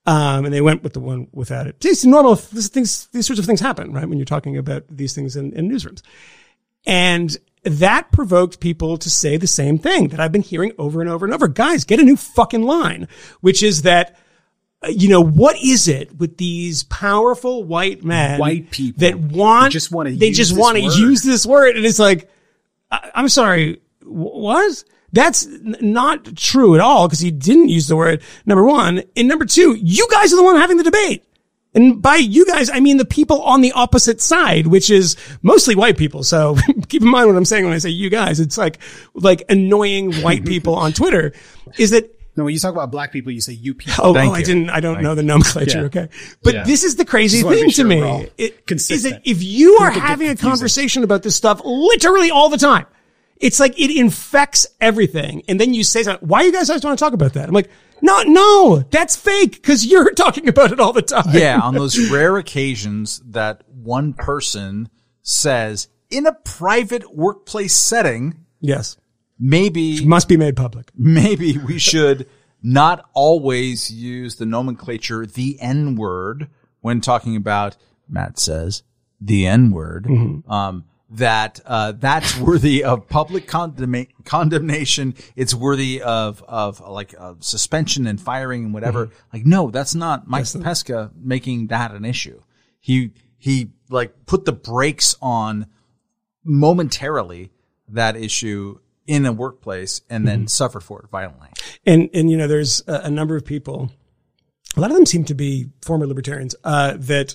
Um, 0.06 0.47
and 0.47 0.55
they 0.55 0.62
went 0.62 0.82
with 0.82 0.94
the 0.94 1.01
one 1.01 1.28
without 1.32 1.66
it. 1.66 1.77
It's 1.85 2.05
normal. 2.05 2.35
These 2.35 2.68
things, 2.68 3.06
these 3.12 3.27
sorts 3.27 3.39
of 3.39 3.44
things 3.47 3.60
happen, 3.60 3.93
right? 3.93 4.09
When 4.09 4.18
you're 4.18 4.24
talking 4.24 4.56
about 4.56 4.85
these 4.89 5.14
things 5.14 5.36
in, 5.36 5.52
in 5.52 5.68
newsrooms. 5.68 6.02
And 6.86 7.36
that 7.64 8.10
provoked 8.10 8.60
people 8.60 8.97
to 8.97 9.10
say 9.10 9.36
the 9.36 9.47
same 9.47 9.78
thing 9.78 10.09
that 10.09 10.18
I've 10.20 10.32
been 10.32 10.40
hearing 10.43 10.72
over 10.78 11.02
and 11.02 11.10
over 11.10 11.27
and 11.27 11.35
over. 11.35 11.47
Guys, 11.48 11.85
get 11.85 12.01
a 12.01 12.02
new 12.02 12.16
fucking 12.16 12.62
line, 12.62 13.09
which 13.43 13.62
is 13.62 13.82
that, 13.82 14.16
uh, 14.82 14.89
you 14.89 15.10
know, 15.10 15.20
what 15.22 15.56
is 15.62 15.86
it 15.86 16.16
with 16.18 16.39
these 16.39 16.85
powerful 16.85 17.64
white 17.64 18.02
men, 18.02 18.40
White 18.40 18.70
people 18.70 19.01
that 19.01 19.18
want, 19.18 19.66
who 19.66 19.70
just 19.70 19.93
wanna 19.93 20.12
they 20.12 20.28
use 20.28 20.36
just 20.39 20.51
this 20.52 20.59
want 20.59 20.78
to 20.78 20.85
word. 20.85 20.94
use 20.94 21.22
this 21.22 21.44
word. 21.44 21.77
And 21.77 21.85
it's 21.85 21.98
like, 21.98 22.31
I, 22.90 23.10
I'm 23.14 23.28
sorry, 23.28 23.82
wh- 24.01 24.06
what? 24.06 24.85
That's 25.12 25.47
n- 25.47 25.77
not 25.81 26.37
true 26.37 26.74
at 26.74 26.81
all 26.81 27.09
because 27.09 27.20
he 27.20 27.31
didn't 27.31 27.69
use 27.69 27.89
the 27.89 27.97
word, 27.97 28.23
number 28.47 28.65
one. 28.65 29.03
And 29.16 29.28
number 29.28 29.45
two, 29.45 29.74
you 29.74 30.07
guys 30.11 30.32
are 30.32 30.37
the 30.37 30.45
one 30.45 30.57
having 30.57 30.77
the 30.77 30.85
debate. 30.85 31.24
And 31.73 32.03
by 32.03 32.16
you 32.16 32.45
guys, 32.47 32.69
I 32.69 32.81
mean 32.81 32.97
the 32.97 33.05
people 33.05 33.43
on 33.43 33.61
the 33.61 33.70
opposite 33.73 34.20
side, 34.20 34.66
which 34.66 34.91
is 34.91 35.16
mostly 35.43 35.77
white 35.77 35.97
people. 35.97 36.24
So 36.24 36.57
keep 36.89 37.03
in 37.03 37.09
mind 37.09 37.28
what 37.28 37.37
I'm 37.37 37.45
saying 37.45 37.65
when 37.65 37.73
I 37.73 37.78
say 37.78 37.91
you 37.91 38.11
guys. 38.11 38.41
It's 38.41 38.59
like, 38.59 38.78
like 39.15 39.45
annoying 39.49 40.15
white 40.16 40.45
people 40.45 40.74
on 40.74 40.93
Twitter 40.93 41.32
is 41.78 41.91
that 41.91 42.12
No, 42.37 42.43
when 42.45 42.55
you 42.55 42.59
talk 42.59 42.73
about 42.73 42.91
black 42.91 43.12
people, 43.12 43.31
you 43.31 43.41
say 43.41 43.53
you 43.53 43.74
people. 43.74 44.05
Oh, 44.05 44.15
Thank 44.15 44.32
oh, 44.32 44.35
I 44.35 44.43
didn't. 44.43 44.70
I 44.70 44.81
don't 44.81 45.01
know 45.01 45.15
the 45.15 45.23
nomenclature. 45.23 45.78
Yeah. 45.78 45.85
Okay, 45.85 46.09
but 46.43 46.55
Yeah. 46.55 46.65
this 46.65 46.82
is 46.82 46.97
the 46.97 47.05
crazy 47.05 47.39
Just 47.39 47.45
wanna 47.45 47.57
thing 47.59 47.70
sure 47.70 47.89
to 47.89 48.01
we're 48.01 48.05
all 48.07 48.19
me. 48.23 48.31
It- 48.37 48.65
Is 48.69 49.03
that 49.05 49.23
if 49.24 49.41
you 49.43 49.74
are 49.77 49.91
People 49.91 50.01
get 50.03 50.09
having 50.09 50.28
a 50.28 50.37
conversation 50.37 51.05
about 51.05 51.23
this 51.23 51.37
stuff 51.37 51.61
literally 51.65 52.31
all 52.32 52.49
the 52.49 52.59
time, 52.59 52.87
it's 53.41 53.59
like 53.59 53.79
it 53.79 53.91
infects 53.97 54.67
everything, 54.81 55.43
and 55.49 55.59
then 55.59 55.75
you 55.75 55.83
say 55.83 56.03
something. 56.03 56.29
Why 56.29 56.43
you 56.43 56.53
guys 56.53 56.71
always 56.71 56.85
want 56.85 56.99
to 56.99 57.05
talk 57.05 57.15
about 57.15 57.33
that? 57.33 57.49
I'm 57.49 57.55
like, 57.55 57.71
no, 58.03 58.23
no, 58.23 58.85
that's 58.91 59.17
fake 59.17 59.53
because 59.53 59.87
you're 59.87 60.12
talking 60.15 60.49
about 60.49 60.73
it 60.73 60.81
all 60.81 60.93
the 60.93 61.03
time. 61.03 61.35
Yeah, 61.35 61.59
on 61.59 61.75
those 61.75 62.11
rare 62.11 62.37
occasions 62.37 63.21
that 63.27 63.62
one 63.69 64.12
person 64.12 64.91
says 65.23 65.89
in 66.11 66.27
a 66.27 66.33
private 66.33 67.15
workplace 67.15 67.75
setting, 67.75 68.45
Yes, 68.61 68.99
maybe 69.39 70.05
must 70.05 70.29
be 70.29 70.37
made 70.37 70.57
public. 70.57 70.91
maybe 70.97 71.57
we 71.59 71.79
should 71.79 72.29
not 72.62 73.09
always 73.15 73.91
use 73.91 74.37
the 74.37 74.47
nomenclature 74.47 75.25
the 75.25 75.59
N 75.61 75.97
word 75.97 76.49
when 76.81 77.01
talking 77.01 77.37
about 77.37 77.77
Matt 78.09 78.39
says 78.39 78.83
the 79.21 79.47
N 79.47 79.71
word. 79.71 80.07
Um, 80.49 80.85
that 81.11 81.61
uh, 81.66 81.93
that's 81.93 82.39
worthy 82.39 82.85
of 82.85 83.09
public 83.09 83.47
condemna- 83.47 84.09
condemnation. 84.24 85.15
It's 85.37 85.55
worthy 85.55 86.01
of 86.03 86.43
of 86.45 86.81
like 86.81 87.15
uh, 87.19 87.35
suspension 87.41 88.07
and 88.07 88.20
firing 88.20 88.66
and 88.66 88.74
whatever. 88.74 89.11
Like, 89.32 89.45
no, 89.45 89.70
that's 89.70 89.95
not 89.95 90.28
Mike 90.28 90.47
Pesca 90.62 91.11
making 91.16 91.69
that 91.69 91.93
an 91.93 92.05
issue. 92.05 92.41
He 92.78 93.12
he 93.37 93.73
like 93.89 94.27
put 94.27 94.45
the 94.45 94.53
brakes 94.53 95.16
on 95.20 95.66
momentarily 96.45 97.51
that 97.89 98.16
issue 98.16 98.78
in 99.07 99.27
a 99.27 99.32
workplace 99.32 100.03
and 100.09 100.27
then 100.27 100.47
suffered 100.47 100.82
for 100.82 101.03
it 101.03 101.11
violently. 101.11 101.49
And 101.85 102.09
and 102.15 102.31
you 102.31 102.37
know, 102.37 102.47
there's 102.47 102.82
a, 102.87 103.01
a 103.05 103.11
number 103.11 103.37
of 103.37 103.45
people. 103.45 103.91
A 104.77 104.81
lot 104.81 104.93
of 104.93 104.97
them 104.97 105.07
seem 105.07 105.24
to 105.24 105.35
be 105.35 105.70
former 105.82 106.07
libertarians 106.07 106.55
uh, 106.62 106.95
that 106.97 107.35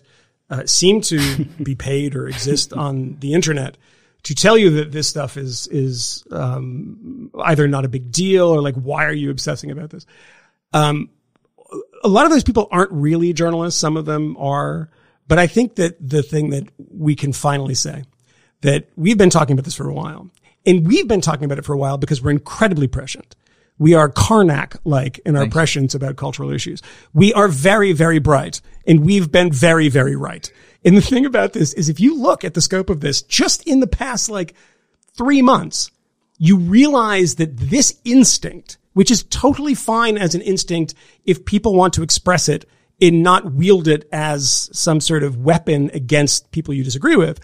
uh, 0.49 0.65
seem 0.65 1.01
to 1.01 1.45
be 1.63 1.75
paid 1.75 2.15
or 2.15 2.27
exist 2.27 2.73
on 2.73 3.17
the 3.19 3.33
internet 3.33 3.77
to 4.23 4.33
tell 4.33 4.57
you 4.57 4.71
that 4.71 4.91
this 4.91 5.07
stuff 5.07 5.37
is 5.37 5.67
is 5.67 6.23
um, 6.31 7.31
either 7.43 7.67
not 7.67 7.85
a 7.85 7.89
big 7.89 8.11
deal 8.11 8.47
or 8.47 8.61
like 8.61 8.75
why 8.75 9.05
are 9.05 9.13
you 9.13 9.29
obsessing 9.29 9.71
about 9.71 9.91
this? 9.91 10.05
Um, 10.73 11.09
a 12.03 12.07
lot 12.07 12.25
of 12.25 12.31
those 12.31 12.43
people 12.43 12.67
aren't 12.71 12.91
really 12.91 13.33
journalists. 13.33 13.79
Some 13.79 13.97
of 13.97 14.05
them 14.05 14.35
are, 14.37 14.89
but 15.27 15.39
I 15.39 15.47
think 15.47 15.75
that 15.75 15.95
the 15.99 16.23
thing 16.23 16.51
that 16.51 16.67
we 16.77 17.15
can 17.15 17.33
finally 17.33 17.75
say 17.75 18.03
that 18.61 18.89
we've 18.95 19.17
been 19.17 19.29
talking 19.29 19.53
about 19.53 19.65
this 19.65 19.75
for 19.75 19.87
a 19.87 19.93
while 19.93 20.29
and 20.65 20.87
we've 20.87 21.07
been 21.07 21.21
talking 21.21 21.45
about 21.45 21.59
it 21.59 21.65
for 21.65 21.73
a 21.73 21.77
while 21.77 21.97
because 21.97 22.21
we're 22.21 22.31
incredibly 22.31 22.87
prescient. 22.87 23.35
We 23.77 23.93
are 23.93 24.09
Karnak 24.09 24.77
like 24.85 25.19
in 25.25 25.35
our 25.35 25.47
prescience 25.49 25.95
about 25.95 26.15
cultural 26.15 26.51
issues. 26.51 26.81
We 27.13 27.33
are 27.33 27.47
very, 27.47 27.91
very 27.91 28.19
bright 28.19 28.61
and 28.87 29.05
we've 29.05 29.31
been 29.31 29.51
very, 29.51 29.89
very 29.89 30.15
right. 30.15 30.49
And 30.85 30.95
the 30.95 31.01
thing 31.01 31.25
about 31.25 31.53
this 31.53 31.73
is 31.73 31.89
if 31.89 31.99
you 31.99 32.15
look 32.15 32.45
at 32.45 32.53
the 32.53 32.61
scope 32.61 32.89
of 32.89 33.01
this 33.01 33.21
just 33.21 33.67
in 33.67 33.81
the 33.81 33.87
past 33.87 34.29
like 34.29 34.53
three 35.17 35.41
months, 35.41 35.91
you 36.37 36.57
realize 36.57 37.35
that 37.35 37.57
this 37.57 37.99
instinct, 38.05 38.77
which 38.93 39.11
is 39.11 39.23
totally 39.23 39.73
fine 39.73 40.17
as 40.17 40.35
an 40.35 40.41
instinct 40.41 40.93
if 41.25 41.45
people 41.45 41.75
want 41.75 41.93
to 41.95 42.03
express 42.03 42.47
it 42.47 42.65
and 43.01 43.23
not 43.23 43.53
wield 43.53 43.87
it 43.87 44.07
as 44.11 44.69
some 44.71 45.01
sort 45.01 45.23
of 45.23 45.37
weapon 45.37 45.89
against 45.93 46.51
people 46.51 46.73
you 46.73 46.83
disagree 46.83 47.15
with, 47.15 47.39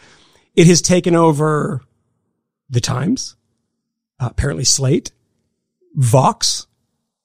it 0.55 0.67
has 0.67 0.81
taken 0.81 1.15
over 1.15 1.81
the 2.69 2.79
Times, 2.79 3.35
uh, 4.19 4.29
apparently 4.31 4.63
Slate, 4.63 5.11
Vox, 5.95 6.67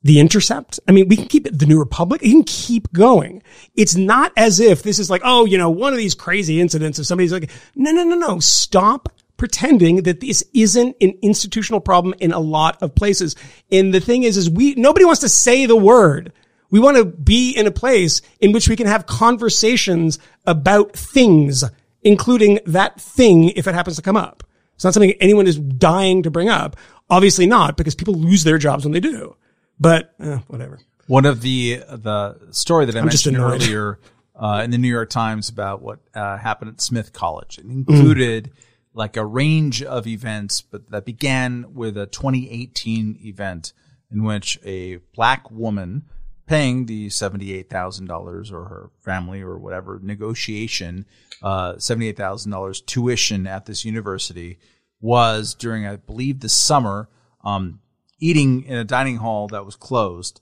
The 0.02 0.20
Intercept. 0.20 0.80
I 0.88 0.92
mean, 0.92 1.08
we 1.08 1.16
can 1.16 1.26
keep 1.26 1.46
it, 1.46 1.58
The 1.58 1.66
New 1.66 1.78
Republic. 1.78 2.22
You 2.22 2.32
can 2.32 2.44
keep 2.44 2.92
going. 2.92 3.42
It's 3.74 3.96
not 3.96 4.32
as 4.36 4.60
if 4.60 4.82
this 4.82 4.98
is 4.98 5.10
like, 5.10 5.22
oh, 5.24 5.44
you 5.44 5.58
know, 5.58 5.70
one 5.70 5.92
of 5.92 5.98
these 5.98 6.14
crazy 6.14 6.60
incidents 6.60 6.98
of 6.98 7.06
somebody's 7.06 7.32
like, 7.32 7.50
no, 7.74 7.90
no, 7.92 8.04
no, 8.04 8.16
no. 8.16 8.40
Stop 8.40 9.08
pretending 9.36 10.02
that 10.04 10.20
this 10.20 10.42
isn't 10.54 10.96
an 11.00 11.12
institutional 11.22 11.80
problem 11.80 12.14
in 12.20 12.32
a 12.32 12.40
lot 12.40 12.82
of 12.82 12.94
places. 12.94 13.36
And 13.70 13.92
the 13.92 14.00
thing 14.00 14.22
is, 14.22 14.36
is 14.36 14.48
we, 14.48 14.74
nobody 14.74 15.04
wants 15.04 15.20
to 15.20 15.28
say 15.28 15.66
the 15.66 15.76
word. 15.76 16.32
We 16.70 16.80
want 16.80 16.96
to 16.96 17.04
be 17.04 17.52
in 17.52 17.66
a 17.66 17.70
place 17.70 18.22
in 18.40 18.52
which 18.52 18.68
we 18.68 18.76
can 18.76 18.86
have 18.86 19.06
conversations 19.06 20.18
about 20.46 20.92
things, 20.92 21.64
including 22.02 22.60
that 22.66 23.00
thing 23.00 23.50
if 23.50 23.66
it 23.66 23.74
happens 23.74 23.96
to 23.96 24.02
come 24.02 24.16
up. 24.16 24.42
It's 24.74 24.84
not 24.84 24.94
something 24.94 25.12
anyone 25.20 25.46
is 25.46 25.58
dying 25.58 26.22
to 26.24 26.30
bring 26.30 26.48
up. 26.48 26.76
Obviously 27.08 27.46
not, 27.46 27.76
because 27.76 27.94
people 27.94 28.14
lose 28.14 28.44
their 28.44 28.58
jobs 28.58 28.84
when 28.84 28.92
they 28.92 29.00
do. 29.00 29.36
But 29.78 30.14
eh, 30.20 30.38
whatever. 30.48 30.80
One 31.06 31.26
of 31.26 31.40
the 31.40 31.76
the 31.88 32.38
story 32.50 32.86
that 32.86 32.96
I 32.96 33.00
I'm 33.00 33.06
mentioned 33.06 33.38
earlier 33.38 34.00
uh, 34.34 34.62
in 34.64 34.70
the 34.70 34.78
New 34.78 34.88
York 34.88 35.10
Times 35.10 35.48
about 35.48 35.82
what 35.82 36.00
uh, 36.14 36.36
happened 36.36 36.72
at 36.72 36.80
Smith 36.80 37.12
College. 37.12 37.58
It 37.58 37.66
included 37.66 38.50
like 38.92 39.16
a 39.16 39.24
range 39.24 39.82
of 39.82 40.06
events, 40.06 40.62
but 40.62 40.90
that 40.90 41.04
began 41.04 41.74
with 41.74 41.96
a 41.96 42.06
2018 42.06 43.18
event 43.24 43.72
in 44.10 44.24
which 44.24 44.58
a 44.64 44.96
black 45.14 45.50
woman 45.50 46.04
paying 46.46 46.86
the 46.86 47.08
$78,000 47.08 48.52
or 48.52 48.64
her 48.64 48.90
family 49.00 49.42
or 49.42 49.58
whatever 49.58 49.98
negotiation, 50.00 51.04
uh, 51.42 51.74
$78,000 51.74 52.86
tuition 52.86 53.46
at 53.46 53.66
this 53.66 53.84
university 53.84 54.58
was 55.00 55.54
during, 55.54 55.86
I 55.86 55.96
believe, 55.96 56.40
the 56.40 56.48
summer, 56.48 57.08
um, 57.44 57.80
eating 58.18 58.64
in 58.64 58.76
a 58.76 58.84
dining 58.84 59.16
hall 59.16 59.48
that 59.48 59.64
was 59.64 59.76
closed. 59.76 60.40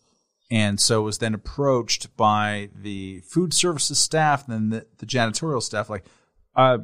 And 0.50 0.78
so 0.78 1.02
was 1.02 1.18
then 1.18 1.34
approached 1.34 2.16
by 2.16 2.68
the 2.74 3.20
food 3.20 3.52
services 3.52 3.98
staff 3.98 4.46
and 4.46 4.54
then 4.54 4.70
the, 4.70 4.86
the 4.98 5.06
janitorial 5.06 5.62
staff, 5.62 5.90
like, 5.90 6.04
uh, 6.54 6.78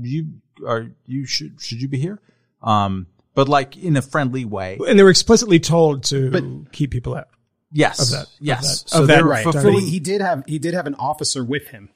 you 0.00 0.40
are, 0.66 0.86
you 1.06 1.26
should, 1.26 1.60
should 1.60 1.82
you 1.82 1.88
be 1.88 1.98
here? 1.98 2.20
Um, 2.62 3.08
but 3.34 3.48
like 3.48 3.76
in 3.76 3.96
a 3.96 4.02
friendly 4.02 4.44
way. 4.44 4.78
And 4.86 4.98
they 4.98 5.02
were 5.02 5.10
explicitly 5.10 5.58
told 5.60 6.04
to 6.04 6.64
keep 6.72 6.90
people 6.90 7.14
out. 7.14 7.28
Yes. 7.72 8.00
Of 8.00 8.10
that- 8.10 8.26
of 8.26 8.32
yes. 8.40 8.82
that- 8.82 8.90
so 8.90 9.00
of 9.02 9.08
that 9.08 9.14
they're 9.16 9.24
right. 9.24 9.44
But 9.44 9.52
fulfilling, 9.54 9.80
he, 9.84 9.90
he 9.92 10.00
did 10.00 10.20
have 10.20 10.44
he 10.46 10.58
did 10.58 10.74
have 10.74 10.86
an 10.86 10.94
officer 10.94 11.42
with 11.44 11.68
him, 11.68 11.90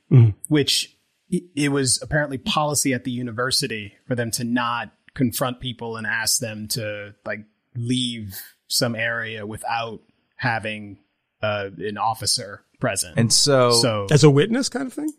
which 0.48 0.96
it, 1.30 1.44
it 1.54 1.68
was 1.70 2.00
apparently 2.02 2.38
policy 2.38 2.92
at 2.94 3.04
the 3.04 3.10
university 3.10 3.94
for 4.06 4.14
them 4.14 4.30
to 4.32 4.44
not 4.44 4.90
confront 5.16 5.58
people 5.60 5.96
and 5.96 6.06
ask 6.06 6.38
them 6.38 6.68
to 6.68 7.14
like 7.24 7.40
leave 7.74 8.40
some 8.68 8.94
area 8.94 9.44
without 9.46 10.00
having 10.36 10.98
uh, 11.42 11.70
an 11.78 11.98
officer 11.98 12.62
present. 12.78 13.18
and 13.18 13.32
so, 13.32 13.72
so 13.72 14.06
As 14.10 14.22
a 14.22 14.30
witness 14.30 14.68
kind 14.68 14.86
of 14.86 14.92
thing? 14.92 15.12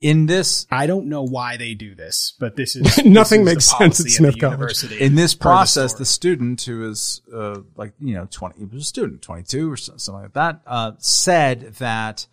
in 0.00 0.24
this 0.24 0.66
I 0.70 0.86
don't 0.86 1.08
know 1.08 1.22
why 1.24 1.58
they 1.58 1.74
do 1.74 1.94
this, 1.94 2.32
but 2.40 2.56
this 2.56 2.74
is 2.74 2.82
Nothing 3.04 3.44
this 3.44 3.52
is 3.52 3.54
makes 3.54 3.66
the 3.70 3.76
sense 3.76 4.00
at 4.00 4.10
Smith 4.10 4.38
College. 4.38 4.52
University. 4.52 5.00
in 5.00 5.14
this 5.14 5.34
per 5.34 5.40
the 5.40 5.42
process, 5.42 5.92
the 5.94 6.06
student 6.06 6.62
who 6.62 6.88
is 6.88 7.20
uh, 7.34 7.60
like 7.76 7.92
you 8.00 8.14
know 8.14 8.26
twenty, 8.30 8.60
he 8.60 8.64
was 8.64 8.82
a 8.82 8.84
student, 8.84 9.20
twenty 9.20 9.42
two 9.42 9.70
or 9.70 9.76
something 9.76 10.14
like 10.14 10.32
that, 10.32 10.62
uh, 10.66 10.92
said 10.98 11.74
that 11.78 12.26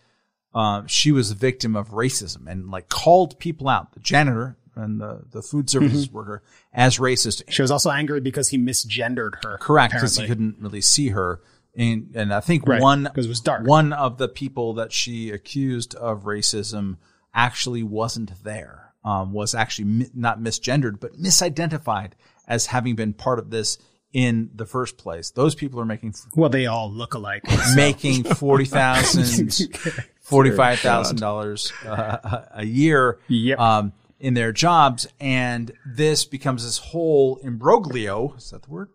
uh, 0.55 0.83
she 0.87 1.11
was 1.11 1.29
a 1.31 1.35
victim 1.35 1.75
of 1.75 1.89
racism 1.89 2.47
and 2.47 2.71
like 2.71 2.87
called 2.87 3.37
people 3.37 3.67
out, 3.67 3.91
the 3.93 3.99
janitor 3.99 4.55
and 4.77 5.01
the 5.01 5.21
the 5.31 5.41
food 5.41 5.69
services 5.69 6.11
worker, 6.11 6.43
as 6.73 6.97
racist. 6.97 7.43
she 7.49 7.61
was 7.61 7.71
also 7.71 7.89
angry 7.91 8.21
because 8.21 8.49
he 8.49 8.57
misgendered 8.57 9.43
her. 9.43 9.57
Correct, 9.57 9.93
because 9.93 10.15
he 10.17 10.27
couldn't 10.27 10.57
really 10.59 10.81
see 10.81 11.09
her. 11.09 11.41
And, 11.75 12.15
and 12.15 12.33
I 12.33 12.39
think 12.39 12.67
Right, 12.67 12.81
one 12.81 13.07
'cause 13.13 13.25
it 13.25 13.29
was 13.29 13.39
dark. 13.39 13.67
one 13.67 13.93
of 13.93 14.17
the 14.17 14.27
people 14.27 14.73
that 14.75 14.91
she 14.91 15.29
accused 15.29 15.93
of 15.95 16.23
racism 16.23 16.97
actually 17.35 17.83
wasn't 17.83 18.43
there. 18.43 18.93
Um, 19.05 19.31
was 19.31 19.53
actually 19.55 19.85
mi- 19.85 20.09
not 20.13 20.39
misgendered, 20.41 20.99
but 20.99 21.13
misidentified 21.21 22.11
as 22.47 22.65
having 22.65 22.95
been 22.95 23.13
part 23.13 23.39
of 23.39 23.51
this 23.51 23.77
in 24.11 24.49
the 24.55 24.65
first 24.65 24.97
place. 24.97 25.29
Those 25.31 25.53
people 25.55 25.79
are 25.79 25.85
making 25.85 26.15
Well, 26.35 26.49
they 26.49 26.65
all 26.65 26.91
look 26.91 27.13
alike. 27.13 27.43
making 27.75 28.23
forty 28.35 28.65
thousand, 28.65 29.53
forty 30.21 30.51
five 30.51 30.79
thousand 30.79 31.19
dollars 31.19 31.71
uh, 31.85 32.41
a 32.51 32.65
year. 32.65 33.19
Yep. 33.27 33.59
Um, 33.59 33.93
in 34.19 34.33
their 34.33 34.51
jobs, 34.51 35.07
and 35.19 35.71
this 35.85 36.25
becomes 36.25 36.63
this 36.63 36.77
whole 36.79 37.37
imbroglio. 37.43 38.33
Is 38.37 38.49
that 38.51 38.63
the 38.63 38.69
word? 38.69 38.89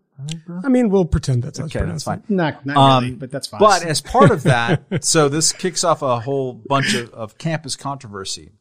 I 0.63 0.69
mean, 0.69 0.89
we'll 0.89 1.05
pretend 1.05 1.43
that's 1.43 1.57
how 1.57 1.65
Okay, 1.65 1.79
that's 1.79 2.03
pronounced. 2.03 2.05
fine. 2.05 2.23
Not, 2.29 2.65
not 2.65 2.77
Um, 2.77 3.03
really, 3.03 3.15
but 3.15 3.31
that's 3.31 3.47
fine. 3.47 3.59
But 3.59 3.83
as 3.83 3.99
part 3.99 4.29
of 4.31 4.43
that, 4.43 5.03
so 5.03 5.27
this 5.27 5.51
kicks 5.51 5.83
off 5.83 6.01
a 6.01 6.19
whole 6.19 6.53
bunch 6.53 6.93
of, 6.93 7.11
of 7.13 7.37
campus 7.37 7.75
controversy. 7.75 8.51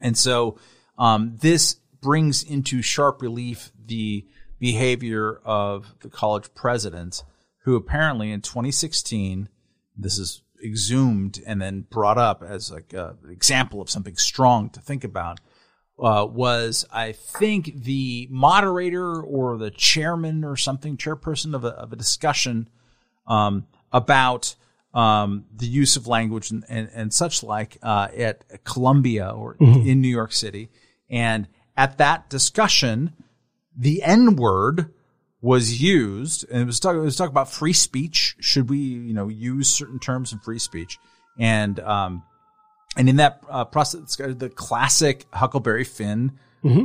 And 0.00 0.16
so 0.16 0.58
um, 0.98 1.36
this 1.40 1.74
brings 2.02 2.42
into 2.42 2.82
sharp 2.82 3.22
relief 3.22 3.72
the 3.82 4.26
behavior 4.58 5.40
of 5.44 5.94
the 6.00 6.10
college 6.10 6.52
president, 6.54 7.22
who 7.64 7.76
apparently 7.76 8.30
in 8.30 8.42
2016, 8.42 9.48
this 9.96 10.18
is 10.18 10.42
exhumed 10.62 11.40
and 11.46 11.60
then 11.62 11.86
brought 11.90 12.18
up 12.18 12.42
as 12.42 12.70
like 12.70 12.92
an 12.92 13.16
example 13.30 13.80
of 13.80 13.88
something 13.88 14.16
strong 14.16 14.68
to 14.70 14.80
think 14.80 15.02
about. 15.02 15.40
Uh, 15.96 16.26
was 16.26 16.84
I 16.92 17.12
think 17.12 17.84
the 17.84 18.26
moderator 18.28 19.22
or 19.22 19.56
the 19.58 19.70
chairman 19.70 20.44
or 20.44 20.56
something, 20.56 20.96
chairperson 20.96 21.54
of 21.54 21.64
a, 21.64 21.68
of 21.68 21.92
a 21.92 21.96
discussion 21.96 22.68
um, 23.28 23.68
about 23.92 24.56
um, 24.92 25.44
the 25.54 25.66
use 25.66 25.96
of 25.96 26.08
language 26.08 26.50
and, 26.50 26.64
and, 26.68 26.90
and 26.94 27.14
such 27.14 27.44
like 27.44 27.78
uh, 27.80 28.08
at 28.16 28.64
Columbia 28.64 29.28
or 29.28 29.56
in 29.60 30.00
New 30.00 30.08
York 30.08 30.32
City. 30.32 30.68
And 31.08 31.46
at 31.76 31.98
that 31.98 32.28
discussion, 32.28 33.12
the 33.76 34.02
N 34.02 34.34
word 34.36 34.92
was 35.40 35.80
used, 35.80 36.44
and 36.50 36.62
it 36.62 36.66
was 36.66 36.80
talk, 36.80 36.96
it 36.96 37.00
was 37.00 37.16
talk 37.16 37.30
about 37.30 37.50
free 37.50 37.72
speech. 37.72 38.34
Should 38.40 38.68
we, 38.68 38.78
you 38.78 39.14
know, 39.14 39.28
use 39.28 39.68
certain 39.68 39.98
terms 39.98 40.32
in 40.32 40.38
free 40.40 40.58
speech? 40.58 40.98
And 41.38 41.78
um, 41.80 42.22
and 42.96 43.08
in 43.08 43.16
that 43.16 43.42
uh, 43.48 43.64
process, 43.64 44.16
the 44.16 44.50
classic 44.54 45.26
Huckleberry 45.32 45.84
Finn 45.84 46.32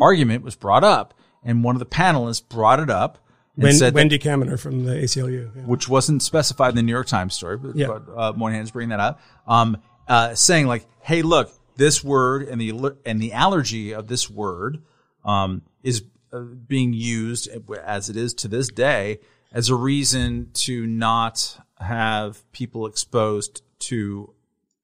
argument 0.02 0.44
was 0.44 0.56
brought 0.56 0.84
up, 0.84 1.14
and 1.44 1.64
one 1.64 1.76
of 1.76 1.80
the 1.80 1.86
panelists 1.86 2.48
brought 2.48 2.80
it 2.82 2.90
up 2.90 3.18
and 3.56 3.64
Wen- 3.64 3.74
said 3.74 3.94
that- 3.94 3.96
Wendy 3.96 4.20
Kaminer 4.20 4.60
from 4.60 4.84
the 4.86 4.92
ACLU. 4.94 5.56
yeah. 5.56 5.62
which 5.64 5.88
wasn't 5.88 6.22
specified 6.22 6.70
in 6.70 6.76
the 6.76 6.82
New 6.82 6.92
York 6.92 7.08
Times 7.08 7.34
story, 7.34 7.58
but, 7.58 7.76
Yeah. 7.76 7.88
but 7.88 8.04
uh, 8.18 8.34
Moynihan's 8.34 8.72
bringing 8.72 8.90
that 8.90 9.00
up, 9.00 9.22
um, 9.48 9.78
uh, 10.08 10.36
saying 10.36 10.68
like, 10.68 10.86
"Hey, 11.02 11.22
look, 11.22 11.52
this 11.78 12.04
word 12.04 12.44
and 12.44 12.60
the 12.60 12.98
and 13.06 13.22
the 13.22 13.32
allergy 13.34 13.94
of 13.94 14.08
this 14.08 14.30
word 14.30 14.82
um, 15.24 15.62
is 15.84 16.04
uh, 16.34 16.40
being 16.42 16.92
used 16.94 17.48
as 17.86 18.10
it 18.10 18.18
is 18.18 18.34
to 18.36 18.48
this 18.50 18.68
day 18.70 19.20
as 19.54 19.70
a 19.70 19.76
reason 19.76 20.50
to 20.54 20.86
not 20.86 21.58
have 21.80 22.50
people 22.52 22.86
exposed 22.86 23.62
to 23.80 24.34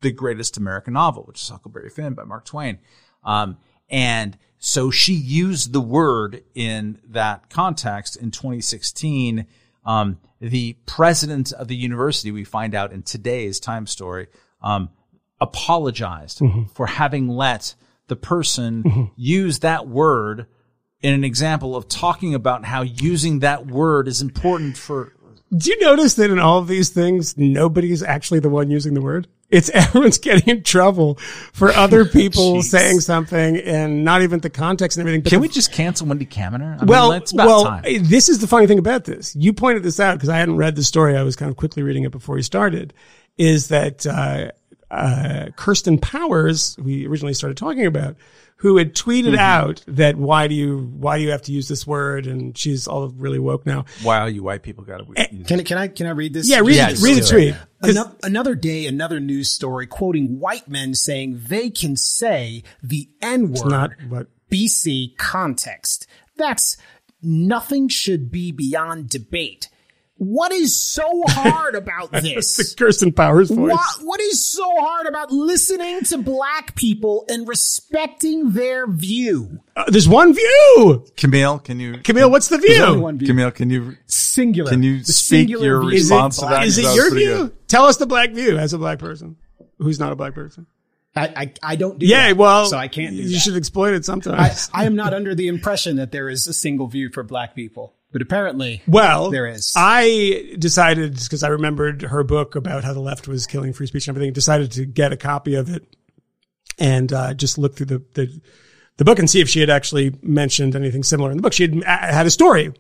the 0.02 0.12
greatest 0.12 0.58
American 0.58 0.94
novel, 0.94 1.24
which 1.24 1.42
is 1.42 1.50
Huckleberry 1.50 1.90
Finn 1.90 2.14
by 2.14 2.24
Mark 2.24 2.46
Twain. 2.46 2.80
Um, 3.24 3.58
and 3.90 4.38
so 4.58 4.92
she 4.92 5.14
used 5.14 5.74
the 5.74 5.82
word 5.82 6.44
in 6.54 7.00
that 7.10 7.50
context 7.50 8.16
in 8.16 8.32
2016. 8.32 9.46
Um, 9.86 10.20
the 10.40 10.78
president 10.86 11.52
of 11.54 11.68
the 11.68 11.76
university, 11.76 12.32
we 12.32 12.44
find 12.44 12.74
out 12.74 12.92
in 12.92 13.04
today's 13.04 13.60
Time 13.60 13.88
story, 13.88 14.28
um, 14.62 14.90
apologized 15.40 16.42
for 16.74 16.88
having 16.88 17.28
let 17.28 17.76
the 18.08 18.16
person 18.16 19.12
use 19.16 19.60
that 19.60 19.88
word 19.88 20.48
in 21.02 21.14
an 21.14 21.24
example 21.24 21.76
of 21.76 21.88
talking 21.88 22.34
about 22.34 22.66
how 22.66 22.82
using 22.82 23.40
that 23.40 23.68
word 23.68 24.08
is 24.08 24.22
important 24.22 24.78
for 24.78 25.14
Do 25.56 25.70
you 25.70 25.80
notice 25.80 26.16
that 26.16 26.32
in 26.32 26.40
all 26.40 26.58
of 26.58 26.68
these 26.68 26.90
things, 26.90 27.38
nobody's 27.38 28.02
actually 28.02 28.40
the 28.40 28.50
one 28.50 28.72
using 28.72 28.96
the 28.96 29.02
word? 29.02 29.28
It's 29.50 29.70
everyone's 29.74 30.18
getting 30.18 30.58
in 30.58 30.64
trouble 30.64 31.16
for 31.54 31.72
other 31.72 32.06
people 32.06 32.62
saying 32.62 33.00
something 33.02 33.58
and 33.58 34.04
not 34.04 34.22
even 34.22 34.40
the 34.40 34.50
context 34.50 34.98
and 34.98 35.02
everything. 35.04 35.22
But 35.22 35.30
Can 35.30 35.40
the- 35.40 35.48
we 35.48 35.50
just 35.50 35.72
cancel 35.72 36.08
Wendy 36.08 36.26
Kaminer? 36.26 36.82
I 36.82 36.86
well, 36.86 37.12
mean, 37.12 37.22
well, 37.34 37.66
time. 37.66 37.84
this 38.04 38.30
is 38.30 38.40
the 38.40 38.48
funny 38.48 38.68
thing 38.68 38.80
about 38.80 39.06
this. 39.06 39.36
You 39.36 39.54
pointed 39.54 39.84
this 39.84 40.00
out 40.00 40.16
because 40.16 40.30
I 40.30 40.38
hadn't 40.38 40.58
read 40.58 40.76
the 40.76 40.84
story. 40.84 41.16
I 41.16 41.24
was 41.24 41.36
kind 41.36 41.50
of 41.50 41.58
quickly 41.58 41.84
reading 41.84 42.04
it 42.04 42.12
before 42.12 42.36
we 42.36 42.42
started. 42.42 42.94
Is 43.38 43.68
that 43.68 44.06
uh, 44.08 44.52
uh, 44.90 45.48
Kirsten 45.56 45.98
Powers, 45.98 46.78
we 46.80 47.06
originally 47.06 47.34
started 47.34 47.58
talking 47.58 47.86
about, 47.86 48.16
who 48.66 48.78
had 48.78 48.96
tweeted 48.96 49.26
Mm-hmm. 49.34 49.36
out 49.40 49.84
that 49.88 50.16
why 50.16 50.48
do 50.48 50.56
you 50.56 50.92
why 50.98 51.18
do 51.20 51.24
you 51.24 51.30
have 51.30 51.44
to 51.44 51.52
use 51.52 51.68
this 51.68 51.86
word? 51.86 52.26
And 52.26 52.58
she's 52.58 52.88
all 52.88 53.10
really 53.10 53.38
woke 53.38 53.64
now. 53.68 53.86
Wow, 54.04 54.26
you 54.26 54.42
white 54.42 54.64
people 54.64 54.84
got 54.84 54.98
to. 55.06 55.44
can, 55.44 55.60
I- 55.60 55.64
can 55.64 55.78
I 55.78 55.88
can 55.88 56.08
I 56.08 56.10
read 56.12 56.34
this? 56.34 56.50
Yeah, 56.50 56.62
read, 56.62 56.76
Yeah, 56.78 56.90
it, 56.90 57.00
read 57.00 57.18
the 57.18 57.22
do 57.22 57.28
tweet. 57.30 57.56
'Cause- 57.84 58.16
Another 58.24 58.56
day, 58.56 58.88
another 58.88 59.20
news 59.20 59.52
story 59.52 59.86
quoting 59.86 60.40
white 60.40 60.68
men 60.68 60.96
saying 60.96 61.42
they 61.48 61.70
can 61.70 61.96
say 61.96 62.64
the 62.82 63.08
N 63.22 63.52
word. 63.52 63.70
not 63.70 63.92
what 64.10 64.28
BC 64.52 65.16
context. 65.18 66.08
That's 66.36 66.76
nothing 67.22 67.88
should 67.88 68.32
be 68.32 68.52
beyond 68.52 69.10
debate. 69.10 69.70
What 70.18 70.54
is 70.54 70.80
so 70.80 71.24
hard 71.28 71.76
about 71.76 72.12
this? 72.14 72.24
the 72.56 72.64
this? 72.64 72.74
Kirsten 72.76 73.12
Powers 73.12 73.50
voice. 73.52 73.72
What, 73.74 73.96
what 74.04 74.22
is 74.22 74.46
so 74.50 74.64
hard 74.80 75.08
about 75.08 75.30
listening 75.32 76.02
to 76.06 76.18
black 76.18 76.74
people 76.76 77.26
and 77.28 77.46
respecting 77.48 78.52
their 78.52 78.88
view? 78.88 79.60
Uh, 79.76 79.84
there's 79.90 80.08
one 80.08 80.34
view. 80.34 81.06
Kmele, 81.18 81.64
can 81.64 81.80
you? 81.82 81.94
Kmele, 81.96 82.32
what's 82.32 82.48
the 82.48 82.58
There's 82.58 82.80
only 82.80 82.94
view? 82.96 83.02
one 83.04 83.18
view. 83.18 83.28
Kmele, 83.34 83.54
can 83.54 83.70
you? 83.70 83.98
singular. 84.06 84.72
Can 84.72 84.84
you 84.84 85.00
The 85.00 85.12
speak 85.12 85.50
your 85.50 85.82
view. 85.82 85.90
Is 85.90 86.04
response 86.10 86.38
it, 86.38 86.42
to 86.42 86.48
that? 86.48 86.66
is 86.66 86.78
it 86.78 86.96
your 86.96 87.14
view? 87.14 87.36
good. 87.48 87.68
Tell 87.68 87.86
us 87.86 87.98
the 87.98 88.06
black 88.06 88.32
view 88.32 88.58
as 88.58 88.72
a 88.74 88.78
black 88.78 89.00
person 89.00 89.36
who's 89.80 90.00
not 90.00 90.14
a 90.14 90.16
black 90.16 90.34
person. 90.34 90.66
I, 91.18 91.28
I, 91.28 91.54
I 91.64 91.76
don't 91.78 91.98
do 92.00 92.06
Yeah, 92.06 92.28
that, 92.30 92.38
well, 92.38 92.66
so 92.68 92.78
I 92.78 92.88
can't 92.90 93.16
do 93.16 93.22
You 93.22 93.30
that. 93.30 93.40
should 93.40 93.56
exploit 93.56 93.94
it 93.94 93.98
I, 93.98 94.02
sometimes. 94.02 94.70
I 94.74 94.86
am 94.86 94.96
not 94.96 95.14
under 95.14 95.34
the 95.36 95.48
impression 95.48 95.96
that 95.98 96.12
there 96.12 96.28
is 96.30 96.46
a 96.48 96.54
single 96.54 96.88
view 96.88 97.10
for 97.10 97.24
black 97.24 97.56
people, 97.56 97.94
but 98.16 98.22
apparently 98.22 98.82
well, 98.88 99.30
there 99.30 99.46
is. 99.46 99.74
I 99.76 100.56
decided 100.58 101.16
because 101.16 101.44
I 101.44 101.50
remembered 101.50 102.02
her 102.04 102.24
book 102.24 102.56
about 102.56 102.86
how 102.86 102.94
the 102.94 103.02
left 103.02 103.28
was 103.28 103.46
killing 103.46 103.74
free 103.74 103.88
speech 103.88 104.08
and 104.08 104.16
everything. 104.16 104.32
Decided 104.32 104.72
to 104.72 104.86
get 104.86 105.12
a 105.12 105.18
copy 105.18 105.56
of 105.56 105.70
it 105.70 105.84
and 106.80 107.12
uh, 107.12 107.34
just 107.34 107.58
look 107.58 107.76
through 107.76 107.88
the, 107.88 108.04
the 108.14 108.42
the 108.96 109.04
book 109.04 109.20
and 109.20 109.30
see 109.30 109.42
if 109.42 109.50
she 109.50 109.60
had 109.60 109.70
actually 109.70 110.18
mentioned 110.22 110.78
anything 110.78 111.04
similar 111.04 111.30
in 111.30 111.36
the 111.36 111.44
book. 111.44 111.52
She 111.52 111.64
had 111.64 111.76
uh, 111.84 112.14
had 112.14 112.26
a 112.26 112.30
story 112.30 112.72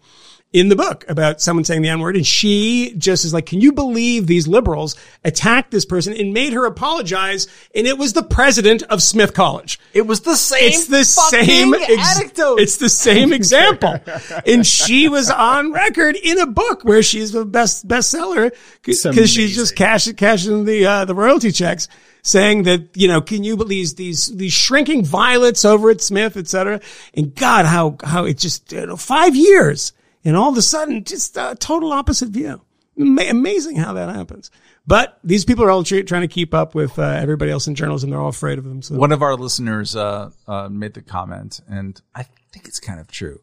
in 0.56 0.70
the 0.70 0.76
book 0.76 1.04
about 1.10 1.42
someone 1.42 1.66
saying 1.66 1.82
the 1.82 1.90
N 1.90 2.00
word, 2.00 2.16
and 2.16 2.26
she 2.26 2.94
just 2.98 3.26
is 3.26 3.34
like, 3.34 3.46
"Can 3.46 3.60
you 3.60 3.74
believe 3.74 4.26
these 4.26 4.48
liberals 4.48 4.96
attacked 5.26 5.70
this 5.70 5.84
person 5.84 6.14
and 6.14 6.34
made 6.34 6.54
her 6.54 6.66
apologize?" 6.66 7.48
And 7.76 7.86
it 7.86 7.98
was 7.98 8.14
the 8.14 8.24
president 8.24 8.82
of 8.84 9.04
Smith 9.04 9.34
College. 9.34 9.80
It 9.94 10.08
was 10.08 10.22
the 10.22 10.38
same. 10.38 10.70
It's 10.70 10.88
the 10.88 11.04
same 11.04 11.74
ex- 11.74 12.18
anecdote. 12.18 12.62
It's 12.62 12.78
the 12.78 12.88
same 12.88 13.34
example, 13.40 14.00
and 14.48 14.66
she 14.66 15.10
was 15.10 15.30
on 15.30 15.74
record 15.74 16.16
in 16.16 16.40
a 16.40 16.48
book 16.48 16.86
where 16.86 17.04
she's 17.04 17.34
the 17.34 17.44
best 17.44 17.86
bestseller 17.86 18.56
because 18.82 19.30
she's 19.30 19.54
just 19.56 19.76
cashing 19.76 20.16
cashing 20.16 20.64
the 20.64 20.86
uh, 20.86 21.04
the 21.04 21.16
royalty 21.16 21.52
checks, 21.52 21.90
saying 22.22 22.64
that 22.64 22.88
you 22.96 23.10
know, 23.10 23.20
can 23.20 23.44
you 23.44 23.58
believe 23.58 23.76
these 23.76 23.96
these 23.96 24.38
these 24.38 24.54
shrinking 24.54 25.04
violets 25.04 25.66
over 25.66 25.90
at 25.90 26.00
Smith, 26.00 26.38
et 26.38 26.48
cetera, 26.48 26.80
and 27.14 27.36
God, 27.36 27.66
how 27.66 27.98
how 28.06 28.24
it 28.24 28.38
just 28.38 28.72
you 28.72 28.86
know, 28.86 28.96
five 28.96 29.36
years, 29.36 29.92
and 30.26 30.36
all 30.36 30.50
of 30.50 30.58
a 30.58 30.62
sudden, 30.62 31.04
just 31.04 31.38
a 31.38 31.56
total 31.58 31.94
opposite 31.94 32.30
view. 32.30 32.62
Amazing 32.98 33.76
how 33.76 33.94
that 33.94 34.14
happens. 34.14 34.50
But 34.88 35.20
these 35.24 35.46
people 35.46 35.66
are 35.66 35.72
all 35.72 35.84
trying 35.84 36.04
to 36.04 36.28
keep 36.28 36.54
up 36.54 36.76
with 36.76 36.98
uh, 36.98 37.04
everybody 37.04 37.52
else 37.52 37.68
in 37.68 37.76
journalism. 37.76 38.10
They're 38.10 38.20
all 38.20 38.30
afraid 38.30 38.58
of 38.58 38.64
them. 38.64 38.82
So 38.82 38.96
One 38.96 39.12
of 39.12 39.22
our 39.22 39.36
listeners 39.36 39.96
uh, 39.96 40.32
uh, 40.48 40.70
made 40.70 40.94
the 40.94 41.02
comment, 41.02 41.62
and 41.68 42.00
I 42.14 42.24
think 42.24 42.68
it's 42.68 42.80
kind 42.80 43.00
of 43.00 43.08
true, 43.08 43.42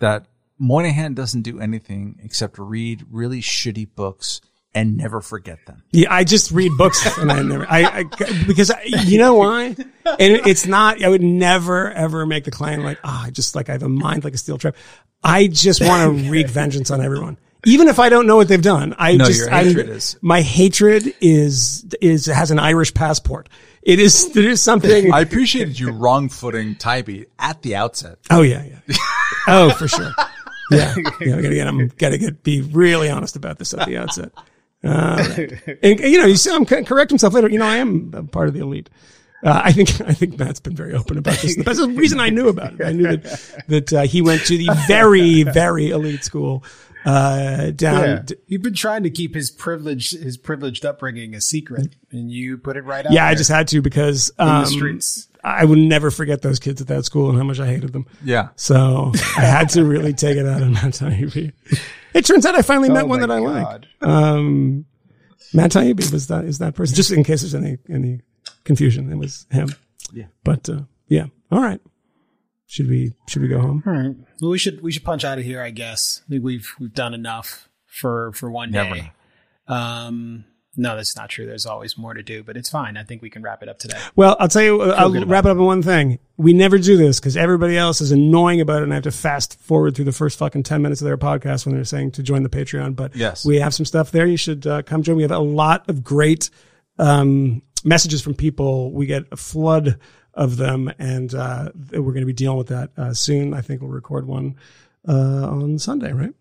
that 0.00 0.26
Moynihan 0.58 1.14
doesn't 1.14 1.42
do 1.42 1.60
anything 1.60 2.18
except 2.22 2.58
read 2.58 3.04
really 3.10 3.40
shitty 3.40 3.88
books 3.94 4.40
and 4.74 4.96
never 4.96 5.20
forget 5.20 5.58
them. 5.66 5.82
Yeah, 5.90 6.12
I 6.12 6.24
just 6.24 6.50
read 6.50 6.72
books 6.76 7.04
and 7.18 7.32
I 7.32 7.42
never, 7.42 7.66
I, 7.68 7.84
I 7.84 8.04
because 8.46 8.70
I, 8.70 8.82
you 8.82 9.18
know 9.18 9.34
why? 9.34 9.76
And 10.04 10.46
it's 10.46 10.66
not, 10.66 11.02
I 11.02 11.08
would 11.08 11.22
never 11.22 11.90
ever 11.90 12.26
make 12.26 12.44
the 12.44 12.50
claim 12.50 12.82
like, 12.82 12.98
ah, 13.02 13.24
I 13.26 13.30
just 13.30 13.54
like 13.54 13.68
I 13.68 13.72
have 13.72 13.82
a 13.82 13.88
mind 13.88 14.24
like 14.24 14.34
a 14.34 14.38
steel 14.38 14.58
trap. 14.58 14.76
I 15.22 15.46
just 15.48 15.80
want 15.80 16.18
to 16.18 16.24
wreak 16.30 16.48
vengeance 16.48 16.90
on 16.90 17.00
everyone. 17.00 17.38
Even 17.66 17.88
if 17.88 17.98
I 17.98 18.08
don't 18.08 18.26
know 18.26 18.36
what 18.36 18.46
they've 18.48 18.62
done, 18.62 18.94
I 18.98 19.16
No, 19.16 19.24
just, 19.26 19.40
your 19.40 19.52
I'm- 19.52 19.66
hatred 19.66 19.88
is- 19.88 20.16
my 20.22 20.42
hatred 20.42 21.12
is, 21.20 21.84
is, 22.00 22.26
has 22.26 22.50
an 22.50 22.58
Irish 22.58 22.94
passport. 22.94 23.48
It 23.82 23.98
is, 24.00 24.30
there 24.32 24.48
is 24.48 24.60
something. 24.60 25.12
I 25.12 25.20
appreciated 25.20 25.78
you 25.78 25.90
wrong 25.90 26.28
footing 26.28 26.74
Taibbi 26.76 27.26
at 27.38 27.62
the 27.62 27.74
outset. 27.76 28.18
oh 28.30 28.42
yeah, 28.42 28.64
yeah. 28.64 28.96
Oh, 29.50 29.70
for 29.70 29.88
sure. 29.88 30.12
Yeah. 30.70 30.94
yeah 31.22 31.36
I 31.36 31.40
gotta 31.42 31.54
get, 31.54 31.66
I'm 31.66 31.88
gotta 31.88 32.18
get, 32.18 32.42
be 32.42 32.60
really 32.60 33.08
honest 33.08 33.34
about 33.34 33.58
this 33.58 33.72
at 33.72 33.86
the 33.88 33.96
outset. 33.96 34.30
Uh, 34.84 35.16
and 35.82 35.98
you 36.00 36.18
know, 36.18 36.26
you 36.26 36.36
see 36.36 36.54
him 36.54 36.66
c- 36.66 36.84
correct 36.84 37.10
himself 37.10 37.32
later. 37.34 37.48
You 37.48 37.58
know, 37.58 37.64
I 37.66 37.76
am 37.78 38.12
a 38.14 38.22
part 38.24 38.48
of 38.48 38.54
the 38.54 38.60
elite. 38.60 38.90
Uh, 39.42 39.62
I 39.64 39.72
think 39.72 40.00
I 40.00 40.12
think 40.14 40.38
Matt's 40.38 40.60
been 40.60 40.74
very 40.74 40.94
open 40.94 41.16
about 41.18 41.38
this. 41.38 41.56
That's 41.56 41.78
the 41.78 41.88
reason 41.88 42.18
I 42.18 42.30
knew 42.30 42.48
about 42.48 42.74
it. 42.74 42.84
I 42.84 42.92
knew 42.92 43.16
that 43.16 43.62
that 43.68 43.92
uh, 43.92 44.02
he 44.02 44.20
went 44.22 44.42
to 44.46 44.58
the 44.58 44.68
very 44.88 45.44
very 45.44 45.90
elite 45.90 46.24
school 46.24 46.64
uh, 47.04 47.70
down. 47.70 48.02
Yeah. 48.02 48.22
d- 48.24 48.34
You've 48.46 48.62
been 48.62 48.74
trying 48.74 49.04
to 49.04 49.10
keep 49.10 49.34
his 49.34 49.50
privilege, 49.50 50.10
his 50.10 50.36
privileged 50.36 50.84
upbringing 50.84 51.34
a 51.34 51.40
secret, 51.40 51.94
and 52.10 52.30
you 52.32 52.58
put 52.58 52.76
it 52.76 52.82
right 52.82 53.06
out. 53.06 53.12
Yeah, 53.12 53.26
I 53.26 53.34
just 53.36 53.50
had 53.50 53.68
to 53.68 53.80
because 53.80 54.30
in 54.38 54.48
um, 54.48 54.64
the 54.64 54.70
streets. 54.70 55.28
I 55.44 55.64
would 55.64 55.78
never 55.78 56.10
forget 56.10 56.42
those 56.42 56.58
kids 56.58 56.80
at 56.80 56.88
that 56.88 57.04
school 57.04 57.28
and 57.28 57.38
how 57.38 57.44
much 57.44 57.60
I 57.60 57.66
hated 57.66 57.92
them. 57.92 58.06
Yeah. 58.24 58.48
So 58.56 59.12
I 59.36 59.42
had 59.42 59.68
to 59.70 59.84
really 59.84 60.12
take 60.12 60.36
it 60.36 60.46
out 60.46 60.62
on 60.62 60.72
Matt 60.72 60.94
Taibbi. 60.94 61.52
It 62.12 62.24
turns 62.26 62.44
out 62.44 62.56
I 62.56 62.62
finally 62.62 62.88
met 62.88 63.06
one 63.06 63.20
my 63.20 63.26
that 63.26 63.32
I 63.32 63.40
God. 63.40 63.86
like. 64.00 64.10
Um, 64.10 64.84
Matt 65.54 65.70
Taibbi 65.70 66.10
was 66.12 66.26
that 66.26 66.44
is 66.44 66.58
that 66.58 66.74
person? 66.74 66.96
Just 66.96 67.12
in 67.12 67.22
case 67.22 67.42
there's 67.42 67.54
any 67.54 67.78
any 67.88 68.20
confusion, 68.64 69.10
it 69.12 69.16
was 69.16 69.46
him. 69.50 69.74
Yeah. 70.12 70.26
But 70.44 70.68
uh, 70.68 70.82
yeah, 71.08 71.26
all 71.50 71.60
right. 71.62 71.80
Should 72.66 72.88
we 72.88 73.14
should 73.28 73.42
we 73.42 73.48
go 73.48 73.60
home? 73.60 73.82
All 73.86 73.92
right. 73.92 74.14
Well, 74.40 74.50
we 74.50 74.58
should 74.58 74.82
we 74.82 74.92
should 74.92 75.04
punch 75.04 75.24
out 75.24 75.38
of 75.38 75.44
here. 75.44 75.62
I 75.62 75.70
guess 75.70 76.22
I 76.26 76.30
think 76.32 76.44
we've 76.44 76.70
we've 76.78 76.92
done 76.92 77.14
enough 77.14 77.68
for 77.86 78.32
for 78.32 78.50
one 78.50 78.70
Never. 78.70 78.94
day. 78.94 79.12
Um, 79.66 80.44
no, 80.76 80.94
that's 80.94 81.16
not 81.16 81.28
true. 81.28 81.44
There's 81.46 81.66
always 81.66 81.98
more 81.98 82.14
to 82.14 82.22
do, 82.22 82.44
but 82.44 82.56
it's 82.56 82.68
fine. 82.70 82.96
I 82.96 83.02
think 83.02 83.20
we 83.20 83.30
can 83.30 83.42
wrap 83.42 83.62
it 83.62 83.68
up 83.68 83.78
today. 83.78 83.98
Well, 84.14 84.36
I'll 84.38 84.48
tell 84.48 84.62
you. 84.62 84.80
I'll 84.82 85.10
wrap 85.26 85.44
it 85.44 85.50
up 85.50 85.56
in 85.56 85.64
one 85.64 85.82
thing. 85.82 86.18
We 86.36 86.52
never 86.52 86.78
do 86.78 86.96
this 86.96 87.18
because 87.18 87.36
everybody 87.36 87.76
else 87.76 88.00
is 88.00 88.12
annoying 88.12 88.60
about 88.60 88.80
it, 88.80 88.84
and 88.84 88.92
I 88.92 88.96
have 88.96 89.04
to 89.04 89.10
fast 89.10 89.58
forward 89.60 89.96
through 89.96 90.04
the 90.04 90.12
first 90.12 90.38
fucking 90.38 90.62
ten 90.62 90.80
minutes 90.82 91.00
of 91.00 91.06
their 91.06 91.18
podcast 91.18 91.66
when 91.66 91.74
they're 91.74 91.84
saying 91.84 92.12
to 92.12 92.22
join 92.22 92.44
the 92.44 92.48
Patreon. 92.48 92.94
But 92.94 93.16
Yes. 93.16 93.44
we 93.44 93.58
have 93.58 93.74
some 93.74 93.86
stuff 93.86 94.10
there. 94.12 94.26
You 94.26 94.36
should 94.36 94.66
uh, 94.66 94.82
come 94.82 95.02
join. 95.02 95.16
We 95.16 95.22
have 95.22 95.32
a 95.32 95.38
lot 95.38 95.88
of 95.88 96.04
great 96.04 96.48
um, 96.98 97.62
messages 97.84 98.22
from 98.22 98.34
people. 98.34 98.92
We 98.92 99.06
get 99.06 99.24
a 99.32 99.36
flood 99.36 99.98
of 100.34 100.56
them, 100.56 100.92
and 100.98 101.34
uh, 101.34 101.70
we're 101.92 102.12
going 102.12 102.20
to 102.20 102.26
be 102.26 102.32
dealing 102.32 102.58
with 102.58 102.68
that 102.68 102.90
uh, 102.96 103.14
soon. 103.14 103.54
I 103.54 103.60
think 103.60 103.80
we'll 103.80 103.90
record 103.90 104.26
one 104.26 104.56
uh, 105.08 105.12
on 105.48 105.78
Sunday, 105.78 106.12
right? 106.12 106.34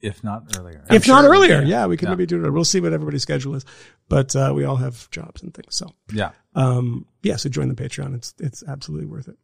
If 0.00 0.22
not 0.22 0.54
earlier. 0.58 0.84
if 0.90 1.08
not 1.08 1.24
earlier, 1.24 1.62
yeah. 1.62 1.66
yeah, 1.80 1.86
we 1.86 1.96
can 1.96 2.08
Yeah. 2.08 2.10
maybe 2.10 2.26
do 2.26 2.44
it. 2.44 2.50
We'll 2.50 2.64
see 2.64 2.80
what 2.80 2.92
everybody's 2.92 3.22
schedule 3.22 3.54
is, 3.54 3.64
but 4.10 4.36
uh, 4.36 4.52
we 4.54 4.64
all 4.64 4.76
have 4.76 5.08
jobs 5.10 5.42
and 5.42 5.54
things. 5.54 5.76
So, 5.76 5.88
Yeah. 6.12 6.32
um, 6.54 7.06
yeah, 7.22 7.36
so 7.36 7.48
join 7.48 7.68
the 7.68 7.74
Patreon. 7.74 8.14
It's 8.14 8.34
it's 8.38 8.62
absolutely 8.68 9.06
worth 9.06 9.28
it. 9.28 9.36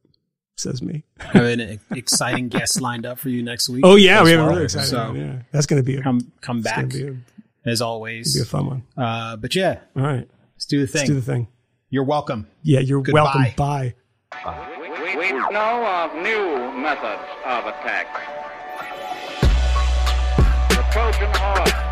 Says 0.57 0.83
me. 0.83 1.05
have 1.21 1.45
an 1.45 1.81
exciting 1.93 2.49
guest 2.51 2.79
lined 2.83 3.07
up 3.07 3.19
for 3.19 3.31
you 3.31 3.43
next 3.43 3.71
week. 3.71 3.83
Oh 3.87 3.97
yeah, 3.97 4.23
we 4.23 4.33
have 4.33 4.41
a 4.41 4.49
really 4.49 4.65
exciting. 4.65 4.91
So 4.91 5.07
one, 5.07 5.17
yeah, 5.17 5.43
that's 5.51 5.65
going 5.65 5.83
to 5.83 5.87
be 5.87 5.97
a, 5.97 6.03
come 6.03 6.31
come 6.43 6.61
back 6.61 6.77
gonna 6.77 6.89
be 6.89 7.07
a, 7.07 7.11
be 7.13 7.21
as 7.65 7.81
always. 7.81 8.39
a 8.39 8.45
fun 8.45 8.67
one. 8.67 8.83
Uh, 8.95 9.37
but 9.37 9.55
yeah, 9.55 9.79
All 9.97 10.03
right, 10.03 10.29
let's 10.61 10.67
do 10.67 10.81
the 10.81 10.87
thing. 10.87 11.01
let's 11.01 11.09
do 11.09 11.15
the 11.15 11.23
thing. 11.23 11.49
You're 11.89 12.05
welcome. 12.05 12.47
Yeah, 12.63 12.81
you're 12.81 13.01
Goodbye. 13.01 13.23
welcome. 13.23 13.45
Bye. 13.57 13.95
We, 14.79 15.17
we 15.17 15.33
know 15.33 15.87
of 15.87 16.15
new 16.17 16.71
methods 16.79 17.23
of 17.47 17.65
attack. 17.65 18.07
The 20.69 20.85
Trojan 20.93 21.31
horse 21.35 21.90